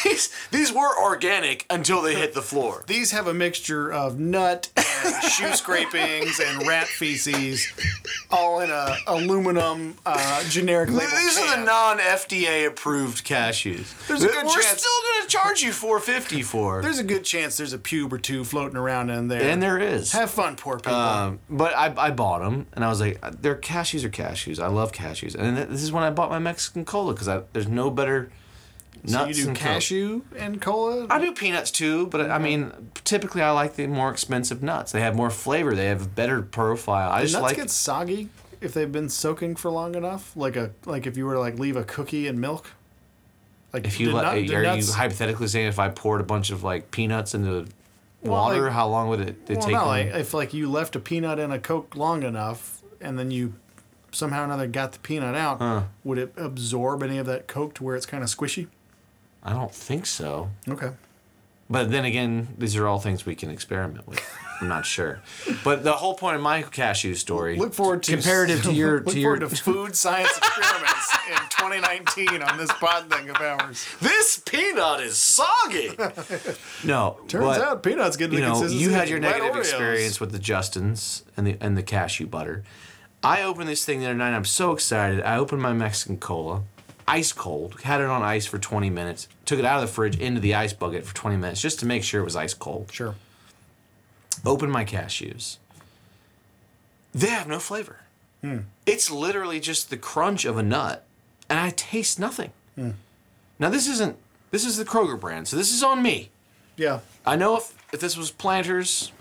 these 0.03 0.33
these 0.51 0.73
were 0.73 0.99
organic 1.01 1.65
until 1.69 2.01
they 2.01 2.15
hit 2.15 2.33
the 2.33 2.41
floor. 2.41 2.83
These 2.87 3.11
have 3.11 3.27
a 3.27 3.33
mixture 3.33 3.91
of 3.93 4.19
nut 4.19 4.69
and 4.75 5.23
shoe 5.31 5.53
scrapings 5.53 6.39
and 6.39 6.67
rat 6.67 6.87
feces, 6.87 7.67
all 8.31 8.59
in 8.61 8.71
a 8.71 8.95
aluminum 9.07 9.95
uh, 10.07 10.43
generic 10.49 10.89
label. 10.89 11.11
These 11.17 11.37
are 11.37 11.55
the 11.57 11.63
non 11.63 11.99
FDA 11.99 12.65
approved 12.65 13.25
cashews. 13.27 13.93
There's 14.07 14.23
a 14.23 14.27
good 14.27 14.33
chance. 14.41 14.55
We're 14.55 14.61
chance- 14.63 14.79
still 14.81 14.91
gonna 15.19 15.29
charge 15.29 15.61
you 15.61 15.71
four 15.71 15.99
fifty 15.99 16.41
for. 16.41 16.81
There's 16.81 16.99
a 16.99 17.03
good 17.03 17.23
chance 17.23 17.57
there's 17.57 17.73
a 17.73 17.77
pube 17.77 18.11
or 18.11 18.17
two 18.17 18.43
floating 18.43 18.75
around 18.77 19.11
in 19.11 19.27
there. 19.27 19.41
and 19.43 19.61
there 19.61 19.77
is. 19.77 20.13
Have 20.13 20.31
fun, 20.31 20.55
poor 20.55 20.78
people. 20.83 20.97
Um, 20.97 21.39
but 21.49 21.75
I, 21.75 21.93
I 21.97 22.11
bought 22.11 22.39
them, 22.41 22.67
and 22.73 22.83
I 22.83 22.89
was 22.89 22.99
like, 23.01 23.19
"They're 23.41 23.55
cashews 23.55 24.03
or 24.03 24.09
cashews. 24.09 24.59
I 24.61 24.67
love 24.67 24.91
cashews." 24.91 25.35
And 25.35 25.57
th- 25.57 25.69
this 25.69 25.83
is 25.83 25.91
when 25.91 26.03
I 26.03 26.09
bought 26.09 26.29
my 26.29 26.39
Mexican 26.39 26.85
cola 26.85 27.13
because 27.13 27.27
there's 27.53 27.67
no 27.67 27.89
better 27.89 28.31
nuts 29.03 29.13
so 29.13 29.25
you 29.27 29.33
do 29.33 29.45
Coke. 29.47 29.55
cashew 29.57 30.21
and 30.37 30.61
cola? 30.61 31.07
I 31.09 31.19
do 31.19 31.31
peanuts 31.31 31.71
too, 31.71 32.07
but 32.07 32.29
I 32.29 32.37
mean, 32.37 32.71
typically 33.03 33.41
I 33.41 33.51
like 33.51 33.75
the 33.75 33.87
more 33.87 34.11
expensive 34.11 34.61
nuts. 34.61 34.91
They 34.91 35.01
have 35.01 35.15
more 35.15 35.29
flavor. 35.29 35.75
They 35.75 35.85
have 35.87 36.05
a 36.05 36.09
better 36.09 36.41
profile. 36.41 37.11
I 37.11 37.19
Do 37.21 37.25
just 37.27 37.33
nuts 37.35 37.43
like. 37.43 37.55
get 37.57 37.69
soggy 37.69 38.29
if 38.61 38.73
they've 38.73 38.91
been 38.91 39.09
soaking 39.09 39.55
for 39.55 39.71
long 39.71 39.95
enough? 39.95 40.35
Like 40.35 40.55
a 40.55 40.71
like 40.85 41.07
if 41.07 41.15
you 41.17 41.25
were 41.25 41.33
to 41.35 41.39
like 41.39 41.57
leave 41.59 41.75
a 41.77 41.83
cookie 41.83 42.27
in 42.27 42.39
milk. 42.39 42.71
Like 43.71 43.85
if 43.85 43.99
you 43.99 44.11
let, 44.11 44.23
nut- 44.23 44.33
are 44.33 44.75
do 44.77 44.85
you 44.85 44.91
hypothetically 44.93 45.47
saying 45.47 45.67
if 45.67 45.77
I 45.77 45.89
poured 45.89 46.21
a 46.21 46.23
bunch 46.23 46.49
of 46.49 46.63
like 46.63 46.89
peanuts 46.91 47.35
into 47.35 47.67
Well, 48.21 48.33
water, 48.33 48.63
like- 48.63 48.71
how 48.73 48.87
long 48.87 49.09
would 49.09 49.21
it, 49.21 49.49
it 49.49 49.57
well, 49.57 49.61
take? 49.65 49.75
no, 49.75 49.85
like 49.85 50.07
if 50.07 50.33
like 50.33 50.53
you 50.53 50.69
left 50.69 50.95
a 50.95 50.99
peanut 50.99 51.39
in 51.39 51.51
a 51.51 51.59
coke 51.59 51.95
long 51.95 52.23
enough, 52.23 52.81
and 52.99 53.17
then 53.17 53.31
you 53.31 53.53
somehow 54.11 54.41
or 54.41 54.45
another 54.45 54.67
got 54.67 54.91
the 54.91 54.99
peanut 54.99 55.35
out, 55.35 55.85
would 56.03 56.17
it 56.17 56.33
absorb 56.35 57.03
any 57.03 57.17
of 57.17 57.25
that 57.27 57.47
coke 57.47 57.75
to 57.75 57.83
where 57.83 57.95
it's 57.95 58.05
kind 58.05 58.23
of 58.23 58.29
squishy? 58.29 58.67
I 59.43 59.53
don't 59.53 59.73
think 59.73 60.05
so. 60.05 60.49
Okay. 60.67 60.91
But 61.71 61.91
then 61.91 62.03
again, 62.03 62.47
these 62.57 62.75
are 62.75 62.87
all 62.87 62.99
things 62.99 63.25
we 63.27 63.35
can 63.35 63.51
experiment 63.51 64.07
with. 64.07 64.19
I'm 64.59 64.67
not 64.67 64.85
sure. 64.85 65.19
But 65.63 65.83
the 65.83 65.93
whole 65.93 66.15
point 66.15 66.35
of 66.35 66.41
my 66.41 66.63
cashew 66.63 67.13
story, 67.15 67.57
Look 67.57 67.73
forward 67.73 68.01
to 68.03 68.13
comparative 68.13 68.63
to 68.63 68.73
your 68.73 69.01
look 69.01 69.13
to 69.13 69.19
your 69.19 69.37
forward 69.37 69.49
to 69.51 69.55
food 69.55 69.95
science 69.95 70.35
experiments 70.35 71.17
in 71.29 71.37
2019 71.49 72.41
on 72.41 72.57
this 72.57 72.71
pod 72.73 73.09
thing 73.11 73.29
of 73.29 73.35
ours. 73.37 73.85
this 74.01 74.41
peanut 74.45 75.01
is 75.01 75.17
soggy. 75.17 75.91
no, 76.83 77.19
Turns 77.27 77.45
but, 77.45 77.61
out 77.61 77.83
peanuts 77.83 78.17
get 78.17 78.31
the 78.31 78.37
you 78.37 78.41
know 78.41 78.65
you 78.65 78.89
had 78.89 79.07
your 79.07 79.19
negative 79.19 79.53
Oreos. 79.53 79.59
experience 79.59 80.19
with 80.19 80.31
the 80.31 80.39
Justins 80.39 81.21
and 81.37 81.45
the 81.47 81.57
and 81.61 81.77
the 81.77 81.83
cashew 81.83 82.25
butter. 82.27 82.63
I 83.23 83.43
opened 83.43 83.69
this 83.69 83.85
thing 83.85 83.99
the 83.99 84.05
other 84.07 84.15
night. 84.15 84.33
I'm 84.33 84.45
so 84.45 84.71
excited. 84.71 85.21
I 85.21 85.37
opened 85.37 85.61
my 85.61 85.73
Mexican 85.73 86.17
cola, 86.17 86.63
ice 87.09 87.33
cold. 87.33 87.81
Had 87.81 88.01
it 88.01 88.07
on 88.07 88.21
ice 88.21 88.45
for 88.45 88.59
20 88.59 88.89
minutes. 88.89 89.27
Took 89.45 89.59
it 89.59 89.65
out 89.65 89.81
of 89.81 89.87
the 89.89 89.93
fridge 89.93 90.17
into 90.17 90.39
the 90.39 90.53
ice 90.55 90.73
bucket 90.73 91.05
for 91.05 91.15
20 91.15 91.37
minutes 91.37 91.61
just 91.61 91.79
to 91.79 91.85
make 91.85 92.03
sure 92.03 92.21
it 92.21 92.25
was 92.25 92.35
ice 92.35 92.53
cold. 92.53 92.91
Sure. 92.91 93.15
Open 94.45 94.69
my 94.69 94.85
cashews. 94.85 95.57
They 97.13 97.27
have 97.27 97.47
no 97.47 97.59
flavor. 97.59 98.01
Hmm. 98.41 98.59
It's 98.85 99.11
literally 99.11 99.59
just 99.59 99.89
the 99.89 99.97
crunch 99.97 100.45
of 100.45 100.57
a 100.57 100.63
nut, 100.63 101.03
and 101.49 101.59
I 101.59 101.71
taste 101.71 102.19
nothing. 102.19 102.51
Hmm. 102.75 102.91
Now 103.57 103.69
this 103.69 103.87
isn't. 103.87 104.15
This 104.51 104.65
is 104.65 104.77
the 104.77 104.85
Kroger 104.85 105.19
brand, 105.19 105.47
so 105.47 105.57
this 105.57 105.73
is 105.73 105.83
on 105.83 106.01
me. 106.01 106.29
Yeah. 106.77 106.99
I 107.25 107.35
know 107.35 107.57
if 107.57 107.75
if 107.91 107.99
this 107.99 108.15
was 108.15 108.31
Planters, 108.31 109.11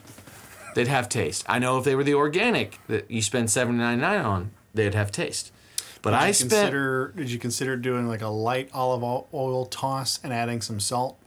they'd 0.75 0.87
have 0.89 1.09
taste. 1.09 1.45
I 1.49 1.59
know 1.59 1.79
if 1.79 1.85
they 1.85 1.97
were 1.97 2.05
the 2.05 2.15
organic 2.15 2.79
that 2.87 3.11
you 3.11 3.23
spend 3.23 3.51
seven 3.51 3.79
ninety 3.79 4.03
nine 4.03 4.25
on, 4.25 4.51
they'd 4.75 4.95
have 4.95 5.11
taste. 5.11 5.51
But 6.03 6.11
Did 6.11 6.21
I 6.21 6.31
spent. 6.33 6.51
consider 6.53 7.13
did 7.17 7.31
you 7.31 7.39
consider 7.39 7.77
doing 7.77 8.07
like 8.09 8.23
a 8.23 8.29
light 8.29 8.71
olive 8.73 9.03
oil 9.35 9.67
toss 9.67 10.21
and 10.23 10.33
adding 10.33 10.61
some 10.61 10.81
salt? 10.81 11.19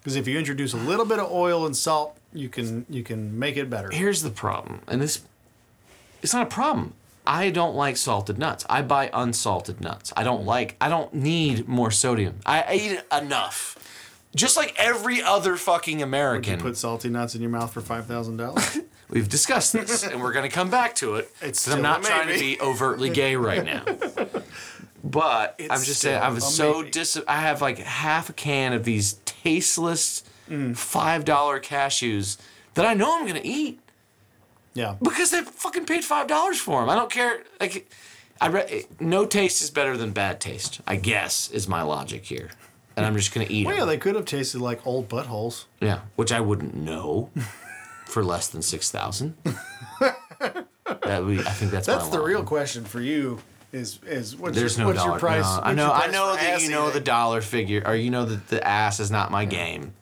Because 0.00 0.16
if 0.16 0.28
you 0.28 0.38
introduce 0.38 0.72
a 0.72 0.76
little 0.78 1.04
bit 1.04 1.18
of 1.18 1.30
oil 1.30 1.66
and 1.66 1.76
salt, 1.76 2.16
you 2.32 2.48
can 2.48 2.86
you 2.88 3.02
can 3.02 3.38
make 3.38 3.56
it 3.56 3.68
better. 3.70 3.90
Here's 3.90 4.22
the 4.22 4.30
problem, 4.30 4.80
and 4.88 5.00
this. 5.00 5.22
It's 6.22 6.34
not 6.34 6.42
a 6.46 6.50
problem. 6.50 6.94
I 7.26 7.50
don't 7.50 7.74
like 7.76 7.96
salted 7.96 8.38
nuts. 8.38 8.64
I 8.70 8.80
buy 8.82 9.10
unsalted 9.12 9.80
nuts. 9.80 10.12
I 10.16 10.24
don't 10.24 10.44
like. 10.46 10.76
I 10.80 10.88
don't 10.88 11.12
need 11.14 11.68
more 11.68 11.90
sodium. 11.90 12.40
I 12.46 12.74
eat 12.74 13.00
enough. 13.22 13.76
Just 14.34 14.56
like 14.56 14.74
every 14.78 15.22
other 15.22 15.56
fucking 15.56 16.02
American. 16.02 16.54
You 16.58 16.62
put 16.64 16.76
salty 16.76 17.08
nuts 17.08 17.34
in 17.34 17.40
your 17.40 17.50
mouth 17.50 17.72
for 17.72 17.80
five 17.80 18.06
thousand 18.06 18.36
dollars. 18.38 18.78
We've 19.10 19.28
discussed 19.28 19.72
this, 19.72 20.02
and 20.06 20.20
we're 20.20 20.32
going 20.32 20.48
to 20.48 20.54
come 20.54 20.70
back 20.70 20.94
to 20.96 21.16
it. 21.16 21.30
It's 21.40 21.66
I'm 21.68 21.82
not 21.82 22.02
trying 22.02 22.28
to 22.28 22.38
be 22.38 22.60
overtly 22.60 23.10
gay 23.10 23.36
right 23.36 23.64
now. 23.64 23.84
But 25.04 25.60
I'm 25.70 25.82
just 25.82 26.00
saying, 26.00 26.20
I 26.20 26.28
was 26.28 26.44
a 26.44 26.50
so 26.50 26.82
dis. 26.82 27.18
I 27.28 27.40
have 27.40 27.62
like 27.62 27.78
half 27.78 28.28
a 28.28 28.32
can 28.32 28.72
of 28.72 28.84
these 28.84 29.14
tasteless 29.24 30.24
mm. 30.50 30.76
five 30.76 31.24
dollar 31.24 31.60
cashews 31.60 32.36
that 32.74 32.84
I 32.84 32.94
know 32.94 33.18
I'm 33.18 33.26
gonna 33.26 33.40
eat 33.42 33.80
Yeah. 34.74 34.96
because 35.00 35.30
they 35.30 35.42
fucking 35.42 35.86
paid 35.86 36.04
five 36.04 36.26
dollars 36.26 36.60
for 36.60 36.80
them. 36.80 36.90
I 36.90 36.96
don't 36.96 37.10
care. 37.10 37.42
Like, 37.60 37.90
I 38.40 38.48
re- 38.48 38.86
no 39.00 39.24
taste 39.24 39.62
is 39.62 39.70
better 39.70 39.96
than 39.96 40.10
bad 40.10 40.40
taste. 40.40 40.80
I 40.86 40.96
guess 40.96 41.48
is 41.50 41.68
my 41.68 41.82
logic 41.82 42.24
here, 42.24 42.50
and 42.96 43.06
I'm 43.06 43.16
just 43.16 43.32
gonna 43.32 43.46
eat 43.48 43.66
Well, 43.66 43.76
yeah, 43.76 43.84
they 43.84 43.98
could 43.98 44.16
have 44.16 44.24
tasted 44.24 44.60
like 44.60 44.86
old 44.86 45.08
buttholes. 45.08 45.66
Yeah, 45.80 46.00
which 46.16 46.32
I 46.32 46.40
wouldn't 46.40 46.74
know 46.74 47.30
for 48.08 48.24
less 48.24 48.48
than 48.48 48.62
six 48.62 48.90
thousand. 48.90 49.36
that 50.00 50.66
would, 51.24 51.46
I 51.46 51.50
think 51.52 51.70
that's 51.70 51.86
That's 51.86 52.08
the 52.08 52.20
real 52.20 52.42
question 52.42 52.84
for 52.84 53.00
you. 53.00 53.38
Is 53.70 54.00
is 54.06 54.34
what's 54.34 54.56
There's 54.56 54.78
your, 54.78 54.84
no 54.84 54.88
what's 54.88 54.98
dollar. 55.00 55.10
your 55.12 55.18
price? 55.18 55.44
no. 55.44 55.62
I 55.62 55.74
know. 55.74 55.92
I 55.92 56.06
know 56.10 56.34
that 56.34 56.62
you 56.62 56.70
know 56.70 56.90
the 56.90 57.00
dollar 57.00 57.42
figure, 57.42 57.82
or 57.84 57.94
you 57.94 58.10
know 58.10 58.24
that 58.24 58.48
the 58.48 58.66
ass 58.66 58.98
is 58.98 59.10
not 59.10 59.30
my 59.30 59.44
game. 59.44 59.92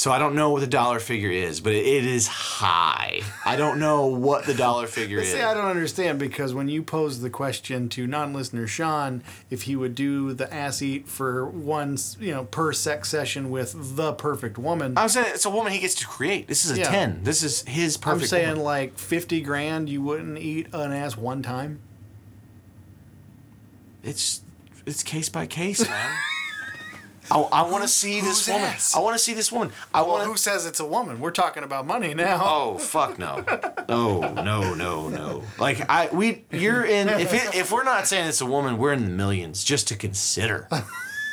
So 0.00 0.10
I 0.10 0.18
don't 0.18 0.34
know 0.34 0.48
what 0.48 0.60
the 0.60 0.66
dollar 0.66 0.98
figure 0.98 1.28
is, 1.30 1.60
but 1.60 1.74
it, 1.74 1.84
it 1.84 2.06
is 2.06 2.26
high. 2.26 3.20
I 3.44 3.56
don't 3.56 3.78
know 3.78 4.06
what 4.06 4.46
the 4.46 4.54
dollar 4.54 4.86
figure 4.86 5.18
is. 5.20 5.30
See, 5.30 5.42
I 5.42 5.52
don't 5.52 5.66
understand 5.66 6.18
because 6.18 6.54
when 6.54 6.70
you 6.70 6.82
posed 6.82 7.20
the 7.20 7.28
question 7.28 7.90
to 7.90 8.06
non-listener 8.06 8.66
Sean 8.66 9.22
if 9.50 9.64
he 9.64 9.76
would 9.76 9.94
do 9.94 10.32
the 10.32 10.50
ass 10.54 10.80
eat 10.80 11.06
for 11.06 11.44
one, 11.44 11.98
you 12.18 12.30
know, 12.32 12.44
per 12.44 12.72
sex 12.72 13.10
session 13.10 13.50
with 13.50 13.96
the 13.96 14.14
perfect 14.14 14.56
woman, 14.56 14.96
I'm 14.96 15.10
saying 15.10 15.26
it's 15.34 15.44
a 15.44 15.50
woman 15.50 15.70
he 15.70 15.80
gets 15.80 15.96
to 15.96 16.06
create. 16.06 16.48
This 16.48 16.64
is 16.64 16.70
a 16.70 16.80
Yeah. 16.80 16.90
ten. 16.90 17.22
This 17.22 17.42
is 17.42 17.62
his 17.68 17.98
perfect. 17.98 18.22
I'm 18.22 18.28
saying 18.28 18.48
woman. 18.52 18.64
like 18.64 18.96
fifty 18.98 19.42
grand, 19.42 19.90
you 19.90 20.00
wouldn't 20.00 20.38
eat 20.38 20.68
an 20.72 20.92
ass 20.92 21.14
one 21.18 21.42
time. 21.42 21.78
it's 24.02 24.40
it's 24.86 25.02
case 25.02 25.28
by 25.28 25.46
case, 25.46 25.86
man. 25.86 26.16
I, 27.30 27.38
I 27.40 27.62
want 27.70 27.82
to 27.82 27.88
see 27.88 28.20
this 28.20 28.48
woman. 28.48 28.62
ass? 28.68 28.94
I 28.94 29.00
want 29.00 29.14
to 29.16 29.18
see 29.22 29.34
this 29.34 29.50
woman. 29.52 29.72
I 29.94 30.00
Well, 30.02 30.10
want 30.12 30.24
who 30.24 30.36
says 30.36 30.66
it's 30.66 30.80
a 30.80 30.84
woman? 30.86 31.20
We're 31.20 31.30
talking 31.30 31.62
about 31.62 31.86
money 31.86 32.14
now. 32.14 32.40
Oh 32.42 32.78
fuck 32.78 33.18
no. 33.18 33.44
No, 33.88 34.20
no, 34.34 34.74
no, 34.74 35.08
no. 35.08 35.42
Like 35.58 35.88
I 35.90 36.08
we 36.12 36.44
you're 36.50 36.84
in 36.84 37.08
if 37.08 37.32
it, 37.34 37.54
if 37.54 37.70
we're 37.72 37.84
not 37.84 38.06
saying 38.06 38.28
it's 38.28 38.40
a 38.40 38.46
woman, 38.46 38.78
we're 38.78 38.92
in 38.92 39.04
the 39.04 39.10
millions 39.10 39.62
just 39.64 39.88
to 39.88 39.96
consider. 39.96 40.68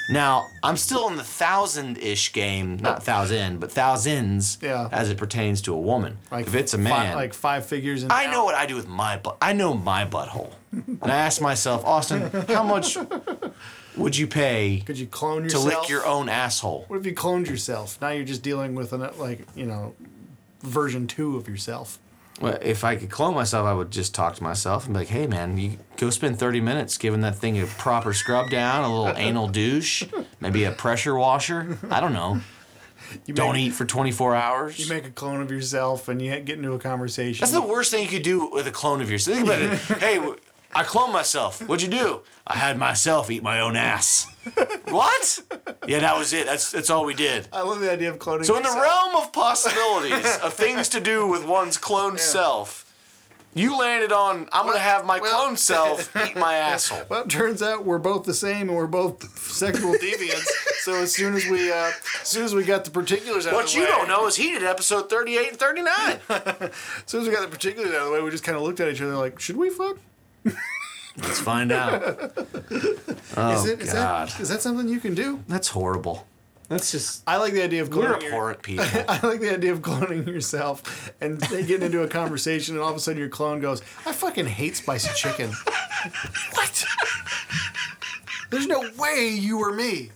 Now, 0.10 0.48
I'm 0.64 0.78
still 0.78 1.10
in 1.10 1.18
the 1.18 1.24
thousand-ish 1.24 2.32
game, 2.32 2.78
not 2.78 3.04
thousand, 3.04 3.60
but 3.60 3.70
thousands 3.74 4.58
Yeah. 4.62 4.88
as 4.90 5.10
it 5.10 5.18
pertains 5.18 5.62
to 5.64 5.74
a 5.74 5.78
woman. 5.78 6.18
Like 6.32 6.48
if 6.48 6.56
it's 6.56 6.74
a 6.74 6.78
man, 6.78 7.14
like 7.16 7.34
five 7.34 7.66
figures. 7.66 8.04
In 8.04 8.12
I 8.12 8.32
know 8.32 8.46
what 8.46 8.56
I 8.56 8.66
do 8.68 8.76
with 8.78 8.88
my 8.88 9.18
butt. 9.18 9.36
I 9.42 9.52
know 9.52 9.74
my 9.74 10.06
butthole. 10.06 10.54
And 10.72 11.00
I 11.12 11.18
ask 11.18 11.42
myself, 11.42 11.84
Austin, 11.84 12.30
how 12.48 12.64
much 12.64 12.98
would 13.98 14.16
you 14.18 14.28
pay 14.28 14.84
Could 14.86 14.98
you 15.00 15.08
clone 15.08 15.44
yourself 15.44 15.64
to 15.64 15.68
yourself? 15.70 15.84
lick 15.84 15.90
your 15.90 16.06
own 16.06 16.30
asshole? 16.30 16.86
What 16.88 17.00
if 17.00 17.06
you 17.06 17.14
cloned 17.14 17.48
yourself? 17.50 18.00
Now 18.02 18.10
you're 18.10 18.26
just 18.26 18.44
dealing 18.44 18.76
with 18.76 18.94
an 18.94 19.02
uh, 19.02 19.14
like 19.18 19.46
you 19.56 19.66
know, 19.66 19.96
version 20.62 21.08
two 21.08 21.38
of 21.38 21.48
yourself. 21.48 22.00
Well, 22.40 22.58
if 22.62 22.84
I 22.84 22.96
could 22.98 23.10
clone 23.10 23.34
myself, 23.34 23.66
I 23.66 23.74
would 23.74 23.90
just 23.90 24.14
talk 24.14 24.36
to 24.36 24.44
myself 24.44 24.86
and 24.86 24.94
be 24.94 25.00
like, 25.00 25.08
"Hey, 25.08 25.26
man, 25.26 25.58
you 25.58 25.80
go 25.98 26.12
spend 26.12 26.38
thirty 26.38 26.62
minutes 26.62 26.98
giving 26.98 27.22
that 27.22 27.36
thing 27.36 27.60
a 27.60 27.66
proper 27.66 28.14
scrub 28.14 28.52
down, 28.52 28.84
a 28.84 28.96
little 28.96 29.18
anal 29.18 29.48
douche, 29.60 30.04
maybe 30.40 30.64
a 30.64 30.72
pressure 30.72 31.16
washer. 31.16 31.80
I 31.90 32.00
don't 32.00 32.14
know. 32.14 32.42
You 33.26 33.34
Don't 33.34 33.54
make, 33.54 33.68
eat 33.68 33.70
for 33.72 33.86
twenty 33.86 34.12
four 34.12 34.36
hours. 34.36 34.78
You 34.78 34.88
make 34.88 35.08
a 35.08 35.12
clone 35.12 35.42
of 35.42 35.50
yourself 35.50 36.10
and 36.10 36.22
you 36.22 36.30
get 36.42 36.58
into 36.58 36.74
a 36.74 36.80
conversation. 36.80 37.40
That's 37.42 37.54
the 37.54 37.62
worst 37.62 37.90
thing 37.90 38.04
you 38.04 38.10
could 38.10 38.22
do 38.24 38.50
with 38.52 38.68
a 38.68 38.72
clone 38.72 39.02
of 39.02 39.10
yourself. 39.10 39.38
Think 39.38 39.48
about 39.48 39.62
it. 39.62 39.80
hey, 40.02 40.16
w- 40.16 40.36
I 40.78 40.84
cloned 40.84 41.12
myself. 41.12 41.68
What'd 41.68 41.82
you 41.82 41.90
do? 42.00 42.22
I 42.46 42.56
had 42.58 42.78
myself 42.78 43.32
eat 43.32 43.42
my 43.42 43.60
own 43.62 43.76
ass. 43.76 44.28
what? 44.90 45.40
Yeah, 45.88 46.00
that 46.02 46.16
was 46.16 46.34
it. 46.34 46.46
That's 46.46 46.72
that's 46.72 46.92
all 46.92 47.04
we 47.04 47.16
did. 47.16 47.48
I 47.52 47.64
love 47.64 47.80
the 47.80 47.92
idea 47.92 48.12
of 48.12 48.20
cloning. 48.20 48.46
So 48.46 48.56
in 48.58 48.62
the 48.62 48.70
yourself. 48.70 48.84
realm 48.86 49.16
of 49.16 49.34
possibilities 49.34 50.38
of 50.38 50.54
things 50.54 50.88
to 50.90 51.00
do 51.00 51.26
with 51.28 51.46
one's 51.48 51.80
cloned 51.80 52.20
self, 52.20 52.84
you 53.56 53.76
landed 53.76 54.12
on 54.12 54.48
I'm 54.52 54.68
gonna 54.68 54.78
have 54.78 55.04
my 55.04 55.20
well- 55.20 55.48
cloned 55.50 55.58
self 55.58 56.16
eat 56.30 56.36
my 56.36 56.54
asshole. 56.54 57.02
Well, 57.10 57.24
it 57.24 57.30
turns 57.30 57.64
out 57.64 57.84
we're 57.84 57.98
both 57.98 58.26
the 58.26 58.36
same 58.36 58.70
and 58.70 58.78
we're 58.78 58.86
both 58.86 59.36
sexual 59.52 59.94
deviants. 59.96 60.46
so 60.82 60.94
as 60.94 61.12
soon 61.12 61.34
as 61.34 61.48
we, 61.48 61.72
uh, 61.72 61.92
as 62.22 62.28
soon 62.28 62.46
as 62.46 62.54
we 62.54 62.64
got 62.64 62.86
the 62.86 62.92
particulars 62.92 63.48
out 63.48 63.50
of 63.50 63.52
the 63.54 63.58
way. 63.58 63.64
What 63.64 63.72
the 63.72 63.78
you 63.80 63.84
way, 63.86 63.90
don't 63.90 64.08
know 64.08 64.28
is 64.28 64.36
he 64.36 64.52
did 64.52 64.64
episode 64.64 65.10
38 65.10 65.50
and 65.50 65.58
39. 65.58 66.20
as 66.30 66.72
soon 67.08 67.22
as 67.22 67.28
we 67.28 67.34
got 67.34 67.42
the 67.42 67.48
particulars 67.48 67.90
out 67.96 68.02
of 68.02 68.06
the 68.10 68.12
way, 68.14 68.22
we 68.22 68.30
just 68.30 68.44
kind 68.44 68.56
of 68.56 68.62
looked 68.62 68.80
at 68.80 68.90
each 68.90 69.02
other 69.02 69.16
like, 69.16 69.40
should 69.40 69.58
we 69.58 69.72
fuck? 69.72 69.98
Let's 71.18 71.40
find 71.40 71.72
out. 71.72 72.32
Oh 73.40 73.52
is 73.54 73.66
it? 73.66 73.82
Is 73.82 73.94
God, 73.94 74.30
that 74.30 74.40
is 74.40 74.50
that 74.50 74.62
something 74.64 74.88
you 74.90 75.00
can 75.00 75.14
do? 75.14 75.44
that's 75.48 75.68
horrible. 75.68 76.26
That's 76.70 76.92
just 76.92 77.22
I 77.28 77.38
like 77.38 77.54
the 77.54 77.62
idea 77.64 77.84
of 77.84 77.90
we're 77.94 78.04
cloning. 78.04 78.22
your- 78.22 78.32
abhorrent 78.32 78.62
people. 78.64 78.86
I 79.08 79.20
like 79.28 79.40
the 79.42 79.54
idea 79.54 79.72
of 79.74 79.82
cloning 79.82 80.26
yourself 80.26 81.14
and 81.22 81.40
they 81.40 81.64
get 81.64 81.84
into 81.84 82.02
a 82.02 82.08
conversation, 82.08 82.74
and 82.76 82.84
all 82.84 82.90
of 82.90 82.96
a 82.96 83.00
sudden 83.00 83.20
your 83.20 83.30
clone 83.30 83.60
goes, 83.60 83.82
"I 84.08 84.12
fucking 84.12 84.48
hate 84.48 84.76
spicy 84.76 85.14
chicken." 85.16 85.52
what? 86.54 86.86
There's 88.50 88.66
no 88.68 88.90
way 88.98 89.30
you 89.30 89.58
were 89.58 89.74
me. 89.74 90.12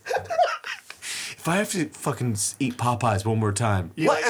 If 1.37 1.47
I 1.47 1.57
have 1.57 1.71
to 1.71 1.89
fucking 1.89 2.37
eat 2.59 2.77
Popeyes 2.77 3.25
one 3.25 3.39
more 3.39 3.51
time, 3.51 3.91
You 3.95 4.07
what? 4.07 4.23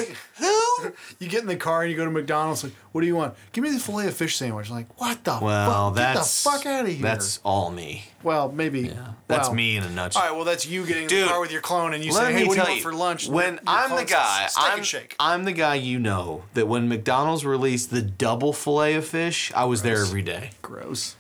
You 1.19 1.27
get 1.29 1.41
in 1.41 1.47
the 1.47 1.55
car 1.55 1.81
and 1.83 1.91
you 1.91 1.97
go 1.97 2.05
to 2.05 2.11
McDonald's. 2.11 2.63
Like, 2.63 2.73
what 2.91 3.01
do 3.01 3.07
you 3.07 3.15
want? 3.15 3.35
Give 3.51 3.63
me 3.63 3.71
the 3.71 3.79
fillet 3.79 4.07
of 4.07 4.13
fish 4.15 4.35
sandwich. 4.37 4.69
Like, 4.69 4.99
what 4.99 5.23
the 5.23 5.37
Well, 5.41 5.89
fuck? 5.89 5.95
that's 5.95 6.43
Get 6.43 6.51
the 6.51 6.57
fuck 6.57 6.65
out 6.65 6.85
of 6.85 6.91
here. 6.91 7.01
That's 7.01 7.39
all 7.43 7.69
me. 7.71 8.05
well, 8.23 8.51
maybe. 8.51 8.81
Yeah, 8.81 9.13
that's 9.27 9.47
Wow. 9.49 9.53
me 9.55 9.77
in 9.77 9.83
a 9.83 9.89
nutshell. 9.89 10.21
All 10.21 10.29
right, 10.29 10.35
well, 10.35 10.45
that's 10.45 10.65
you 10.65 10.85
getting 10.85 11.03
in 11.03 11.09
Dude, 11.09 11.25
the 11.25 11.29
car 11.31 11.39
with 11.41 11.51
your 11.51 11.61
clone, 11.61 11.93
and 11.93 12.03
you 12.03 12.11
say, 12.11 12.33
"Hey, 12.33 12.45
what 12.45 12.53
do 12.53 12.59
you 12.59 12.65
tell 12.65 12.71
want 12.73 12.81
for 12.81 12.93
lunch?" 12.93 13.27
When 13.27 13.59
I'm 13.67 13.95
the 13.95 14.05
guy, 14.05 14.47
I'm, 14.57 14.83
shake." 14.83 15.15
I'm 15.19 15.43
the 15.45 15.53
guy 15.53 15.75
you 15.75 15.99
know 15.99 16.43
that 16.53 16.67
when 16.67 16.87
McDonald's 16.89 17.45
released 17.45 17.91
the 17.91 18.01
double 18.01 18.53
fillet 18.53 18.95
of 18.95 19.05
fish, 19.07 19.51
I 19.55 19.65
was 19.65 19.81
there 19.83 20.01
every 20.01 20.21
day. 20.21 20.51
Gross. 20.61 21.15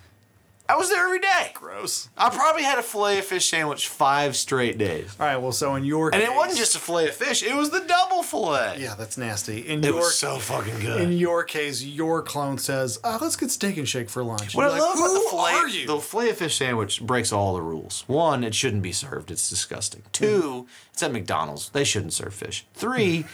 I 0.71 0.77
was 0.77 0.89
there 0.89 1.03
every 1.03 1.19
day. 1.19 1.51
Gross. 1.53 2.07
I 2.17 2.29
probably 2.29 2.63
had 2.63 2.79
a 2.79 2.81
fillet 2.81 3.19
of 3.19 3.25
fish 3.25 3.49
sandwich 3.49 3.89
five 3.89 4.37
straight 4.37 4.77
days. 4.77 5.13
All 5.19 5.25
right, 5.25 5.35
well, 5.35 5.51
so 5.51 5.75
in 5.75 5.83
your 5.83 6.05
And 6.13 6.21
case, 6.21 6.31
it 6.31 6.33
wasn't 6.33 6.57
just 6.59 6.75
a 6.75 6.79
fillet 6.79 7.09
of 7.09 7.15
fish, 7.15 7.43
it 7.43 7.53
was 7.53 7.71
the 7.71 7.81
double 7.81 8.23
fillet. 8.23 8.77
yeah, 8.79 8.95
that's 8.95 9.17
nasty. 9.17 9.67
In 9.67 9.83
It 9.83 9.87
your 9.87 9.95
was 9.97 10.17
so 10.17 10.37
fucking 10.37 10.79
good. 10.79 11.01
in 11.01 11.11
your 11.11 11.43
case, 11.43 11.83
your 11.83 12.21
clone 12.21 12.57
says, 12.57 12.99
uh, 13.03 13.17
"Let's 13.19 13.35
get 13.35 13.51
steak 13.51 13.75
and 13.75 13.87
shake 13.87 14.09
for 14.09 14.23
lunch." 14.23 14.55
What 14.55 14.61
You're 14.63 14.69
I 14.69 14.79
like, 14.79 14.81
love 14.81 14.97
about 14.97 15.07
the 15.13 15.19
"Who 15.19 15.29
fillet, 15.29 15.51
are 15.51 15.67
you?" 15.67 15.87
the 15.87 15.99
fillet 15.99 16.29
of 16.29 16.37
fish 16.37 16.55
sandwich 16.57 17.01
breaks 17.01 17.33
all 17.33 17.53
the 17.53 17.61
rules. 17.61 18.05
One, 18.07 18.45
it 18.45 18.55
shouldn't 18.55 18.81
be 18.81 18.93
served; 18.93 19.29
it's 19.29 19.49
disgusting. 19.49 20.03
Two, 20.13 20.67
it's 20.93 21.03
at 21.03 21.11
McDonald's; 21.11 21.67
they 21.71 21.83
shouldn't 21.83 22.13
serve 22.13 22.33
fish. 22.33 22.65
Three, 22.73 23.25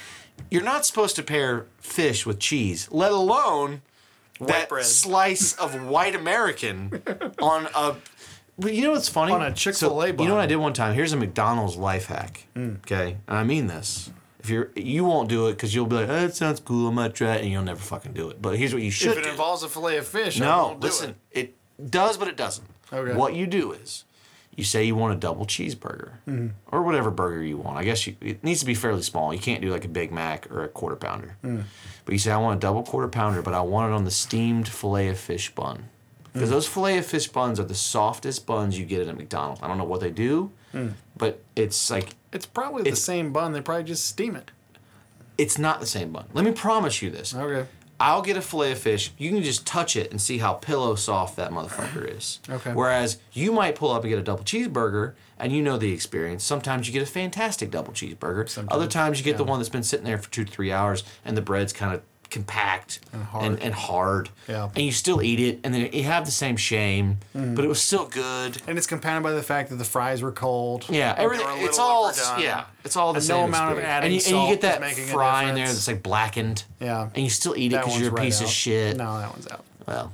you're 0.50 0.64
not 0.64 0.88
supposed 0.88 1.16
to 1.18 1.22
pair 1.24 1.68
fish 1.78 2.26
with 2.26 2.40
cheese, 2.40 2.88
let 2.90 3.12
alone 3.12 3.84
that 4.40 4.70
bread. 4.70 4.86
slice 4.86 5.54
of 5.54 5.84
white 5.88 6.16
American 6.16 7.02
on 7.42 7.68
a. 7.76 7.96
But 8.60 8.74
you 8.74 8.84
know 8.84 8.92
what's 8.94 9.08
funny? 9.10 9.34
On 9.34 9.42
a 9.44 9.54
Chick-fil-A 9.54 10.08
So, 10.18 10.24
You 10.24 10.30
know 10.30 10.36
what. 10.36 10.42
I 10.42 10.46
did 10.48 10.56
one 10.56 10.74
time? 10.74 10.96
Here's 10.96 11.14
a 11.14 11.18
McDonald's 11.18 11.76
life 11.78 12.08
hack. 12.08 12.48
Okay, 12.58 13.18
and 13.28 13.38
I 13.38 13.44
mean 13.44 13.68
this. 13.68 14.10
If 14.40 14.50
you're, 14.50 14.72
you 14.76 15.04
won't 15.04 15.28
do 15.30 15.48
it 15.48 15.54
because 15.54 15.76
you'll 15.76 15.86
be 15.88 15.96
like, 15.98 16.10
"Oh, 16.10 16.22
that 16.22 16.36
sounds 16.36 16.60
cool. 16.62 16.88
I 16.88 16.92
might 16.92 17.14
try 17.14 17.36
it," 17.36 17.42
and 17.44 17.52
you'll 17.52 17.64
never 17.64 17.80
fucking 17.82 18.14
do 18.14 18.30
it. 18.30 18.42
But 18.42 18.58
here's 18.58 18.74
what 18.74 18.82
you 18.82 18.92
should 18.92 19.06
do. 19.06 19.12
if 19.12 19.18
it 19.20 19.24
do. 19.26 19.30
involves 19.30 19.62
a 19.64 19.68
fillet 19.68 19.98
of 19.98 20.08
fish, 20.08 20.40
I 20.42 20.46
No, 20.46 20.78
listen. 20.80 21.16
it. 21.32 21.54
It. 21.80 21.92
does, 21.92 22.18
but 22.18 22.28
it 22.28 22.38
doesn't. 22.38 22.66
Okay. 22.92 23.14
What 23.14 23.36
you 23.36 23.46
do 23.46 23.74
is, 23.74 24.06
you 24.56 24.64
say 24.64 24.86
you 24.86 24.96
want 24.96 25.14
a 25.14 25.18
double 25.18 25.46
cheeseburger, 25.46 26.12
Mm-hmm. 26.28 26.48
or 26.72 26.82
whatever 26.82 27.12
burger 27.12 27.44
you 27.44 27.58
want. 27.58 27.78
I 27.78 27.84
guess 27.84 28.08
you, 28.08 28.16
it 28.22 28.44
needs 28.44 28.62
to 28.62 28.66
be 28.66 28.74
fairly 28.74 29.02
small. 29.04 29.34
You 29.34 29.40
can't 29.40 29.62
do 29.62 29.70
like 29.70 29.84
a 29.86 29.90
Big 29.90 30.12
Mac 30.12 30.50
or 30.50 30.64
a 30.64 30.68
quarter 30.70 30.96
pounder. 30.96 31.36
Mm. 31.44 31.64
But 32.08 32.14
you 32.14 32.20
say 32.20 32.32
I 32.32 32.38
want 32.38 32.56
a 32.56 32.60
double 32.62 32.84
quarter 32.84 33.10
pounder, 33.10 33.42
but 33.42 33.54
I 33.54 33.60
want 33.60 33.92
it 33.92 33.96
on 33.96 34.06
the 34.06 34.12
steamed 34.12 34.70
fillet 34.70 35.10
of 35.10 35.20
fish 35.20 35.54
bun. 35.54 35.90
Because 36.32 36.50
those 36.50 36.66
fillet 36.66 37.00
of 37.00 37.06
fish 37.06 37.28
buns 37.28 37.60
are 37.60 37.66
the 37.66 37.76
softest 37.76 38.46
buns 38.46 38.80
you 38.80 38.86
get 38.86 39.06
at 39.06 39.18
McDonald's. 39.18 39.62
I 39.62 39.68
don't 39.68 39.78
know 39.78 39.84
what 39.84 40.00
they 40.00 40.10
do, 40.12 40.52
Mm. 40.74 40.94
but 41.18 41.44
it's 41.58 41.92
like 41.92 42.12
It's 42.32 42.46
probably 42.46 42.90
the 42.90 42.96
same 42.96 43.34
bun. 43.34 43.52
They 43.52 43.60
probably 43.60 43.84
just 43.84 44.06
steam 44.06 44.38
it. 44.38 44.52
it's 45.38 45.58
not 45.58 45.82
the 45.82 45.86
same 45.86 46.14
bun. 46.14 46.28
Let 46.34 46.46
me 46.46 46.52
promise 46.52 47.02
you 47.02 47.10
this. 47.12 47.36
Okay. 47.36 47.68
I'll 48.00 48.22
get 48.22 48.38
a 48.38 48.42
fillet 48.42 48.72
of 48.72 48.80
fish. 48.80 49.12
You 49.18 49.30
can 49.32 49.44
just 49.44 49.66
touch 49.68 49.98
it 49.98 50.10
and 50.12 50.22
see 50.22 50.38
how 50.38 50.54
pillow 50.54 50.96
soft 50.96 51.36
that 51.36 51.52
motherfucker 51.52 52.16
is. 52.18 52.40
Okay. 52.50 52.72
Whereas 52.72 53.18
you 53.34 53.52
might 53.52 53.76
pull 53.76 53.92
up 53.92 54.04
and 54.04 54.10
get 54.10 54.18
a 54.20 54.24
double 54.24 54.46
cheeseburger, 54.46 55.14
and 55.40 55.52
you 55.52 55.62
know 55.62 55.78
the 55.78 55.92
experience. 55.94 56.44
Sometimes 56.44 56.88
you 56.88 56.94
get 56.94 57.02
a 57.04 57.06
fantastic 57.12 57.72
double 57.72 57.94
cheeseburger. 57.94 58.66
Other 58.70 58.88
times 58.88 59.20
you 59.20 59.24
get 59.26 59.38
the 59.38 59.44
one 59.44 59.60
that's 59.60 59.70
been 59.70 59.84
sitting 59.84 60.06
there 60.06 60.18
for 60.18 60.30
two 60.32 60.44
to 60.46 60.52
three 60.52 60.72
hours, 60.72 61.04
and 61.26 61.36
the 61.38 61.42
bread's 61.42 61.74
kind 61.74 61.94
of 61.94 62.02
compact 62.30 63.00
and 63.14 63.24
hard. 63.24 63.60
and, 63.62 63.74
hard. 63.74 64.30
Yeah. 64.50 64.66
And 64.76 64.84
you 64.84 64.92
still 64.92 65.22
eat 65.22 65.40
it, 65.40 65.62
and 65.64 65.74
then 65.74 65.90
you 65.94 66.04
have 66.04 66.26
the 66.26 66.32
same 66.32 66.58
shame, 66.58 67.20
Mm. 67.34 67.56
but 67.56 67.64
it 67.64 67.70
was 67.70 67.82
still 67.82 68.06
good. 68.06 68.62
And 68.68 68.78
it's 68.78 68.86
compounded 68.86 69.24
by 69.24 69.32
the 69.32 69.42
fact 69.42 69.70
that 69.70 69.78
the 69.78 69.86
fries 69.86 70.22
were 70.22 70.34
cold. 70.34 70.86
Yeah, 70.90 71.16
everything. 71.18 71.48
It's 71.60 71.80
all 71.80 72.06
overdone. 72.08 72.42
yeah. 72.42 72.66
It's 72.84 72.98
all 72.98 73.14
the 73.14 73.18
And 73.18 73.24
same. 73.26 73.38
no 73.38 73.44
amount 73.46 73.72
of 73.72 73.78
experience. 73.78 73.88
adding 73.98 74.14
and 74.14 74.28
you, 74.28 74.38
and 74.40 74.50
you 74.50 74.56
get 74.56 74.62
that 74.62 74.94
fry 75.10 75.44
in 75.50 75.56
there 75.56 75.68
that's 75.68 75.88
like 75.88 76.04
blackened. 76.04 76.64
Yeah. 76.82 77.10
And 77.16 77.24
you 77.24 77.30
still 77.30 77.56
eat 77.56 77.72
it 77.72 77.80
because 77.80 77.98
you're 77.98 78.10
a 78.10 78.12
right 78.12 78.26
piece 78.26 78.42
of 78.42 78.50
shit. 78.50 78.98
No, 78.98 79.20
that 79.20 79.32
one's 79.32 79.48
out. 79.48 79.64
Well, 79.88 80.12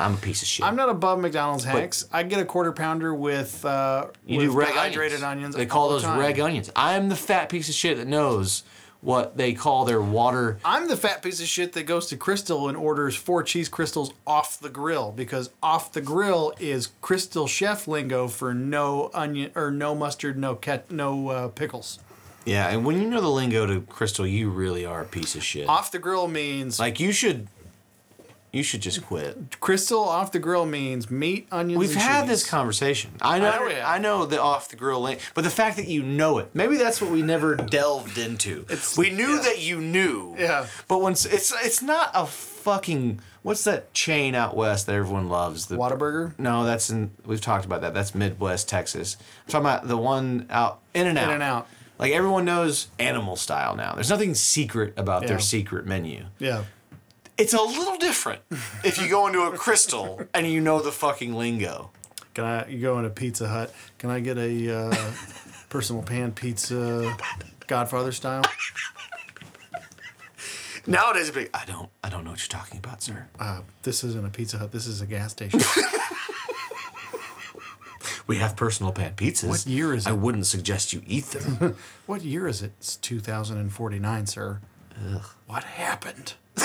I'm 0.00 0.14
a 0.14 0.16
piece 0.16 0.42
of 0.42 0.48
shit. 0.48 0.64
I'm 0.64 0.76
not 0.76 0.88
above 0.88 1.18
McDonald's, 1.20 1.64
Hanks. 1.64 2.06
I 2.12 2.22
get 2.22 2.40
a 2.40 2.44
quarter 2.44 2.72
pounder 2.72 3.14
with 3.14 3.64
uh, 3.64 4.06
you 4.26 4.38
with 4.38 4.46
do 4.46 4.52
reg 4.52 4.68
dehydrated 4.68 5.22
onions. 5.22 5.24
onions. 5.24 5.56
They 5.56 5.66
call 5.66 5.90
the 5.90 5.98
those 5.98 6.18
reg 6.18 6.40
onions. 6.40 6.70
I'm 6.74 7.08
the 7.08 7.16
fat 7.16 7.48
piece 7.48 7.68
of 7.68 7.74
shit 7.74 7.98
that 7.98 8.06
knows 8.08 8.62
what 9.02 9.36
they 9.36 9.52
call 9.52 9.84
their 9.84 10.00
water. 10.00 10.58
I'm 10.64 10.88
the 10.88 10.96
fat 10.96 11.22
piece 11.22 11.40
of 11.40 11.46
shit 11.46 11.72
that 11.72 11.84
goes 11.84 12.06
to 12.08 12.16
Krystal 12.16 12.68
and 12.68 12.76
orders 12.76 13.16
four 13.16 13.42
cheese 13.42 13.68
Krystals 13.68 14.12
off 14.26 14.58
the 14.60 14.68
grill 14.68 15.12
because 15.12 15.50
off 15.62 15.92
the 15.92 16.00
grill 16.00 16.52
is 16.58 16.88
Krystal 17.02 17.48
chef 17.48 17.88
lingo 17.88 18.28
for 18.28 18.52
no 18.52 19.10
onion 19.14 19.52
or 19.54 19.70
no 19.70 19.94
mustard, 19.94 20.38
no 20.38 20.54
ket, 20.54 20.90
no 20.90 21.28
uh, 21.28 21.48
pickles. 21.48 21.98
Yeah, 22.44 22.68
and 22.68 22.84
when 22.84 23.00
you 23.00 23.08
know 23.08 23.20
the 23.20 23.28
lingo 23.28 23.66
to 23.66 23.80
Krystal, 23.82 24.30
you 24.30 24.50
really 24.50 24.84
are 24.84 25.02
a 25.02 25.06
piece 25.06 25.34
of 25.34 25.44
shit. 25.44 25.68
Off 25.68 25.92
the 25.92 25.98
grill 25.98 26.26
means 26.26 26.78
Like 26.78 26.98
you 26.98 27.12
should, 27.12 27.48
you 28.52 28.62
should 28.62 28.82
just 28.82 29.04
quit. 29.06 29.50
Krystal 29.60 30.06
off 30.06 30.32
the 30.32 30.38
grill 30.38 30.66
means 30.66 31.10
meat, 31.10 31.46
onions. 31.52 31.78
We've 31.78 31.90
and 31.92 32.00
had 32.00 32.20
cheese. 32.22 32.30
this 32.30 32.48
conversation. 32.50 33.12
I 33.22 33.38
know. 33.38 33.52
Oh, 33.54 33.58
know 33.60 33.66
we. 33.66 33.80
I 33.80 33.98
know 33.98 34.26
the 34.26 34.40
off 34.40 34.68
the 34.68 34.76
grill 34.76 35.00
link, 35.00 35.20
but 35.34 35.44
the 35.44 35.50
fact 35.50 35.76
that 35.76 35.86
you 35.86 36.02
know 36.02 36.38
it, 36.38 36.50
maybe 36.54 36.76
that's 36.76 37.00
what 37.00 37.10
we 37.10 37.22
never 37.22 37.54
delved 37.56 38.18
into. 38.18 38.66
we 38.98 39.10
knew 39.10 39.40
that 39.42 39.60
you 39.62 39.80
knew. 39.80 40.34
Yeah. 40.38 40.66
But 40.88 41.00
once 41.00 41.24
it's 41.24 41.52
it's, 41.52 41.64
it's 41.66 41.82
not 41.82 42.10
a 42.14 42.26
fucking 42.26 43.20
what's 43.42 43.64
that 43.64 43.92
chain 43.94 44.34
out 44.34 44.54
west 44.56 44.86
that 44.86 44.94
everyone 44.94 45.28
loves? 45.28 45.66
The 45.66 45.76
Whataburger? 45.76 46.38
No, 46.38 46.64
that's 46.64 46.90
in. 46.90 47.10
We've 47.24 47.40
talked 47.40 47.64
about 47.64 47.80
that. 47.82 47.94
That's 47.94 48.14
Midwest 48.14 48.68
Texas. 48.68 49.16
I'm 49.46 49.50
talking 49.52 49.66
about 49.66 49.88
the 49.88 49.96
one 49.96 50.46
out 50.50 50.80
in 50.94 51.06
and 51.06 51.16
out. 51.18 51.26
In-N-Out. 51.30 51.68
Like 51.98 52.12
everyone 52.12 52.44
knows 52.46 52.88
animal 52.98 53.36
style 53.36 53.76
now. 53.76 53.92
There's 53.94 54.10
nothing 54.10 54.34
secret 54.34 54.94
about 54.96 55.22
Yeah. 55.22 55.28
their 55.28 55.38
secret 55.38 55.86
menu. 55.86 56.24
Yeah. 56.38 56.64
It's 57.40 57.54
a 57.54 57.62
little 57.62 57.96
different 57.96 58.42
if 58.84 59.00
you 59.00 59.08
go 59.08 59.26
into 59.26 59.40
a 59.40 59.52
Krystal 59.52 60.28
and 60.34 60.46
you 60.46 60.60
know 60.60 60.82
the 60.82 60.92
fucking 60.92 61.32
lingo. 61.32 61.90
Can 62.34 62.44
I? 62.44 62.68
You 62.68 62.82
go 62.82 62.98
into 62.98 63.08
Pizza 63.08 63.48
Hut? 63.48 63.72
Can 63.96 64.10
I 64.10 64.20
get 64.20 64.36
a 64.36 64.76
uh, 64.76 65.12
personal 65.70 66.02
pan 66.02 66.32
pizza, 66.32 67.16
Godfather 67.66 68.12
style? 68.12 68.42
Nowadays, 70.86 71.30
it'd 71.30 71.44
be 71.46 71.48
I 71.54 71.64
don't, 71.64 71.88
I 72.04 72.10
don't 72.10 72.24
know 72.24 72.32
what 72.32 72.40
you're 72.40 72.60
talking 72.60 72.76
about, 72.76 73.02
sir. 73.02 73.26
Uh, 73.38 73.62
this 73.84 74.04
isn't 74.04 74.26
a 74.26 74.28
Pizza 74.28 74.58
Hut. 74.58 74.70
This 74.70 74.86
is 74.86 75.00
a 75.00 75.06
gas 75.06 75.32
station. 75.32 75.60
We 78.30 78.36
have 78.36 78.54
personal 78.54 78.92
pan 78.92 79.14
pizzas. 79.16 79.48
What 79.48 79.66
year 79.66 79.92
is 79.92 80.06
it? 80.06 80.10
I 80.10 80.12
wouldn't 80.12 80.46
suggest 80.46 80.92
you 80.92 81.02
eat 81.04 81.24
them. 81.24 81.74
what 82.06 82.22
year 82.22 82.46
is 82.46 82.62
it? 82.62 82.70
It's 82.78 82.94
2049, 82.94 84.26
sir. 84.26 84.60
What 85.46 85.64
happened? 85.64 86.34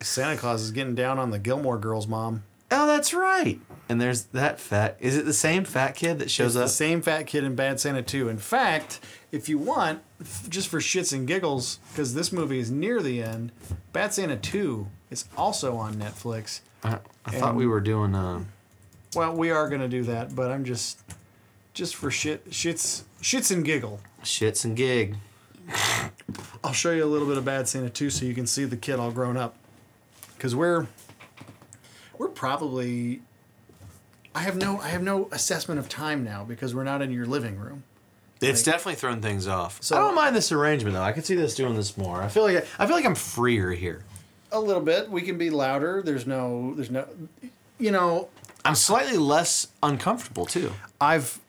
Santa 0.00 0.36
Claus 0.36 0.62
is 0.62 0.70
getting 0.70 0.94
down 0.94 1.18
on 1.18 1.30
the 1.30 1.38
Gilmore 1.38 1.78
Girls, 1.78 2.06
mom. 2.06 2.42
oh, 2.70 2.86
that's 2.86 3.14
right. 3.14 3.58
And 3.88 4.00
there's 4.00 4.24
that 4.26 4.58
fat. 4.60 4.96
Is 5.00 5.16
it 5.16 5.24
the 5.24 5.32
same 5.32 5.64
fat 5.64 5.94
kid 5.94 6.18
that 6.18 6.30
shows 6.30 6.48
It's 6.48 6.54
the 6.56 6.64
up? 6.64 6.68
same 6.70 7.02
fat 7.02 7.24
kid 7.26 7.44
in 7.44 7.54
Bad 7.54 7.80
Santa 7.80 8.02
2. 8.02 8.28
In 8.28 8.38
fact, 8.38 9.00
if 9.32 9.48
you 9.48 9.58
want, 9.58 10.00
f- 10.20 10.48
just 10.48 10.68
for 10.68 10.78
shits 10.80 11.12
and 11.12 11.26
giggles, 11.26 11.78
because 11.90 12.14
this 12.14 12.32
movie 12.32 12.58
is 12.58 12.70
near 12.70 13.00
the 13.02 13.22
end, 13.22 13.52
Bad 13.92 14.12
Santa 14.14 14.36
2 14.36 14.86
is 15.10 15.26
also 15.36 15.76
on 15.76 15.94
Netflix. 15.94 16.60
I, 16.82 16.98
I 17.26 17.30
thought 17.32 17.54
we 17.54 17.66
were 17.66 17.80
doing. 17.80 18.14
Uh, 18.14 18.44
Well, 19.14 19.34
we 19.34 19.50
are 19.50 19.68
gonna 19.68 19.88
do 19.88 20.02
that, 20.04 20.34
but 20.34 20.50
I'm 20.50 20.64
just, 20.64 20.98
just 21.72 21.94
for 21.96 22.10
shit, 22.10 22.50
shits, 22.50 23.02
shits 23.22 23.50
and 23.50 23.64
giggle. 23.64 24.00
shits 24.22 24.64
and 24.64 24.76
gig. 24.76 25.16
I'll 26.62 26.72
show 26.72 26.92
you 26.92 27.04
a 27.04 27.06
little 27.06 27.26
bit 27.28 27.36
of 27.36 27.44
Bad 27.44 27.68
Santa 27.68 27.90
too, 27.90 28.10
so 28.10 28.24
you 28.24 28.34
can 28.34 28.46
see 28.46 28.64
the 28.64 28.76
kid 28.76 28.98
all 28.98 29.10
grown 29.10 29.36
up. 29.36 29.56
Because 30.36 30.54
we're, 30.54 30.86
we're 32.18 32.28
probably, 32.28 33.22
I 34.34 34.40
have 34.40 34.56
no, 34.56 34.78
I 34.80 34.88
have 34.88 35.02
no 35.02 35.28
assessment 35.32 35.78
of 35.78 35.88
time 35.88 36.24
now 36.24 36.44
because 36.44 36.74
we're 36.74 36.84
not 36.84 37.02
in 37.02 37.10
your 37.12 37.26
living 37.26 37.56
room. 37.58 37.84
It's 38.40 38.62
definitely 38.62 38.96
thrown 38.96 39.22
things 39.22 39.46
off. 39.46 39.82
So- 39.82 39.96
I 39.96 40.00
don't 40.00 40.14
mind 40.14 40.36
this 40.36 40.52
arrangement 40.52 40.94
though. 40.94 41.02
I 41.02 41.12
could 41.12 41.24
see 41.24 41.34
this 41.34 41.54
doing 41.54 41.74
this 41.76 41.96
more. 41.96 42.20
I 42.22 42.28
feel 42.28 42.42
like 42.42 42.56
I, 42.56 42.82
I 42.82 42.86
feel 42.86 42.96
like 42.96 43.06
I'm 43.06 43.14
freer 43.14 43.70
here. 43.72 44.02
A 44.52 44.60
little 44.60 44.82
bit. 44.82 45.10
We 45.10 45.22
can 45.22 45.38
be 45.38 45.50
louder. 45.50 46.02
There's 46.04 46.26
no, 46.26 46.74
there's 46.74 46.90
no, 46.90 47.06
you 47.78 47.90
know, 47.90 48.28
I'm 48.64 48.74
slightly 48.74 49.16
less 49.16 49.68
uncomfortable 49.82 50.46
too. 50.46 50.72
I've 51.00 51.40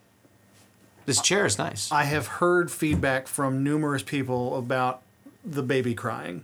This 1.06 1.22
chair 1.22 1.46
is 1.46 1.58
nice. 1.58 1.92
I 1.92 2.04
have 2.06 2.28
heard 2.28 2.72
feedback 2.72 3.28
from 3.28 3.64
numerous 3.64 4.04
people 4.04 4.58
about 4.58 5.02
the 5.44 5.62
baby 5.64 5.94
crying. 5.94 6.44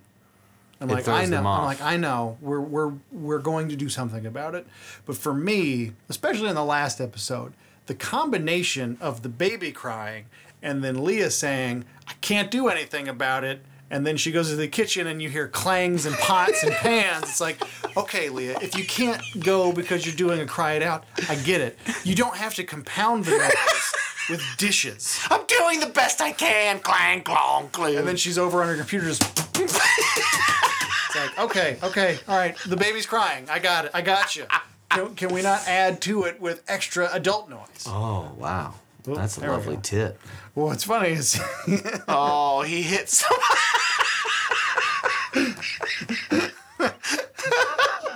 I'm 0.80 0.90
It 0.90 0.94
like, 0.94 1.08
I 1.08 1.26
know. 1.26 1.40
I'm 1.40 1.66
like, 1.66 1.82
I 1.82 1.98
know. 1.98 2.38
We're 2.42 2.60
we're 2.60 2.94
we're 3.12 3.40
going 3.40 3.70
to 3.70 3.76
do 3.76 3.90
something 3.90 4.26
about 4.26 4.56
it. 4.56 4.66
But 5.06 5.18
for 5.18 5.34
me, 5.34 5.92
especially 6.10 6.50
in 6.50 6.56
the 6.56 6.66
last 6.66 7.00
episode, 7.00 7.54
the 7.86 7.96
combination 7.96 8.98
of 9.00 9.22
the 9.22 9.30
baby 9.30 9.72
crying 9.72 10.26
and 10.64 10.84
then 10.84 11.04
Leah 11.04 11.32
saying, 11.32 11.86
I 12.08 12.14
can't 12.22 12.52
do 12.52 12.68
anything 12.68 13.08
about 13.08 13.44
it. 13.44 13.62
And 13.90 14.08
then 14.08 14.16
she 14.16 14.32
goes 14.32 14.50
to 14.50 14.56
the 14.56 14.68
kitchen 14.70 15.06
and 15.08 15.22
you 15.22 15.30
hear 15.30 15.48
clangs 15.48 16.06
and 16.06 16.16
pots 16.18 16.64
and 16.64 16.72
pans. 16.76 17.24
It's 17.24 17.42
like, 17.42 17.62
okay, 17.98 18.30
Leah, 18.30 18.58
if 18.62 18.78
you 18.78 18.86
can't 18.86 19.22
go 19.40 19.74
because 19.74 20.06
you're 20.06 20.16
doing 20.16 20.40
a 20.40 20.46
cry 20.46 20.74
it 20.74 20.84
out, 20.84 21.04
I 21.28 21.36
get 21.36 21.62
it. 21.62 21.78
You 22.06 22.16
don't 22.16 22.38
have 22.38 22.56
to 22.56 22.64
compound 22.64 23.26
the 23.26 23.32
noise 23.32 23.94
with 24.32 24.42
dishes. 24.58 25.20
I'm 25.30 25.46
doing 25.46 25.80
the 25.80 25.88
best 25.88 26.22
I 26.22 26.32
can. 26.32 26.80
Clang, 26.80 27.22
clong, 27.22 27.70
clang. 27.70 27.98
And 27.98 28.08
then 28.08 28.16
she's 28.18 28.38
over 28.38 28.62
on 28.62 28.68
her 28.70 28.76
computer 28.78 29.08
just. 29.08 29.22
it's 29.60 31.16
like, 31.16 31.40
okay, 31.40 31.78
okay, 31.84 32.18
all 32.28 32.38
right. 32.38 32.56
The 32.66 32.78
baby's 32.78 33.06
crying. 33.06 33.48
I 33.50 33.60
got 33.60 33.86
it. 33.86 33.92
I 33.94 34.02
got 34.02 34.36
you. 34.36 34.46
Can, 34.90 35.16
can 35.16 35.34
we 35.34 35.42
not 35.42 35.68
add 35.68 36.02
to 36.02 36.24
it 36.24 36.42
with 36.42 36.64
extra 36.68 37.10
adult 37.14 37.50
noise? 37.50 37.86
oh 37.86 38.32
wow, 38.38 38.74
that's 39.06 39.38
a 39.38 39.42
there 39.42 39.52
we 39.52 39.56
lovely 39.58 39.76
go. 39.76 39.82
tit. 39.82 40.18
Well, 40.56 40.66
what's 40.68 40.84
funny 40.84 41.10
is 41.12 41.40
Oh, 42.10 42.62
he 42.64 42.82
hit 42.82 43.08
some. 43.08 43.38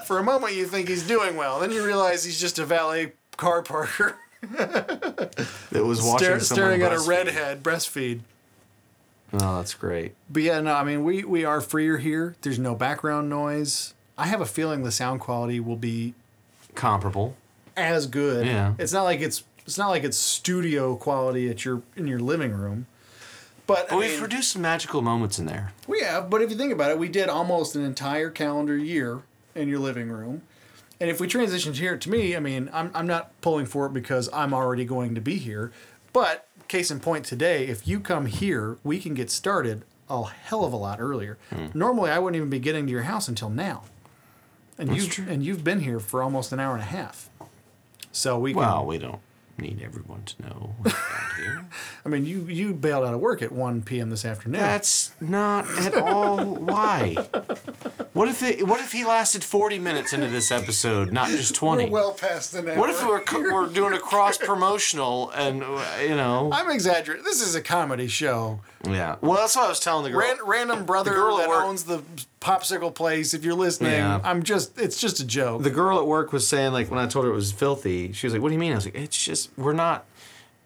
for 0.06 0.20
a 0.20 0.24
moment 0.24 0.54
you 0.54 0.66
think 0.66 0.88
he's 0.88 1.08
doing 1.08 1.36
well, 1.36 1.60
then 1.60 1.72
you 1.72 1.84
realize 1.86 2.24
he's 2.24 2.40
just 2.40 2.60
a 2.60 2.66
valet 2.66 3.14
car 3.38 3.62
parker 3.64 4.18
That 4.42 5.84
was 5.86 6.02
watching 6.02 6.18
stare, 6.26 6.40
someone 6.40 6.80
staring 6.80 6.82
at 6.84 6.94
a 6.94 7.00
redhead 7.00 7.64
breastfeed. 7.64 8.22
Oh, 9.34 9.58
that's 9.58 9.74
great. 9.74 10.14
But 10.30 10.44
yeah, 10.44 10.62
no, 10.62 10.74
I 10.74 10.84
mean 10.84 11.04
we 11.04 11.24
we 11.24 11.44
are 11.46 11.62
freer 11.62 11.98
here. 11.98 12.36
There's 12.42 12.60
no 12.60 12.76
background 12.76 13.30
noise. 13.30 13.94
I 14.18 14.28
have 14.28 14.40
a 14.42 14.46
feeling 14.46 14.84
the 14.84 14.92
sound 14.92 15.20
quality 15.20 15.60
will 15.60 15.76
be 15.76 16.14
Comparable. 16.76 17.36
as 17.76 18.08
good. 18.08 18.46
Yeah. 18.46 18.76
It's 18.78 18.94
not 18.94 19.04
like 19.04 19.20
it's 19.22 19.44
it's 19.66 19.78
not 19.78 19.90
like 19.90 20.04
it's 20.04 20.18
studio 20.18 20.96
quality 20.96 21.50
at 21.50 21.66
your 21.66 21.82
in 21.96 22.08
your 22.08 22.20
living 22.20 22.52
room. 22.54 22.86
But 23.68 23.90
But 23.90 23.98
we've 23.98 24.12
mean, 24.12 24.20
produced 24.20 24.52
some 24.52 24.62
magical 24.62 25.02
moments 25.02 25.40
in 25.40 25.48
there. 25.48 25.74
we 25.88 26.02
have, 26.02 26.30
but 26.30 26.44
if 26.44 26.52
you 26.52 26.56
think 26.56 26.72
about 26.72 26.92
it, 26.92 27.00
we 27.00 27.10
did 27.10 27.30
almost 27.30 27.76
an 27.76 27.84
entire 27.84 28.30
calendar 28.30 28.78
year 28.78 29.22
in 29.56 29.68
your 29.68 29.80
living 29.80 30.10
room. 30.10 30.44
And 31.00 31.10
if 31.10 31.20
we 31.20 31.28
transitioned 31.28 31.76
here 31.76 31.98
to 31.98 32.10
me, 32.10 32.36
I 32.36 32.40
mean, 32.40 32.70
I'm 32.74 32.92
I'm 32.94 33.08
not 33.08 33.40
pulling 33.42 33.66
for 33.66 33.86
it 33.86 33.94
because 33.94 34.30
I'm 34.34 34.54
already 34.54 34.86
going 34.86 35.16
to 35.16 35.22
be 35.22 35.38
here. 35.38 35.72
But 36.14 36.48
case 36.68 36.90
in 36.90 37.00
point 37.00 37.26
today, 37.26 37.68
if 37.68 37.88
you 37.88 38.00
come 38.00 38.26
here, 38.28 38.78
we 38.84 39.00
can 39.00 39.14
get 39.14 39.30
started 39.30 39.84
a 40.10 40.24
hell 40.24 40.64
of 40.64 40.72
a 40.74 40.78
lot 40.78 41.00
earlier. 41.00 41.38
Hmm. 41.50 41.68
Normally 41.74 42.12
I 42.12 42.20
wouldn't 42.20 42.38
even 42.38 42.50
be 42.50 42.60
getting 42.60 42.86
to 42.86 42.92
your 42.92 43.04
house 43.04 43.28
until 43.28 43.50
now. 43.50 43.84
And 44.78 44.90
That's 44.90 45.04
you 45.04 45.10
true. 45.10 45.26
and 45.30 45.44
you've 45.44 45.64
been 45.64 45.82
here 45.82 46.00
for 46.00 46.22
almost 46.24 46.52
an 46.52 46.60
hour 46.60 46.74
and 46.74 46.82
a 46.82 46.86
half. 46.86 47.30
So 48.12 48.40
we 48.40 48.54
can 48.54 48.60
Well, 48.60 48.86
we 48.86 48.98
don't 48.98 49.20
need 49.58 49.82
everyone 49.84 50.24
to 50.24 50.42
know 50.44 50.76
what's 50.82 50.96
here. 51.38 51.66
I 52.06 52.10
mean, 52.10 52.26
you 52.26 52.42
you 52.48 52.74
bailed 52.74 53.06
out 53.06 53.14
of 53.14 53.20
work 53.20 53.42
at 53.42 53.52
1 53.52 53.82
p.m. 53.84 54.10
this 54.10 54.26
afternoon. 54.26 54.60
That's 54.62 55.14
not 55.22 55.66
at 55.80 55.96
all 55.96 56.44
why. 56.56 57.16
What 58.14 58.30
if 58.30 58.44
it, 58.44 58.66
What 58.68 58.80
if 58.80 58.92
he 58.92 59.04
lasted 59.06 59.44
forty 59.44 59.78
minutes 59.80 60.14
into 60.14 60.28
this 60.28 60.52
episode, 60.52 61.12
not 61.12 61.30
just 61.30 61.54
twenty? 61.56 61.90
well 61.90 62.14
past 62.14 62.52
the 62.54 62.60
hour. 62.72 62.78
what 62.80 62.90
if 62.90 63.06
we're 63.06 63.20
co- 63.22 63.42
we're 63.42 63.68
doing 63.68 63.94
a 63.94 64.00
cross 64.00 64.38
promotional 64.50 65.32
and 65.32 65.60
you 66.02 66.16
know? 66.16 66.50
I'm 66.54 66.70
exaggerating. 66.70 67.24
This 67.26 67.42
is 67.42 67.56
a 67.56 67.62
comedy 67.62 68.08
show. 68.08 68.62
Yeah. 68.88 69.16
Well, 69.22 69.34
that's 69.38 69.56
what 69.56 69.66
I 69.66 69.70
was 69.70 69.80
telling 69.80 70.04
the 70.06 70.12
girl. 70.12 70.20
Ran, 70.20 70.38
random 70.46 70.86
brother 70.86 71.12
girl 71.12 71.38
that 71.38 71.50
owns 71.50 71.84
the 71.86 72.04
popsicle 72.40 72.94
place. 72.94 73.34
If 73.34 73.44
you're 73.44 73.56
listening, 73.56 73.92
Yeah. 73.94 74.20
I'm 74.24 74.44
just. 74.44 74.80
It's 74.80 75.00
just 75.02 75.20
a 75.20 75.26
joke. 75.26 75.64
the 75.64 75.70
girl 75.72 75.98
at 76.00 76.06
work 76.06 76.32
was 76.32 76.48
saying 76.48 76.72
like 76.72 76.90
when 76.92 77.00
I 77.00 77.08
told 77.08 77.26
her 77.26 77.32
it 77.32 77.36
was 77.36 77.52
filthy, 77.52 78.12
she 78.14 78.28
was 78.28 78.34
like, 78.34 78.42
"What 78.42 78.50
do 78.50 78.54
you 78.54 78.60
mean?" 78.60 78.72
I 78.74 78.76
was 78.76 78.86
like, 78.86 78.96
"It's 78.96 79.22
just 79.22 79.45
we're 79.58 79.74
not. 79.74 80.06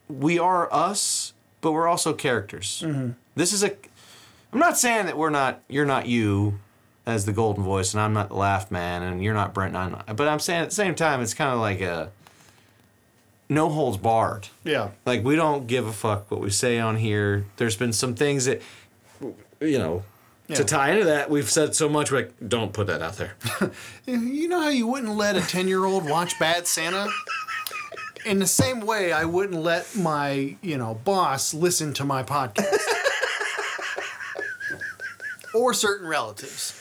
We 0.08 0.40
are 0.40 0.72
us, 0.74 1.34
but 1.62 1.72
we're 1.72 1.88
also 1.88 2.14
characters. 2.14 2.84
Mm-hmm. 2.86 3.12
This 3.36 3.54
is 3.54 3.64
a. 3.64 3.72
I'm 4.52 4.60
not 4.60 4.78
saying 4.78 5.06
that 5.06 5.18
we're 5.18 5.30
not. 5.30 5.62
You're 5.68 5.86
not 5.86 6.08
you, 6.08 6.60
as 7.06 7.26
the 7.26 7.34
golden 7.34 7.64
voice, 7.64 7.94
and 7.94 8.02
I'm 8.02 8.14
not 8.14 8.30
the 8.30 8.36
laugh 8.36 8.72
man, 8.72 9.04
and 9.04 9.24
you're 9.24 9.34
not 9.36 9.54
Brent. 9.54 9.76
And 9.76 9.78
I'm 9.78 9.92
not. 9.92 10.16
But 10.16 10.28
I'm 10.28 10.40
saying 10.40 10.62
at 10.62 10.70
the 10.70 10.76
same 10.76 10.96
time, 10.96 11.22
it's 11.22 11.34
kind 11.34 11.52
of 11.54 11.60
like 11.60 11.82
a. 11.82 12.12
No 13.52 13.68
holds 13.70 13.98
barred. 13.98 14.48
yeah. 14.64 14.90
Like 15.08 15.24
we 15.24 15.36
don't 15.36 15.66
give 15.66 15.88
a 15.88 15.92
fuck 15.94 16.30
what 16.30 16.40
we 16.40 16.52
say 16.52 16.78
on 16.80 16.98
here. 16.98 17.46
There's 17.58 17.76
been 17.76 17.94
some 17.94 18.14
things 18.14 18.46
that, 18.46 18.62
you 19.60 19.80
know, 19.80 20.04
To 20.54 20.64
tie 20.64 20.92
into 20.92 21.06
that, 21.06 21.32
we've 21.32 21.50
said 21.50 21.74
so 21.74 21.90
much. 21.90 22.12
Like, 22.12 22.32
don't 22.48 22.74
put 22.74 22.86
that 22.88 23.02
out 23.02 23.18
there. 23.18 23.34
You 24.06 24.48
know 24.48 24.62
how 24.62 24.70
you 24.70 24.86
wouldn't 24.86 25.16
let 25.16 25.36
a 25.36 25.42
10 25.42 25.68
year 25.68 25.84
old 25.86 26.08
watch 26.08 26.38
Bad 26.40 26.68
Santa? 26.68 27.08
In 28.26 28.40
the 28.40 28.48
same 28.48 28.82
way, 28.82 29.12
I 29.12 29.26
wouldn't 29.26 29.62
let 29.62 29.96
my, 29.96 30.56
you 30.62 30.78
know, 30.78 30.96
boss 31.04 31.54
listen 31.54 31.94
to 31.96 32.06
my 32.06 32.24
podcast. 32.24 32.76
or 35.54 35.74
certain 35.74 36.08
relatives. 36.08 36.76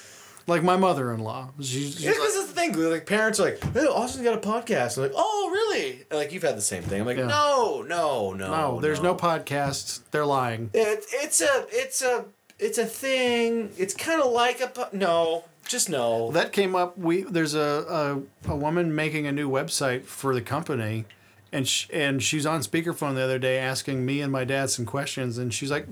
Like 0.46 0.62
my 0.62 0.76
mother 0.76 1.12
in 1.12 1.20
law. 1.20 1.50
She's, 1.58 1.94
she's 1.94 2.04
Yeah, 2.04 2.10
like, 2.12 2.20
this 2.20 2.34
is 2.36 2.46
the 2.48 2.54
thing. 2.54 2.72
Like 2.90 3.04
parents 3.04 3.38
are 3.38 3.44
like, 3.44 3.62
"Hey, 3.74 3.84
Austin's 3.86 4.24
got 4.24 4.34
a 4.34 4.40
podcast." 4.40 4.96
I'm 4.96 5.02
like, 5.04 5.12
"Oh, 5.14 5.50
really?" 5.52 6.06
And, 6.10 6.18
like 6.18 6.32
you've 6.32 6.42
had 6.42 6.56
the 6.56 6.62
same 6.62 6.82
thing. 6.82 7.02
I'm 7.02 7.06
like, 7.06 7.18
Yeah. 7.18 7.26
"No, 7.26 7.84
no, 7.86 8.32
no, 8.32 8.50
no, 8.50 8.80
there's 8.80 9.02
no 9.02 9.14
podcasts. 9.14 10.00
They're 10.10 10.24
lying. 10.24 10.70
It, 10.72 11.04
it's 11.12 11.42
a, 11.42 11.66
it's 11.70 12.00
a, 12.00 12.24
it's 12.58 12.78
a 12.78 12.86
thing. 12.86 13.72
It's 13.76 13.92
kind 13.92 14.22
of 14.22 14.32
like 14.32 14.62
a 14.62 14.68
po- 14.68 14.88
no, 14.92 15.44
just 15.66 15.90
no. 15.90 16.30
That 16.32 16.52
came 16.52 16.74
up. 16.74 16.96
We 16.96 17.24
there's 17.24 17.54
a, 17.54 18.22
a, 18.46 18.50
a 18.52 18.56
woman 18.56 18.94
making 18.94 19.26
a 19.26 19.32
new 19.32 19.50
website 19.50 20.04
for 20.04 20.34
the 20.34 20.40
company, 20.40 21.04
and 21.52 21.66
sh- 21.66 21.88
and 21.92 22.22
she's 22.22 22.46
on 22.46 22.60
speakerphone 22.60 23.14
the 23.14 23.22
other 23.22 23.38
day 23.38 23.58
asking 23.58 24.04
me 24.04 24.20
and 24.20 24.30
my 24.30 24.44
dad 24.44 24.70
some 24.70 24.84
questions, 24.84 25.38
and 25.38 25.52
she's 25.52 25.70
like, 25.70 25.86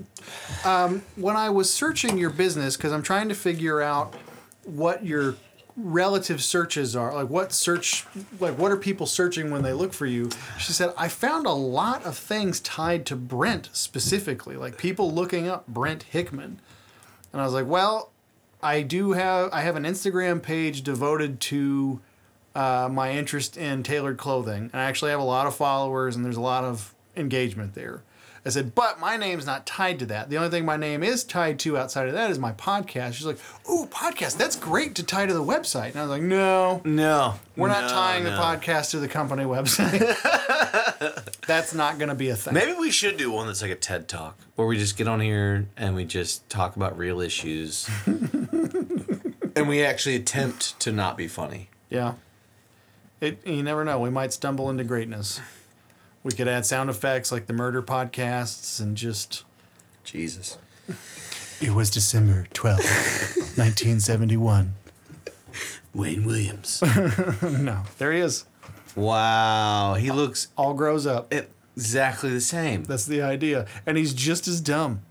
um, 0.65 1.03
"When 1.15 1.35
I 1.35 1.49
was 1.49 1.73
searching 1.73 2.17
your 2.17 2.29
business, 2.29 2.77
because 2.77 2.91
I'm 2.91 3.03
trying 3.03 3.29
to 3.29 3.35
figure 3.35 3.81
out 3.81 4.15
what 4.65 5.05
your 5.05 5.35
relative 5.75 6.43
searches 6.43 6.95
are, 6.95 7.13
like 7.13 7.29
what 7.29 7.53
search, 7.53 8.05
like 8.39 8.57
what 8.57 8.71
are 8.71 8.77
people 8.77 9.05
searching 9.05 9.51
when 9.51 9.63
they 9.63 9.73
look 9.73 9.93
for 9.93 10.05
you?" 10.05 10.29
She 10.57 10.73
said, 10.73 10.93
"I 10.97 11.07
found 11.07 11.45
a 11.45 11.51
lot 11.51 12.05
of 12.05 12.17
things 12.17 12.59
tied 12.59 13.05
to 13.07 13.15
Brent 13.15 13.69
specifically, 13.73 14.55
like 14.55 14.77
people 14.77 15.11
looking 15.11 15.47
up 15.47 15.67
Brent 15.67 16.03
Hickman." 16.03 16.59
And 17.33 17.41
I 17.41 17.45
was 17.45 17.53
like, 17.53 17.67
well, 17.67 18.11
I 18.63 18.81
do 18.81 19.11
have 19.11 19.49
I 19.53 19.61
have 19.61 19.75
an 19.75 19.83
Instagram 19.83 20.41
page 20.41 20.81
devoted 20.81 21.39
to 21.41 21.99
uh, 22.57 22.89
my 22.91 23.11
interest 23.11 23.55
in 23.55 23.83
tailored 23.83 24.17
clothing, 24.17 24.71
and 24.73 24.81
I 24.81 24.85
actually 24.85 25.11
have 25.11 25.19
a 25.19 25.23
lot 25.23 25.45
of 25.45 25.55
followers, 25.55 26.15
and 26.15 26.25
there's 26.25 26.37
a 26.37 26.41
lot 26.41 26.63
of 26.63 26.95
engagement 27.15 27.75
there. 27.75 28.01
I 28.45 28.49
said, 28.49 28.73
but 28.73 28.99
my 28.99 29.17
name's 29.17 29.45
not 29.45 29.65
tied 29.67 29.99
to 29.99 30.05
that. 30.07 30.29
The 30.29 30.37
only 30.37 30.49
thing 30.49 30.65
my 30.65 30.77
name 30.77 31.03
is 31.03 31.23
tied 31.23 31.59
to 31.59 31.77
outside 31.77 32.07
of 32.07 32.13
that 32.13 32.31
is 32.31 32.39
my 32.39 32.53
podcast. 32.53 33.13
She's 33.13 33.25
like, 33.25 33.39
"Ooh, 33.69 33.87
podcast! 33.87 34.37
That's 34.37 34.55
great 34.55 34.95
to 34.95 35.03
tie 35.03 35.25
to 35.25 35.33
the 35.33 35.43
website." 35.43 35.91
And 35.91 35.97
I 35.97 36.01
was 36.03 36.09
like, 36.09 36.21
"No, 36.21 36.81
no, 36.85 37.35
we're 37.57 37.67
not 37.67 37.83
no, 37.83 37.89
tying 37.89 38.23
the 38.23 38.29
podcast 38.29 38.91
to 38.91 38.99
the 38.99 39.09
company 39.09 39.43
website. 39.43 39.99
that's 41.47 41.73
not 41.73 41.99
going 41.99 42.09
to 42.09 42.15
be 42.15 42.29
a 42.29 42.37
thing." 42.37 42.53
Maybe 42.53 42.71
we 42.71 42.89
should 42.89 43.17
do 43.17 43.31
one 43.31 43.47
that's 43.47 43.61
like 43.61 43.71
a 43.71 43.75
TED 43.75 44.07
talk, 44.07 44.37
where 44.55 44.65
we 44.65 44.77
just 44.77 44.97
get 44.97 45.09
on 45.09 45.19
here 45.19 45.67
and 45.75 45.93
we 45.93 46.05
just 46.05 46.49
talk 46.49 46.77
about 46.77 46.97
real 46.97 47.19
issues, 47.19 47.89
and 48.05 49.67
we 49.67 49.83
actually 49.83 50.15
attempt 50.15 50.79
to 50.79 50.93
not 50.93 51.17
be 51.17 51.27
funny. 51.27 51.67
Yeah. 51.89 52.13
It 53.19 53.45
you 53.45 53.63
never 53.63 53.83
know. 53.83 53.99
We 53.99 54.09
might 54.09 54.33
stumble 54.33 54.69
into 54.69 54.83
greatness. 54.83 55.39
We 56.23 56.31
could 56.33 56.47
add 56.47 56.65
sound 56.65 56.89
effects 56.89 57.31
like 57.31 57.47
the 57.47 57.53
murder 57.53 57.81
podcasts 57.81 58.79
and 58.81 58.95
just 58.97 59.43
Jesus. 60.03 60.57
It 61.59 61.71
was 61.71 61.89
December 61.89 62.47
12th, 62.53 63.57
1971. 63.57 64.73
Wayne 65.93 66.25
Williams. 66.25 66.83
No, 67.41 67.83
there 67.97 68.11
he 68.13 68.19
is. 68.19 68.45
wow, 68.95 69.95
he 69.95 70.11
looks 70.11 70.49
All 70.55 70.73
grows 70.75 71.07
up. 71.07 71.33
exactly 71.75 72.29
the 72.29 72.41
same. 72.41 72.83
That's 72.83 73.05
the 73.05 73.21
idea. 73.21 73.65
And 73.85 73.97
he's 73.97 74.13
just 74.13 74.47
as 74.47 74.61
dumb. 74.61 75.01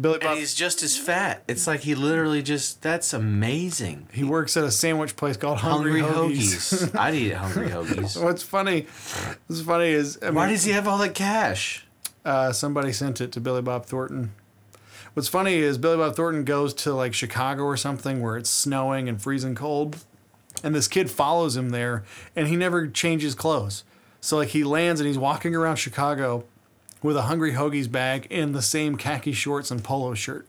Billy 0.00 0.18
Bob 0.18 0.30
And 0.30 0.38
he's 0.40 0.54
just 0.54 0.82
as 0.82 0.96
fat. 0.96 1.44
It's 1.46 1.66
like 1.66 1.80
he 1.80 1.94
literally 1.94 2.42
just. 2.42 2.82
That's 2.82 3.12
amazing. 3.12 4.08
he 4.12 4.24
works 4.24 4.56
at 4.56 4.64
a 4.64 4.70
sandwich 4.70 5.14
place 5.16 5.36
called 5.36 5.58
Hungry, 5.58 6.00
Hungry 6.00 6.36
Hoagies. 6.36 6.88
hoagies. 6.88 6.98
I'd 6.98 7.14
eat 7.14 7.32
hungry 7.34 7.68
hoagies. 7.68 8.22
What's 8.24 8.42
funny? 8.42 8.86
What's 9.46 9.62
funny 9.62 9.90
is 9.90 10.18
I 10.22 10.30
Why 10.30 10.48
does 10.48 10.64
he 10.64 10.72
have 10.72 10.88
all 10.88 10.98
that 10.98 11.14
cash? 11.14 11.86
uh, 12.24 12.52
somebody 12.52 12.90
sent 12.92 13.20
it 13.20 13.30
to 13.32 13.40
Billy 13.40 13.62
Bob 13.62 13.86
Thornton. 13.86 14.32
What's 15.12 15.28
funny 15.28 15.56
is 15.56 15.78
Billy 15.78 15.98
Bob 15.98 16.16
Thornton 16.16 16.42
goes 16.44 16.74
to 16.74 16.92
like 16.92 17.14
Chicago 17.14 17.62
or 17.62 17.76
something 17.76 18.20
where 18.20 18.36
it's 18.36 18.50
snowing 18.50 19.08
and 19.08 19.20
freezing 19.22 19.54
cold, 19.54 19.98
and 20.64 20.74
this 20.74 20.88
kid 20.88 21.08
follows 21.10 21.56
him 21.56 21.70
there, 21.70 22.02
and 22.34 22.48
he 22.48 22.56
never 22.56 22.88
changes 22.88 23.34
clothes. 23.36 23.84
So 24.20 24.38
like 24.38 24.48
he 24.48 24.64
lands 24.64 25.00
and 25.00 25.06
he's 25.06 25.18
walking 25.18 25.54
around 25.54 25.76
Chicago 25.76 26.44
with 27.04 27.16
a 27.18 27.22
Hungry 27.22 27.52
Hoagies 27.52 27.90
bag 27.92 28.26
and 28.30 28.54
the 28.54 28.62
same 28.62 28.96
khaki 28.96 29.32
shorts 29.32 29.70
and 29.70 29.84
polo 29.84 30.14
shirt. 30.14 30.48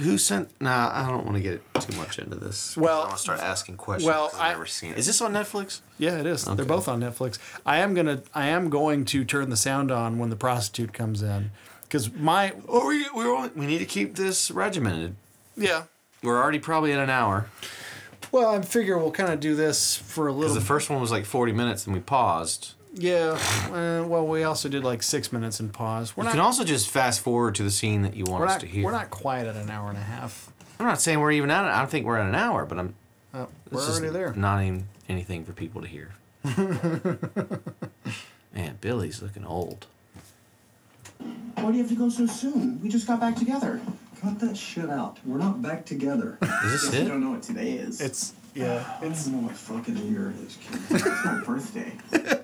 Who 0.00 0.18
sent? 0.18 0.50
Nah, 0.60 0.90
I 0.92 1.08
don't 1.08 1.24
want 1.24 1.36
to 1.36 1.42
get 1.42 1.62
too 1.80 1.96
much 1.96 2.18
into 2.18 2.34
this. 2.36 2.76
Well- 2.76 3.02
I 3.02 3.04
want 3.04 3.16
to 3.16 3.22
start 3.22 3.40
asking 3.40 3.76
questions. 3.76 4.06
Well, 4.08 4.30
I've 4.34 4.52
never 4.54 4.66
seen 4.66 4.92
it. 4.92 4.98
Is 4.98 5.06
this 5.06 5.20
on 5.20 5.32
Netflix? 5.32 5.80
Yeah, 5.98 6.18
it 6.18 6.26
is. 6.26 6.46
Okay. 6.46 6.56
They're 6.56 6.64
both 6.64 6.88
on 6.88 7.00
Netflix. 7.00 7.38
I 7.64 7.78
am 7.78 7.94
gonna, 7.94 8.22
I 8.34 8.48
am 8.48 8.68
going 8.70 9.04
to 9.06 9.24
turn 9.24 9.50
the 9.50 9.56
sound 9.56 9.92
on 9.92 10.18
when 10.18 10.30
the 10.30 10.36
prostitute 10.36 10.92
comes 10.92 11.22
in, 11.22 11.52
because 11.82 12.12
my, 12.12 12.52
Or 12.66 12.88
we 12.88 13.06
we 13.14 13.48
we 13.54 13.66
need 13.66 13.78
to 13.78 13.84
keep 13.86 14.16
this 14.16 14.50
regimented. 14.50 15.14
yeah. 15.56 15.84
We're 16.24 16.40
already 16.42 16.58
probably 16.60 16.92
at 16.92 16.98
an 17.00 17.10
hour 17.10 17.46
Well, 18.30 18.54
I 18.54 18.62
figure 18.62 18.96
we'll 18.98 19.10
kind 19.10 19.32
of 19.32 19.40
do 19.40 19.54
this 19.56 19.96
for 19.96 20.26
a 20.28 20.32
little. 20.32 20.42
because 20.50 20.54
the 20.54 20.66
first 20.66 20.90
one 20.90 21.00
was 21.00 21.10
like 21.12 21.24
forty 21.24 21.52
minutes 21.52 21.86
and 21.86 21.94
we 21.94 22.00
paused. 22.00 22.74
Yeah. 22.94 23.38
Uh, 23.72 24.04
well, 24.06 24.26
we 24.26 24.42
also 24.44 24.68
did 24.68 24.84
like 24.84 25.02
six 25.02 25.32
minutes 25.32 25.60
and 25.60 25.72
pause. 25.72 26.16
We're 26.16 26.24
You 26.24 26.26
not. 26.26 26.32
can 26.32 26.40
also 26.40 26.62
just 26.64 26.88
fast 26.88 27.20
forward 27.20 27.54
to 27.56 27.62
the 27.62 27.70
scene 27.70 28.02
that 28.02 28.14
you 28.14 28.24
want 28.24 28.40
we're 28.40 28.46
us 28.46 28.52
not. 28.54 28.60
to 28.60 28.66
hear. 28.66 28.84
We're 28.84 28.92
not 28.92 29.10
quite 29.10 29.46
at 29.46 29.56
an 29.56 29.70
hour 29.70 29.88
and 29.88 29.96
a 29.98 30.02
half. 30.02 30.52
I'm 30.78 30.86
not 30.86 31.00
saying 31.00 31.20
we're 31.20 31.32
even 31.32 31.50
at 31.50 31.64
it. 31.64 31.68
I 31.70 31.78
don't 31.78 31.90
think 31.90 32.04
we're 32.06 32.18
at 32.18 32.26
an 32.28 32.34
hour, 32.34 32.64
but 32.66 32.78
I'm. 32.78 32.94
This 33.32 33.46
we're 33.70 33.80
is 33.80 33.88
already 33.98 34.12
there. 34.12 34.34
Not 34.34 34.62
even 34.62 34.88
anything 35.08 35.44
for 35.44 35.52
people 35.52 35.80
to 35.80 35.88
hear. 35.88 36.10
Man, 38.54 38.76
Billy's 38.80 39.22
looking 39.22 39.46
old. 39.46 39.86
Why 41.54 41.70
do 41.70 41.76
you 41.76 41.82
have 41.82 41.88
to 41.90 41.96
go 41.96 42.08
so 42.10 42.26
soon? 42.26 42.80
We 42.82 42.88
just 42.90 43.06
got 43.06 43.20
back 43.20 43.36
together. 43.36 43.80
Cut 44.20 44.38
that 44.40 44.56
shit 44.56 44.90
out. 44.90 45.18
We're 45.24 45.38
not 45.38 45.62
back 45.62 45.86
together. 45.86 46.36
Is 46.42 46.82
this 46.82 46.94
You 46.94 47.00
it? 47.06 47.08
don't 47.08 47.20
know 47.20 47.30
what 47.30 47.42
today 47.42 47.72
is. 47.72 48.00
It's 48.00 48.34
yeah. 48.54 48.84
I 49.00 49.04
don't 49.04 49.26
know 49.28 49.38
what 49.48 49.56
fucking 49.56 49.96
year 49.96 50.30
it 50.36 50.36
is, 50.46 50.56
kid. 50.60 50.80
It's 50.90 51.24
my 51.24 51.40
birthday. 51.46 52.41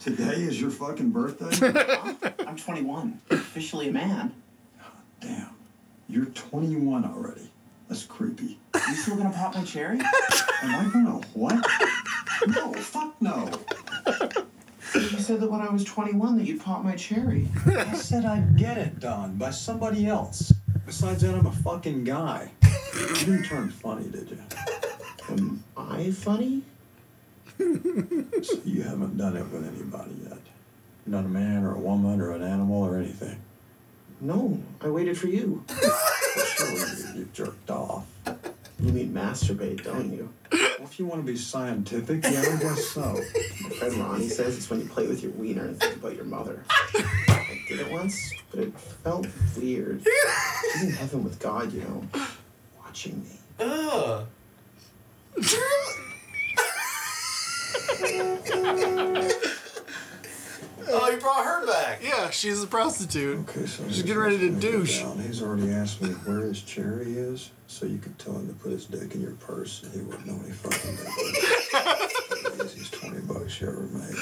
Today 0.00 0.44
is 0.44 0.58
your 0.58 0.70
fucking 0.70 1.10
birthday? 1.10 1.70
I'm 2.46 2.56
21. 2.56 3.20
Officially 3.28 3.90
a 3.90 3.92
man. 3.92 4.32
Damn. 5.20 5.50
You're 6.08 6.24
21 6.24 7.04
already. 7.04 7.50
That's 7.86 8.04
creepy. 8.06 8.58
You 8.74 8.94
still 8.94 9.16
gonna 9.16 9.28
pop 9.28 9.54
my 9.54 9.62
cherry? 9.62 9.98
Am 10.62 10.74
I 10.74 10.90
gonna 10.90 11.20
what? 11.34 11.54
No, 12.46 12.72
fuck 12.72 13.14
no. 13.20 13.50
You 14.94 15.18
said 15.18 15.38
that 15.40 15.50
when 15.50 15.60
I 15.60 15.68
was 15.68 15.84
21 15.84 16.38
that 16.38 16.46
you'd 16.46 16.62
pop 16.62 16.82
my 16.82 16.96
cherry. 16.96 17.46
I 17.66 17.92
said 17.92 18.24
I'd 18.24 18.56
get 18.56 18.78
it 18.78 19.00
done 19.00 19.36
by 19.36 19.50
somebody 19.50 20.06
else. 20.06 20.50
Besides 20.86 21.20
that, 21.22 21.34
I'm 21.34 21.44
a 21.44 21.52
fucking 21.52 22.04
guy. 22.04 22.50
You 22.94 23.06
didn't 23.16 23.44
turn 23.44 23.68
funny, 23.68 24.08
did 24.08 24.30
you? 24.30 24.38
Am 25.28 25.62
I 25.76 26.10
funny? 26.10 26.62
So 27.60 28.58
you 28.64 28.82
haven't 28.82 29.18
done 29.18 29.36
it 29.36 29.46
with 29.50 29.66
anybody 29.66 30.16
yet. 30.28 30.38
Not 31.06 31.24
a 31.24 31.28
man 31.28 31.64
or 31.64 31.74
a 31.74 31.78
woman 31.78 32.20
or 32.20 32.32
an 32.32 32.42
animal 32.42 32.82
or 32.82 32.96
anything. 32.98 33.38
No, 34.20 34.58
I 34.80 34.88
waited 34.88 35.18
for 35.18 35.28
you. 35.28 35.64
Surely 36.56 36.74
you, 36.74 37.20
you 37.20 37.28
jerked 37.32 37.70
off. 37.70 38.06
You 38.78 38.92
mean 38.92 39.12
masturbate, 39.12 39.84
don't 39.84 40.12
you? 40.12 40.32
Well, 40.52 40.84
if 40.84 40.98
you 40.98 41.04
want 41.04 41.24
to 41.24 41.30
be 41.30 41.36
scientific, 41.36 42.24
yeah, 42.24 42.40
I 42.40 42.56
guess 42.60 42.86
so. 42.86 43.20
My 43.62 43.70
friend 43.70 43.94
Ronnie 43.96 44.28
says 44.28 44.56
it's 44.56 44.70
when 44.70 44.80
you 44.80 44.86
play 44.86 45.06
with 45.06 45.22
your 45.22 45.32
wiener 45.32 45.66
and 45.66 45.78
think 45.78 45.96
about 45.96 46.16
your 46.16 46.24
mother. 46.24 46.64
I 47.28 47.60
did 47.68 47.80
it 47.80 47.90
once, 47.90 48.32
but 48.50 48.60
it 48.60 48.78
felt 48.78 49.26
weird. 49.56 50.02
She's 50.72 50.82
in 50.82 50.90
heaven 50.92 51.24
with 51.24 51.38
God, 51.38 51.72
you 51.72 51.82
know, 51.82 52.06
watching 52.82 53.22
me. 53.22 53.38
Ugh. 53.58 54.26
oh, 60.92 61.10
you 61.10 61.18
brought 61.18 61.44
her 61.44 61.66
back. 61.66 62.00
Yeah, 62.02 62.30
she's 62.30 62.62
a 62.62 62.66
prostitute. 62.66 63.38
Okay, 63.50 63.66
so 63.66 63.84
She's 63.88 64.02
getting 64.02 64.18
ready 64.22 64.38
to 64.38 64.50
what's 64.50 64.64
gonna 64.64 64.72
go 64.76 64.78
douche. 64.80 65.00
down. 65.00 65.18
He's 65.20 65.42
already 65.42 65.70
asked 65.72 66.02
me 66.02 66.10
where 66.10 66.40
his 66.40 66.62
cherry 66.62 67.12
is, 67.12 67.50
so 67.66 67.86
you 67.86 67.98
could 67.98 68.18
tell 68.18 68.34
him 68.34 68.48
to 68.48 68.54
put 68.54 68.72
his 68.72 68.86
dick 68.86 69.14
in 69.14 69.20
your 69.20 69.32
purse, 69.32 69.82
and 69.82 69.92
he 69.92 70.00
wouldn't 70.00 70.26
know 70.26 70.38
any 70.44 70.52
fucking 70.52 70.96
difference. 70.96 72.58
the 72.58 72.64
easiest 72.64 72.92
twenty 72.94 73.20
bucks 73.20 73.60
you 73.60 73.68
ever 73.68 73.80
made. 73.82 74.14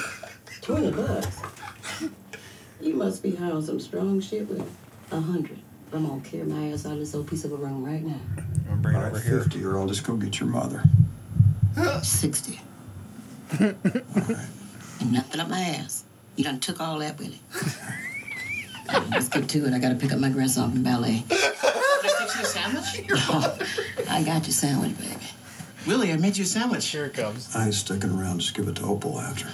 20 0.62 0.90
bucks. 0.90 1.36
You 2.80 2.94
must 2.94 3.22
be 3.22 3.34
high 3.34 3.50
on 3.50 3.62
some 3.62 3.80
strong 3.80 4.20
shit 4.20 4.48
with 4.48 4.60
a 5.10 5.20
hundred. 5.20 5.58
I'm 5.92 6.06
gonna 6.06 6.20
carry 6.20 6.44
my 6.44 6.68
ass 6.72 6.84
out 6.84 6.92
of 6.92 6.98
this 6.98 7.14
old 7.14 7.26
piece 7.28 7.44
of 7.44 7.52
a 7.52 7.56
room 7.56 7.82
right 7.82 8.04
now. 8.04 8.20
I'm 8.36 8.64
gonna 8.68 8.76
bring 8.82 8.94
it 8.94 8.98
All 8.98 9.04
over 9.06 9.14
right, 9.16 9.24
here. 9.24 9.40
fifty, 9.42 9.64
or 9.64 9.78
I'll 9.78 9.86
just 9.86 10.04
go 10.04 10.14
get 10.16 10.38
your 10.38 10.48
mother. 10.50 10.82
60. 12.02 12.60
And 15.00 15.12
nothing 15.12 15.40
up 15.40 15.48
my 15.48 15.60
ass. 15.60 16.04
You 16.36 16.44
done 16.44 16.60
took 16.60 16.80
all 16.80 16.98
that 16.98 17.18
with 17.18 17.34
it. 17.34 19.10
Let's 19.10 19.28
get 19.28 19.48
to 19.48 19.66
it. 19.66 19.72
I 19.72 19.78
gotta 19.78 19.94
pick 19.94 20.12
up 20.12 20.18
my 20.18 20.30
grandson 20.30 20.72
from 20.72 20.82
ballet. 20.82 21.24
Can 21.28 21.38
I 21.38 22.08
fix 22.18 22.36
you 22.36 22.42
a 22.42 22.44
sandwich? 22.44 23.10
I 24.08 24.22
got 24.22 24.44
your 24.44 24.52
sandwich, 24.52 24.96
baby. 24.98 25.16
Willie, 25.86 26.12
I 26.12 26.16
made 26.16 26.36
you 26.36 26.44
a 26.44 26.46
sandwich. 26.46 26.86
Here 26.88 27.06
it 27.06 27.14
comes. 27.14 27.54
I 27.54 27.66
ain't 27.66 27.74
sticking 27.74 28.10
around. 28.10 28.40
Just 28.40 28.54
give 28.54 28.68
it 28.68 28.76
to 28.76 28.82
Opal 28.84 29.20
after. 29.20 29.46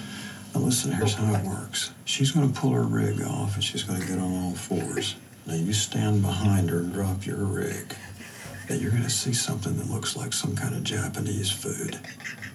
Now 0.53 0.61
listen, 0.61 0.91
here's 0.91 1.13
how 1.13 1.33
it 1.33 1.43
works. 1.45 1.91
She's 2.05 2.31
gonna 2.31 2.49
pull 2.49 2.71
her 2.71 2.83
rig 2.83 3.21
off 3.21 3.55
and 3.55 3.63
she's 3.63 3.83
gonna 3.83 4.05
get 4.05 4.17
on 4.17 4.43
all 4.43 4.53
fours. 4.53 5.15
Now 5.45 5.55
you 5.55 5.73
stand 5.73 6.21
behind 6.21 6.69
her 6.69 6.79
and 6.79 6.93
drop 6.93 7.25
your 7.25 7.37
rig. 7.37 7.93
Now 8.69 8.75
you're 8.75 8.91
gonna 8.91 9.09
see 9.09 9.33
something 9.33 9.77
that 9.77 9.89
looks 9.89 10.15
like 10.15 10.33
some 10.33 10.55
kind 10.55 10.73
of 10.73 10.83
Japanese 10.83 11.51
food. 11.51 11.99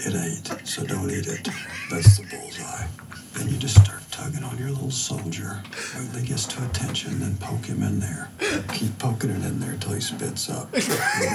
It 0.03 0.15
ain't, 0.15 0.67
so 0.67 0.85
don't 0.85 1.11
eat 1.11 1.27
it. 1.27 1.49
That's 1.91 2.19
the 2.19 2.25
bullseye. 2.25 2.87
Then 3.35 3.49
you 3.49 3.59
just 3.59 3.83
start 3.85 4.01
tugging 4.11 4.43
on 4.43 4.57
your 4.59 4.71
little 4.71 4.91
soldier. 4.91 5.63
Wait 5.97 6.11
till 6.11 6.21
he 6.21 6.27
gets 6.29 6.47
to 6.47 6.65
attention, 6.65 7.21
then 7.21 7.37
poke 7.37 7.67
him 7.67 7.83
in 7.83 8.01
there. 8.01 8.31
Keep 8.73 8.99
poking 8.99 9.31
it 9.31 9.45
in 9.45 9.61
there 9.61 9.77
till 9.79 9.93
he 9.93 10.01
spits 10.01 10.49
up. 10.49 10.73
Put 10.73 10.89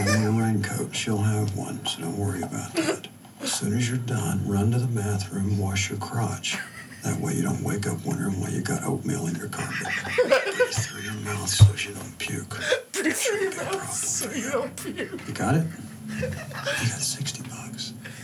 on 0.09 0.21
your 0.21 0.31
raincoat. 0.31 0.95
She'll 0.95 1.17
have 1.17 1.55
one, 1.55 1.85
so 1.85 2.01
don't 2.01 2.17
worry 2.17 2.41
about 2.41 2.73
that. 2.73 3.07
As 3.41 3.53
soon 3.53 3.77
as 3.77 3.87
you're 3.87 3.99
done, 3.99 4.41
run 4.47 4.71
to 4.71 4.79
the 4.79 4.87
bathroom, 4.87 5.59
wash 5.59 5.89
your 5.89 5.99
crotch. 5.99 6.57
That 7.03 7.19
way 7.19 7.35
you 7.35 7.43
don't 7.43 7.61
wake 7.61 7.85
up 7.85 8.03
wondering 8.03 8.39
why 8.41 8.49
you 8.49 8.61
got 8.61 8.83
oatmeal 8.83 9.27
in 9.27 9.35
your 9.35 9.49
carpet. 9.49 9.87
Breathe 10.25 10.73
through 10.73 11.01
your 11.03 11.13
mouth 11.13 11.47
so 11.47 11.65
you 11.87 11.93
don't 11.93 12.17
puke. 12.17 12.55
Through 12.93 13.39
your 13.41 13.55
mouth 13.57 13.93
so 13.93 14.31
you 14.31 14.49
don't 14.49 14.75
puke. 14.75 15.27
You 15.27 15.33
got 15.35 15.53
it? 15.53 15.67
You 16.09 16.21
got 16.21 16.99
60 16.99 17.43
bucks. 17.43 17.55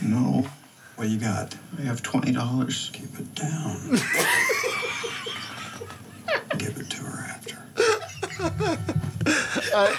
No, 0.02 0.46
What 0.96 1.08
you 1.08 1.18
got? 1.18 1.54
I 1.78 1.82
have 1.82 2.02
twenty 2.02 2.32
dollars. 2.32 2.90
Keep 2.92 3.18
it 3.20 3.34
down. 3.34 3.90
Give 6.58 6.76
it 6.76 6.90
to 6.90 6.96
her 7.04 7.24
after. 7.30 7.58
Oh, 9.74 9.96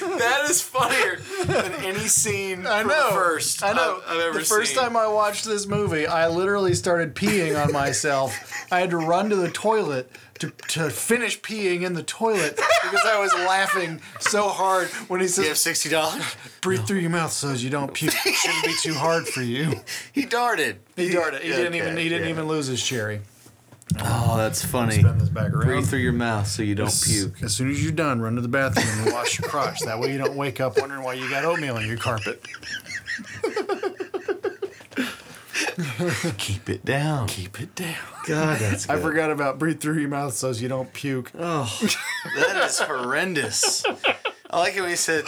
That 0.00 0.46
is 0.48 0.60
funnier 0.62 1.16
than 1.44 1.72
any 1.84 2.08
scene 2.08 2.66
I 2.66 2.82
know. 2.82 3.10
first 3.12 3.62
I 3.62 3.72
know. 3.72 4.00
I've, 4.06 4.16
I've 4.16 4.20
ever 4.20 4.38
the 4.38 4.44
first 4.44 4.74
seen. 4.74 4.82
time 4.82 4.96
I 4.96 5.06
watched 5.06 5.44
this 5.44 5.66
movie, 5.66 6.06
I 6.06 6.28
literally 6.28 6.74
started 6.74 7.14
peeing 7.14 7.62
on 7.62 7.72
myself. 7.72 8.38
I 8.72 8.80
had 8.80 8.90
to 8.90 8.96
run 8.96 9.30
to 9.30 9.36
the 9.36 9.50
toilet 9.50 10.10
to, 10.40 10.50
to 10.68 10.90
finish 10.90 11.40
peeing 11.40 11.82
in 11.82 11.92
the 11.92 12.02
toilet 12.02 12.56
because 12.56 13.04
I 13.04 13.20
was 13.20 13.32
laughing 13.34 14.00
so 14.20 14.48
hard 14.48 14.88
when 15.08 15.20
he 15.20 15.26
you 15.26 15.48
have 15.48 15.58
sixty 15.58 15.88
dollars. 15.90 16.24
"Breathe 16.62 16.86
through 16.86 17.00
your 17.00 17.10
mouth 17.10 17.32
so 17.32 17.50
as 17.50 17.62
you 17.62 17.70
don't 17.70 17.92
puke." 17.92 18.14
It 18.24 18.34
shouldn't 18.34 18.64
be 18.64 18.74
too 18.80 18.94
hard 18.94 19.28
for 19.28 19.42
you. 19.42 19.80
He 20.12 20.24
darted. 20.24 20.80
He 20.96 21.10
darted. 21.10 21.42
He 21.42 21.48
didn't 21.48 21.74
even. 21.74 21.96
He 21.96 22.08
didn't 22.08 22.24
yeah. 22.24 22.30
even 22.30 22.48
lose 22.48 22.66
his 22.66 22.82
cherry. 22.82 23.20
Oh, 23.98 24.36
that's 24.36 24.64
funny. 24.64 25.00
Spin 25.00 25.18
this 25.18 25.28
back 25.28 25.52
around. 25.52 25.66
Breathe 25.66 25.86
through 25.86 25.98
your 26.00 26.12
mouth 26.12 26.46
so 26.46 26.62
you 26.62 26.74
don't 26.74 27.02
puke. 27.04 27.42
As 27.42 27.54
soon 27.56 27.70
as 27.70 27.82
you're 27.82 27.92
done, 27.92 28.20
run 28.20 28.36
to 28.36 28.40
the 28.40 28.48
bathroom 28.48 28.86
and 29.04 29.12
wash 29.12 29.38
your 29.38 29.48
crotch. 29.48 29.80
That 29.80 29.98
way 29.98 30.12
you 30.12 30.18
don't 30.18 30.36
wake 30.36 30.60
up 30.60 30.78
wondering 30.78 31.02
why 31.02 31.14
you 31.14 31.28
got 31.28 31.44
oatmeal 31.44 31.76
on 31.76 31.86
your 31.86 31.96
carpet. 31.96 32.44
Keep 36.38 36.70
it 36.70 36.84
down. 36.84 37.28
Keep 37.28 37.60
it 37.60 37.74
down. 37.74 37.96
God, 38.26 38.58
that's 38.58 38.88
I 38.88 38.98
forgot 38.98 39.30
about 39.30 39.58
breathe 39.58 39.80
through 39.80 39.98
your 39.98 40.08
mouth 40.08 40.34
so 40.34 40.50
as 40.50 40.62
you 40.62 40.68
don't 40.68 40.92
puke. 40.92 41.32
Oh, 41.38 41.64
that 42.36 42.56
is 42.64 42.78
horrendous. 42.78 43.84
I 44.50 44.58
like 44.58 44.76
it 44.76 44.80
when 44.80 44.90
he 44.90 44.96
said, 44.96 45.24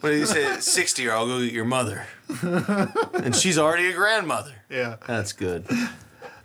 when 0.00 0.12
he 0.14 0.26
said, 0.26 0.62
60 0.62 1.08
or 1.08 1.12
I'll 1.12 1.26
go 1.26 1.40
get 1.40 1.52
your 1.52 1.64
mother. 1.64 2.06
and 2.42 3.34
she's 3.34 3.58
already 3.58 3.88
a 3.88 3.94
grandmother. 3.94 4.54
Yeah. 4.70 4.96
That's 5.06 5.32
good. 5.32 5.66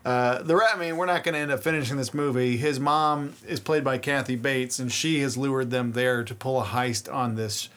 Uh, 0.05 0.41
the 0.41 0.55
rat. 0.55 0.71
I 0.76 0.80
mean, 0.80 0.97
we're 0.97 1.05
not 1.05 1.23
going 1.23 1.34
to 1.34 1.39
end 1.39 1.51
up 1.51 1.61
finishing 1.61 1.97
this 1.97 2.13
movie. 2.13 2.57
His 2.57 2.80
mom 2.80 3.34
is 3.47 3.59
played 3.59 3.84
by 3.84 3.97
Kathy 3.97 4.35
Bates, 4.35 4.80
and 4.80 4.91
she 4.91 5.19
has 5.21 5.35
lured 5.38 5.71
them 5.71 5.91
there 5.91 6.23
to 6.23 6.34
pull 6.34 6.61
a 6.61 6.65
heist 6.65 7.13
on 7.13 7.35
this 7.35 7.69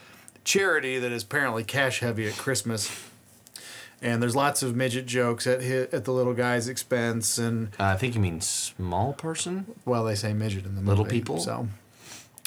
charity 0.45 0.99
that 0.99 1.13
is 1.13 1.23
apparently 1.25 1.65
cash 1.65 2.01
heavy 2.01 2.27
at 2.29 2.37
Christmas. 2.37 2.91
And 4.01 4.21
there's 4.23 4.35
lots 4.35 4.63
of 4.65 4.75
midget 4.75 5.07
jokes 5.07 5.47
at 5.47 5.63
hit, 5.63 5.95
at 5.95 6.05
the 6.05 6.13
little 6.13 6.35
guy's 6.35 6.67
expense, 6.69 7.39
and 7.39 7.69
Uh, 7.79 7.85
I 7.85 7.97
think 7.97 8.15
you 8.15 8.21
mean 8.21 8.41
small 8.41 9.13
person? 9.13 9.67
well, 9.85 10.05
they 10.05 10.17
say 10.17 10.33
midget 10.33 10.65
in 10.67 10.75
the 10.75 10.81
movie. 10.81 10.89
Little 10.91 11.05
people? 11.05 11.39
So, 11.39 11.69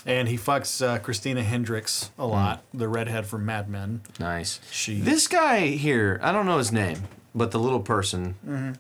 and 0.06 0.28
he 0.28 0.38
fucks 0.38 0.86
uh, 0.86 1.00
Christina 1.00 1.44
Hendricks 1.44 2.12
a 2.18 2.26
lot, 2.26 2.64
the 2.74 2.88
redhead 2.90 3.26
from 3.26 3.46
Mad 3.46 3.70
Men. 3.70 4.02
Nice. 4.20 4.60
She- 4.70 5.00
This 5.00 5.28
guy 5.30 5.68
here, 5.68 6.20
I 6.22 6.34
don't 6.34 6.46
know 6.46 6.58
his 6.58 6.74
name, 6.74 7.04
but 7.34 7.52
the 7.52 7.60
little 7.60 7.80
person, 7.80 8.78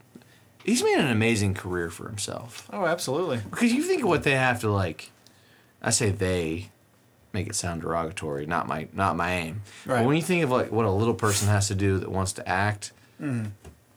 he's 0.65 0.83
made 0.83 0.97
an 0.97 1.07
amazing 1.07 1.53
career 1.53 1.89
for 1.89 2.07
himself. 2.07 2.67
Oh, 2.73 2.85
absolutely. 2.85 3.37
Because 3.49 3.71
you 3.71 3.83
think 3.83 4.01
of 4.03 4.09
what 4.09 4.23
they 4.23 4.35
have 4.35 4.59
to 4.61 4.71
like. 4.71 5.11
I 5.81 5.91
say 5.91 6.09
they, 6.09 6.69
make 7.33 7.47
it 7.47 7.55
sound 7.55 7.81
derogatory. 7.81 8.45
Not 8.45 8.67
my 8.67 8.87
not 8.93 9.15
my 9.15 9.31
aim. 9.33 9.61
Right. 9.85 9.99
But 9.99 10.07
when 10.07 10.15
you 10.15 10.21
think 10.23 10.43
of 10.43 10.49
like 10.51 10.71
what 10.71 10.85
a 10.85 10.91
little 10.91 11.13
person 11.13 11.47
has 11.47 11.67
to 11.67 11.75
do 11.75 11.99
that 11.99 12.09
wants 12.11 12.33
to 12.33 12.47
act, 12.49 12.91
Mm-hmm. 13.21 13.49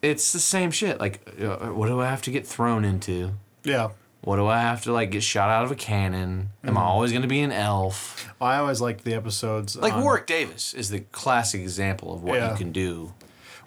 it's 0.02 0.30
the 0.32 0.38
same 0.38 0.70
shit. 0.70 1.00
Like, 1.00 1.20
uh, 1.42 1.72
what 1.72 1.88
do 1.88 2.00
I 2.00 2.06
have 2.06 2.22
to 2.22 2.30
get 2.30 2.46
thrown 2.46 2.84
into? 2.84 3.32
Yeah. 3.64 3.90
What 4.20 4.36
do 4.36 4.46
I 4.46 4.58
have 4.60 4.82
to 4.82 4.92
like 4.92 5.10
get 5.12 5.22
shot 5.22 5.48
out 5.50 5.64
of 5.64 5.70
a 5.70 5.74
cannon? 5.76 6.50
Am 6.62 6.70
Mm-hmm. 6.70 6.78
I 6.78 6.82
always 6.82 7.10
going 7.12 7.22
to 7.22 7.28
be 7.28 7.40
an 7.40 7.52
elf? 7.52 8.28
I 8.40 8.56
always 8.58 8.80
liked 8.80 9.04
the 9.04 9.14
episodes. 9.14 9.76
Like 9.76 9.94
on- 9.94 10.02
Warwick 10.02 10.26
Davis 10.26 10.74
is 10.74 10.90
the 10.90 11.00
classic 11.00 11.60
example 11.62 12.12
of 12.14 12.22
what 12.22 12.34
Yeah. 12.36 12.50
you 12.52 12.56
can 12.56 12.70
do. 12.72 13.14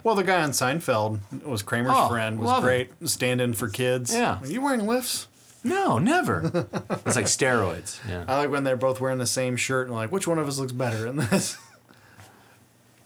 Well, 0.04 0.14
the 0.14 0.24
guy 0.24 0.42
on 0.42 0.50
Seinfeld 0.50 1.44
was 1.44 1.62
Kramer's 1.62 1.92
Oh, 1.96 2.08
friend. 2.08 2.38
Was 2.38 2.46
love 2.48 2.62
great. 2.62 2.90
Stand-in 3.08 3.52
for 3.54 3.68
kids. 3.68 4.12
Yeah. 4.14 4.38
Are 4.40 4.46
you 4.46 4.60
wearing 4.60 4.86
lifts? 4.86 5.28
No, 5.64 5.98
never. 5.98 6.66
it's 7.06 7.14
like 7.16 7.26
steroids. 7.26 8.00
Yeah. 8.08 8.24
I 8.26 8.36
like 8.38 8.50
when 8.50 8.64
they're 8.64 8.76
both 8.76 9.00
wearing 9.00 9.18
the 9.18 9.26
same 9.26 9.56
shirt 9.56 9.86
and 9.86 9.94
like, 9.94 10.10
which 10.10 10.26
one 10.26 10.38
of 10.38 10.48
us 10.48 10.58
looks 10.58 10.72
better 10.72 11.06
in 11.06 11.16
this? 11.16 11.56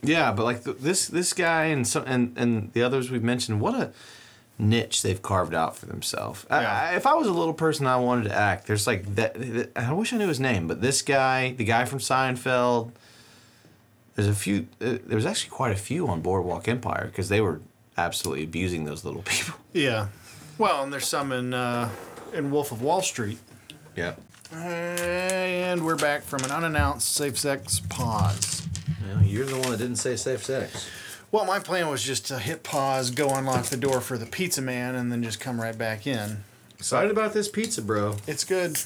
Yeah, 0.02 0.31
but 0.32 0.44
like 0.44 0.62
th- 0.64 0.77
this 0.78 1.09
this 1.09 1.32
guy 1.32 1.64
and 1.66 1.86
some 1.86 2.05
and 2.06 2.32
and 2.36 2.73
the 2.74 2.82
others 2.82 3.10
we've 3.10 3.24
mentioned, 3.24 3.60
what 3.60 3.74
a 3.74 3.93
niche 4.59 5.02
they've 5.02 5.20
carved 5.20 5.55
out 5.55 5.77
for 5.77 5.86
themselves. 5.86 6.47
I- 6.48 6.60
Yeah. 6.60 6.81
I, 6.93 6.97
if 6.97 7.06
I 7.06 7.14
was 7.14 7.27
a 7.27 7.32
little 7.32 7.55
person, 7.55 7.86
I 7.86 7.97
wanted 7.97 8.24
to 8.28 8.35
act. 8.35 8.66
There's 8.66 8.86
like 8.86 9.14
that. 9.16 9.35
that- 9.35 9.73
I 9.77 9.93
wish 9.93 10.12
I 10.12 10.18
knew 10.18 10.28
his 10.28 10.39
name, 10.39 10.68
but 10.68 10.81
this 10.81 11.02
guy, 11.02 11.52
the 11.52 11.64
guy 11.64 11.86
from 11.86 11.98
Seinfeld. 11.98 12.93
There's 14.16 14.28
a 14.28 14.34
few. 14.34 14.66
Uh, 14.80 14.98
there 15.06 15.16
was 15.16 15.26
actually 15.26 15.51
quite 15.51 15.72
a 15.72 15.76
few 15.78 16.09
on 16.09 16.20
Boardwalk 16.22 16.66
Empire 16.68 17.06
because 17.06 17.28
they 17.28 17.40
were 17.40 17.60
absolutely 17.97 18.44
abusing 18.44 18.84
those 18.84 19.05
little 19.05 19.22
people. 19.26 19.55
yeah. 19.72 20.09
Well, 20.59 20.82
and 20.82 20.93
there's 20.93 21.06
some 21.06 21.32
in 21.32 21.55
uh, 21.55 21.90
in 22.32 22.51
Wolf 22.51 22.72
of 22.72 22.82
Wall 22.82 23.02
Street. 23.02 23.38
Yeah. 23.94 24.14
And 24.52 25.84
we're 25.84 25.97
back 25.97 26.22
from 26.22 26.43
an 26.44 26.51
unannounced 26.51 27.14
safe 27.14 27.38
sex 27.38 27.80
pause. 27.88 28.66
Well, 29.06 29.22
you're 29.22 29.44
the 29.47 29.59
one 29.59 29.70
that 29.70 29.78
didn't 29.78 29.97
say 29.97 30.16
safe 30.16 30.44
sex. 30.44 30.88
Well, 31.32 31.44
my 31.44 31.59
plan 31.59 31.88
was 31.88 32.02
just 32.02 32.26
to 32.28 32.38
hit 32.38 32.62
pause, 32.62 33.10
go 33.10 33.28
unlock 33.30 33.66
the 33.66 33.76
door 33.76 34.01
for 34.01 34.16
the 34.16 34.26
pizza 34.26 34.62
man, 34.62 34.94
and 34.94 35.10
then 35.10 35.22
just 35.22 35.40
come 35.40 35.60
right 35.60 35.76
back 35.76 36.06
in. 36.06 36.44
Excited 36.78 37.10
about 37.10 37.34
this 37.34 37.48
pizza, 37.48 37.82
bro. 37.82 38.16
It's 38.26 38.44
good. 38.44 38.78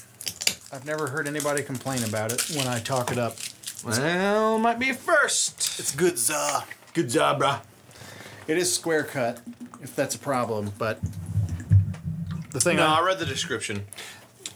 I've 0.73 0.85
never 0.85 1.07
heard 1.07 1.27
anybody 1.27 1.61
complain 1.61 2.03
about 2.03 2.31
it 2.31 2.41
when 2.55 2.67
I 2.67 2.79
talk 2.79 3.11
it 3.11 3.17
up. 3.17 3.37
Well, 3.83 4.59
might 4.59 4.79
be 4.79 4.89
a 4.89 4.93
first. 4.93 5.79
It's 5.79 5.95
good, 5.95 6.17
za. 6.17 6.65
Good 6.93 7.09
job, 7.09 7.39
bro. 7.39 7.57
It 8.47 8.57
is 8.57 8.73
square 8.73 9.03
cut, 9.03 9.41
if 9.81 9.95
that's 9.95 10.15
a 10.15 10.19
problem, 10.19 10.71
but 10.77 10.99
the 12.51 12.59
thing 12.59 12.77
No, 12.77 12.87
I- 12.87 12.99
I 12.99 13.01
read 13.01 13.19
the 13.19 13.25
description 13.25 13.85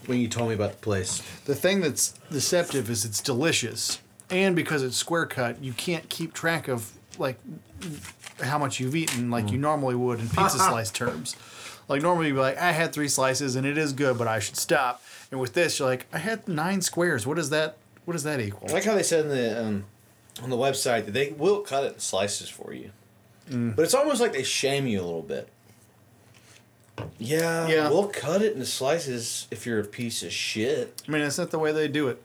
when 0.06 0.18
you 0.18 0.28
told 0.28 0.48
me 0.48 0.54
about 0.54 0.72
the 0.72 0.78
place. 0.78 1.22
the 1.44 1.54
thing 1.54 1.80
that's 1.80 2.14
deceptive 2.30 2.90
is 2.90 3.04
it's 3.04 3.20
delicious, 3.20 3.98
and 4.30 4.54
because 4.54 4.82
it's 4.82 4.96
square 4.96 5.26
cut, 5.26 5.62
you 5.62 5.72
can't 5.72 6.08
keep 6.08 6.34
track 6.34 6.68
of 6.68 6.92
like 7.18 7.38
how 8.42 8.58
much 8.58 8.80
you've 8.80 8.94
eaten 8.94 9.30
like 9.30 9.50
you 9.50 9.58
mm. 9.58 9.62
normally 9.62 9.94
would 9.94 10.20
in 10.20 10.28
pizza 10.28 10.58
slice 10.58 10.90
terms. 10.90 11.36
Like 11.88 12.02
normally 12.02 12.28
you'd 12.28 12.34
be 12.34 12.40
like, 12.40 12.58
I 12.58 12.72
had 12.72 12.92
three 12.92 13.08
slices 13.08 13.56
and 13.56 13.66
it 13.66 13.78
is 13.78 13.92
good, 13.92 14.18
but 14.18 14.26
I 14.26 14.40
should 14.40 14.56
stop. 14.56 15.02
And 15.30 15.40
with 15.40 15.54
this, 15.54 15.78
you're 15.78 15.88
like, 15.88 16.06
I 16.12 16.18
had 16.18 16.48
nine 16.48 16.82
squares. 16.82 17.26
What 17.26 17.38
is 17.38 17.50
that? 17.50 17.76
What 18.06 18.12
does 18.14 18.22
that 18.22 18.40
equal? 18.40 18.70
I 18.70 18.72
like 18.72 18.84
how 18.84 18.94
they 18.94 19.02
said 19.02 19.26
in 19.26 19.28
the 19.28 19.62
um, 19.66 19.84
on 20.42 20.48
the 20.50 20.56
website 20.56 21.04
that 21.04 21.10
they 21.12 21.30
will 21.32 21.60
cut 21.60 21.84
it 21.84 21.92
in 21.94 21.98
slices 22.00 22.48
for 22.48 22.72
you, 22.72 22.90
but 23.50 23.82
it's 23.82 23.94
almost 23.94 24.20
like 24.20 24.32
they 24.32 24.42
shame 24.42 24.86
you 24.86 25.00
a 25.00 25.04
little 25.04 25.22
bit. 25.22 25.48
Yeah, 27.18 27.68
Yeah. 27.68 27.88
we'll 27.90 28.08
cut 28.08 28.40
it 28.42 28.54
into 28.54 28.64
slices 28.66 29.46
if 29.50 29.66
you're 29.66 29.80
a 29.80 29.84
piece 29.84 30.22
of 30.22 30.32
shit. 30.32 31.02
I 31.06 31.10
mean, 31.10 31.22
it's 31.22 31.36
not 31.38 31.50
the 31.50 31.58
way 31.58 31.72
they 31.72 31.88
do 31.88 32.08
it. 32.08 32.22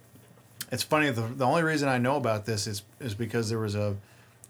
It's 0.71 0.83
funny. 0.83 1.09
The, 1.09 1.23
the 1.23 1.45
only 1.45 1.63
reason 1.63 1.89
I 1.89 1.97
know 1.97 2.15
about 2.15 2.45
this 2.45 2.67
is 2.67 2.83
is 2.99 3.13
because 3.13 3.49
there 3.49 3.59
was 3.59 3.75
a 3.75 3.97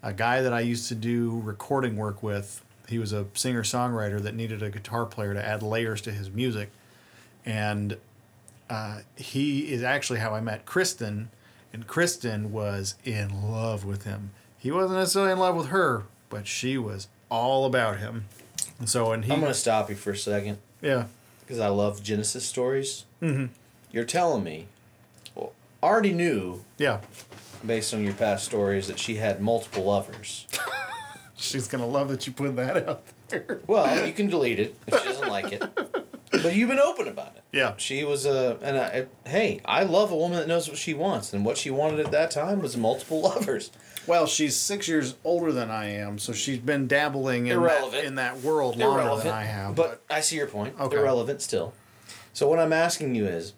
a 0.03 0.13
guy 0.13 0.41
that 0.41 0.53
I 0.53 0.59
used 0.61 0.87
to 0.89 0.95
do 0.95 1.41
recording 1.43 1.95
work 1.95 2.21
with. 2.21 2.63
He 2.87 2.99
was 2.99 3.13
a 3.13 3.25
singer 3.33 3.63
songwriter 3.63 4.21
that 4.21 4.35
needed 4.35 4.61
a 4.61 4.69
guitar 4.69 5.05
player 5.05 5.33
to 5.33 5.43
add 5.43 5.63
layers 5.63 6.01
to 6.01 6.11
his 6.11 6.29
music, 6.29 6.69
and 7.45 7.97
uh, 8.71 8.99
he 9.17 9.71
is 9.71 9.83
actually 9.83 10.19
how 10.19 10.33
I 10.33 10.39
met 10.39 10.65
Kristen, 10.65 11.29
and 11.73 11.85
Kristen 11.85 12.51
was 12.53 12.95
in 13.03 13.51
love 13.51 13.83
with 13.83 14.03
him. 14.05 14.31
He 14.57 14.71
wasn't 14.71 14.99
necessarily 14.99 15.33
in 15.33 15.39
love 15.39 15.55
with 15.57 15.67
her, 15.67 16.03
but 16.29 16.47
she 16.47 16.77
was 16.77 17.09
all 17.29 17.65
about 17.65 17.99
him. 17.99 18.25
And 18.79 18.87
so, 18.89 19.11
and 19.11 19.25
he, 19.25 19.33
I'm 19.33 19.41
gonna 19.41 19.53
stop 19.53 19.89
you 19.89 19.95
for 19.95 20.11
a 20.11 20.17
second 20.17 20.57
yeah, 20.81 21.05
because 21.41 21.59
I 21.59 21.67
love 21.67 22.01
Genesis 22.01 22.45
stories. 22.45 23.03
Mm-hmm. 23.21 23.47
You're 23.91 24.05
telling 24.05 24.43
me, 24.43 24.67
well, 25.35 25.51
already 25.83 26.13
knew 26.13 26.63
Yeah. 26.77 27.01
based 27.65 27.93
on 27.93 28.03
your 28.05 28.13
past 28.13 28.45
stories 28.45 28.87
that 28.87 28.97
she 28.99 29.15
had 29.15 29.41
multiple 29.41 29.83
lovers. 29.83 30.47
She's 31.35 31.67
gonna 31.67 31.87
love 31.87 32.07
that 32.09 32.25
you 32.25 32.31
put 32.33 32.55
that 32.55 32.87
out 32.87 33.03
there. 33.27 33.59
Well, 33.67 34.07
you 34.07 34.13
can 34.13 34.27
delete 34.29 34.59
it 34.59 34.75
if 34.87 34.99
she 35.01 35.09
doesn't 35.09 35.27
like 35.27 35.51
it. 35.51 35.63
But 36.43 36.55
you've 36.55 36.69
been 36.69 36.79
open 36.79 37.07
about 37.07 37.35
it. 37.35 37.43
Yeah. 37.51 37.73
She 37.77 38.03
was 38.03 38.25
a, 38.25 38.57
and 38.61 38.77
I, 38.77 39.05
hey, 39.29 39.59
I 39.65 39.83
love 39.83 40.11
a 40.11 40.15
woman 40.15 40.37
that 40.39 40.47
knows 40.47 40.67
what 40.67 40.77
she 40.77 40.93
wants, 40.93 41.33
and 41.33 41.43
what 41.45 41.57
she 41.57 41.69
wanted 41.69 41.99
at 42.05 42.11
that 42.11 42.31
time 42.31 42.61
was 42.61 42.75
multiple 42.77 43.21
lovers. 43.29 43.71
Well, 44.07 44.25
she's 44.25 44.55
six 44.55 44.87
years 44.87 45.15
older 45.23 45.51
than 45.51 45.69
I 45.69 45.85
am, 45.91 46.17
so 46.17 46.33
she's 46.33 46.57
been 46.59 46.87
dabbling 46.87 47.47
in 47.47 47.61
that, 47.61 47.93
in 48.03 48.15
that 48.15 48.39
world 48.41 48.77
longer 48.77 48.99
Irrelevant, 49.01 49.23
than 49.25 49.33
I 49.33 49.43
have. 49.43 49.75
but 49.75 50.01
I 50.09 50.21
see 50.21 50.37
your 50.37 50.47
point. 50.47 50.75
Okay. 50.79 50.97
Irrelevant 50.97 51.41
still. 51.41 51.73
So 52.33 52.47
what 52.47 52.57
I'm 52.59 52.73
asking 52.73 53.13
you 53.15 53.25
is, 53.27 53.53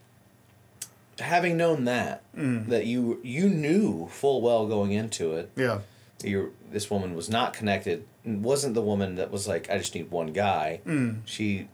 having 1.20 1.56
known 1.58 1.86
that, 1.86 2.22
Mm. 2.36 2.68
that 2.70 2.86
you 2.88 3.20
you 3.24 3.48
knew 3.48 4.08
full 4.08 4.42
well 4.42 4.66
going 4.68 4.92
into 4.92 5.34
it, 5.36 5.52
yeah, 5.56 5.80
you 6.24 6.54
this 6.72 6.90
woman 6.90 7.16
was 7.16 7.30
not 7.30 7.54
connected 7.54 8.06
wasn't 8.26 8.74
the 8.74 8.82
woman 8.82 9.16
that 9.16 9.30
was 9.30 9.48
like 9.50 9.70
i 9.70 9.78
just 9.78 9.94
need 9.94 10.10
one 10.10 10.28
guy 10.34 10.80
Mm. 10.88 11.18
she 11.26 11.68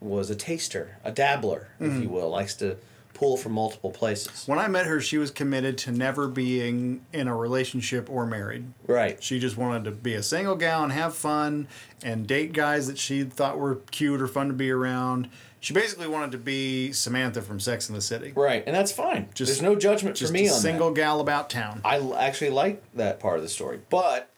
was 0.00 0.30
a 0.30 0.34
taster 0.36 0.96
a 1.04 1.10
dabbler 1.10 1.68
Mm. 1.80 1.96
if 1.96 2.02
you 2.02 2.08
will 2.08 2.28
likes 2.30 2.54
to 2.54 2.76
pull 3.14 3.38
from 3.38 3.52
multiple 3.52 3.90
places 3.90 4.42
when 4.46 4.58
I 4.58 4.68
met 4.68 4.84
her, 4.84 5.00
she 5.00 5.16
was 5.16 5.30
committed 5.30 5.78
to 5.78 5.90
never 5.90 6.28
being 6.28 7.00
in 7.14 7.28
a 7.28 7.34
relationship 7.34 8.10
or 8.10 8.26
married. 8.26 8.66
right 8.86 9.22
She 9.22 9.38
just 9.40 9.56
wanted 9.56 9.84
to 9.84 9.90
be 9.90 10.12
a 10.12 10.22
single 10.22 10.54
gal 10.54 10.82
and 10.84 10.92
have 10.92 11.14
fun 11.14 11.66
and 12.02 12.26
date 12.26 12.52
guys 12.52 12.86
that 12.88 12.98
she 12.98 13.24
thought 13.24 13.58
were 13.58 13.76
cute 13.90 14.20
or 14.20 14.28
fun 14.28 14.48
to 14.48 14.52
be 14.52 14.70
around. 14.70 15.30
She 15.60 15.72
basically 15.72 16.06
wanted 16.06 16.30
to 16.32 16.38
be 16.38 16.92
Samantha 16.92 17.40
from 17.40 17.58
Sex 17.58 17.88
and 17.88 17.96
the 17.96 18.02
City. 18.02 18.32
right 18.36 18.62
and 18.66 18.76
that's 18.76 18.92
fine 18.92 19.30
Just- 19.32 19.48
there's 19.50 19.62
no 19.62 19.74
judgment 19.76 20.18
for 20.18 20.30
me 20.30 20.48
a 20.48 20.52
on 20.52 20.60
single 20.60 20.90
that 20.90 20.96
gal 21.00 21.20
about 21.20 21.48
town. 21.48 21.80
I 21.86 21.96
actually 22.18 22.50
like 22.50 22.82
that 22.94 23.18
part 23.18 23.38
of 23.38 23.42
the 23.42 23.48
story 23.48 23.80
but 23.88 24.28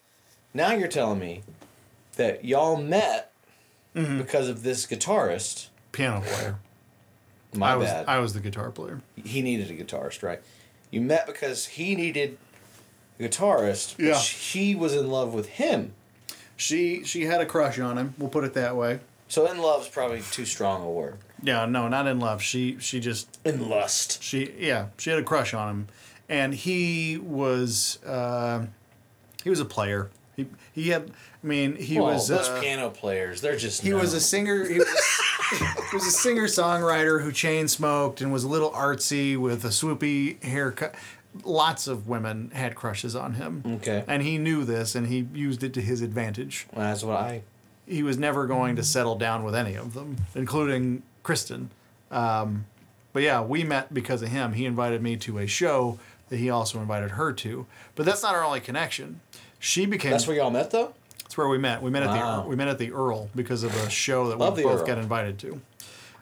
now 0.55 0.71
you're 0.73 0.87
telling 0.87 1.19
me 1.19 1.43
that 2.15 2.45
y'all 2.45 2.77
met 2.77 3.28
Mm-hmm. 3.99 4.19
because 4.19 4.49
of 4.49 4.63
this 4.63 4.87
guitarist 4.87 5.69
Piano 5.93 6.21
player. 6.25 6.57
my 7.55 7.73
I 7.73 7.77
was 7.77 7.89
bad 7.89 8.07
I 8.09 8.19
was 8.21 8.33
the 8.35 8.41
guitar 8.41 8.71
player. 8.71 9.01
he 9.17 9.43
needed 9.43 9.71
a 9.71 9.75
guitarist, 9.85 10.23
right? 10.23 10.41
You 10.91 11.01
met 11.01 11.27
because 11.27 11.67
he 11.67 11.95
needed 11.97 12.39
a 13.19 13.23
guitarist. 13.25 13.97
but 13.97 14.05
Yeah. 14.05 14.19
She 14.19 14.75
was 14.75 14.95
in 14.95 15.09
love 15.11 15.35
with 15.35 15.49
him. 15.49 15.93
She 16.57 17.05
she 17.05 17.25
had 17.25 17.41
a 17.41 17.47
crush 17.47 17.79
on 17.79 17.99
him. 17.99 18.15
We'll 18.19 18.31
put 18.31 18.45
it 18.45 18.55
that 18.55 18.77
way. 18.77 19.01
So 19.29 19.47
in 19.51 19.59
love's 19.59 19.89
probably 19.89 20.23
too 20.31 20.45
strong 20.47 20.83
a 20.83 20.91
word. 20.91 21.19
Yeah, 21.43 21.67
no, 21.67 21.89
not 21.89 22.07
in 22.07 22.19
love. 22.19 22.43
She 22.43 22.79
she 22.81 23.01
just 23.01 23.39
In 23.45 23.69
lust. 23.69 24.23
she 24.23 24.53
yeah 24.59 24.87
she 24.97 25.11
had 25.11 25.19
a 25.19 25.23
crush 25.23 25.53
on 25.55 25.69
him, 25.69 25.89
and 26.29 26.55
he 26.55 27.19
was 27.19 27.99
uh, 28.05 28.67
he 29.45 29.51
was 29.51 29.61
a 29.61 29.65
player. 29.65 30.11
He 30.37 30.47
he 30.73 30.89
had 30.91 31.11
mean 31.49 31.77
he 31.77 31.99
well, 31.99 32.15
was 32.15 32.29
those 32.29 32.49
uh, 32.49 32.61
piano 32.61 32.91
players, 32.91 33.41
they're 33.41 33.57
just 33.57 33.83
he 33.83 33.93
was 33.93 34.15
a 34.15 34.21
singer. 34.21 34.69
He 34.69 34.79
was, 34.79 34.89
he 35.91 35.97
was 35.97 36.07
a 36.07 36.11
singer 36.11 36.45
songwriter 36.45 37.23
who 37.23 37.33
chain 37.33 37.69
smoked 37.69 38.21
and 38.21 38.33
was 38.33 38.45
a 38.45 38.49
little 38.49 38.71
artsy 38.71 39.37
with 39.37 39.65
a 39.65 39.69
swoopy 39.69 40.43
haircut. 40.43 40.95
Lots 41.45 41.87
of 41.87 42.09
women 42.09 42.51
had 42.55 42.75
crushes 42.75 43.15
on 43.15 43.35
him. 43.35 43.63
Okay. 43.67 44.03
and 44.07 44.23
he 44.23 44.39
knew 44.39 44.65
this, 44.65 44.95
and 44.95 45.07
he 45.07 45.29
used 45.33 45.63
it 45.63 45.75
to 45.75 45.81
his 45.81 46.03
advantage. 46.03 46.67
That's 46.73 47.05
what 47.05 47.17
I 47.17 47.43
he 47.89 48.03
was 48.03 48.19
never 48.19 48.47
going 48.47 48.77
to 48.77 48.85
settle 48.85 49.17
down 49.17 49.43
with 49.43 49.55
any 49.55 49.75
of 49.75 49.95
them, 49.95 50.17
including 50.35 51.03
Kristen. 51.23 51.71
Um, 52.11 52.67
but 53.13 53.23
yeah, 53.23 53.41
we 53.41 53.65
met 53.65 53.93
because 53.93 54.23
of 54.23 54.29
him. 54.29 54.53
He 54.53 54.67
invited 54.67 55.03
me 55.03 55.17
to 55.17 55.39
a 55.39 55.47
show 55.47 55.99
that 56.29 56.37
he 56.37 56.51
also 56.51 56.81
invited 56.81 57.13
her 57.13 57.33
to. 57.33 57.67
But 57.95 58.07
that's 58.07 58.23
not 58.23 58.35
our 58.35 58.45
only 58.45 58.61
connection. 58.61 59.21
She 59.59 59.87
became. 59.87 60.11
That's 60.11 60.27
where 60.27 60.37
y'all 60.37 60.51
met 60.51 60.71
though? 60.71 60.95
Where 61.39 61.49
we 61.49 61.57
met. 61.57 61.81
We 61.81 61.91
met 61.91 62.03
at 62.03 62.09
Wow. 62.09 62.43
the 62.43 62.49
we 62.49 62.57
met 62.57 62.67
at 62.67 62.79
the 62.79 62.91
Earl 62.93 63.31
because 63.37 63.63
of 63.63 63.73
a 63.77 63.89
show 63.89 64.29
that 64.29 64.39
we 64.39 64.63
both 64.65 64.81
Earl. 64.81 64.87
got 64.87 64.99
invited 64.99 65.39
to. 65.39 65.61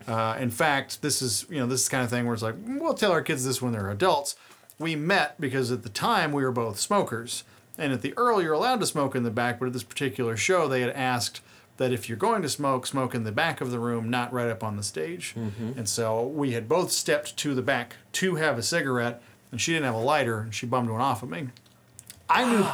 Uh, 0.06 0.36
in 0.38 0.50
fact, 0.50 1.00
this 1.00 1.22
is 1.22 1.46
you 1.48 1.58
know 1.58 1.66
this 1.66 1.80
is 1.80 1.86
the 1.88 1.90
kind 1.92 2.04
of 2.04 2.10
thing 2.10 2.26
where 2.26 2.34
it's 2.34 2.42
like 2.42 2.54
we'll 2.66 2.92
tell 2.92 3.12
our 3.12 3.22
kids 3.22 3.44
this 3.46 3.62
when 3.62 3.72
they're 3.72 3.90
adults. 3.90 4.36
We 4.78 4.94
met 4.94 5.40
because 5.40 5.72
at 5.72 5.82
the 5.84 5.88
time 5.88 6.32
we 6.32 6.44
were 6.44 6.52
both 6.52 6.78
smokers, 6.78 7.44
and 7.78 7.94
at 7.94 8.02
the 8.02 8.12
Earl 8.18 8.42
you're 8.42 8.52
allowed 8.52 8.80
to 8.80 8.86
smoke 8.86 9.14
in 9.16 9.22
the 9.22 9.30
back, 9.30 9.58
but 9.58 9.66
at 9.66 9.72
this 9.72 9.82
particular 9.82 10.36
show 10.36 10.68
they 10.68 10.82
had 10.82 10.90
asked 10.90 11.40
that 11.78 11.92
if 11.92 12.10
you're 12.10 12.18
going 12.18 12.42
to 12.42 12.48
smoke, 12.50 12.86
smoke 12.86 13.14
in 13.14 13.24
the 13.24 13.32
back 13.32 13.62
of 13.62 13.70
the 13.70 13.78
room, 13.78 14.10
not 14.10 14.32
right 14.34 14.48
up 14.50 14.62
on 14.62 14.76
the 14.76 14.82
stage. 14.82 15.34
Mm-hmm. 15.34 15.78
And 15.78 15.88
so 15.88 16.26
we 16.26 16.52
had 16.52 16.68
both 16.68 16.92
stepped 16.92 17.36
to 17.38 17.54
the 17.54 17.62
back 17.62 17.96
to 18.12 18.34
have 18.34 18.58
a 18.58 18.62
cigarette, 18.62 19.22
and 19.50 19.60
she 19.62 19.72
didn't 19.72 19.86
have 19.86 19.94
a 19.94 19.98
lighter, 19.98 20.40
and 20.40 20.54
she 20.54 20.66
bummed 20.66 20.90
one 20.90 21.00
off 21.00 21.22
of 21.22 21.30
me. 21.30 21.48
I 22.28 22.44
knew, 22.50 22.64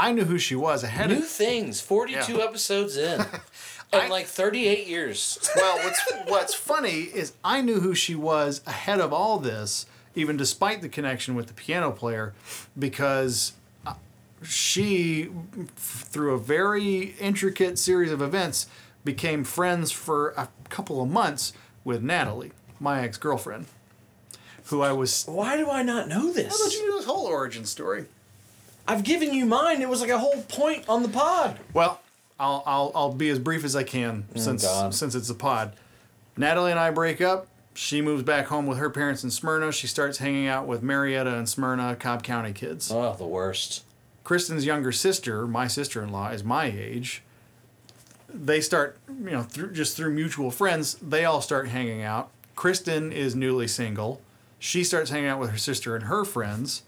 I 0.00 0.12
knew 0.12 0.24
who 0.24 0.38
she 0.38 0.54
was 0.54 0.82
ahead 0.82 1.10
New 1.10 1.18
of 1.18 1.26
things, 1.28 1.80
42 1.80 2.32
Yeah. 2.38 2.44
episodes 2.44 2.96
in. 2.96 3.24
and 3.92 4.10
like 4.10 4.26
38 4.26 4.86
years. 4.86 5.38
well, 5.56 5.76
what's 5.84 6.00
what's 6.26 6.54
funny 6.54 7.02
is 7.02 7.32
I 7.44 7.60
knew 7.60 7.80
who 7.80 7.94
she 7.94 8.14
was 8.14 8.62
ahead 8.66 9.00
of 9.00 9.12
all 9.12 9.38
this, 9.38 9.86
even 10.14 10.36
despite 10.36 10.80
the 10.80 10.88
connection 10.88 11.34
with 11.34 11.48
the 11.48 11.52
piano 11.54 11.90
player, 11.90 12.32
because 12.78 13.52
uh, 13.86 13.94
she, 14.42 15.28
through 15.76 16.34
a 16.34 16.38
very 16.38 17.14
intricate 17.20 17.78
series 17.78 18.10
of 18.12 18.22
events, 18.22 18.66
became 19.04 19.44
friends 19.44 19.90
for 19.92 20.30
a 20.36 20.48
couple 20.68 21.02
of 21.02 21.10
months 21.10 21.52
with 21.84 22.02
Natalie, 22.02 22.52
my 22.78 23.02
ex 23.02 23.18
girlfriend, 23.18 23.66
who 24.66 24.80
I 24.82 24.92
was. 24.92 25.24
Why 25.26 25.56
do 25.56 25.68
I 25.70 25.82
not 25.82 26.08
know 26.08 26.32
this? 26.32 26.48
How 26.58 26.64
about 26.64 26.72
you 26.74 26.88
know 26.90 26.96
this 26.96 27.06
whole 27.06 27.26
origin 27.26 27.64
story? 27.64 28.06
I've 28.90 29.04
given 29.04 29.32
you 29.32 29.46
mine. 29.46 29.82
It 29.82 29.88
was 29.88 30.00
like 30.00 30.10
a 30.10 30.18
whole 30.18 30.42
point 30.48 30.88
on 30.88 31.04
the 31.04 31.08
pod. 31.08 31.60
Well, 31.72 32.00
I'll, 32.40 32.64
I'll, 32.66 32.92
I'll 32.92 33.12
be 33.12 33.28
as 33.30 33.38
brief 33.38 33.62
as 33.62 33.76
I 33.76 33.84
can 33.84 34.24
oh, 34.34 34.40
since 34.40 34.64
God. 34.64 34.92
since 34.92 35.14
it's 35.14 35.30
a 35.30 35.34
pod. 35.34 35.74
Natalie 36.36 36.72
and 36.72 36.80
I 36.80 36.90
break 36.90 37.20
up. 37.20 37.46
She 37.72 38.02
moves 38.02 38.24
back 38.24 38.46
home 38.46 38.66
with 38.66 38.78
her 38.78 38.90
parents 38.90 39.22
in 39.22 39.30
Smyrna. 39.30 39.70
She 39.70 39.86
starts 39.86 40.18
hanging 40.18 40.48
out 40.48 40.66
with 40.66 40.82
Marietta 40.82 41.32
and 41.32 41.48
Smyrna, 41.48 41.94
Cobb 41.94 42.24
County 42.24 42.52
kids. 42.52 42.90
Oh, 42.90 43.14
the 43.16 43.26
worst. 43.28 43.84
Kristen's 44.24 44.66
younger 44.66 44.90
sister, 44.90 45.46
my 45.46 45.68
sister-in-law, 45.68 46.30
is 46.30 46.42
my 46.42 46.64
age. 46.64 47.22
They 48.28 48.60
start, 48.60 48.98
you 49.08 49.30
know, 49.30 49.42
through 49.42 49.72
just 49.72 49.96
through 49.96 50.14
mutual 50.14 50.50
friends, 50.50 50.94
they 50.94 51.24
all 51.24 51.40
start 51.40 51.68
hanging 51.68 52.02
out. 52.02 52.30
Kristen 52.56 53.12
is 53.12 53.36
newly 53.36 53.68
single. 53.68 54.20
She 54.58 54.82
starts 54.82 55.10
hanging 55.10 55.28
out 55.28 55.38
with 55.38 55.50
her 55.50 55.58
sister 55.58 55.94
and 55.94 56.06
her 56.06 56.24
friends 56.24 56.82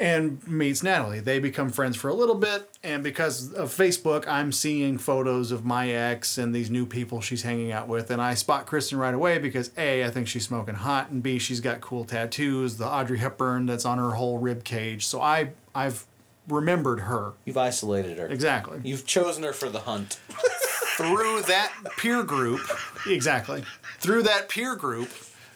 and 0.00 0.46
meets 0.46 0.82
Natalie. 0.82 1.20
They 1.20 1.38
become 1.38 1.70
friends 1.70 1.96
for 1.96 2.08
a 2.08 2.14
little 2.14 2.34
bit, 2.34 2.68
and 2.82 3.02
because 3.02 3.52
of 3.54 3.74
Facebook, 3.74 4.26
I'm 4.26 4.52
seeing 4.52 4.98
photos 4.98 5.50
of 5.50 5.64
my 5.64 5.88
ex 5.90 6.38
and 6.38 6.54
these 6.54 6.70
new 6.70 6.86
people 6.86 7.20
she's 7.20 7.42
hanging 7.42 7.72
out 7.72 7.88
with, 7.88 8.10
and 8.10 8.20
I 8.20 8.34
spot 8.34 8.66
Kristen 8.66 8.98
right 8.98 9.14
away 9.14 9.38
because 9.38 9.70
A, 9.76 10.04
I 10.04 10.10
think 10.10 10.28
she's 10.28 10.44
smoking 10.44 10.74
hot, 10.74 11.10
and 11.10 11.22
B, 11.22 11.38
she's 11.38 11.60
got 11.60 11.80
cool 11.80 12.04
tattoos, 12.04 12.76
the 12.76 12.86
Audrey 12.86 13.18
Hepburn 13.18 13.66
that's 13.66 13.84
on 13.84 13.98
her 13.98 14.12
whole 14.12 14.38
rib 14.38 14.64
cage. 14.64 15.06
So 15.06 15.20
I 15.20 15.50
I've 15.74 16.06
remembered 16.48 17.00
her. 17.00 17.34
You've 17.44 17.58
isolated 17.58 18.18
her. 18.18 18.26
Exactly. 18.26 18.80
You've 18.82 19.06
chosen 19.06 19.44
her 19.44 19.52
for 19.52 19.68
the 19.68 19.80
hunt. 19.80 20.18
Through 20.96 21.42
that 21.42 21.72
peer 21.98 22.24
group, 22.24 22.60
exactly. 23.06 23.62
Through 24.00 24.22
that 24.24 24.48
peer 24.48 24.74
group, 24.74 25.10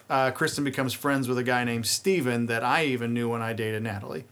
uh, 0.09 0.31
Kristen 0.31 0.63
becomes 0.63 0.93
friends 0.93 1.27
with 1.27 1.37
a 1.37 1.43
guy 1.43 1.63
named 1.63 1.85
Steven 1.85 2.45
that 2.45 2.63
I 2.63 2.85
even 2.85 3.13
knew 3.13 3.29
when 3.29 3.41
I 3.41 3.51
dated 3.53 3.83
Natalie. 3.83 4.25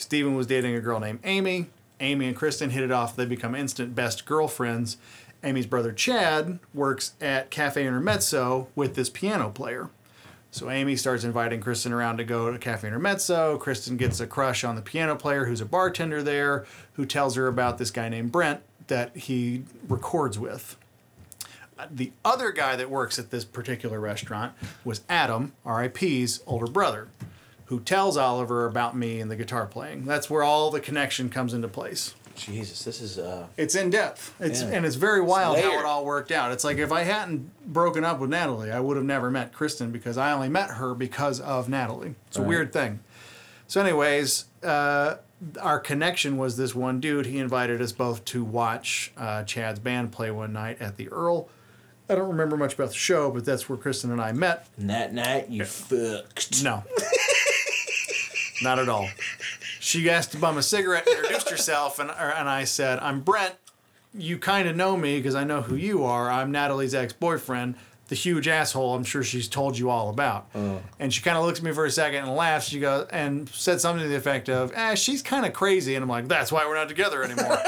Steven 0.00 0.34
was 0.34 0.46
dating 0.46 0.74
a 0.74 0.80
girl 0.80 0.98
named 0.98 1.20
Amy. 1.24 1.66
Amy 2.00 2.26
and 2.26 2.36
Kristen 2.36 2.70
hit 2.70 2.82
it 2.82 2.90
off. 2.90 3.14
They 3.14 3.26
become 3.26 3.54
instant 3.54 3.94
best 3.94 4.24
girlfriends. 4.24 4.96
Amy's 5.44 5.66
brother 5.66 5.92
Chad 5.92 6.58
works 6.72 7.12
at 7.20 7.50
Cafe 7.50 7.86
Intermezzo 7.86 8.68
with 8.74 8.94
this 8.94 9.10
piano 9.10 9.50
player. 9.50 9.90
So 10.50 10.70
Amy 10.70 10.96
starts 10.96 11.22
inviting 11.22 11.60
Kristen 11.60 11.92
around 11.92 12.16
to 12.16 12.24
go 12.24 12.50
to 12.50 12.58
Cafe 12.58 12.88
Intermezzo. 12.88 13.58
Kristen 13.58 13.96
gets 13.96 14.20
a 14.20 14.26
crush 14.26 14.64
on 14.64 14.74
the 14.74 14.82
piano 14.82 15.14
player 15.16 15.44
who's 15.44 15.60
a 15.60 15.66
bartender 15.66 16.22
there, 16.22 16.64
who 16.94 17.04
tells 17.04 17.36
her 17.36 17.46
about 17.46 17.78
this 17.78 17.90
guy 17.90 18.08
named 18.08 18.32
Brent 18.32 18.60
that 18.88 19.14
he 19.16 19.64
records 19.86 20.38
with. 20.38 20.76
Uh, 21.78 21.86
The 21.90 22.12
other 22.24 22.50
guy 22.52 22.74
that 22.74 22.90
works 22.90 23.18
at 23.18 23.30
this 23.30 23.44
particular 23.44 24.00
restaurant 24.00 24.54
was 24.82 25.02
Adam, 25.08 25.52
RIP's 25.64 26.40
older 26.46 26.66
brother, 26.66 27.08
who 27.70 27.80
tells 27.80 28.16
Oliver 28.18 28.66
about 28.66 28.94
me 28.96 29.20
and 29.20 29.30
the 29.30 29.36
guitar 29.36 29.64
playing. 29.66 30.04
That's 30.04 30.28
where 30.28 30.42
all 30.42 30.70
the 30.70 30.80
connection 30.80 31.30
comes 31.30 31.54
into 31.54 31.68
place. 31.68 32.14
Jesus, 32.34 32.84
this 32.84 33.00
is 33.00 33.18
uh 33.18 33.46
It's 33.56 33.74
in 33.74 33.90
depth. 33.90 34.34
It's 34.40 34.60
Yeah. 34.62 34.68
and 34.70 34.84
it's 34.86 34.96
very 34.96 35.20
wild 35.20 35.58
how 35.58 35.78
it 35.78 35.84
all 35.84 36.04
worked 36.04 36.30
out. 36.32 36.52
It's 36.52 36.64
like 36.64 36.78
if 36.78 36.90
I 36.92 37.02
hadn't 37.04 37.50
broken 37.72 38.04
up 38.04 38.18
with 38.18 38.30
Natalie, 38.30 38.70
I 38.72 38.80
would 38.80 38.96
have 38.96 39.06
never 39.06 39.30
met 39.30 39.52
Kristen 39.52 39.90
because 39.90 40.18
I 40.18 40.32
only 40.32 40.48
met 40.48 40.70
her 40.70 40.94
because 40.94 41.40
of 41.40 41.68
Natalie. 41.68 42.14
It's 42.28 42.36
a 42.36 42.40
Right. 42.40 42.48
weird 42.48 42.72
thing. 42.72 43.00
So, 43.68 43.80
anyways, 43.80 44.46
uh, 44.64 45.16
our 45.60 45.78
connection 45.78 46.36
was 46.38 46.56
this 46.56 46.74
one 46.74 46.98
dude. 46.98 47.26
He 47.26 47.38
invited 47.38 47.80
us 47.80 47.92
both 47.92 48.24
to 48.26 48.42
watch 48.42 49.12
uh, 49.16 49.44
Chad's 49.44 49.78
band 49.78 50.10
play 50.12 50.30
one 50.32 50.52
night 50.52 50.78
at 50.80 50.96
the 50.96 51.08
Earl. 51.10 51.48
I 52.08 52.16
don't 52.16 52.28
remember 52.28 52.56
much 52.56 52.74
about 52.74 52.88
the 52.88 52.94
show, 52.94 53.30
but 53.30 53.44
that's 53.44 53.68
where 53.68 53.78
Kristen 53.78 54.10
and 54.10 54.20
I 54.20 54.32
met. 54.32 54.66
And 54.76 54.90
that 54.90 55.14
night 55.14 55.48
you 55.50 55.64
fucked. 55.64 56.64
No. 56.64 56.82
Not 58.62 58.78
at 58.78 58.88
all. 58.88 59.08
She 59.78 60.08
asked 60.10 60.32
to 60.32 60.38
bum 60.38 60.58
a 60.58 60.62
cigarette, 60.62 61.06
introduced 61.06 61.48
herself, 61.48 61.98
and, 61.98 62.10
er, 62.10 62.34
and 62.36 62.48
I 62.48 62.64
said, 62.64 62.98
I'm 63.00 63.20
Brent. 63.20 63.54
You 64.12 64.38
kind 64.38 64.68
of 64.68 64.76
know 64.76 64.96
me 64.96 65.18
because 65.18 65.34
I 65.34 65.44
know 65.44 65.62
who 65.62 65.76
you 65.76 66.04
are. 66.04 66.30
I'm 66.30 66.50
Natalie's 66.50 66.94
ex 66.94 67.12
boyfriend, 67.12 67.76
the 68.08 68.16
huge 68.16 68.48
asshole 68.48 68.94
I'm 68.94 69.04
sure 69.04 69.22
she's 69.22 69.48
told 69.48 69.78
you 69.78 69.88
all 69.88 70.10
about. 70.10 70.48
And 70.98 71.14
she 71.14 71.22
kind 71.22 71.38
of 71.38 71.44
looks 71.44 71.60
at 71.60 71.64
me 71.64 71.72
for 71.72 71.84
a 71.86 71.90
second 71.90 72.24
and 72.24 72.34
laughs. 72.34 72.68
She 72.68 72.80
goes, 72.80 73.06
and 73.10 73.48
said 73.50 73.80
something 73.80 74.02
to 74.02 74.08
the 74.08 74.16
effect 74.16 74.48
of, 74.48 74.72
eh, 74.74 74.96
she's 74.96 75.22
kind 75.22 75.46
of 75.46 75.52
crazy. 75.52 75.94
And 75.94 76.02
I'm 76.02 76.08
like, 76.08 76.26
that's 76.28 76.50
why 76.50 76.66
we're 76.66 76.74
not 76.74 76.88
together 76.88 77.22
anymore. 77.22 77.58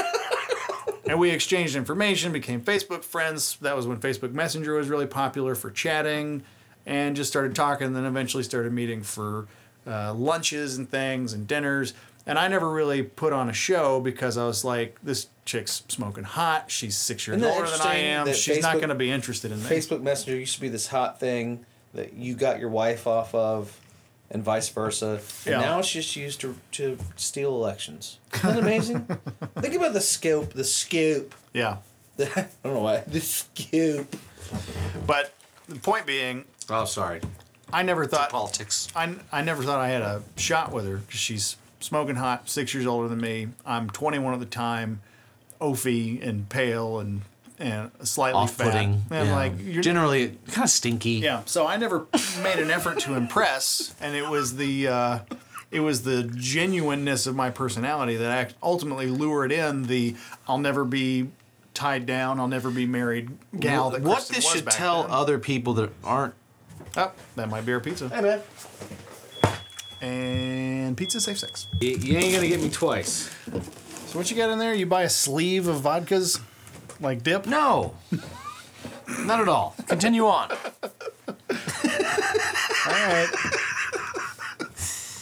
and 1.05 1.17
we 1.17 1.29
exchanged 1.31 1.75
information, 1.75 2.33
became 2.33 2.61
Facebook 2.61 3.03
friends. 3.03 3.57
That 3.61 3.75
was 3.75 3.87
when 3.87 3.99
Facebook 3.99 4.33
Messenger 4.33 4.75
was 4.75 4.89
really 4.89 5.07
popular 5.07 5.55
for 5.55 5.71
chatting, 5.71 6.43
and 6.85 7.15
just 7.15 7.29
started 7.29 7.55
talking. 7.55 7.87
And 7.87 7.95
then 7.95 8.05
eventually 8.05 8.43
started 8.43 8.73
meeting 8.73 9.01
for 9.01 9.47
uh, 9.87 10.13
lunches 10.13 10.77
and 10.77 10.89
things 10.89 11.33
and 11.33 11.47
dinners. 11.47 11.93
And 12.25 12.39
I 12.39 12.47
never 12.47 12.69
really 12.69 13.03
put 13.03 13.33
on 13.33 13.49
a 13.49 13.53
show 13.53 13.99
because 13.99 14.37
I 14.37 14.45
was 14.45 14.63
like, 14.63 14.97
this 15.03 15.27
chick's 15.43 15.83
smoking 15.89 16.23
hot. 16.23 16.71
She's 16.71 16.95
six 16.95 17.27
years 17.27 17.43
older 17.43 17.69
than 17.69 17.81
I 17.81 17.95
am. 17.95 18.25
that 18.27 18.35
She's 18.37 18.61
not 18.61 18.75
going 18.77 18.89
to 18.89 18.95
be 18.95 19.11
interested 19.11 19.51
in 19.51 19.61
me. 19.61 19.65
Facebook 19.69 20.01
Messenger 20.01 20.37
used 20.37 20.55
to 20.55 20.61
be 20.61 20.69
this 20.69 20.87
hot 20.87 21.19
thing 21.19 21.65
that 21.93 22.13
you 22.13 22.33
got 22.35 22.59
your 22.59 22.69
wife 22.69 23.07
off 23.07 23.35
of, 23.35 23.77
and 24.31 24.41
vice 24.41 24.69
versa. 24.69 25.19
And 25.45 25.51
Yeah. 25.51 25.59
now 25.59 25.79
it's 25.79 25.91
just 25.91 26.15
used 26.15 26.39
to 26.41 26.55
to 26.71 26.97
steal 27.17 27.53
elections. 27.55 28.19
Isn't 28.35 28.49
that 28.53 28.59
amazing? 28.59 28.99
Think 29.59 29.75
about 29.75 29.91
the 29.93 30.01
scope. 30.01 30.53
The 30.53 30.63
scoop. 30.63 31.35
Yeah. 31.53 31.77
The, 32.15 32.27
I 32.39 32.47
don't 32.63 32.73
know 32.75 32.79
why. 32.83 32.99
The 33.05 33.19
scoop. 33.19 34.15
But 35.05 35.33
the 35.67 35.75
point 35.75 36.05
being, 36.05 36.45
Oh, 36.69 36.85
sorry. 36.85 37.19
I 37.73 37.83
never 37.83 38.05
thought 38.05 38.29
Politics. 38.29 38.87
I, 38.95 39.15
I 39.31 39.41
never 39.41 39.63
thought 39.63 39.79
I 39.79 39.89
had 39.89 40.01
a 40.01 40.21
shot 40.37 40.71
with 40.71 40.87
her 40.87 40.97
because 40.97 41.19
she's 41.19 41.57
smoking 41.79 42.15
hot, 42.15 42.49
six 42.49 42.73
years 42.73 42.85
older 42.85 43.07
than 43.07 43.19
me. 43.19 43.49
I'm 43.65 43.89
21 43.89 44.33
at 44.33 44.39
the 44.39 44.45
time, 44.45 45.01
oafy 45.59 46.25
and 46.25 46.47
pale 46.49 46.99
and 46.99 47.21
and 47.59 47.91
slightly 48.01 48.41
Off-putting. 48.41 49.01
fat. 49.01 49.17
And 49.17 49.27
yeah. 49.29 49.35
like, 49.35 49.53
you're, 49.59 49.83
generally 49.83 50.37
kind 50.47 50.65
of 50.65 50.69
stinky. 50.69 51.11
yeah. 51.11 51.43
So 51.45 51.67
I 51.67 51.77
never 51.77 52.07
made 52.43 52.59
an 52.59 52.71
effort 52.71 52.99
to 52.99 53.13
impress, 53.13 53.93
and 54.01 54.15
it 54.15 54.27
was 54.27 54.57
the 54.57 54.87
uh, 54.87 55.19
it 55.71 55.79
was 55.79 56.03
the 56.03 56.23
genuineness 56.35 57.25
of 57.27 57.35
my 57.35 57.49
personality 57.49 58.17
that 58.17 58.53
ultimately 58.61 59.07
lured 59.07 59.51
in 59.51 59.83
the 59.83 60.15
I'll 60.47 60.57
never 60.57 60.83
be 60.83 61.29
tied 61.73 62.05
down, 62.05 62.39
I'll 62.39 62.47
never 62.47 62.69
be 62.69 62.85
married 62.85 63.31
gal. 63.59 63.89
That 63.91 64.01
what 64.01 64.27
this 64.27 64.49
should 64.49 64.67
tell 64.67 65.03
then. 65.03 65.11
other 65.11 65.39
people 65.39 65.73
that 65.75 65.91
aren't. 66.03 66.33
Oh, 66.97 67.11
that 67.35 67.49
might 67.49 67.65
be 67.65 67.73
our 67.73 67.79
pizza. 67.79 68.09
Hey 68.09 68.21
man, 68.21 68.41
And 70.01 70.95
pizza 70.97 71.19
safe 71.19 71.39
sex. 71.39 71.67
you, 71.79 71.89
you 71.91 72.17
ain't 72.17 72.33
gonna 72.35 72.47
get 72.47 72.61
me 72.61 72.69
twice. 72.69 73.29
So 74.07 74.19
what 74.19 74.29
you 74.29 74.37
got 74.37 74.49
in 74.51 74.59
there? 74.59 74.73
You 74.73 74.85
buy 74.85 75.03
a 75.03 75.09
sleeve 75.09 75.67
of 75.67 75.77
vodkas, 75.81 76.39
like 76.99 77.23
dip? 77.23 77.45
No. 77.47 77.95
Not 79.21 79.41
at 79.41 79.47
all. 79.49 79.75
Continue 79.87 80.27
on. 80.27 80.51
All 80.51 80.57
right. 82.87 83.27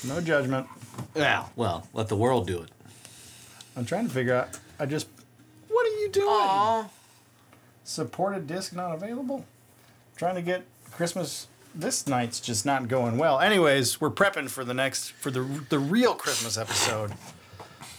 No 0.05 0.19
judgment. 0.21 0.67
Yeah. 1.15 1.45
Well, 1.55 1.87
let 1.93 2.07
the 2.09 2.15
world 2.15 2.47
do 2.47 2.61
it. 2.61 2.69
I'm 3.77 3.85
trying 3.85 4.07
to 4.07 4.13
figure 4.13 4.35
out. 4.35 4.59
I 4.79 4.85
just. 4.87 5.07
What 5.69 5.85
are 5.85 5.99
you 5.99 6.09
doing? 6.09 6.89
Supported 7.83 8.47
disc 8.47 8.73
not 8.73 8.93
available. 8.93 9.45
Trying 10.17 10.35
to 10.35 10.41
get 10.41 10.63
Christmas. 10.91 11.47
This 11.73 12.05
night's 12.07 12.39
just 12.39 12.65
not 12.65 12.87
going 12.87 13.17
well. 13.17 13.39
Anyways, 13.39 14.01
we're 14.01 14.11
prepping 14.11 14.49
for 14.49 14.63
the 14.63 14.73
next 14.73 15.11
for 15.11 15.31
the 15.31 15.41
the 15.69 15.79
real 15.79 16.13
Christmas 16.15 16.57
episode. 16.57 17.13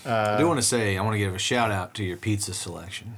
I 0.05 0.37
do 0.37 0.47
want 0.47 0.59
to 0.59 0.67
say 0.67 0.99
I 0.99 1.03
want 1.03 1.15
to 1.15 1.19
give 1.19 1.35
a 1.35 1.39
shout 1.39 1.71
out 1.71 1.95
to 1.95 2.05
your 2.05 2.17
pizza 2.17 2.53
selection. 2.55 3.15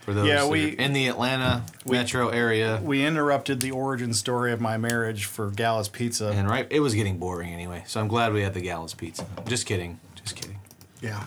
For 0.00 0.14
those 0.14 0.28
Yeah, 0.28 0.46
we- 0.46 0.76
in 0.78 0.92
the 0.92 1.08
Atlanta 1.08 1.64
metro 1.84 2.28
area, 2.28 2.80
We 2.82 3.04
interrupted 3.04 3.60
the 3.60 3.72
origin 3.72 4.14
story 4.14 4.52
of 4.52 4.60
my 4.60 4.76
marriage 4.76 5.24
for 5.24 5.50
Gallus 5.50 5.88
Pizza. 5.88 6.28
and 6.28 6.48
right, 6.48 6.66
it 6.70 6.78
was 6.78 6.94
getting 6.94 7.18
boring 7.18 7.52
anyway. 7.52 7.82
So 7.88 8.00
I'm 8.00 8.06
glad 8.06 8.32
we 8.32 8.42
had 8.42 8.54
the 8.54 8.60
Gallus 8.60 8.94
pizza. 8.94 9.26
Just 9.48 9.66
kidding, 9.66 9.98
just 10.14 10.36
kidding. 10.36 10.58
yeah. 11.00 11.24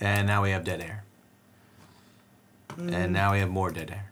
And 0.00 0.26
now 0.26 0.42
we 0.42 0.50
have 0.50 0.62
dead 0.64 0.80
air. 0.80 1.04
And 2.76 2.90
mm. 2.90 3.10
now 3.10 3.32
we 3.32 3.40
have 3.40 3.50
more 3.50 3.70
dead 3.70 3.90
air. 3.90 4.11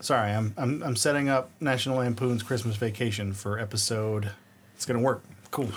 Sorry, 0.00 0.30
I'm, 0.30 0.52
I'm 0.56 0.82
I'm 0.82 0.96
setting 0.96 1.28
up 1.28 1.50
National 1.60 1.98
Lampoon's 1.98 2.42
Christmas 2.42 2.76
Vacation 2.76 3.32
for 3.32 3.58
episode. 3.58 4.30
It's 4.74 4.84
gonna 4.84 5.00
work. 5.00 5.22
Cool. 5.50 5.68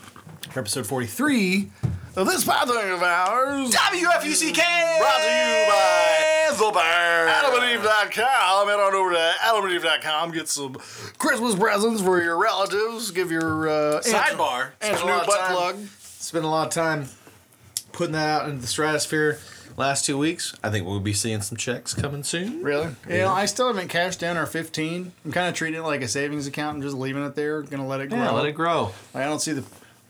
For 0.52 0.60
episode 0.60 0.86
43 0.88 1.70
of 2.16 2.28
this 2.28 2.44
podcast 2.44 2.94
of 2.96 3.04
ours. 3.04 3.72
WFUCK 3.72 4.58
Brought 5.00 5.22
to 5.22 5.30
you 5.30 5.68
by 5.70 6.50
the 6.58 6.72
Bear. 6.74 7.28
AdamandEve.com. 7.28 8.68
Head 8.68 8.80
on 8.80 8.94
over 8.96 9.12
to 9.12 9.34
AdamandEve.com. 9.44 10.32
Get 10.32 10.48
some 10.48 10.74
Christmas 11.18 11.56
presents 11.56 12.02
for 12.02 12.22
your 12.22 12.38
relatives. 12.38 13.12
Give 13.12 13.32
your 13.32 13.70
uh, 13.70 14.02
Sidebar. 14.02 14.72
and 14.82 14.98
Spent 14.98 15.10
a 15.10 15.20
of 15.22 15.28
butt 15.28 15.40
time- 15.40 15.52
plug. 15.56 15.78
Spent 16.00 16.44
a 16.46 16.48
lot 16.48 16.68
of 16.68 16.74
time 16.74 17.06
putting 17.92 18.14
that 18.14 18.42
out 18.42 18.50
into 18.50 18.62
the 18.62 18.68
stratosphere 18.68 19.40
last 19.80 20.06
two 20.06 20.18
weeks. 20.18 20.54
I 20.64 20.70
think 20.70 20.86
we'll 20.86 21.00
be 21.00 21.14
seeing 21.14 21.42
some 21.42 21.58
checks 21.58 21.94
coming 21.94 22.24
soon. 22.24 22.62
Really? 22.62 22.96
Yeah. 23.08 23.32
I 23.32 23.46
still 23.46 23.68
haven't 23.68 23.88
cashed 23.88 24.20
down 24.20 24.38
our 24.38 24.46
15. 24.46 25.12
I'm 25.26 25.32
kind 25.32 25.48
of 25.48 25.56
treating 25.56 25.80
it 25.80 25.84
like 25.84 26.02
a 26.02 26.08
savings 26.08 26.46
account 26.46 26.76
and 26.76 26.84
just 26.84 26.96
leaving 26.96 27.24
it 27.24 27.34
there. 27.34 27.64
Gonna 27.64 27.88
let 27.88 28.02
it 28.02 28.10
grow. 28.10 28.20
Yeah, 28.20 28.32
let 28.32 28.46
it 28.46 28.52
grow. 28.52 28.92
I 29.16 29.24
don't 29.24 29.40
see 29.40 29.54
the. 29.54 29.64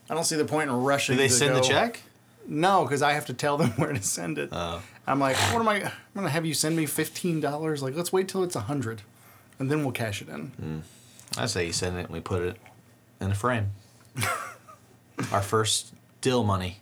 I 0.10 0.16
don't 0.16 0.24
see 0.24 0.36
the 0.36 0.46
point 0.46 0.70
in 0.70 0.76
rushing. 0.76 1.16
Do 1.16 1.22
they 1.22 1.28
to 1.28 1.34
send 1.34 1.56
the 1.56 1.62
check? 1.62 2.02
No, 2.48 2.84
because 2.84 3.04
I 3.04 3.14
have 3.14 3.28
to 3.28 3.34
tell 3.34 3.58
them 3.58 3.70
where 3.78 3.94
to 3.94 4.02
send 4.02 4.40
it. 4.40 4.50
Oh. 4.52 4.82
I'm 5.06 5.20
like, 5.20 5.38
what 5.54 5.60
am 5.60 5.68
I? 5.68 5.84
I'm 5.84 5.92
gonna 6.16 6.30
have 6.30 6.46
you 6.46 6.54
send 6.54 6.76
me 6.76 6.86
fifteen 6.88 7.40
dollars. 7.40 7.82
Like, 7.84 7.96
let's 7.96 8.12
wait 8.12 8.28
till 8.28 8.44
it's 8.44 8.56
a 8.56 8.62
hundred, 8.62 9.04
and 9.60 9.70
then 9.70 9.84
we'll 9.84 9.94
cash 9.94 10.22
it 10.22 10.30
in. 10.30 10.52
Mm. 10.62 10.82
I 11.38 11.46
say 11.46 11.68
you 11.68 11.74
send 11.74 11.98
it 11.98 12.06
and 12.06 12.10
we 12.10 12.20
put 12.20 12.42
it 12.42 12.58
in 13.22 13.32
a 13.32 13.36
frame. 13.36 13.72
Our 15.32 15.42
first 15.42 15.94
deal 16.22 16.44
money. 16.44 16.78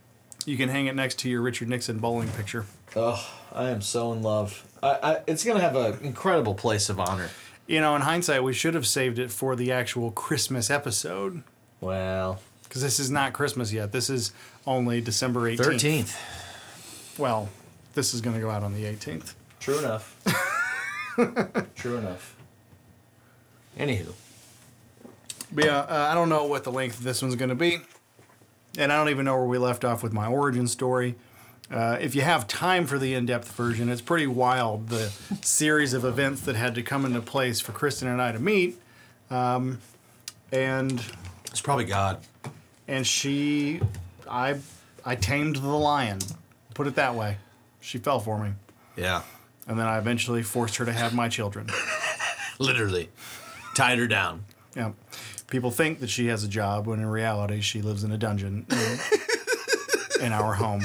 You 0.45 0.55
can 0.55 0.69
hang 0.69 0.87
it 0.87 0.95
next 0.95 1.19
to 1.19 1.29
your 1.29 1.41
Richard 1.41 1.67
Nixon 1.67 1.99
bowling 1.99 2.29
picture. 2.29 2.65
Oh, 2.99 3.23
I 3.53 3.69
am 3.69 3.81
so 3.81 4.11
in 4.11 4.23
love. 4.23 4.65
I, 4.81 4.89
I, 5.03 5.19
it's 5.27 5.43
gonna 5.43 5.59
have 5.59 5.75
an 5.75 5.99
incredible 6.03 6.55
place 6.55 6.89
of 6.89 6.99
honor. 6.99 7.29
You 7.67 7.79
know, 7.79 7.95
in 7.95 8.01
hindsight, 8.01 8.43
we 8.43 8.53
should 8.53 8.73
have 8.73 8.87
saved 8.87 9.19
it 9.19 9.29
for 9.29 9.55
the 9.55 9.71
actual 9.71 10.09
Christmas 10.11 10.69
episode 10.71 11.43
Well, 11.79 12.39
because 12.63 12.81
this 12.81 12.99
is 12.99 13.11
not 13.11 13.33
Christmas 13.33 13.71
yet. 13.71 13.91
This 13.91 14.09
is 14.09 14.31
only 14.65 14.99
December 15.01 15.47
eighteenth. 15.47 15.67
thirteenth. 15.71 17.19
Well, 17.19 17.49
this 17.93 18.13
is 18.15 18.21
gonna 18.21 18.39
go 18.39 18.49
out 18.49 18.63
on 18.63 18.73
the 18.73 18.85
eighteenth. 18.85 19.35
True 19.59 19.77
enough. 19.79 20.15
True 21.75 21.97
enough. 21.97 22.35
Anywho, 23.77 24.11
But 25.51 25.65
yeah, 25.65 25.79
uh, 25.81 26.07
I 26.11 26.15
don't 26.15 26.29
know 26.29 26.45
what 26.45 26.63
the 26.63 26.71
length 26.71 26.97
of 26.97 27.03
this 27.03 27.21
one's 27.21 27.35
going 27.35 27.49
to 27.49 27.55
be. 27.55 27.79
And 28.77 28.91
I 28.91 28.97
don't 28.97 29.09
even 29.09 29.25
know 29.25 29.35
where 29.35 29.45
we 29.45 29.59
left 29.59 29.83
off 29.85 30.01
with 30.01 30.13
my 30.13 30.27
origin 30.27 30.67
story. 30.67 31.15
Uh, 31.69 31.97
if 31.99 32.15
you 32.15 32.21
have 32.21 32.47
time 32.47 32.85
for 32.85 32.97
the 32.97 33.13
in 33.13 33.25
depth 33.25 33.51
version, 33.51 33.89
it's 33.89 34.01
pretty 34.01 34.27
wild 34.27 34.87
the 34.87 35.11
series 35.41 35.93
of 35.93 36.05
events 36.05 36.41
that 36.41 36.55
had 36.55 36.75
to 36.75 36.81
come 36.81 37.05
into 37.05 37.21
place 37.21 37.59
for 37.59 37.73
Kristen 37.73 38.07
and 38.07 38.21
I 38.21 38.31
to 38.31 38.39
meet. 38.39 38.79
Um, 39.29 39.79
and 40.51 41.03
it's 41.47 41.59
probably 41.59 41.83
God. 41.85 42.19
and 42.87 43.05
she, 43.05 43.81
I, 44.29 44.55
I 45.03 45.15
tamed 45.15 45.57
the 45.57 45.67
lion. 45.67 46.19
Put 46.73 46.87
it 46.87 46.95
that 46.95 47.15
way. 47.15 47.37
She 47.81 47.97
fell 47.97 48.19
for 48.19 48.37
me. 48.37 48.51
Yeah, 48.95 49.21
And 49.67 49.77
then 49.77 49.85
I 49.87 49.97
eventually 49.97 50.43
forced 50.43 50.77
her 50.77 50.85
to 50.85 50.91
have 50.93 51.13
my 51.13 51.27
children. 51.29 51.67
literally 52.59 53.09
tied 53.75 53.99
her 53.99 54.07
down. 54.07 54.45
Yeah. 54.75 54.91
People 55.47 55.69
think 55.71 55.99
that 55.99 56.09
she 56.09 56.27
has 56.27 56.43
a 56.43 56.47
job 56.47 56.87
when 56.87 56.99
in 56.99 57.05
reality 57.05 57.61
she 57.61 57.81
lives 57.81 58.03
in 58.03 58.11
a 58.11 58.17
dungeon 58.17 58.65
in, 58.71 58.99
in 60.27 60.31
our 60.33 60.53
home. 60.55 60.81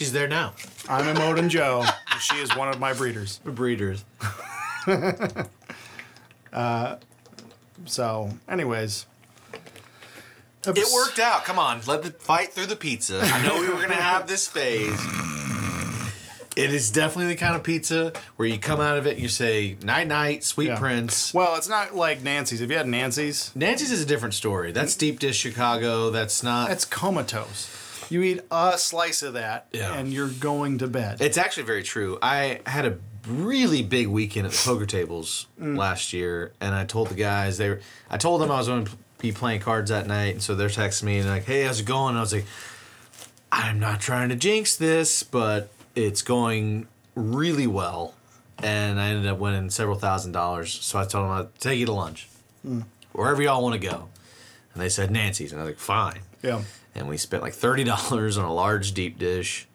She's 0.00 0.12
there 0.12 0.28
now. 0.28 0.54
I'm 0.88 1.14
Emoden 1.14 1.50
Joe. 1.50 1.84
and 1.84 2.20
She 2.22 2.36
is 2.36 2.56
one 2.56 2.68
of 2.70 2.80
my 2.80 2.94
breeders. 2.94 3.38
Breeders. 3.44 4.02
Uh, 6.52 6.96
so, 7.84 8.30
anyways. 8.48 9.06
It 10.66 10.84
worked 10.92 11.18
out. 11.20 11.44
Come 11.44 11.58
on, 11.60 11.80
let 11.86 12.02
the 12.02 12.10
fight 12.10 12.52
through 12.52 12.66
the 12.66 12.74
pizza. 12.76 13.20
I 13.22 13.46
know 13.46 13.60
we 13.60 13.68
were 13.68 13.80
gonna 13.80 13.94
have 13.94 14.26
this 14.26 14.48
phase. 14.48 14.98
It 16.56 16.74
is 16.74 16.90
definitely 16.90 17.32
the 17.32 17.38
kind 17.38 17.54
of 17.54 17.62
pizza 17.62 18.12
where 18.36 18.48
you 18.48 18.58
come 18.58 18.80
out 18.80 18.98
of 18.98 19.06
it 19.06 19.12
and 19.12 19.20
you 19.20 19.28
say 19.28 19.76
night 19.84 20.08
night, 20.08 20.42
sweet 20.42 20.66
Yeah. 20.66 20.78
prince. 20.80 21.32
Well, 21.32 21.54
it's 21.54 21.68
not 21.68 21.94
like 21.94 22.22
Nancy's. 22.24 22.58
Have 22.58 22.70
you 22.72 22.76
had 22.76 22.88
Nancy's? 22.88 23.52
Nancy's 23.54 23.92
is 23.92 24.02
a 24.02 24.06
different 24.06 24.34
story. 24.34 24.72
That's 24.72 24.96
deep 24.96 25.20
dish 25.20 25.36
Chicago. 25.38 26.10
That's 26.10 26.42
not. 26.42 26.68
That's 26.68 26.84
comatose. 26.84 27.70
You 28.10 28.22
eat 28.22 28.40
a 28.50 28.76
slice 28.76 29.22
of 29.22 29.34
that, 29.34 29.66
Yeah. 29.72 29.94
and 29.94 30.12
you're 30.12 30.28
going 30.28 30.78
to 30.78 30.88
bed. 30.88 31.20
It's 31.20 31.38
actually 31.38 31.62
very 31.62 31.82
true. 31.82 32.18
I 32.20 32.60
had 32.66 32.84
a 32.86 32.98
really 33.28 33.82
big 33.82 34.08
weekend 34.08 34.46
at 34.46 34.52
the 34.52 34.58
poker 34.64 34.86
tables 34.86 35.46
mm. 35.60 35.76
last 35.76 36.12
year, 36.12 36.52
and 36.60 36.74
I 36.74 36.84
told 36.84 37.08
the 37.08 37.14
guys 37.14 37.58
they 37.58 37.68
were. 37.68 37.80
I 38.10 38.16
told 38.16 38.40
them 38.40 38.50
I 38.50 38.58
was 38.58 38.66
going 38.68 38.84
to 38.86 38.92
be 39.18 39.32
playing 39.32 39.60
cards 39.60 39.90
that 39.90 40.06
night, 40.06 40.34
and 40.34 40.42
so 40.42 40.54
they're 40.54 40.68
texting 40.68 41.04
me 41.04 41.18
and 41.18 41.28
like, 41.28 41.44
"Hey, 41.44 41.62
how's 41.64 41.80
it 41.80 41.86
going?" 41.86 42.10
And 42.10 42.18
I 42.18 42.22
was 42.22 42.32
like, 42.32 42.46
"I'm 43.52 43.78
not 43.78 44.00
trying 44.00 44.30
to 44.30 44.36
jinx 44.36 44.76
this, 44.76 45.22
but 45.22 45.70
it's 45.94 46.22
going 46.22 46.88
really 47.14 47.66
well." 47.66 48.14
And 48.62 49.00
I 49.00 49.10
ended 49.10 49.26
up 49.30 49.38
winning 49.38 49.70
several 49.70 49.96
thousand 49.98 50.32
dollars. 50.32 50.72
So 50.72 50.98
I 50.98 51.04
told 51.04 51.24
them 51.24 51.30
I'd 51.30 51.54
take 51.60 51.78
you 51.78 51.86
to 51.86 51.92
lunch, 51.92 52.28
mm. 52.66 52.84
wherever 53.12 53.42
y'all 53.42 53.62
want 53.62 53.80
to 53.80 53.88
go. 53.88 54.08
And 54.74 54.82
they 54.82 54.88
said 54.88 55.10
Nancy's, 55.10 55.52
and 55.52 55.60
I 55.60 55.64
was 55.64 55.72
like, 55.72 55.78
"Fine." 55.78 56.20
yeah, 56.42 56.62
And 56.94 57.08
we 57.08 57.16
spent 57.16 57.42
like 57.42 57.54
thirty 57.54 57.84
dollars 57.94 58.36
on 58.38 58.44
a 58.44 58.52
large 58.52 58.92
deep 58.92 59.18
dish, 59.18 59.66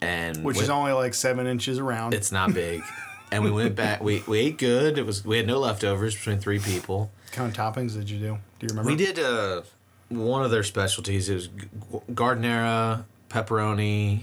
and 0.00 0.44
which 0.44 0.56
went- 0.56 0.64
is 0.64 0.70
only 0.70 0.92
like 0.92 1.14
seven 1.14 1.46
inches 1.46 1.78
around. 1.78 2.14
it's 2.14 2.30
not 2.32 2.54
big. 2.54 2.82
and 3.32 3.42
we 3.42 3.50
went 3.50 3.74
back. 3.74 4.02
We, 4.02 4.22
we 4.28 4.38
ate 4.38 4.58
good. 4.58 4.96
It 4.98 5.06
was 5.06 5.24
we 5.24 5.36
had 5.38 5.46
no 5.46 5.58
leftovers 5.58 6.14
between 6.14 6.38
three 6.38 6.58
people. 6.60 7.10
What 7.24 7.32
kind 7.32 7.50
of 7.50 7.56
toppings 7.56 7.94
did 7.94 8.08
you 8.08 8.18
do? 8.18 8.38
Do 8.60 8.66
you 8.66 8.68
remember? 8.68 8.90
We 8.90 8.96
did 8.96 9.18
uh, 9.18 9.62
one 10.08 10.44
of 10.44 10.50
their 10.52 10.62
specialties. 10.62 11.28
It 11.28 11.34
was 11.34 11.46
g- 11.48 11.66
giardiniera, 12.12 13.04
pepperoni, 13.28 14.20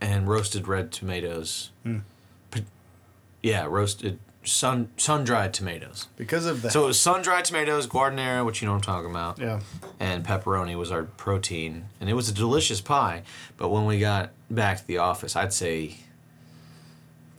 and 0.00 0.28
roasted 0.28 0.68
red 0.68 0.92
tomatoes. 0.92 1.70
P- 2.50 2.64
yeah, 3.42 3.64
roasted 3.64 4.18
sun 4.44 4.88
sun 4.96 5.24
dried 5.24 5.54
tomatoes. 5.54 6.08
because 6.16 6.46
of 6.46 6.62
that. 6.62 6.72
So 6.72 6.84
it 6.84 6.86
was 6.88 7.00
sun 7.00 7.22
dried 7.22 7.44
tomatoes, 7.44 7.86
giardiniera, 7.86 8.44
which 8.44 8.60
you 8.62 8.68
know 8.68 8.74
I'm 8.74 8.80
talking 8.80 9.10
about. 9.10 9.38
yeah, 9.38 9.60
and 10.00 10.24
pepperoni 10.24 10.76
was 10.76 10.90
our 10.90 11.04
protein, 11.04 11.86
and 12.00 12.10
it 12.10 12.14
was 12.14 12.28
a 12.28 12.34
delicious 12.34 12.80
pie. 12.80 13.22
But 13.56 13.68
when 13.68 13.84
we 13.86 13.98
got 14.00 14.30
back 14.50 14.78
to 14.78 14.86
the 14.86 14.98
office, 14.98 15.36
I'd 15.36 15.52
say 15.52 15.96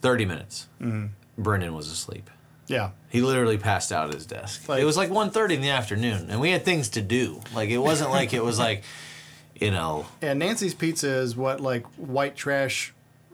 thirty 0.00 0.24
minutes. 0.24 0.68
Mm-hmm. 0.80 1.06
Brendan 1.42 1.74
was 1.74 1.88
asleep. 1.90 2.30
yeah. 2.68 2.90
He 3.08 3.20
literally 3.20 3.58
passed 3.58 3.92
out 3.92 4.08
at 4.08 4.14
his 4.14 4.26
desk. 4.26 4.68
Like- 4.68 4.80
it 4.80 4.84
was 4.84 4.96
like 4.96 5.08
1.30 5.10 5.54
in 5.54 5.60
the 5.60 5.70
afternoon, 5.70 6.30
and 6.30 6.40
we 6.40 6.50
had 6.50 6.64
things 6.64 6.88
to 6.90 7.00
do. 7.02 7.40
Like 7.54 7.70
it 7.70 7.78
wasn't 7.78 8.10
like 8.10 8.32
it 8.32 8.42
was 8.42 8.58
like, 8.58 8.82
you 9.60 9.70
know, 9.70 10.06
And 10.22 10.38
Nancy's 10.40 10.74
Pizza 10.74 11.08
is 11.08 11.36
what 11.36 11.60
like 11.60 11.84
white 11.96 12.34
trash 12.36 12.92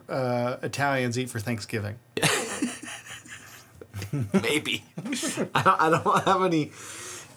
uh, 0.08 0.56
Italians 0.62 1.18
eat 1.18 1.30
for 1.30 1.38
Thanksgiving. 1.40 1.96
maybe. 4.42 4.84
I 5.54 5.62
don't. 5.62 5.80
I 5.80 5.90
don't 5.90 6.24
have 6.24 6.42
any 6.42 6.72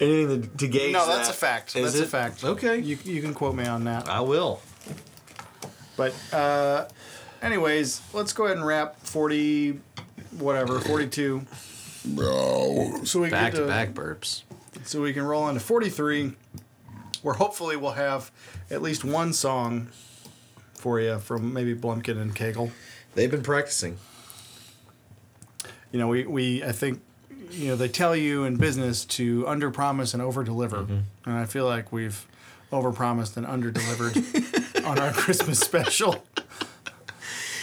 anything 0.00 0.42
to, 0.42 0.48
to 0.48 0.68
gauge. 0.68 0.92
No, 0.92 1.06
that's 1.06 1.28
that. 1.28 1.34
a 1.34 1.38
fact. 1.38 1.76
Is 1.76 1.92
that's 1.92 2.04
a 2.04 2.08
fact. 2.08 2.44
Okay. 2.44 2.78
You, 2.78 2.98
you 3.04 3.22
can 3.22 3.34
quote 3.34 3.54
me 3.54 3.66
on 3.66 3.84
that. 3.84 4.08
I 4.08 4.20
will. 4.20 4.60
But 5.96 6.14
uh, 6.32 6.86
anyways, 7.42 8.00
let's 8.12 8.32
go 8.32 8.44
ahead 8.46 8.56
and 8.56 8.66
wrap 8.66 9.00
40, 9.00 9.80
whatever, 10.38 10.80
42. 10.80 11.46
So 13.04 13.20
we 13.20 13.30
Back 13.30 13.52
get 13.52 13.60
to 13.60 13.66
back 13.66 13.90
burps. 13.90 14.42
So 14.84 15.00
we 15.00 15.12
can 15.12 15.22
roll 15.22 15.48
into 15.48 15.60
43, 15.60 16.32
where 17.22 17.34
hopefully 17.34 17.76
we'll 17.76 17.92
have 17.92 18.30
at 18.70 18.82
least 18.82 19.04
one 19.04 19.32
song 19.32 19.88
for 20.74 21.00
you 21.00 21.18
from 21.18 21.52
maybe 21.52 21.74
Blumpkin 21.74 22.20
and 22.20 22.34
Kegel. 22.34 22.70
They've 23.14 23.30
been 23.30 23.42
practicing. 23.42 23.98
You 25.94 26.00
know, 26.00 26.08
we, 26.08 26.26
we 26.26 26.64
I 26.64 26.72
think, 26.72 27.00
you 27.52 27.68
know, 27.68 27.76
they 27.76 27.86
tell 27.86 28.16
you 28.16 28.42
in 28.42 28.56
business 28.56 29.04
to 29.04 29.46
under 29.46 29.70
promise 29.70 30.12
and 30.12 30.20
over 30.20 30.42
deliver. 30.42 30.78
Mm-hmm. 30.78 30.98
And 31.24 31.34
I 31.38 31.44
feel 31.44 31.66
like 31.66 31.92
we've 31.92 32.26
over 32.72 32.90
promised 32.90 33.36
and 33.36 33.46
under 33.46 33.70
delivered 33.70 34.16
on 34.84 34.98
our 34.98 35.12
Christmas 35.12 35.60
special. 35.60 36.24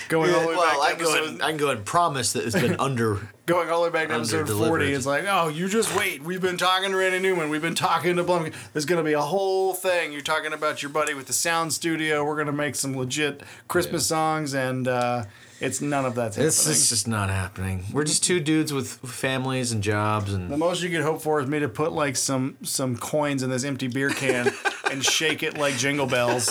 Going 0.08 0.34
all 0.34 0.42
the 0.44 0.48
way 0.48 0.56
back 0.56 0.64
well, 0.64 0.82
I 0.82 0.92
to 0.92 0.96
can, 0.96 1.06
go 1.06 1.14
episode, 1.14 1.42
I 1.42 1.50
can 1.50 1.58
go 1.58 1.66
ahead 1.66 1.78
and 1.80 1.86
promise 1.86 2.32
that 2.32 2.46
it's 2.46 2.56
been 2.56 2.80
under. 2.80 3.20
going 3.48 3.70
all 3.70 3.84
the 3.84 3.90
way 3.90 3.94
back 3.94 4.08
to 4.08 4.14
episode 4.14 4.50
40, 4.50 4.94
it's 4.94 5.06
like, 5.06 5.26
oh, 5.28 5.50
you 5.50 5.68
just 5.68 5.94
wait. 5.98 6.24
We've 6.24 6.42
been 6.42 6.58
talking 6.58 6.92
to 6.92 6.96
Randy 6.96 7.20
Newman. 7.20 7.50
We've 7.50 7.62
been 7.62 7.76
talking 7.76 8.16
to 8.16 8.24
Blumpkin. 8.24 8.54
There's 8.72 8.86
going 8.86 9.04
to 9.04 9.08
be 9.08 9.14
a 9.14 9.22
whole 9.22 9.74
thing. 9.74 10.14
You're 10.14 10.22
talking 10.22 10.54
about 10.54 10.82
your 10.82 10.90
buddy 10.90 11.14
with 11.14 11.28
the 11.28 11.34
sound 11.34 11.74
studio. 11.74 12.24
We're 12.24 12.36
going 12.36 12.48
to 12.48 12.54
make 12.54 12.76
some 12.76 12.96
legit 12.96 13.42
Christmas 13.68 14.06
songs, 14.06 14.54
and 14.54 14.88
uh, 14.88 15.26
it's 15.62 15.80
none 15.82 16.06
of 16.06 16.16
that's 16.16 16.38
It's, 16.38 16.58
happening. 16.58 16.76
it's 16.76 16.90
just 16.90 17.08
not 17.08 17.30
happening. 17.30 17.86
We're 17.94 18.04
just 18.04 18.24
two 18.24 18.40
dudes 18.40 18.74
with 18.74 18.88
families 18.90 19.72
and 19.72 19.82
jobs, 19.84 20.34
and 20.34 20.50
the 20.50 20.58
most 20.58 20.82
you 20.82 20.90
could 20.90 21.02
hope 21.04 21.22
for 21.22 21.40
is 21.40 21.48
me 21.48 21.60
to 21.60 21.70
put 21.70 21.92
like 21.94 22.16
some 22.16 22.58
some 22.64 22.98
coins 22.98 23.44
in 23.44 23.50
this 23.50 23.64
empty 23.64 23.88
beer 23.88 24.10
can 24.10 24.52
and 24.92 25.04
shake 25.06 25.44
it 25.44 25.58
like 25.58 25.78
jingle 25.78 26.08
bells, 26.08 26.50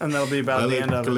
and 0.00 0.12
that'll 0.12 0.26
be 0.26 0.40
about 0.40 0.68
the 0.68 0.80
end 0.82 0.92
of 0.92 1.04
it. 1.06 1.10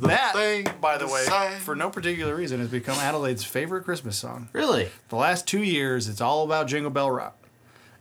That, 0.00 0.32
thing, 0.34 0.66
by 0.80 0.98
the 0.98 1.06
way, 1.06 1.24
for 1.60 1.74
no 1.74 1.90
particular 1.90 2.34
reason, 2.34 2.60
has 2.60 2.68
become 2.68 2.96
Adelaide's 2.98 3.44
favorite 3.44 3.84
Christmas 3.84 4.16
song. 4.16 4.48
really, 4.52 4.88
The 5.08 5.16
last 5.16 5.46
two 5.46 5.62
years, 5.62 6.08
it's 6.08 6.20
all 6.20 6.44
about 6.44 6.66
Jingle 6.68 6.90
Bell 6.90 7.10
Rock. 7.10 7.36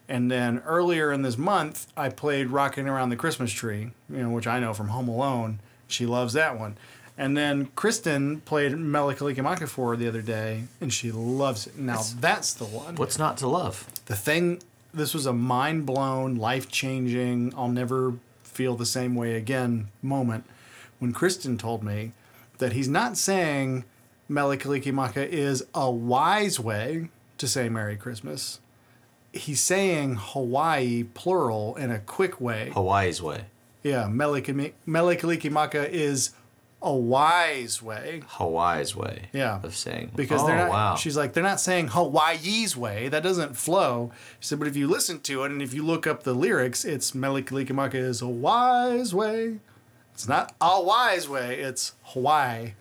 And 0.07 0.31
then 0.31 0.59
earlier 0.65 1.11
in 1.11 1.21
this 1.21 1.37
month, 1.37 1.87
I 1.95 2.09
played 2.09 2.47
Rocking 2.47 2.87
Around 2.87 3.09
the 3.09 3.15
Christmas 3.15 3.51
Tree, 3.51 3.91
you 4.09 4.17
know, 4.23 4.29
which 4.31 4.47
I 4.47 4.59
know 4.59 4.73
from 4.73 4.87
Home 4.89 5.07
Alone. 5.07 5.59
She 5.89 6.05
loves 6.05 6.33
that 6.33 6.57
one. 6.57 6.77
And 7.17 7.35
then 7.35 7.65
Kristen 7.75 8.39
played 8.41 8.77
Mele 8.77 9.13
Kalikimaka 9.13 9.67
for 9.67 9.89
her 9.89 9.97
the 9.97 10.07
other 10.07 10.21
day, 10.21 10.63
and 10.79 10.93
she 10.93 11.11
loves 11.11 11.67
it. 11.67 11.77
Now 11.77 12.01
that's 12.19 12.53
the 12.53 12.63
one. 12.63 12.95
what's 12.95 13.19
not 13.19 13.35
to 13.37 13.47
love? 13.47 13.85
The 14.05 14.15
thing, 14.15 14.61
this 14.93 15.13
was 15.13 15.25
a 15.25 15.33
mind 15.33 15.85
blown, 15.85 16.35
life 16.35 16.71
changing, 16.71 17.53
I'll 17.57 17.67
never 17.67 18.13
feel 18.43 18.75
the 18.75 18.85
same 18.85 19.15
way 19.15 19.35
again 19.35 19.89
moment 20.01 20.45
when 20.99 21.11
Kristen 21.11 21.57
told 21.57 21.83
me 21.83 22.13
that 22.59 22.73
he's 22.73 22.89
not 22.89 23.17
saying 23.17 23.83
Mele 24.29 24.57
Kalikimaka 24.57 25.25
is 25.25 25.65
a 25.73 25.89
wise 25.89 26.59
way 26.59 27.09
to 27.37 27.47
say 27.47 27.67
Merry 27.67 27.97
Christmas. 27.97 28.59
He's 29.33 29.59
saying 29.59 30.15
Hawaii 30.19 31.03
plural 31.03 31.75
in 31.75 31.91
a 31.91 31.99
quick 31.99 32.39
way. 32.39 32.71
Hawaii's 32.73 33.21
way, 33.21 33.45
Yeah, 33.83 34.07
Mele 34.07 34.41
Kalikimaka 34.41 35.87
is 35.87 36.31
a 36.81 36.93
wise 36.93 37.81
way. 37.81 38.21
Hawaii's 38.25 38.95
way. 38.95 39.29
Yeah. 39.33 39.59
of 39.63 39.75
saying 39.75 40.11
because 40.15 40.41
oh, 40.43 40.47
they're 40.47 40.57
not. 40.57 40.69
Wow. 40.69 40.95
She's 40.95 41.17
like 41.17 41.33
they're 41.33 41.43
not 41.43 41.59
saying 41.59 41.89
Hawaii's 41.89 42.75
way. 42.77 43.09
That 43.09 43.23
doesn't 43.23 43.57
flow. 43.57 44.11
She 44.39 44.47
said, 44.47 44.59
but 44.59 44.67
if 44.67 44.75
you 44.75 44.87
listen 44.87 45.19
to 45.21 45.43
it 45.43 45.51
and 45.51 45.61
if 45.61 45.73
you 45.73 45.85
look 45.85 46.07
up 46.07 46.23
the 46.23 46.33
lyrics, 46.33 46.85
it's 46.85 47.13
Mele 47.13 47.41
Kalikimaka 47.41 47.95
is 47.95 48.21
a 48.21 48.27
wise 48.27 49.13
way. 49.13 49.59
It's 50.13 50.27
not 50.27 50.53
a 50.59 50.81
wise 50.81 51.27
way. 51.29 51.59
It's 51.59 51.93
Hawaii. 52.03 52.73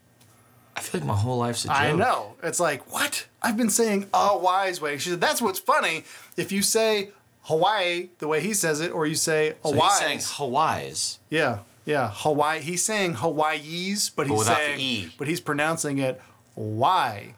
I 0.76 0.80
feel 0.80 1.00
like 1.00 1.08
my 1.08 1.16
whole 1.16 1.38
life's 1.38 1.64
a 1.64 1.68
joke. 1.68 1.76
I 1.76 1.92
know. 1.92 2.36
It's 2.42 2.60
like 2.60 2.92
what 2.92 3.26
I've 3.42 3.56
been 3.56 3.70
saying 3.70 4.08
a 4.14 4.38
wise 4.38 4.80
way. 4.80 4.98
She 4.98 5.10
said 5.10 5.20
that's 5.20 5.42
what's 5.42 5.58
funny. 5.58 6.04
If 6.36 6.52
you 6.52 6.62
say 6.62 7.10
Hawaii 7.48 8.10
the 8.18 8.28
way 8.28 8.40
he 8.40 8.52
says 8.54 8.80
it, 8.80 8.92
or 8.92 9.06
you 9.06 9.14
say 9.14 9.54
So 9.64 9.72
Hawaii. 9.72 9.88
he's 9.88 9.98
saying 9.98 10.20
Hawaii's. 10.24 11.18
Yeah, 11.30 11.58
yeah, 11.86 12.10
Hawaii. 12.14 12.60
He's 12.60 12.84
saying 12.84 13.14
Hawaii's, 13.14 14.10
but 14.10 14.26
he's 14.26 14.38
without 14.38 14.58
the 14.58 14.64
saying, 14.64 14.80
E. 14.80 15.12
but 15.18 15.26
he's 15.28 15.40
pronouncing 15.40 15.98
it 15.98 16.20
Hawaii. 16.54 17.32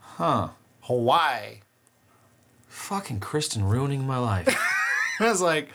Huh. 0.00 0.48
Hawaii. 0.82 1.60
Fucking 2.68 3.20
Kristen 3.20 3.64
ruining 3.64 4.06
my 4.06 4.18
life. 4.18 4.48
I 5.20 5.28
was 5.28 5.40
like, 5.42 5.68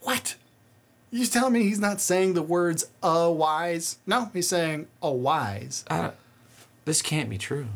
what? 0.00 0.34
You 1.10 1.24
telling 1.26 1.52
me 1.52 1.62
he's 1.62 1.78
not 1.78 2.00
saying 2.00 2.34
the 2.34 2.42
words 2.42 2.86
a 3.02 3.30
wise? 3.30 3.98
No, 4.06 4.30
he's 4.32 4.48
saying 4.48 4.88
a 5.00 5.10
wise. 5.12 5.84
I 5.88 6.00
don't, 6.02 6.14
this 6.84 7.02
can't 7.02 7.30
be 7.30 7.38
true. 7.38 7.66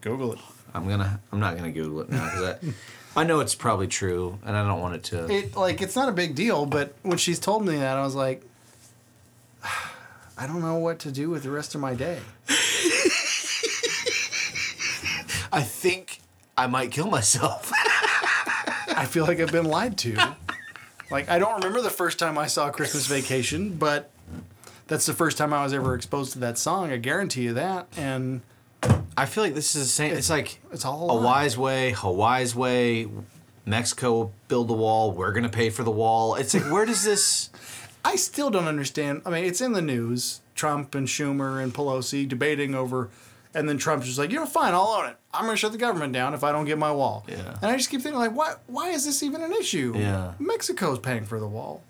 Google 0.00 0.34
it. 0.34 0.38
I'm 0.72 0.88
gonna. 0.88 1.20
I'm 1.32 1.40
not 1.40 1.56
gonna 1.56 1.72
Google 1.72 2.02
it 2.02 2.10
now 2.10 2.24
because 2.24 2.74
I, 3.16 3.24
know 3.24 3.40
it's 3.40 3.54
probably 3.54 3.86
true, 3.86 4.38
and 4.44 4.56
I 4.56 4.66
don't 4.66 4.80
want 4.80 4.94
it 4.96 5.04
to. 5.04 5.30
It 5.32 5.56
like 5.56 5.80
it's 5.82 5.96
not 5.96 6.08
a 6.08 6.12
big 6.12 6.34
deal, 6.34 6.66
but 6.66 6.94
when 7.02 7.18
she's 7.18 7.38
told 7.38 7.64
me 7.64 7.76
that, 7.76 7.96
I 7.96 8.02
was 8.02 8.14
like, 8.14 8.42
I 10.38 10.46
don't 10.46 10.60
know 10.60 10.76
what 10.76 10.98
to 11.00 11.10
do 11.10 11.30
with 11.30 11.42
the 11.42 11.50
rest 11.50 11.74
of 11.74 11.80
my 11.80 11.94
day. 11.94 12.18
I 15.52 15.62
think 15.62 16.20
I 16.58 16.66
might 16.66 16.90
kill 16.90 17.06
myself. 17.06 17.72
I 18.88 19.06
feel 19.08 19.24
like 19.24 19.40
I've 19.40 19.52
been 19.52 19.64
lied 19.64 19.96
to. 19.98 20.36
Like 21.10 21.28
I 21.28 21.38
don't 21.38 21.54
remember 21.54 21.80
the 21.80 21.90
first 21.90 22.18
time 22.18 22.36
I 22.36 22.46
saw 22.46 22.70
Christmas 22.70 23.06
Vacation, 23.06 23.74
but 23.74 24.10
that's 24.86 25.06
the 25.06 25.14
first 25.14 25.38
time 25.38 25.52
I 25.52 25.62
was 25.62 25.72
ever 25.72 25.94
exposed 25.94 26.32
to 26.32 26.38
that 26.40 26.58
song. 26.58 26.92
I 26.92 26.96
guarantee 26.96 27.42
you 27.42 27.54
that. 27.54 27.86
And 27.96 28.42
I 29.16 29.26
feel 29.26 29.44
like 29.44 29.54
this 29.54 29.74
is 29.74 29.84
the 29.84 29.88
same. 29.88 30.14
It's 30.14 30.30
like 30.30 30.60
it's 30.72 30.84
all 30.84 31.18
a 31.18 31.22
wise 31.22 31.56
way, 31.56 31.92
Hawaii's 31.92 32.54
way. 32.54 33.08
Mexico 33.64 34.30
build 34.48 34.68
the 34.68 34.74
wall. 34.74 35.12
We're 35.12 35.32
gonna 35.32 35.48
pay 35.48 35.70
for 35.70 35.82
the 35.82 35.90
wall. 35.90 36.34
It's 36.34 36.54
like 36.54 36.70
where 36.70 36.84
does 36.84 37.04
this? 37.04 37.50
I 38.04 38.14
still 38.16 38.50
don't 38.50 38.68
understand. 38.68 39.22
I 39.26 39.30
mean, 39.30 39.44
it's 39.44 39.60
in 39.60 39.72
the 39.72 39.82
news. 39.82 40.40
Trump 40.54 40.94
and 40.94 41.06
Schumer 41.06 41.62
and 41.62 41.74
Pelosi 41.74 42.26
debating 42.26 42.74
over, 42.74 43.10
and 43.52 43.68
then 43.68 43.76
Trump's 43.78 44.06
just 44.06 44.18
like, 44.18 44.30
you 44.30 44.36
know, 44.36 44.46
fine, 44.46 44.72
I'll 44.72 44.86
own 44.86 45.10
it. 45.10 45.16
I'm 45.34 45.44
gonna 45.44 45.56
shut 45.56 45.72
the 45.72 45.78
government 45.78 46.12
down 46.12 46.32
if 46.32 46.44
I 46.44 46.52
don't 46.52 46.64
get 46.64 46.78
my 46.78 46.92
wall. 46.92 47.24
Yeah. 47.28 47.56
And 47.60 47.70
I 47.70 47.76
just 47.76 47.90
keep 47.90 48.00
thinking, 48.00 48.18
like, 48.18 48.34
why? 48.34 48.54
Why 48.66 48.90
is 48.90 49.04
this 49.04 49.22
even 49.22 49.42
an 49.42 49.52
issue? 49.52 49.94
Yeah. 49.96 50.34
Mexico's 50.38 50.98
paying 50.98 51.24
for 51.24 51.40
the 51.40 51.48
wall. 51.48 51.82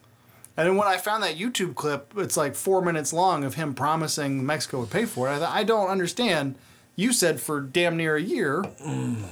And 0.57 0.67
then 0.67 0.77
when 0.77 0.89
I 0.89 0.97
found 0.97 1.23
that 1.23 1.37
YouTube 1.37 1.75
clip, 1.75 2.13
it's 2.17 2.37
like 2.37 2.55
four 2.55 2.81
minutes 2.81 3.13
long 3.13 3.45
of 3.45 3.55
him 3.55 3.75
promising 3.75 4.45
Mexico 4.47 4.81
would 4.81 4.91
pay 4.91 5.05
for 5.05 5.29
it. 5.29 5.33
I 5.33 5.39
thought, 5.39 5.55
I 5.55 5.65
don't 5.65 5.91
understand. 5.91 6.55
You 6.97 7.13
said 7.13 7.41
for 7.41 7.61
damn 7.61 7.97
near 7.97 8.17
a 8.17 8.23
year 8.23 8.63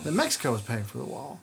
that 0.05 0.13
Mexico 0.13 0.53
was 0.53 0.61
paying 0.63 0.85
for 0.85 0.99
the 0.99 1.05
wall. 1.05 1.41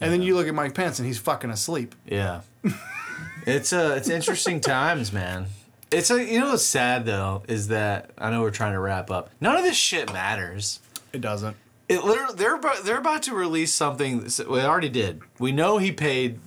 And 0.00 0.12
then 0.12 0.22
you 0.22 0.34
look 0.34 0.46
at 0.48 0.54
Mike 0.54 0.74
Pence 0.74 0.98
and 0.98 1.06
he's 1.06 1.18
fucking 1.18 1.50
asleep. 1.50 1.94
Yeah. 2.06 2.40
it's 3.46 3.72
uh 3.72 3.94
it's 3.96 4.08
interesting 4.08 4.60
times, 4.60 5.12
man. 5.12 5.46
It's 5.90 6.10
a 6.10 6.24
you 6.24 6.40
know 6.40 6.50
what's 6.50 6.64
sad 6.64 7.04
though 7.04 7.42
is 7.48 7.68
that 7.68 8.10
I 8.16 8.30
know 8.30 8.40
we're 8.42 8.50
trying 8.50 8.72
to 8.72 8.80
wrap 8.80 9.10
up. 9.10 9.30
None 9.40 9.56
of 9.56 9.62
this 9.62 9.76
shit 9.76 10.12
matters. 10.12 10.80
It 11.12 11.20
doesn't. 11.20 11.56
It 11.88 12.04
literally 12.04 12.34
they're 12.36 12.54
about, 12.56 12.84
they're 12.84 12.98
about 12.98 13.22
to 13.24 13.34
release 13.34 13.72
something. 13.74 14.18
that's- 14.18 14.38
Well, 14.38 14.60
they 14.60 14.66
already 14.66 14.88
did. 14.90 15.20
We 15.38 15.52
know 15.52 15.78
he 15.78 15.90
paid 15.92 16.38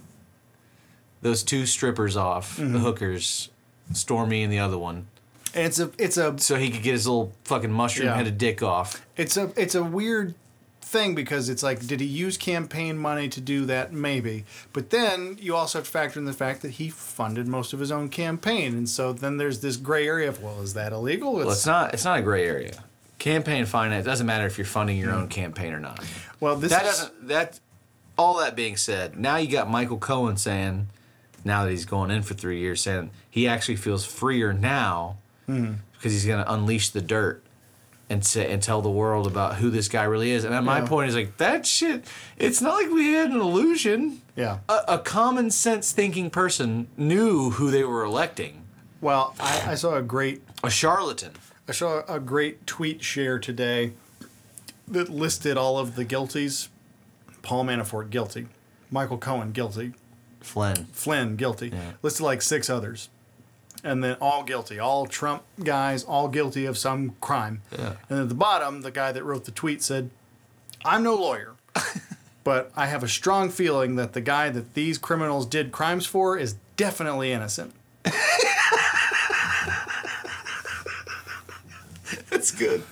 those 1.21 1.43
two 1.43 1.65
strippers 1.65 2.15
off, 2.17 2.57
the 2.57 2.63
hookers, 2.79 3.49
Stormy 3.93 4.41
and 4.43 4.51
the 4.53 4.59
other 4.59 4.77
one, 4.77 5.07
And 5.53 5.65
it's 5.65 5.79
a 5.79 5.91
it's 5.97 6.17
a 6.17 6.37
so 6.39 6.55
he 6.55 6.69
could 6.69 6.83
get 6.83 6.93
his 6.93 7.07
little 7.07 7.33
fucking 7.43 7.71
mushroom 7.71 8.07
Yeah. 8.07 8.15
headed 8.15 8.37
dick 8.37 8.63
off. 8.63 9.05
it's 9.17 9.35
a 9.37 9.51
it's 9.55 9.75
a 9.75 9.83
weird 9.83 10.35
thing 10.81 11.15
because 11.15 11.47
it's 11.47 11.63
like 11.63 11.85
did 11.87 12.01
he 12.01 12.05
use 12.05 12.37
campaign 12.37 12.97
money 12.97 13.29
to 13.29 13.39
do 13.39 13.65
that 13.65 13.93
maybe 13.93 14.43
but 14.73 14.89
then 14.89 15.37
you 15.39 15.55
also 15.55 15.77
have 15.77 15.85
to 15.85 15.91
factor 15.91 16.19
in 16.19 16.25
the 16.25 16.33
fact 16.33 16.61
that 16.61 16.71
he 16.71 16.89
funded 16.89 17.47
most 17.47 17.71
of 17.71 17.79
his 17.79 17.93
own 17.93 18.09
campaign 18.09 18.73
and 18.73 18.89
so 18.89 19.13
then 19.13 19.37
there's 19.37 19.61
this 19.61 19.77
gray 19.77 20.05
area 20.05 20.27
of 20.27 20.43
well 20.43 20.61
is 20.61 20.73
that 20.73 20.91
illegal 20.91 21.33
Well, 21.33 21.49
it's 21.51 21.65
not 21.65 21.93
it's 21.93 22.03
not 22.03 22.19
a 22.19 22.21
gray 22.21 22.45
area. 22.45 22.83
Campaign 23.19 23.65
finance 23.65 24.03
doesn't 24.05 24.27
matter 24.27 24.45
if 24.45 24.57
you're 24.57 24.65
funding 24.65 24.97
your 24.97 25.11
own 25.13 25.29
campaign 25.29 25.71
or 25.73 25.79
not. 25.79 26.03
well 26.41 26.57
this 26.57 26.71
that 26.71 26.85
is, 26.85 26.97
doesn't 26.97 27.27
that 27.29 27.59
all 28.17 28.39
that 28.39 28.55
being 28.57 28.75
said 28.75 29.17
now 29.17 29.37
you 29.37 29.49
got 29.49 29.69
michael 29.69 29.97
cohen 29.97 30.35
saying 30.35 30.87
now 31.45 31.63
that 31.63 31.71
he's 31.71 31.85
going 31.85 32.11
in 32.11 32.21
for 32.21 32.33
three 32.33 32.59
years 32.59 32.81
saying 32.81 33.11
he 33.29 33.47
actually 33.47 33.77
feels 33.77 34.05
freer 34.05 34.51
now 34.51 35.15
Hmm. 35.51 35.73
because 35.93 36.11
he's 36.13 36.25
going 36.25 36.43
to 36.43 36.53
unleash 36.53 36.89
the 36.89 37.01
dirt 37.01 37.43
and 38.09 38.25
say 38.25 38.51
and 38.51 38.61
tell 38.61 38.81
the 38.81 38.89
world 38.91 39.25
about 39.27 39.55
who 39.55 39.69
this 39.69 39.87
guy 39.87 40.03
really 40.03 40.31
is 40.31 40.43
and 40.43 40.53
then 40.53 40.65
my 40.65 40.79
Yeah. 40.79 40.87
point 40.87 41.09
is 41.09 41.15
like 41.15 41.37
that 41.37 41.65
shit 41.65 42.05
it's 42.37 42.61
not 42.61 42.73
like 42.75 42.89
we 42.91 43.13
had 43.13 43.29
an 43.31 43.39
illusion 43.39 44.21
yeah 44.35 44.59
a, 44.67 44.79
a 44.89 44.99
common 44.99 45.49
sense 45.51 45.91
thinking 45.93 46.29
person 46.29 46.87
knew 46.97 47.51
who 47.51 47.71
they 47.71 47.83
were 47.83 48.03
electing 48.03 48.63
well 48.99 49.33
I, 49.39 49.71
I 49.71 49.75
saw 49.75 49.95
a 49.95 50.01
great 50.01 50.41
a 50.63 50.69
charlatan 50.69 51.31
I 51.67 51.71
saw 51.71 52.03
a 52.07 52.19
great 52.19 52.67
tweet 52.67 53.01
share 53.03 53.39
today 53.39 53.93
that 54.87 55.07
listed 55.09 55.55
all 55.57 55.77
of 55.79 55.95
the 55.95 56.03
guilties 56.03 56.67
Paul 57.43 57.63
Manafort 57.65 58.09
guilty 58.09 58.47
Michael 58.89 59.17
Cohen 59.17 59.51
guilty 59.53 59.93
flynn 60.41 60.87
Flynn 60.91 61.35
guilty. 61.37 61.69
Yeah. 61.69 61.91
Listed 62.01 62.23
like 62.25 62.41
six 62.41 62.69
others. 62.69 63.07
And 63.83 64.03
then 64.03 64.15
all 64.21 64.43
guilty. 64.43 64.79
All 64.79 65.07
Trump 65.07 65.43
guys, 65.63 66.03
all 66.03 66.27
guilty 66.27 66.65
of 66.65 66.77
some 66.77 67.15
crime. 67.21 67.61
Yeah. 67.71 67.93
And 68.09 68.19
at 68.19 68.29
the 68.29 68.35
bottom, 68.35 68.81
the 68.81 68.91
guy 68.91 69.11
that 69.11 69.23
wrote 69.23 69.45
the 69.45 69.51
tweet 69.51 69.81
said, 69.81 70.09
I'm 70.85 71.03
no 71.03 71.15
lawyer, 71.15 71.53
but 72.43 72.71
I 72.75 72.87
have 72.87 73.03
a 73.03 73.07
strong 73.07 73.49
feeling 73.49 73.95
that 73.95 74.13
the 74.13 74.21
guy 74.21 74.49
that 74.49 74.73
these 74.73 74.97
criminals 74.97 75.45
did 75.45 75.71
crimes 75.71 76.05
for 76.05 76.37
is 76.37 76.55
definitely 76.77 77.31
innocent. 77.31 77.73
that's 82.29 82.51
good 82.51 82.83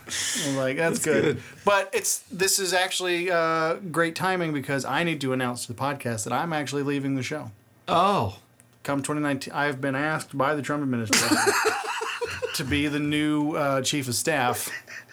I'm 0.45 0.55
like, 0.55 0.77
that's, 0.77 0.99
good. 0.99 1.23
good. 1.23 1.43
But 1.65 1.89
it's 1.93 2.19
this 2.31 2.59
is 2.59 2.73
actually 2.73 3.31
uh, 3.31 3.75
great 3.75 4.15
timing 4.15 4.53
because 4.53 4.85
I 4.85 5.03
need 5.03 5.21
to 5.21 5.33
announce 5.33 5.65
to 5.65 5.73
the 5.73 5.79
podcast 5.79 6.23
that 6.25 6.33
I'm 6.33 6.53
actually 6.53 6.83
leaving 6.83 7.15
the 7.15 7.23
show. 7.23 7.51
oh 7.87 8.37
come 8.83 8.99
2019, 9.01 9.53
I've 9.53 9.79
been 9.81 9.95
asked 9.95 10.37
by 10.37 10.55
the 10.55 10.61
Trump 10.61 10.83
administration 10.83 11.37
to 12.55 12.63
be 12.63 12.87
the 12.87 12.99
new 12.99 13.53
uh, 13.55 13.81
chief 13.81 14.07
of 14.07 14.15
staff 14.15 14.69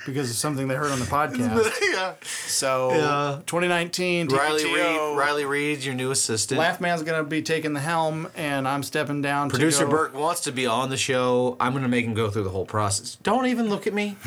because 0.07 0.31
of 0.31 0.37
something 0.37 0.69
they 0.69 0.75
heard 0.77 0.93
on 0.93 1.01
the 1.01 1.05
podcast. 1.05 1.73
yeah 1.93 2.15
So 2.23 2.91
Yeah. 2.93 3.41
2019, 3.47 4.29
riley 4.29 4.63
TPTO, 4.63 5.09
reed 5.11 5.19
riley 5.19 5.45
Reid's 5.45 5.85
your 5.85 5.97
new 5.97 6.13
assistant 6.13 6.61
Laugh 6.61 6.81
Man's 6.81 7.03
gonna 7.03 7.25
be 7.25 7.43
taking 7.43 7.73
the 7.73 7.81
helm, 7.81 8.29
and 8.37 8.69
I'm 8.69 8.85
stepping 8.85 9.21
down. 9.21 9.51
Producer 9.51 9.81
to 9.81 9.85
go, 9.87 9.91
Burke 9.91 10.15
wants 10.15 10.43
to 10.43 10.53
be 10.53 10.65
on 10.67 10.91
the 10.91 10.97
show. 10.97 11.57
I'm 11.59 11.73
going 11.73 11.83
to 11.83 11.89
make 11.89 12.05
him 12.05 12.15
go 12.15 12.31
through 12.31 12.45
the 12.45 12.51
whole 12.51 12.67
process. 12.67 13.17
Don't 13.25 13.47
even 13.47 13.69
look 13.69 13.87
at 13.89 13.95
me. 13.95 14.17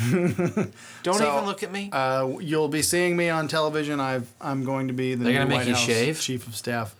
Don't 1.02 1.16
So, 1.16 1.32
even 1.32 1.46
look 1.46 1.62
at 1.62 1.72
me. 1.72 1.88
Uh, 1.92 2.28
you'll 2.40 2.68
be 2.68 2.82
seeing 2.82 3.16
me 3.16 3.30
on 3.30 3.48
television. 3.48 4.00
I've 4.00 4.30
I'm 4.40 4.64
going 4.64 4.88
to 4.88 4.94
be 4.94 5.14
the 5.14 5.24
They're 5.24 5.32
new 5.32 5.38
gonna 5.38 5.48
make 5.48 5.58
White 5.60 5.68
you 5.68 5.74
House 5.74 5.82
shave? 5.84 6.20
chief 6.20 6.46
of 6.46 6.54
staff. 6.54 6.94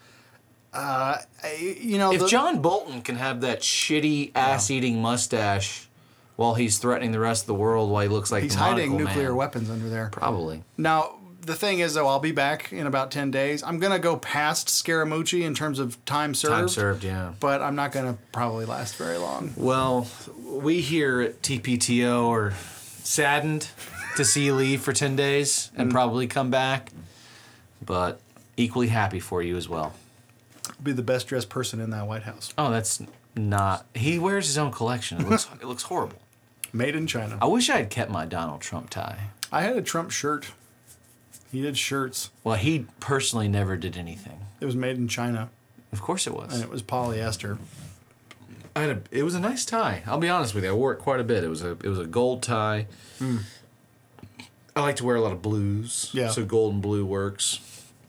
Uh, 0.72 1.18
you 1.58 1.98
know, 1.98 2.12
if 2.12 2.20
the- 2.20 2.28
John 2.28 2.60
Bolton 2.62 3.02
can 3.02 3.16
have 3.16 3.40
that 3.40 3.60
shitty 3.60 4.30
ass-eating 4.34 5.00
mustache 5.02 5.88
while 6.36 6.54
he's 6.54 6.78
threatening 6.78 7.12
the 7.12 7.18
rest 7.20 7.42
of 7.42 7.46
the 7.48 7.54
world 7.54 7.90
while 7.90 8.02
he 8.02 8.08
looks 8.08 8.30
like 8.32 8.42
he's 8.44 8.54
hiding 8.54 8.96
nuclear 8.96 9.28
man, 9.28 9.36
weapons 9.36 9.68
under 9.70 9.88
there. 9.88 10.08
Probably. 10.12 10.62
Now, 10.78 11.16
the 11.42 11.54
thing 11.54 11.80
is, 11.80 11.94
though, 11.94 12.06
I'll 12.06 12.20
be 12.20 12.32
back 12.32 12.72
in 12.72 12.86
about 12.86 13.10
10 13.10 13.30
days. 13.30 13.62
I'm 13.62 13.78
going 13.78 13.92
to 13.92 13.98
go 13.98 14.16
past 14.16 14.68
Scaramucci 14.68 15.42
in 15.42 15.54
terms 15.54 15.78
of 15.78 16.02
time 16.04 16.34
served. 16.34 16.54
Time 16.54 16.68
served, 16.68 17.04
yeah. 17.04 17.32
But 17.40 17.62
I'm 17.62 17.74
not 17.74 17.92
going 17.92 18.12
to 18.14 18.18
probably 18.32 18.64
last 18.64 18.96
very 18.96 19.16
long. 19.18 19.52
Well, 19.56 20.06
we 20.44 20.80
here 20.82 21.20
at 21.20 21.42
TPTO 21.42 22.28
are 22.30 22.52
saddened 23.02 23.68
to 24.16 24.24
see 24.24 24.44
you 24.46 24.54
leave 24.54 24.82
for 24.82 24.92
10 24.92 25.16
days 25.16 25.70
and 25.76 25.90
probably 25.90 26.26
come 26.26 26.50
back, 26.50 26.90
but 27.84 28.20
equally 28.56 28.88
happy 28.88 29.18
for 29.20 29.42
you 29.42 29.56
as 29.56 29.68
well. 29.68 29.94
Be 30.82 30.92
the 30.92 31.02
best 31.02 31.28
dressed 31.28 31.48
person 31.48 31.80
in 31.80 31.90
that 31.90 32.06
White 32.06 32.22
House. 32.22 32.52
Oh, 32.56 32.70
that's 32.70 33.02
not. 33.36 33.86
He 33.94 34.18
wears 34.18 34.46
his 34.46 34.56
own 34.58 34.72
collection. 34.72 35.20
It 35.20 35.28
looks 35.28 35.48
it 35.60 35.66
looks 35.66 35.82
horrible. 35.84 36.18
Made 36.72 36.94
in 36.94 37.06
China. 37.06 37.38
I 37.42 37.46
wish 37.46 37.68
I 37.68 37.78
had 37.78 37.90
kept 37.90 38.10
my 38.10 38.24
Donald 38.26 38.60
Trump 38.60 38.90
tie. 38.90 39.18
I 39.52 39.62
had 39.62 39.76
a 39.76 39.82
Trump 39.82 40.10
shirt. 40.10 40.52
He 41.50 41.60
did 41.62 41.76
shirts. 41.76 42.30
Well, 42.44 42.54
he 42.56 42.86
personally 43.00 43.48
never 43.48 43.76
did 43.76 43.96
anything. 43.96 44.38
It 44.60 44.66
was 44.66 44.76
made 44.76 44.96
in 44.96 45.08
China, 45.08 45.50
Of 45.92 46.00
course 46.00 46.26
it 46.28 46.32
was. 46.34 46.54
and 46.54 46.62
it 46.62 46.70
was 46.70 46.82
polyester. 46.82 47.58
I 48.76 48.82
had 48.82 48.90
a, 48.90 49.00
it 49.10 49.24
was 49.24 49.34
a 49.34 49.40
nice 49.40 49.64
tie. 49.64 50.04
I'll 50.06 50.18
be 50.18 50.28
honest 50.28 50.54
with 50.54 50.62
you. 50.62 50.70
I 50.70 50.72
wore 50.74 50.92
it 50.92 50.98
quite 51.00 51.18
a 51.18 51.24
bit. 51.24 51.42
It 51.42 51.48
was 51.48 51.62
a 51.62 51.70
it 51.72 51.86
was 51.86 51.98
a 51.98 52.06
gold 52.06 52.42
tie. 52.44 52.86
Hmm. 53.18 53.38
I 54.76 54.82
like 54.82 54.96
to 54.96 55.04
wear 55.04 55.16
a 55.16 55.20
lot 55.20 55.32
of 55.32 55.42
blues. 55.42 56.10
Yeah. 56.12 56.28
So 56.30 56.44
gold 56.44 56.74
and 56.74 56.80
blue 56.82 57.04
works. 57.04 57.58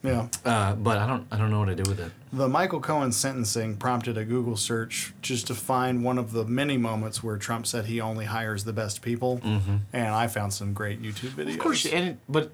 Yeah. 0.03 0.27
Uh, 0.43 0.73
but 0.73 0.97
I 0.97 1.05
don't 1.05 1.27
I 1.31 1.37
don't 1.37 1.51
know 1.51 1.59
what 1.59 1.65
to 1.65 1.75
do 1.75 1.89
with 1.89 1.99
it. 1.99 2.11
The 2.33 2.47
Michael 2.47 2.79
Cohen 2.79 3.11
sentencing 3.11 3.77
prompted 3.77 4.17
a 4.17 4.25
Google 4.25 4.57
search 4.57 5.13
just 5.21 5.47
to 5.47 5.55
find 5.55 6.03
one 6.03 6.17
of 6.17 6.31
the 6.31 6.43
many 6.45 6.77
moments 6.77 7.21
where 7.21 7.37
Trump 7.37 7.67
said 7.67 7.85
he 7.85 8.01
only 8.01 8.25
hires 8.25 8.63
the 8.63 8.73
best 8.73 9.01
people. 9.01 9.39
Mm-hmm. 9.43 9.77
And 9.93 10.07
I 10.07 10.27
found 10.27 10.53
some 10.53 10.73
great 10.73 11.01
YouTube 11.01 11.31
videos. 11.31 11.53
Of 11.53 11.59
course, 11.59 11.85
and 11.85 12.09
it, 12.09 12.17
but 12.27 12.51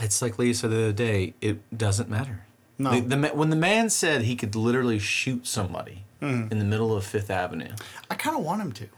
it's 0.00 0.20
like 0.20 0.38
Leah 0.38 0.54
said 0.54 0.70
the 0.70 0.76
other 0.76 0.92
day. 0.92 1.34
It 1.40 1.60
doesn't 1.76 2.10
matter. 2.10 2.44
No. 2.78 3.00
The, 3.00 3.16
the 3.16 3.28
when 3.28 3.50
the 3.50 3.56
man 3.56 3.88
said 3.90 4.22
he 4.22 4.36
could 4.36 4.54
literally 4.54 4.98
shoot 4.98 5.46
somebody 5.46 6.04
in 6.20 6.48
the 6.48 6.64
middle 6.64 6.94
of 6.96 7.04
Fifth 7.04 7.30
Avenue, 7.30 7.70
I 8.10 8.16
kind 8.16 8.36
of 8.36 8.44
want 8.44 8.60
him 8.60 8.72
to. 8.72 8.88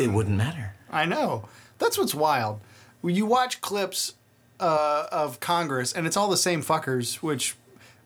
it 0.00 0.10
wouldn't 0.12 0.36
matter. 0.36 0.74
I 0.90 1.06
know. 1.06 1.48
That's 1.78 1.98
what's 1.98 2.14
wild. 2.14 2.60
When 3.00 3.14
you 3.14 3.26
watch 3.26 3.60
clips 3.60 4.14
uh, 4.64 5.06
of 5.12 5.40
Congress, 5.40 5.92
and 5.92 6.06
it's 6.06 6.16
all 6.16 6.28
the 6.30 6.36
same 6.48 6.62
fuckers, 6.62 7.16
which, 7.16 7.54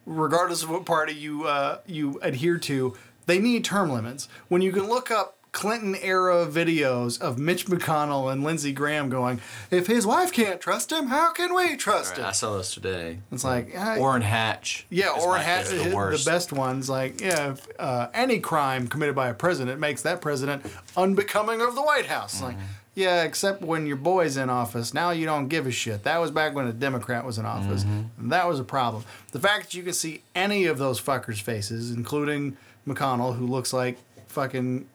regardless 0.06 0.62
of 0.62 0.70
what 0.70 0.84
party 0.84 1.14
you 1.14 1.44
uh, 1.46 1.78
you 1.86 2.18
adhere 2.22 2.58
to, 2.58 2.96
they 3.26 3.38
need 3.38 3.64
term 3.64 3.90
limits. 3.90 4.28
When 4.48 4.62
you 4.62 4.72
can 4.72 4.88
look 4.88 5.10
up 5.10 5.34
Clinton 5.50 5.96
era 6.02 6.46
videos 6.46 7.18
of 7.20 7.38
Mitch 7.38 7.66
McConnell 7.66 8.30
and 8.30 8.44
Lindsey 8.44 8.72
Graham 8.72 9.08
going, 9.08 9.40
"If 9.70 9.86
his 9.86 10.06
wife 10.06 10.30
can't 10.32 10.60
trust 10.60 10.92
him, 10.92 11.06
how 11.06 11.32
can 11.32 11.54
we 11.54 11.76
trust 11.76 12.16
him?" 12.18 12.26
I 12.26 12.32
saw 12.32 12.56
this 12.58 12.74
today. 12.74 13.20
It's 13.32 13.44
like, 13.44 13.74
I- 13.76 13.98
Orrin 13.98 14.22
Hatch. 14.22 14.86
yeah, 14.90 15.08
Orrin 15.10 15.42
Hatch, 15.42 15.64
is 15.72 15.84
the, 15.84 15.88
the 15.90 16.22
best 16.30 16.52
ones. 16.52 16.90
Like, 16.90 17.20
yeah, 17.20 17.52
if, 17.52 17.66
uh, 17.78 18.08
any 18.12 18.40
crime 18.40 18.88
committed 18.88 19.14
by 19.14 19.28
a 19.28 19.34
president 19.34 19.80
makes 19.80 20.02
that 20.02 20.20
president 20.20 20.64
unbecoming 20.96 21.60
of 21.62 21.74
the 21.74 21.82
White 21.82 22.06
House. 22.06 22.42
Like, 22.42 22.56
Mm-hmm. 22.56 22.66
Yeah, 22.98 23.22
except 23.22 23.62
when 23.62 23.86
your 23.86 23.96
boy's 23.96 24.36
in 24.36 24.50
office. 24.50 24.92
Now 24.92 25.10
you 25.10 25.24
don't 25.24 25.46
give 25.48 25.66
a 25.66 25.70
shit. 25.70 26.02
That 26.02 26.18
was 26.18 26.30
back 26.32 26.54
when 26.54 26.66
a 26.66 26.72
Democrat 26.72 27.24
was 27.24 27.38
in 27.38 27.46
office. 27.46 27.84
Mm-hmm. 27.84 28.20
And 28.20 28.32
that 28.32 28.48
was 28.48 28.58
a 28.58 28.64
problem. 28.64 29.04
The 29.30 29.38
fact 29.38 29.66
that 29.66 29.74
you 29.74 29.84
can 29.84 29.92
see 29.92 30.22
any 30.34 30.64
of 30.66 30.78
those 30.78 31.00
fuckers' 31.00 31.40
faces, 31.40 31.92
including 31.92 32.56
McConnell, 32.86 33.36
who 33.36 33.46
looks 33.46 33.72
like 33.72 33.98
fucking 34.26 34.88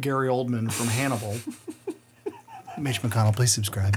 Gary 0.00 0.28
Oldman 0.28 0.72
from 0.72 0.86
Hannibal. 1.00 1.36
Mitch 2.78 3.02
McConnell, 3.02 3.34
please 3.34 3.52
subscribe. 3.52 3.96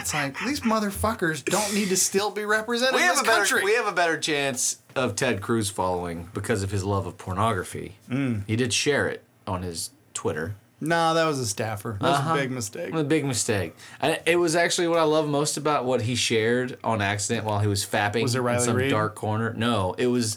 It's 0.00 0.12
like 0.12 0.36
these 0.44 0.60
motherfuckers 0.60 1.44
don't 1.44 1.74
need 1.74 1.88
to 1.88 1.96
still 1.96 2.30
be 2.30 2.44
representing 2.44 2.96
we 2.96 3.02
have 3.02 3.14
this 3.16 3.22
a 3.22 3.24
better 3.24 3.44
country. 3.44 3.64
we 3.64 3.74
have 3.74 3.86
a 3.86 3.92
better 3.92 4.18
chance 4.18 4.78
of 4.94 5.16
Ted 5.16 5.40
Cruz 5.40 5.70
following 5.70 6.28
because 6.34 6.62
of 6.62 6.70
his 6.70 6.84
love 6.84 7.06
of 7.06 7.18
pornography. 7.18 7.96
Mm. 8.10 8.42
He 8.46 8.56
did 8.56 8.72
share 8.72 9.08
it 9.08 9.24
on 9.46 9.62
his 9.62 9.90
Twitter. 10.12 10.54
No, 10.80 11.14
that 11.14 11.24
was 11.24 11.38
a 11.38 11.46
staffer. 11.46 11.96
That 12.00 12.08
was 12.10 12.18
Uh-huh. 12.18 12.34
a 12.34 12.36
big 12.36 12.50
mistake. 12.50 12.94
A 12.94 13.02
big 13.04 13.24
mistake. 13.24 13.74
And 14.00 14.20
it 14.26 14.36
was 14.36 14.54
actually 14.54 14.88
what 14.88 14.98
I 14.98 15.04
love 15.04 15.26
most 15.28 15.56
about 15.56 15.84
what 15.86 16.02
he 16.02 16.14
shared 16.14 16.78
on 16.84 17.00
accident 17.00 17.46
while 17.46 17.60
he 17.60 17.66
was 17.66 17.84
fapping 17.86 18.22
Was 18.22 18.34
it 18.34 18.38
in 18.38 18.44
Riley 18.44 18.64
some 18.64 18.76
Reid? 18.76 18.90
dark 18.90 19.14
corner. 19.14 19.54
No, 19.56 19.94
it 19.96 20.08
was 20.08 20.36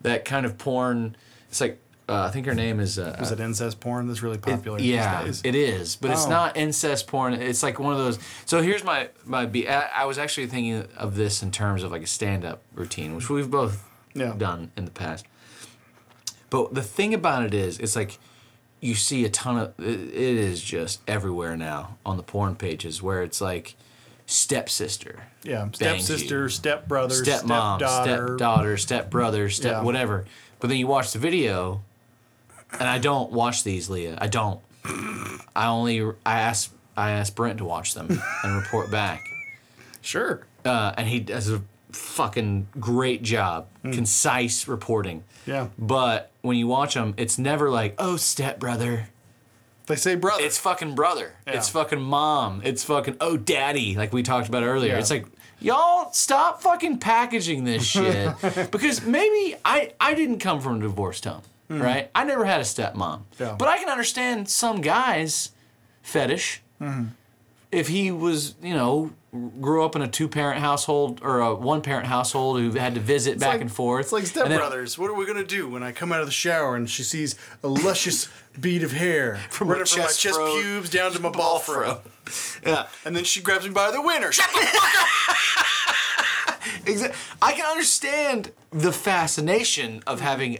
that 0.00 0.24
kind 0.24 0.44
of 0.44 0.58
porn. 0.58 1.16
It's 1.48 1.60
like 1.60 1.78
uh, 2.08 2.22
I 2.22 2.30
think 2.30 2.46
her 2.46 2.54
name 2.54 2.78
is. 2.78 3.00
Uh, 3.00 3.16
Is 3.20 3.32
it 3.32 3.40
incest 3.40 3.80
porn 3.80 4.06
that's 4.06 4.22
really 4.22 4.38
popular 4.38 4.78
yeah, 4.78 5.24
these 5.24 5.40
days? 5.42 5.54
it 5.54 5.56
is, 5.58 5.96
but 5.96 6.12
it's 6.12 6.26
Oh. 6.26 6.30
not 6.30 6.56
incest 6.56 7.08
porn. 7.08 7.34
It's 7.34 7.64
like 7.64 7.80
one 7.80 7.92
of 7.92 7.98
those. 7.98 8.20
So 8.44 8.62
here's 8.62 8.84
my 8.84 9.08
my. 9.24 9.44
Be- 9.46 9.68
I, 9.68 10.02
I 10.02 10.04
was 10.04 10.16
actually 10.16 10.46
thinking 10.46 10.84
of 10.96 11.16
this 11.16 11.42
in 11.42 11.50
terms 11.50 11.82
of 11.82 11.90
like 11.90 12.02
a 12.02 12.06
stand 12.06 12.44
up 12.44 12.62
routine, 12.76 13.16
which 13.16 13.28
we've 13.28 13.50
both 13.50 13.82
Yeah. 14.14 14.34
done 14.38 14.70
in 14.76 14.84
the 14.84 14.92
past. 14.92 15.26
But 16.48 16.74
the 16.74 16.82
thing 16.82 17.12
about 17.12 17.42
it 17.44 17.52
is, 17.54 17.78
it's 17.78 17.96
like 17.96 18.18
you 18.80 18.94
see 18.94 19.24
a 19.24 19.28
ton 19.30 19.58
of. 19.58 19.74
It, 19.78 20.00
it 20.00 20.12
is 20.12 20.62
just 20.62 21.00
everywhere 21.08 21.56
now 21.56 21.96
on 22.04 22.16
the 22.16 22.22
porn 22.22 22.54
pages 22.56 23.02
where 23.02 23.22
it's 23.22 23.40
like 23.40 23.74
stepsister, 24.26 25.24
yeah, 25.42 25.68
stepsister, 25.72 26.48
stepbrother, 26.48 27.14
stepmom, 27.14 27.76
stepdaughter. 27.78 28.26
stepdaughter, 28.28 28.76
stepbrother, 28.76 29.48
step 29.50 29.72
Yeah. 29.72 29.82
whatever. 29.82 30.24
But 30.60 30.68
then 30.68 30.78
you 30.78 30.86
watch 30.86 31.12
the 31.12 31.18
video, 31.18 31.82
and 32.72 32.88
I 32.88 32.98
don't 32.98 33.30
watch 33.32 33.62
these, 33.64 33.88
Leah. 33.88 34.18
I 34.20 34.26
don't. 34.26 34.60
I 35.54 35.66
only 35.66 36.00
I 36.24 36.40
ask 36.40 36.70
I 36.96 37.10
ask 37.12 37.34
Brent 37.34 37.58
to 37.58 37.64
watch 37.64 37.94
them 37.94 38.20
and 38.44 38.56
report 38.56 38.90
back, 38.90 39.22
Sure. 40.00 40.46
uh, 40.64 40.92
and 40.96 41.06
he 41.08 41.20
does 41.20 41.50
a 41.50 41.62
fucking 41.96 42.68
great 42.78 43.22
job, 43.22 43.66
concise 43.82 44.68
reporting. 44.68 45.24
Yeah. 45.46 45.68
But 45.78 46.30
when 46.42 46.56
you 46.56 46.66
watch 46.66 46.94
them, 46.94 47.14
it's 47.16 47.38
never 47.38 47.70
like, 47.70 47.94
oh, 47.98 48.16
stepbrother. 48.16 49.08
They 49.86 49.96
say 49.96 50.16
brother. 50.16 50.42
It's 50.44 50.58
fucking 50.58 50.94
brother. 50.96 51.34
It's 51.46 51.68
fucking 51.68 52.00
mom. 52.02 52.60
It's 52.64 52.82
fucking 52.84 53.16
oh 53.20 53.36
daddy, 53.36 53.94
like 53.96 54.12
we 54.12 54.22
talked 54.24 54.48
about 54.48 54.64
earlier. 54.64 54.94
Yeah. 54.94 54.98
It's 54.98 55.10
like 55.10 55.26
y'all 55.60 56.12
stop 56.12 56.60
fucking 56.60 56.98
packaging 56.98 57.62
this 57.62 57.84
shit 57.94 58.34
because 58.72 59.02
maybe 59.02 59.54
I 59.64 59.92
I 60.00 60.14
didn't 60.14 60.40
come 60.40 60.60
from 60.60 60.78
a 60.78 60.80
divorced 60.80 61.24
home, 61.24 61.42
right? 61.68 62.10
I 62.16 62.24
never 62.24 62.44
had 62.44 62.58
a 62.60 62.64
stepmom. 62.64 63.20
Yeah. 63.38 63.54
but 63.56 63.68
I 63.68 63.78
can 63.78 63.88
understand 63.88 64.48
some 64.48 64.80
guys 64.80 65.50
fetish 66.02 66.62
Mm-hmm. 66.80 67.04
if 67.72 67.88
he 67.88 68.10
was 68.10 68.54
you 68.60 68.74
know 68.74 69.12
grew 69.60 69.84
up 69.84 69.96
in 69.96 70.02
a 70.02 70.08
two 70.08 70.28
parent 70.28 70.60
household 70.60 71.20
or 71.22 71.40
a 71.40 71.54
one 71.54 71.80
parent 71.82 72.06
household 72.06 72.58
who 72.60 72.72
had 72.72 72.94
to 72.94 73.00
visit 73.00 73.38
back 73.38 73.48
like- 73.54 73.60
and 73.62 73.72
forth. 73.72 74.06
It's 74.06 74.12
like 74.12 74.24
and 74.24 74.50
then- 74.52 74.60
stepbrothers. 74.60 74.98
What 74.98 75.10
are 75.10 75.14
we 75.14 75.26
gonna 75.26 75.44
do 75.44 75.68
when 75.68 75.82
I 75.82 75.92
come 75.92 76.12
out 76.12 76.20
of 76.20 76.26
the 76.26 76.32
shower 76.32 76.76
and 76.76 76.88
she 76.88 77.02
sees 77.02 77.36
a 77.62 77.68
luscious 77.68 78.28
bead 78.60 78.82
of 78.82 78.92
hair 78.92 79.36
From 79.50 79.68
from 79.68 79.78
my 79.78 79.84
chest 79.84 80.22
fro 80.26 80.60
pubes 80.60 80.90
down 80.90 81.12
to 81.12 81.20
my 81.20 81.28
ball 81.40 81.58
fro? 81.58 82.00
Yeah. 82.66 82.86
And 83.04 83.14
then 83.16 83.24
she 83.24 83.40
grabs 83.40 83.64
me 83.66 83.70
by 83.72 83.90
the 83.90 84.00
winner. 84.02 84.32
Shut 84.32 84.50
the 84.52 84.58
fuck 84.66 85.00
up! 85.00 85.06
I 87.42 87.52
can 87.52 87.66
understand 87.66 88.52
the 88.70 88.92
fascination 88.92 90.02
of 90.06 90.20
having, 90.20 90.58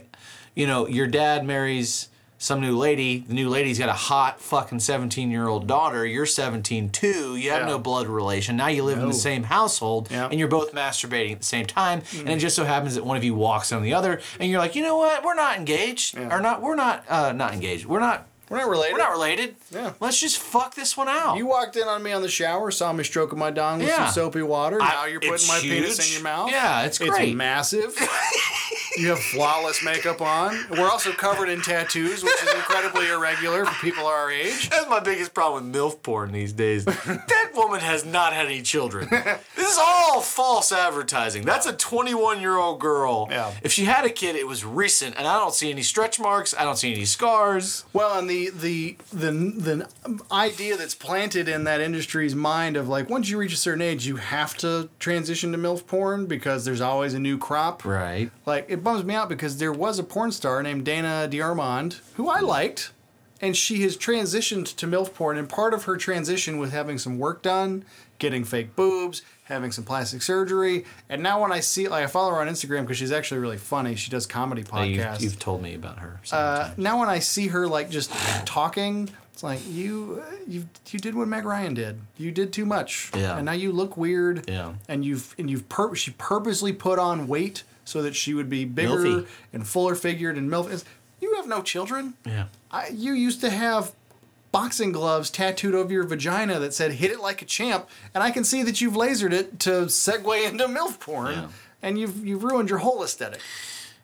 you 0.55 0.67
know, 0.67 0.87
your 0.87 1.07
dad 1.07 1.45
marries 1.45 2.09
some 2.39 2.61
new 2.61 2.77
lady. 2.77 3.19
The 3.27 3.33
new 3.33 3.49
lady's 3.49 3.79
got 3.79 3.89
a 3.89 3.93
hot 3.93 4.39
fucking 4.39 4.79
17 4.79 5.31
year 5.31 5.47
old 5.47 5.65
daughter. 5.67 6.05
You're 6.05 6.25
17 6.27 6.89
too. 6.89 7.35
You 7.35 7.49
have 7.51 7.61
Yeah. 7.61 7.67
no 7.67 7.79
blood 7.79 8.07
relation. 8.07 8.55
Now 8.57 8.67
you 8.67 8.83
live 8.83 8.99
in 8.99 9.07
the 9.07 9.13
same 9.13 9.43
household 9.43 10.07
Yeah. 10.11 10.27
and 10.29 10.37
you're 10.37 10.47
both 10.47 10.71
masturbating 10.73 11.31
at 11.31 11.39
the 11.39 11.45
same 11.45 11.65
time. 11.65 12.03
And 12.17 12.29
it 12.29 12.37
just 12.37 12.55
so 12.55 12.63
happens 12.65 12.95
that 12.95 13.03
one 13.05 13.17
of 13.17 13.23
you 13.23 13.33
walks 13.33 13.71
on 13.71 13.81
the 13.81 13.93
other 13.93 14.21
and 14.39 14.51
you're 14.51 14.59
like, 14.59 14.75
you 14.75 14.83
know 14.83 14.97
what? 14.97 15.23
We're 15.23 15.33
not 15.35 15.57
engaged. 15.57 16.15
Yeah. 16.15 16.35
Or 16.35 16.39
not, 16.41 16.61
we're 16.61 16.75
not, 16.75 17.03
uh, 17.09 17.31
not 17.31 17.53
engaged. 17.53 17.85
We're 17.87 17.99
not, 17.99 18.27
We're 18.49 18.57
not 18.59 18.69
related. 18.69 18.93
we're 18.93 18.99
not 18.99 19.11
related. 19.11 19.55
Yeah. 19.71 19.93
Let's 19.99 20.19
just 20.21 20.37
fuck 20.37 20.75
this 20.75 20.95
one 20.95 21.09
out. 21.09 21.37
You 21.37 21.47
walked 21.47 21.75
in 21.75 21.87
on 21.87 22.03
me 22.03 22.11
on 22.13 22.21
the 22.21 22.29
shower, 22.29 22.69
saw 22.71 22.93
me 22.93 23.03
stroking 23.03 23.39
my 23.39 23.49
dong 23.51 23.79
with 23.79 23.91
some 23.93 24.09
soapy 24.11 24.43
water. 24.43 24.79
I- 24.81 24.89
now 24.89 25.05
you're 25.05 25.19
putting 25.19 25.47
my 25.47 25.59
penis 25.59 26.07
in 26.07 26.13
your 26.13 26.23
mouth. 26.23 26.51
Yeah, 26.51 26.83
it's 26.83 26.99
great. 26.99 27.29
It's 27.29 27.35
massive. 27.35 27.95
you 28.97 29.09
have 29.09 29.19
flawless 29.19 29.83
makeup 29.83 30.21
on. 30.21 30.57
We're 30.71 30.89
also 30.89 31.11
covered 31.11 31.49
in 31.49 31.61
tattoos, 31.61 32.23
which 32.23 32.41
is 32.43 32.53
incredibly 32.53 33.07
irregular 33.09 33.65
for 33.65 33.85
people 33.85 34.05
our 34.05 34.31
age. 34.31 34.69
That's 34.69 34.89
my 34.89 34.99
biggest 34.99 35.33
problem 35.33 35.71
with 35.71 35.75
MILF 35.75 36.01
porn 36.03 36.31
these 36.31 36.53
days. 36.53 36.85
that 36.85 37.51
woman 37.55 37.79
has 37.79 38.05
not 38.05 38.33
had 38.33 38.45
any 38.45 38.61
children. 38.61 39.07
This 39.55 39.71
is 39.73 39.79
all 39.79 40.21
false 40.21 40.71
advertising. 40.71 41.43
That's 41.43 41.65
a 41.65 41.73
21 41.73 42.41
year 42.41 42.57
old 42.57 42.79
girl. 42.79 43.27
Yeah. 43.29 43.53
If 43.63 43.71
she 43.71 43.85
had 43.85 44.05
a 44.05 44.09
kid, 44.09 44.35
it 44.35 44.47
was 44.47 44.63
recent, 44.63 45.15
and 45.17 45.27
I 45.27 45.39
don't 45.39 45.53
see 45.53 45.69
any 45.71 45.81
stretch 45.83 46.19
marks. 46.19 46.55
I 46.57 46.63
don't 46.63 46.77
see 46.77 46.93
any 46.93 47.05
scars. 47.05 47.85
Well, 47.93 48.17
and 48.17 48.29
the 48.29 48.49
the 48.49 48.97
the 49.11 49.31
the 49.31 49.87
idea 50.31 50.77
that's 50.77 50.95
planted 50.95 51.47
in 51.47 51.63
that 51.65 51.81
industry's 51.81 52.35
mind 52.35 52.77
of 52.77 52.87
like 52.87 53.09
once 53.09 53.29
you 53.29 53.37
reach 53.37 53.53
a 53.53 53.57
certain 53.57 53.81
age, 53.81 54.05
you 54.05 54.17
have 54.17 54.55
to 54.57 54.89
transition 54.99 55.51
to 55.51 55.57
milf 55.57 55.85
porn 55.85 56.25
because 56.25 56.65
there's 56.65 56.81
always 56.81 57.13
a 57.13 57.19
new 57.19 57.37
crop. 57.37 57.83
Right. 57.85 58.31
Like 58.45 58.65
it 58.69 58.83
bums 58.87 59.03
me 59.03 59.13
out 59.13 59.27
because 59.27 59.57
there 59.57 59.73
was 59.73 59.99
a 59.99 60.03
porn 60.03 60.31
star 60.31 60.63
named 60.63 60.85
Dana 60.85 61.27
DeArmond 61.29 61.99
who 62.13 62.29
I 62.29 62.39
liked, 62.39 62.91
and 63.41 63.55
she 63.55 63.81
has 63.83 63.97
transitioned 63.97 64.73
to 64.77 64.87
milf 64.87 65.13
porn. 65.13 65.37
And 65.37 65.49
part 65.49 65.73
of 65.73 65.83
her 65.83 65.97
transition 65.97 66.57
was 66.57 66.71
having 66.71 66.97
some 66.97 67.19
work 67.19 67.41
done, 67.41 67.83
getting 68.17 68.45
fake 68.45 68.77
boobs, 68.77 69.23
having 69.43 69.73
some 69.73 69.83
plastic 69.83 70.21
surgery. 70.21 70.85
And 71.09 71.21
now 71.21 71.41
when 71.41 71.51
I 71.51 71.59
see, 71.59 71.89
like, 71.89 72.05
I 72.05 72.07
follow 72.07 72.29
her 72.29 72.39
on 72.39 72.47
Instagram 72.47 72.83
because 72.83 72.95
she's 72.97 73.11
actually 73.11 73.41
really 73.41 73.57
funny. 73.57 73.95
She 73.95 74.09
does 74.09 74.25
comedy 74.25 74.63
podcasts. 74.63 75.15
You've, 75.15 75.31
you've 75.33 75.39
told 75.39 75.61
me 75.61 75.75
about 75.75 75.99
her. 75.99 76.21
Uh, 76.31 76.71
now 76.77 76.97
when 77.01 77.09
I 77.09 77.19
see 77.19 77.47
her 77.47 77.67
like 77.67 77.89
just 77.89 78.09
talking, 78.45 79.09
it's 79.33 79.43
like 79.43 79.59
you 79.67 80.23
you 80.47 80.67
you 80.91 80.99
did 80.99 81.13
what 81.13 81.27
Meg 81.27 81.43
Ryan 81.43 81.73
did. 81.73 81.99
You 82.17 82.31
did 82.31 82.53
too 82.53 82.65
much. 82.65 83.11
Yeah. 83.13 83.35
And 83.35 83.45
now 83.45 83.51
you 83.51 83.73
look 83.73 83.97
weird. 83.97 84.49
Yeah. 84.49 84.75
And 84.87 85.03
you've 85.03 85.35
and 85.37 85.49
you've 85.49 85.67
pur- 85.67 85.93
she 85.93 86.11
purposely 86.11 86.71
put 86.71 86.97
on 86.99 87.27
weight 87.27 87.63
so 87.87 88.01
that 88.01 88.15
she 88.15 88.33
would 88.33 88.49
be 88.49 88.65
bigger 88.65 88.97
Milfy. 88.97 89.17
and 89.19 89.27
and 89.53 89.67
fuller 89.67 89.95
figured 89.95 90.37
and 90.37 90.49
milf. 90.51 90.83
You 91.21 91.33
have 91.35 91.47
no 91.47 91.61
children. 91.61 92.13
yeah. 92.25 92.45
I, 92.69 92.89
you 92.89 93.13
used 93.13 93.41
to 93.41 93.49
have 93.49 93.93
boxing 94.51 94.91
gloves 94.91 95.29
tattooed 95.29 95.73
over 95.75 95.91
your 95.91 96.03
vagina 96.03 96.59
that 96.59 96.73
said 96.73 96.91
"Hit 96.93 97.11
it 97.11 97.19
like 97.21 97.41
a 97.41 97.45
champ," 97.45 97.87
and 98.13 98.21
I 98.23 98.31
can 98.31 98.43
see 98.43 98.61
that 98.63 98.81
you've 98.81 98.93
lasered 98.95 99.31
it 99.33 99.59
to 99.61 99.85
segue 99.87 100.49
into 100.49 100.65
milf 100.67 100.99
porn, 100.99 101.33
Yeah. 101.33 101.47
and 101.81 101.97
you've 101.97 102.25
you've 102.25 102.43
ruined 102.43 102.69
your 102.69 102.79
whole 102.79 103.03
aesthetic. 103.03 103.39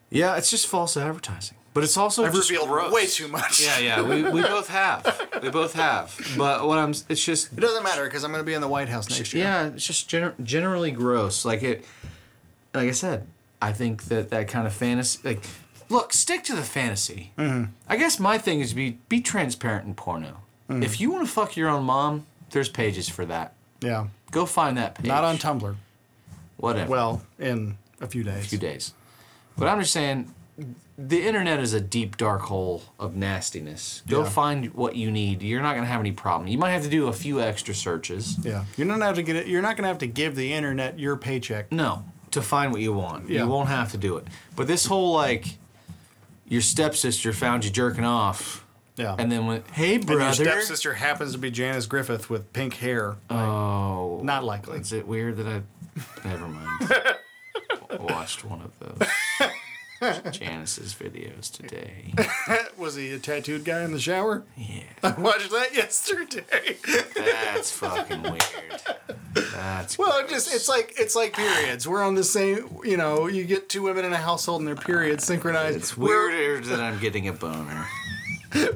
Yeah, 0.09 0.35
it's 0.37 0.49
just 0.49 0.67
false 0.67 0.95
advertising. 0.95 1.57
But 1.73 1.83
it's 1.83 1.97
also 1.97 2.23
I've 2.23 2.33
just 2.35 2.51
revealed 2.51 2.69
gross. 2.69 2.93
way 2.93 3.07
too 3.07 3.27
much. 3.27 3.59
Yeah, 3.59 3.79
yeah, 3.79 4.01
we, 4.03 4.21
we 4.21 4.41
both 4.55 4.67
have. 4.69 5.27
We 5.41 5.49
both 5.49 5.73
have. 5.73 6.15
But 6.37 6.67
what 6.67 6.77
I'm, 6.77 6.91
it's 7.09 7.23
just 7.25 7.51
It 7.51 7.59
doesn't 7.61 7.81
matter 7.83 8.03
because 8.03 8.23
I'm 8.23 8.29
going 8.31 8.43
to 8.43 8.45
be 8.45 8.53
in 8.53 8.61
the 8.61 8.67
White 8.67 8.89
House 8.89 9.09
next 9.09 9.33
year. 9.33 9.43
Yeah, 9.43 9.67
it's 9.69 9.87
just 9.87 10.07
gener- 10.07 10.35
generally 10.43 10.91
gross. 10.91 11.45
Like 11.45 11.63
it, 11.63 11.83
like 12.75 12.87
I 12.89 12.91
said, 12.91 13.25
I 13.63 13.71
think 13.73 14.03
that 14.05 14.29
that 14.29 14.47
kind 14.47 14.67
of 14.67 14.73
fantasy, 14.73 15.19
like, 15.23 15.43
look, 15.89 16.13
stick 16.13 16.43
to 16.45 16.55
the 16.55 16.63
fantasy. 16.63 17.31
Mm-hmm. 17.37 17.71
I 17.87 17.95
guess 17.97 18.19
my 18.19 18.37
thing 18.37 18.59
is 18.59 18.73
be 18.73 18.97
be 19.09 19.21
transparent 19.21 19.85
in 19.87 19.93
porno. 19.95 20.41
Mm-hmm. 20.69 20.83
If 20.83 20.99
you 20.99 21.11
want 21.11 21.25
to 21.27 21.31
fuck 21.31 21.55
your 21.55 21.69
own 21.69 21.83
mom, 21.85 22.25
there's 22.51 22.69
pages 22.69 23.09
for 23.09 23.25
that. 23.25 23.53
Yeah. 23.81 24.07
Go 24.31 24.45
find 24.45 24.77
that 24.77 24.95
page. 24.95 25.07
Not 25.07 25.23
on 25.23 25.37
Tumblr. 25.37 25.75
whatever. 26.57 26.89
Well, 26.89 27.21
in 27.39 27.77
a 28.01 28.07
few 28.07 28.23
days. 28.23 28.45
A 28.45 28.47
few 28.49 28.57
days. 28.57 28.93
But 29.57 29.67
I'm 29.67 29.79
just 29.79 29.91
saying, 29.93 30.33
the 30.97 31.25
internet 31.27 31.59
is 31.59 31.73
a 31.73 31.81
deep 31.81 32.17
dark 32.17 32.41
hole 32.43 32.83
of 32.99 33.15
nastiness. 33.15 34.01
Go 34.07 34.23
Yeah. 34.23 34.29
find 34.29 34.73
what 34.73 34.95
you 34.95 35.11
need. 35.11 35.41
You're 35.43 35.61
not 35.61 35.75
gonna 35.75 35.87
have 35.87 35.99
any 35.99 36.11
problem. 36.11 36.47
You 36.47 36.57
might 36.57 36.71
have 36.71 36.83
to 36.83 36.89
do 36.89 37.07
a 37.07 37.13
few 37.13 37.41
extra 37.41 37.73
searches. 37.75 38.37
Yeah. 38.43 38.65
You're 38.77 38.87
not 38.87 39.01
have 39.01 39.15
to 39.15 39.23
get 39.23 39.35
it. 39.35 39.47
You're 39.47 39.61
not 39.61 39.75
going 39.77 39.83
to 39.83 39.89
have 39.89 39.97
to 39.99 40.07
give 40.07 40.35
the 40.35 40.53
internet 40.53 40.97
your 40.99 41.15
paycheck. 41.17 41.71
No, 41.71 42.05
to 42.33 42.41
find 42.41 42.71
what 42.71 42.81
you 42.81 42.93
want. 42.93 43.29
Yeah. 43.29 43.43
You 43.43 43.47
won't 43.49 43.69
have 43.69 43.91
to 43.91 43.97
do 43.97 44.17
it. 44.17 44.27
But 44.55 44.67
this 44.67 44.85
whole 44.85 45.13
like, 45.13 45.57
your 46.47 46.61
stepsister 46.61 47.33
found 47.33 47.65
you 47.65 47.71
jerking 47.71 48.03
off, 48.05 48.65
Yeah. 48.95 49.15
and 49.17 49.31
then 49.31 49.47
went, 49.47 49.65
"Hey, 49.71 49.95
And 49.95 50.07
your 50.09 50.17
brother." 50.19 50.33
stepsister 50.43 50.93
happens 50.95 51.31
to 51.33 51.37
be 51.37 51.49
Janice 51.51 51.85
Griffith 51.87 52.29
with 52.29 52.51
pink 52.53 52.75
hair. 52.75 53.15
oh, 53.29 54.19
Not 54.23 54.43
likely. 54.43 54.79
Is 54.79 54.91
it 54.93 55.07
weird 55.07 55.37
that 55.37 55.47
I? 55.47 55.61
Never 56.27 56.47
mind. 56.47 57.15
Watched 58.09 58.43
one 58.45 58.61
of 58.61 58.71
those 58.79 59.07
Janice's 60.31 60.93
videos 60.93 61.51
today. 61.51 62.13
Was 62.77 62.95
he 62.95 63.11
a 63.11 63.19
tattooed 63.19 63.63
guy 63.65 63.83
in 63.83 63.91
the 63.91 63.99
shower? 63.99 64.43
Yeah, 64.57 64.83
I 65.03 65.11
watched 65.19 65.51
that 65.51 65.73
yesterday. 65.73 66.43
that's 67.15 67.71
fucking 67.71 68.23
weird. 68.23 68.43
That's 69.53 69.97
well, 69.97 70.19
it 70.19 70.29
just 70.29 70.53
it's 70.53 70.69
like 70.69 70.93
it's 70.97 71.15
like 71.15 71.33
periods. 71.33 71.87
We're 71.87 72.03
on 72.03 72.15
the 72.15 72.23
same. 72.23 72.77
You 72.83 72.97
know, 72.97 73.27
you 73.27 73.43
get 73.45 73.69
two 73.69 73.81
women 73.83 74.05
in 74.05 74.13
a 74.13 74.17
household 74.17 74.61
and 74.61 74.67
their 74.67 74.75
periods 74.75 75.23
uh, 75.23 75.27
synchronized. 75.27 75.77
It's 75.77 75.97
weirder 75.97 76.65
that 76.67 76.79
I'm 76.79 76.99
getting 76.99 77.27
a 77.27 77.33
boner. 77.33 77.85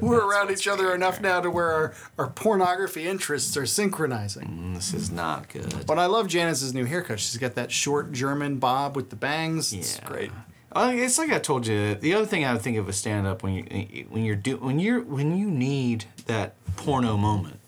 We're, 0.00 0.26
around 0.26 0.50
each 0.50 0.66
other 0.66 0.92
enough 0.92 1.20
now 1.20 1.40
to 1.40 1.50
where 1.50 1.70
our, 1.72 1.94
our 2.18 2.30
pornography 2.30 3.06
interests 3.06 3.56
are 3.56 3.64
synchronizing. 3.66 4.48
Mm, 4.48 4.74
this 4.74 4.92
is 4.92 5.08
not 5.10 5.48
good. 5.48 5.86
But 5.86 6.00
I 6.00 6.06
love 6.06 6.26
Janice's 6.26 6.74
new 6.74 6.84
haircut. 6.84 7.20
She's 7.20 7.36
got 7.36 7.54
that 7.54 7.70
short 7.70 8.10
German 8.12 8.58
bob 8.58 8.96
with 8.96 9.10
the 9.10 9.16
bangs. 9.16 9.72
It's 9.72 9.96
Yeah. 9.98 10.04
great. 10.08 10.30
It's 10.76 11.18
like 11.18 11.30
I 11.30 11.38
told 11.38 11.66
you. 11.66 11.94
The 11.94 12.14
other 12.14 12.26
thing 12.26 12.44
I 12.44 12.52
would 12.52 12.62
think 12.62 12.76
of 12.76 12.88
a 12.88 12.92
stand 12.92 13.26
up 13.26 13.42
when 13.42 13.54
you 13.54 14.06
when 14.10 14.24
you're 14.24 14.36
do 14.36 14.56
when 14.58 14.78
you're 14.78 15.00
when 15.00 15.36
you 15.36 15.50
need 15.50 16.04
that 16.26 16.54
porno 16.76 17.16
moment. 17.16 17.58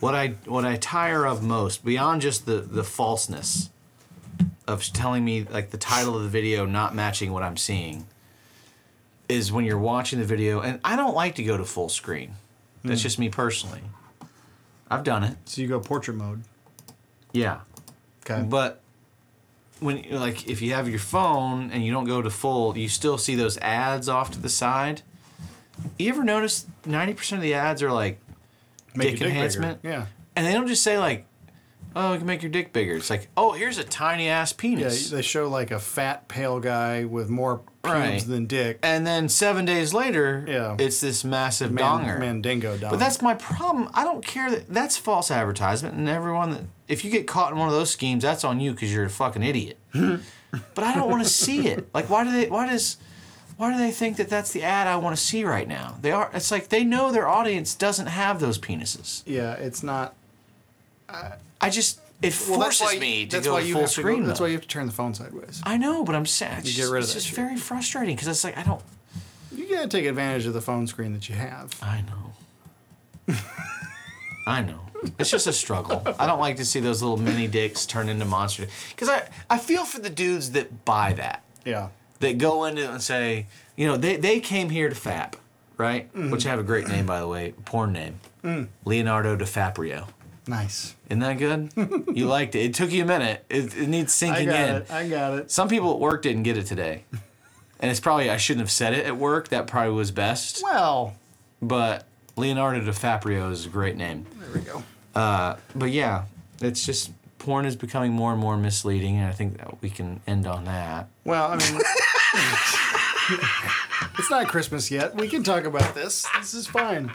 What 0.00 0.14
I 0.14 0.28
what 0.44 0.64
I 0.64 0.76
tire 0.76 1.26
of 1.26 1.42
most 1.42 1.84
beyond 1.84 2.22
just 2.22 2.46
the 2.46 2.56
the 2.60 2.84
falseness 2.84 3.70
of 4.66 4.84
telling 4.92 5.24
me 5.24 5.44
like 5.44 5.70
the 5.70 5.78
title 5.78 6.16
of 6.16 6.22
the 6.22 6.28
video 6.28 6.66
not 6.66 6.94
matching 6.94 7.32
what 7.32 7.42
I'm 7.42 7.56
seeing 7.56 8.06
is 9.28 9.52
when 9.52 9.64
you're 9.64 9.78
watching 9.78 10.18
the 10.18 10.24
video, 10.24 10.60
and 10.60 10.80
I 10.84 10.96
don't 10.96 11.14
like 11.14 11.34
to 11.36 11.42
go 11.42 11.56
to 11.56 11.64
full 11.64 11.88
screen. 11.88 12.32
That's 12.84 13.00
hmm. 13.00 13.04
just 13.04 13.18
me 13.18 13.28
personally. 13.28 13.82
I've 14.90 15.04
done 15.04 15.22
it. 15.22 15.36
So 15.44 15.60
you 15.60 15.68
go 15.68 15.80
portrait 15.80 16.16
mode. 16.16 16.42
Yeah. 17.32 17.60
Okay. 18.24 18.42
But 18.42 18.80
when 19.80 20.04
like 20.10 20.48
if 20.48 20.60
you 20.62 20.74
have 20.74 20.88
your 20.88 20.98
phone 20.98 21.70
and 21.70 21.84
you 21.84 21.92
don't 21.92 22.04
go 22.06 22.20
to 22.22 22.30
full, 22.30 22.76
you 22.76 22.88
still 22.88 23.18
see 23.18 23.34
those 23.34 23.58
ads 23.58 24.08
off 24.08 24.30
to 24.32 24.38
the 24.40 24.48
side. 24.48 25.02
You 25.98 26.08
ever 26.10 26.24
notice 26.24 26.66
ninety 26.84 27.14
percent 27.14 27.38
of 27.38 27.42
the 27.42 27.54
ads 27.54 27.82
are 27.82 27.92
like 27.92 28.18
Make 28.94 29.10
dick 29.12 29.20
your 29.20 29.28
dick 29.28 29.28
bigger. 29.28 29.28
enhancement? 29.36 29.80
Yeah. 29.82 30.06
And 30.34 30.46
they 30.46 30.52
don't 30.52 30.66
just 30.68 30.82
say 30.82 30.98
like, 30.98 31.26
"Oh, 31.94 32.12
you 32.12 32.18
can 32.18 32.26
make 32.26 32.42
your 32.42 32.50
dick 32.50 32.72
bigger." 32.72 32.96
It's 32.96 33.10
like, 33.10 33.28
"Oh, 33.36 33.52
here's 33.52 33.78
a 33.78 33.84
tiny 33.84 34.28
ass 34.28 34.52
penis." 34.52 34.80
Yeah, 34.80 34.88
penis." 34.88 35.10
they 35.10 35.22
show 35.22 35.48
like 35.48 35.70
a 35.70 35.78
fat, 35.78 36.26
pale 36.28 36.58
guy 36.60 37.04
with 37.04 37.28
more 37.28 37.60
Right. 37.84 38.20
than 38.20 38.46
dick. 38.46 38.80
and 38.82 39.06
then 39.06 39.28
seven 39.30 39.64
days 39.64 39.94
later, 39.94 40.44
Yeah. 40.46 40.76
it's 40.78 41.00
this 41.00 41.24
massive 41.24 41.72
Man, 41.72 41.84
donger. 42.04 42.18
Mandingo 42.18 42.76
dong. 42.76 42.90
But 42.90 42.98
that's 42.98 43.22
my 43.22 43.32
problem. 43.34 43.88
I 43.94 44.04
don't 44.04 44.24
care 44.26 44.50
that 44.50 44.68
that's 44.68 44.96
false 44.98 45.30
advertisement, 45.30 45.94
and 45.94 46.06
everyone 46.08 46.50
that 46.50 46.62
if 46.88 47.04
you 47.04 47.10
get 47.10 47.26
caught 47.26 47.52
in 47.52 47.58
one 47.58 47.68
of 47.68 47.74
those 47.74 47.90
schemes, 47.90 48.22
that's 48.22 48.44
on 48.44 48.58
you 48.60 48.72
because 48.72 48.92
you're 48.92 49.04
a 49.04 49.10
fucking 49.10 49.42
idiot. 49.42 49.78
but 49.92 50.84
I 50.84 50.94
don't 50.94 51.10
want 51.10 51.22
to 51.22 51.28
see 51.28 51.68
it. 51.68 51.88
Like, 51.94 52.08
why 52.10 52.24
do 52.24 52.32
they? 52.32 52.48
Why 52.48 52.66
does? 52.66 52.96
Why 53.56 53.72
do 53.72 53.78
they 53.78 53.90
think 53.90 54.18
that 54.18 54.28
that's 54.28 54.52
the 54.52 54.62
ad 54.62 54.86
I 54.86 54.96
want 54.96 55.16
to 55.16 55.22
see 55.22 55.44
right 55.44 55.66
now? 55.66 55.96
They 56.00 56.12
are. 56.12 56.30
It's 56.32 56.50
like 56.50 56.68
they 56.68 56.84
know 56.84 57.10
their 57.10 57.26
audience 57.28 57.74
doesn't 57.74 58.06
have 58.06 58.38
those 58.40 58.58
penises. 58.58 59.22
yeah, 59.26 59.54
it's 59.54 59.82
not. 59.82 60.14
I 61.60 61.70
just 61.70 62.00
it 62.22 62.36
Well, 62.48 62.60
forces 62.60 62.80
why, 62.82 62.98
me 62.98 63.26
to 63.26 63.36
that's 63.36 63.46
go 63.46 63.54
why 63.54 63.60
you 63.60 63.72
full 63.74 63.82
have 63.82 63.90
to 63.90 64.00
screen. 64.00 64.20
Go, 64.20 64.26
that's 64.28 64.38
though. 64.38 64.44
why 64.44 64.48
you 64.48 64.54
have 64.54 64.62
to 64.62 64.68
turn 64.68 64.86
the 64.86 64.92
phone 64.92 65.14
sideways. 65.14 65.60
I 65.64 65.76
know, 65.76 66.04
but 66.04 66.14
I'm 66.14 66.26
sad. 66.26 66.60
It's 66.60 66.76
You 66.76 66.84
get 66.84 66.90
rid 66.90 66.98
of 66.98 67.04
it's 67.04 67.14
that 67.14 67.20
just 67.20 67.26
shit. 67.28 67.36
very 67.36 67.56
frustrating 67.56 68.14
because 68.14 68.28
it's 68.28 68.44
like 68.44 68.56
I 68.58 68.62
don't. 68.62 68.82
You 69.54 69.68
gotta 69.68 69.88
take 69.88 70.04
advantage 70.04 70.46
of 70.46 70.52
the 70.54 70.60
phone 70.60 70.86
screen 70.86 71.12
that 71.14 71.28
you 71.28 71.34
have. 71.34 71.72
I 71.82 72.02
know. 72.02 73.34
I 74.46 74.62
know. 74.62 74.80
It's 75.18 75.30
just 75.30 75.46
a 75.46 75.52
struggle. 75.52 76.02
I 76.18 76.26
don't 76.26 76.40
like 76.40 76.56
to 76.56 76.64
see 76.64 76.80
those 76.80 77.02
little 77.02 77.16
mini 77.16 77.46
dicks 77.46 77.86
turn 77.86 78.08
into 78.08 78.24
monster. 78.24 78.66
Because 78.90 79.08
I, 79.08 79.28
I 79.48 79.58
feel 79.58 79.84
for 79.84 80.00
the 80.00 80.10
dudes 80.10 80.52
that 80.52 80.84
buy 80.84 81.12
that, 81.14 81.42
Yeah. 81.64 81.88
that 82.20 82.38
go 82.38 82.64
into 82.64 82.90
and 82.90 83.00
say, 83.02 83.46
you 83.76 83.86
know, 83.86 83.96
they, 83.96 84.16
they 84.16 84.40
came 84.40 84.70
here 84.70 84.88
to 84.88 84.94
FAP, 84.94 85.36
right? 85.76 86.12
Mm-hmm. 86.14 86.30
Which 86.30 86.44
have 86.44 86.58
a 86.58 86.62
great 86.64 86.88
name, 86.88 87.06
by 87.06 87.20
the 87.20 87.28
way, 87.28 87.52
porn 87.64 87.92
name. 87.92 88.20
Mm. 88.42 88.68
Leonardo 88.84 89.36
DiFaprio. 89.36 90.08
Nice. 90.46 90.94
Isn't 91.10 91.20
that 91.20 91.38
good? 91.38 91.72
you 92.16 92.26
liked 92.26 92.54
it. 92.54 92.60
It 92.60 92.74
took 92.74 92.90
you 92.90 93.02
a 93.02 93.06
minute. 93.06 93.44
It, 93.50 93.76
it 93.76 93.88
needs 93.88 94.12
I 94.22 94.26
sinking 94.26 94.46
got 94.46 94.68
in. 94.68 94.74
it. 94.76 94.90
I 94.90 95.08
got 95.08 95.38
it. 95.38 95.50
Some 95.50 95.68
people 95.68 95.92
at 95.92 95.98
work 96.00 96.22
didn't 96.22 96.42
get 96.44 96.56
it 96.58 96.66
today. 96.66 97.04
And 97.80 97.92
it's 97.92 98.00
probably, 98.00 98.28
I 98.28 98.38
shouldn't 98.38 98.62
have 98.62 98.72
said 98.72 98.92
it 98.92 99.06
at 99.06 99.16
work. 99.16 99.50
That 99.50 99.68
probably 99.68 99.92
was 99.92 100.10
best. 100.10 100.60
Well, 100.64 101.14
But 101.62 102.07
Leonardo 102.38 102.80
DiFaprio 102.80 103.50
is 103.50 103.66
a 103.66 103.68
great 103.68 103.96
name. 103.96 104.26
there 104.40 104.48
we 104.54 104.60
go. 104.60 104.82
Uh, 105.14 105.56
but 105.74 105.90
yeah, 105.90 106.24
it's 106.62 106.86
just 106.86 107.10
porn 107.38 107.66
is 107.66 107.76
becoming 107.76 108.12
more 108.12 108.32
and 108.32 108.40
more 108.40 108.56
misleading, 108.56 109.16
and 109.16 109.26
I 109.26 109.32
think 109.32 109.58
that 109.58 109.82
we 109.82 109.90
can 109.90 110.20
end 110.26 110.46
on 110.46 110.64
that. 110.64 111.08
Well, 111.24 111.48
I 111.50 111.56
mean, 111.56 111.80
it's 114.18 114.30
not 114.30 114.48
Christmas 114.48 114.90
yet. 114.90 115.14
We 115.16 115.28
can 115.28 115.42
talk 115.42 115.64
about 115.64 115.94
this. 115.94 116.26
This 116.38 116.54
is 116.54 116.66
fine. 116.66 117.10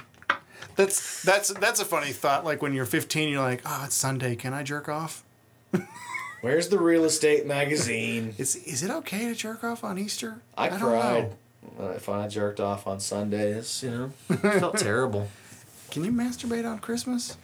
That's 0.75 1.21
that's 1.23 1.53
that's 1.53 1.79
a 1.79 1.85
funny 1.85 2.11
thought. 2.11 2.45
Like 2.45 2.61
when 2.61 2.73
you're 2.73 2.85
15, 2.85 3.29
you're 3.29 3.41
like, 3.41 3.61
"Oh, 3.65 3.83
it's 3.85 3.95
Sunday. 3.95 4.35
Can 4.35 4.53
I 4.53 4.63
jerk 4.63 4.89
off?" 4.89 5.23
Where's 6.41 6.67
the 6.67 6.79
real 6.79 7.05
estate 7.05 7.45
magazine? 7.45 8.33
Is 8.37 8.55
is 8.55 8.83
it 8.83 8.91
okay 8.91 9.29
to 9.29 9.35
jerk 9.35 9.63
off 9.63 9.83
on 9.83 9.97
Easter? 9.97 10.41
I, 10.57 10.69
don't 10.69 10.79
cried 10.79 11.23
know. 11.23 11.37
If 11.91 12.09
I 12.09 12.27
jerked 12.27 12.59
off 12.59 12.87
on 12.87 12.99
Sundays. 12.99 13.83
You 13.83 13.91
know, 13.91 14.11
it 14.29 14.37
felt 14.59 14.77
terrible. 14.77 15.29
Can 15.91 16.03
you 16.03 16.11
masturbate 16.11 16.69
on 16.69 16.79
Christmas? 16.79 17.37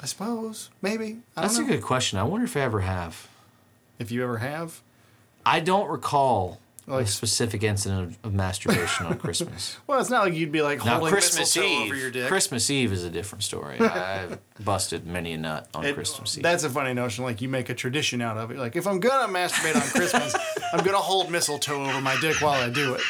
I 0.00 0.06
suppose. 0.06 0.70
Maybe. 0.82 1.18
I 1.36 1.42
don't 1.42 1.48
That's 1.48 1.58
a 1.58 1.64
good 1.64 1.82
question. 1.82 2.18
I 2.18 2.22
wonder 2.22 2.44
if 2.44 2.56
I 2.56 2.60
ever 2.60 2.80
have. 2.80 3.28
If 3.98 4.10
you 4.12 4.22
ever 4.22 4.38
have. 4.38 4.80
I 5.44 5.60
don't 5.60 5.88
recall 5.88 6.60
Like- 6.86 7.06
a 7.06 7.08
specific 7.08 7.62
incident 7.64 8.16
of, 8.22 8.26
of 8.26 8.34
masturbation 8.34 9.06
on 9.06 9.18
Christmas. 9.18 9.76
Well, 9.86 9.98
it's 10.00 10.10
not 10.10 10.24
like 10.24 10.34
you'd 10.34 10.52
be 10.52 10.60
like 10.62 10.84
Now 10.84 10.96
holding 10.98 11.12
Christmas 11.12 11.56
mistletoe 11.56 11.66
Eve, 11.68 11.86
over 11.86 11.94
your 11.96 12.10
dick. 12.10 12.28
Christmas 12.28 12.70
Eve 12.70 12.92
is 12.92 13.02
a 13.04 13.10
different 13.10 13.42
story. 13.42 13.78
I've 13.80 14.38
busted 14.62 15.06
many 15.06 15.32
a 15.32 15.38
nut 15.38 15.66
on 15.74 15.84
It- 15.86 15.94
Christmas 15.94 16.36
Eve. 16.36 16.42
That's 16.42 16.62
a 16.64 16.70
funny 16.70 16.92
notion. 16.92 17.24
Like 17.24 17.40
you 17.40 17.48
make 17.48 17.70
a 17.70 17.74
tradition 17.74 18.20
out 18.20 18.36
of 18.36 18.50
it. 18.50 18.58
Like 18.58 18.76
if 18.76 18.86
I'm 18.86 19.00
gonna 19.00 19.32
masturbate 19.32 19.74
on 19.74 19.88
Christmas, 19.88 20.36
I'm 20.72 20.84
gonna 20.84 20.98
hold 20.98 21.30
mistletoe 21.30 21.82
over 21.86 22.00
my 22.02 22.16
dick 22.20 22.40
while 22.42 22.62
I 22.62 22.68
do 22.70 22.94
it. 22.94 23.00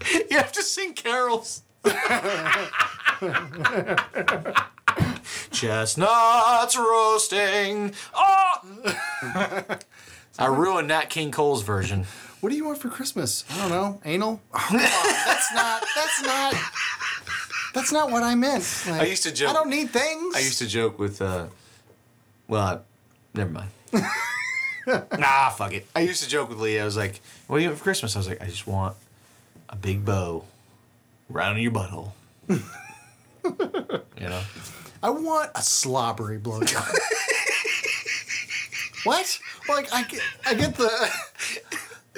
You 0.30 0.36
have 0.38 0.52
to 0.52 0.62
sing 0.62 0.94
carols. 0.94 1.62
Chestnuts 5.50 6.76
roasting. 6.76 7.92
Oh! 8.14 8.94
I 10.38 10.46
ruined 10.46 10.88
Nat 10.88 11.10
King 11.10 11.30
Cole's 11.30 11.62
version. 11.62 12.06
What 12.40 12.50
do 12.50 12.56
you 12.56 12.64
want 12.64 12.78
for 12.78 12.88
Christmas? 12.88 13.44
I 13.50 13.58
don't 13.58 13.70
know. 13.70 14.00
Anal? 14.04 14.40
Oh. 14.54 14.68
That's 14.70 15.52
not. 15.54 15.84
That's 15.96 16.22
not. 16.22 16.54
That's 17.74 17.92
not 17.92 18.10
what 18.10 18.22
I 18.22 18.34
meant. 18.34 18.64
Like, 18.88 19.00
I 19.02 19.04
used 19.04 19.24
to 19.24 19.32
joke- 19.32 19.50
I 19.50 19.52
don't 19.52 19.68
need 19.70 19.90
things. 19.90 20.34
I 20.36 20.40
used 20.40 20.58
to 20.58 20.66
joke 20.66 20.98
with, 20.98 21.20
uh, 21.20 21.46
well, 22.46 22.62
I- 22.62 22.78
never 23.34 23.50
mind. 23.50 23.70
nah, 25.18 25.50
fuck 25.50 25.72
it. 25.74 25.86
I 25.94 26.00
used 26.00 26.22
to 26.22 26.28
joke 26.28 26.48
with 26.48 26.58
Lee. 26.58 26.78
I 26.78 26.84
was 26.84 26.96
like, 26.96 27.20
"What 27.46 27.58
do 27.58 27.62
you 27.64 27.68
want 27.70 27.78
for 27.78 27.84
Christmas?" 27.84 28.14
I 28.16 28.18
was 28.20 28.28
like, 28.28 28.40
"I 28.42 28.46
just 28.46 28.66
want 28.66 28.96
a 29.68 29.76
big 29.76 30.04
bow 30.04 30.44
around 31.32 31.58
your 31.58 31.72
butthole." 31.72 32.12
you 32.48 32.60
know. 34.18 34.40
I 35.02 35.10
want 35.10 35.50
a 35.54 35.62
slobbery 35.62 36.38
blowjob. 36.38 36.92
what? 39.04 39.38
Like 39.68 39.92
I 39.92 40.02
get, 40.04 40.20
I 40.46 40.54
get 40.54 40.74
the, 40.74 41.10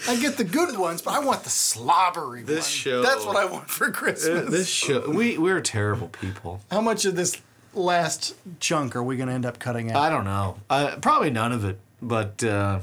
I 0.08 0.16
get 0.16 0.36
the 0.36 0.44
good 0.44 0.78
ones, 0.78 1.02
but 1.02 1.12
I 1.14 1.18
want 1.18 1.42
the 1.42 1.50
slobbery 1.50 2.42
This 2.42 2.64
ones. 2.64 2.68
show- 2.70 3.02
That's 3.02 3.24
what 3.26 3.36
I 3.36 3.44
want 3.44 3.68
for 3.68 3.90
Christmas. 3.90 4.50
This 4.50 4.68
show, 4.68 5.10
we 5.10 5.36
we're 5.36 5.60
terrible 5.60 6.08
people. 6.08 6.60
How 6.70 6.80
much 6.80 7.04
of 7.04 7.16
this 7.16 7.36
last 7.74 8.34
chunk 8.60 8.96
are 8.96 9.02
we 9.02 9.16
gonna 9.16 9.32
end 9.32 9.44
up 9.46 9.58
cutting 9.58 9.90
out? 9.90 9.96
I 10.00 10.08
don't 10.10 10.24
know. 10.24 10.56
Uh, 10.70 10.96
probably 11.00 11.30
none 11.30 11.52
of 11.52 11.64
it. 11.64 11.78
But 12.00 12.42
uh, 12.42 12.80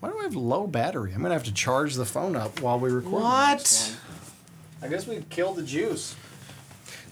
Why 0.00 0.10
do 0.10 0.16
we 0.16 0.22
have 0.24 0.36
low 0.36 0.66
battery? 0.66 1.12
I'm 1.14 1.22
gonna 1.22 1.34
have 1.34 1.44
to 1.44 1.52
charge 1.54 1.94
the 1.94 2.04
phone 2.06 2.36
up 2.36 2.60
while 2.60 2.78
we 2.78 2.90
record. 2.90 3.22
what? 3.22 3.96
I 4.82 4.88
guess 4.88 5.06
we 5.06 5.22
killed 5.30 5.56
the 5.56 5.62
juice. 5.62 6.14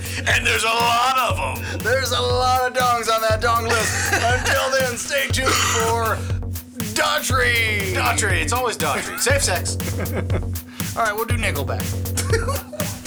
And 0.25 0.45
there's 0.45 0.63
a 0.63 0.67
lot 0.67 1.17
of 1.17 1.37
them. 1.37 1.79
There's 1.79 2.11
a 2.11 2.21
lot 2.21 2.69
of 2.71 2.77
dongs 2.77 3.11
on 3.13 3.19
that 3.29 3.41
dong 3.41 3.65
list. 3.65 4.13
Until 4.13 4.69
then, 4.71 4.95
stay 4.95 5.27
tuned 5.27 5.49
for 5.49 6.17
Daughtry. 6.93 7.93
Daughtry. 7.93 8.41
It's 8.41 8.53
always 8.53 8.77
Daughtry. 8.77 9.19
Safe 9.19 9.43
sex. 9.43 9.77
All 10.97 11.03
right, 11.03 11.15
we'll 11.15 11.25
do 11.25 11.35
Nickelback. 11.35 11.81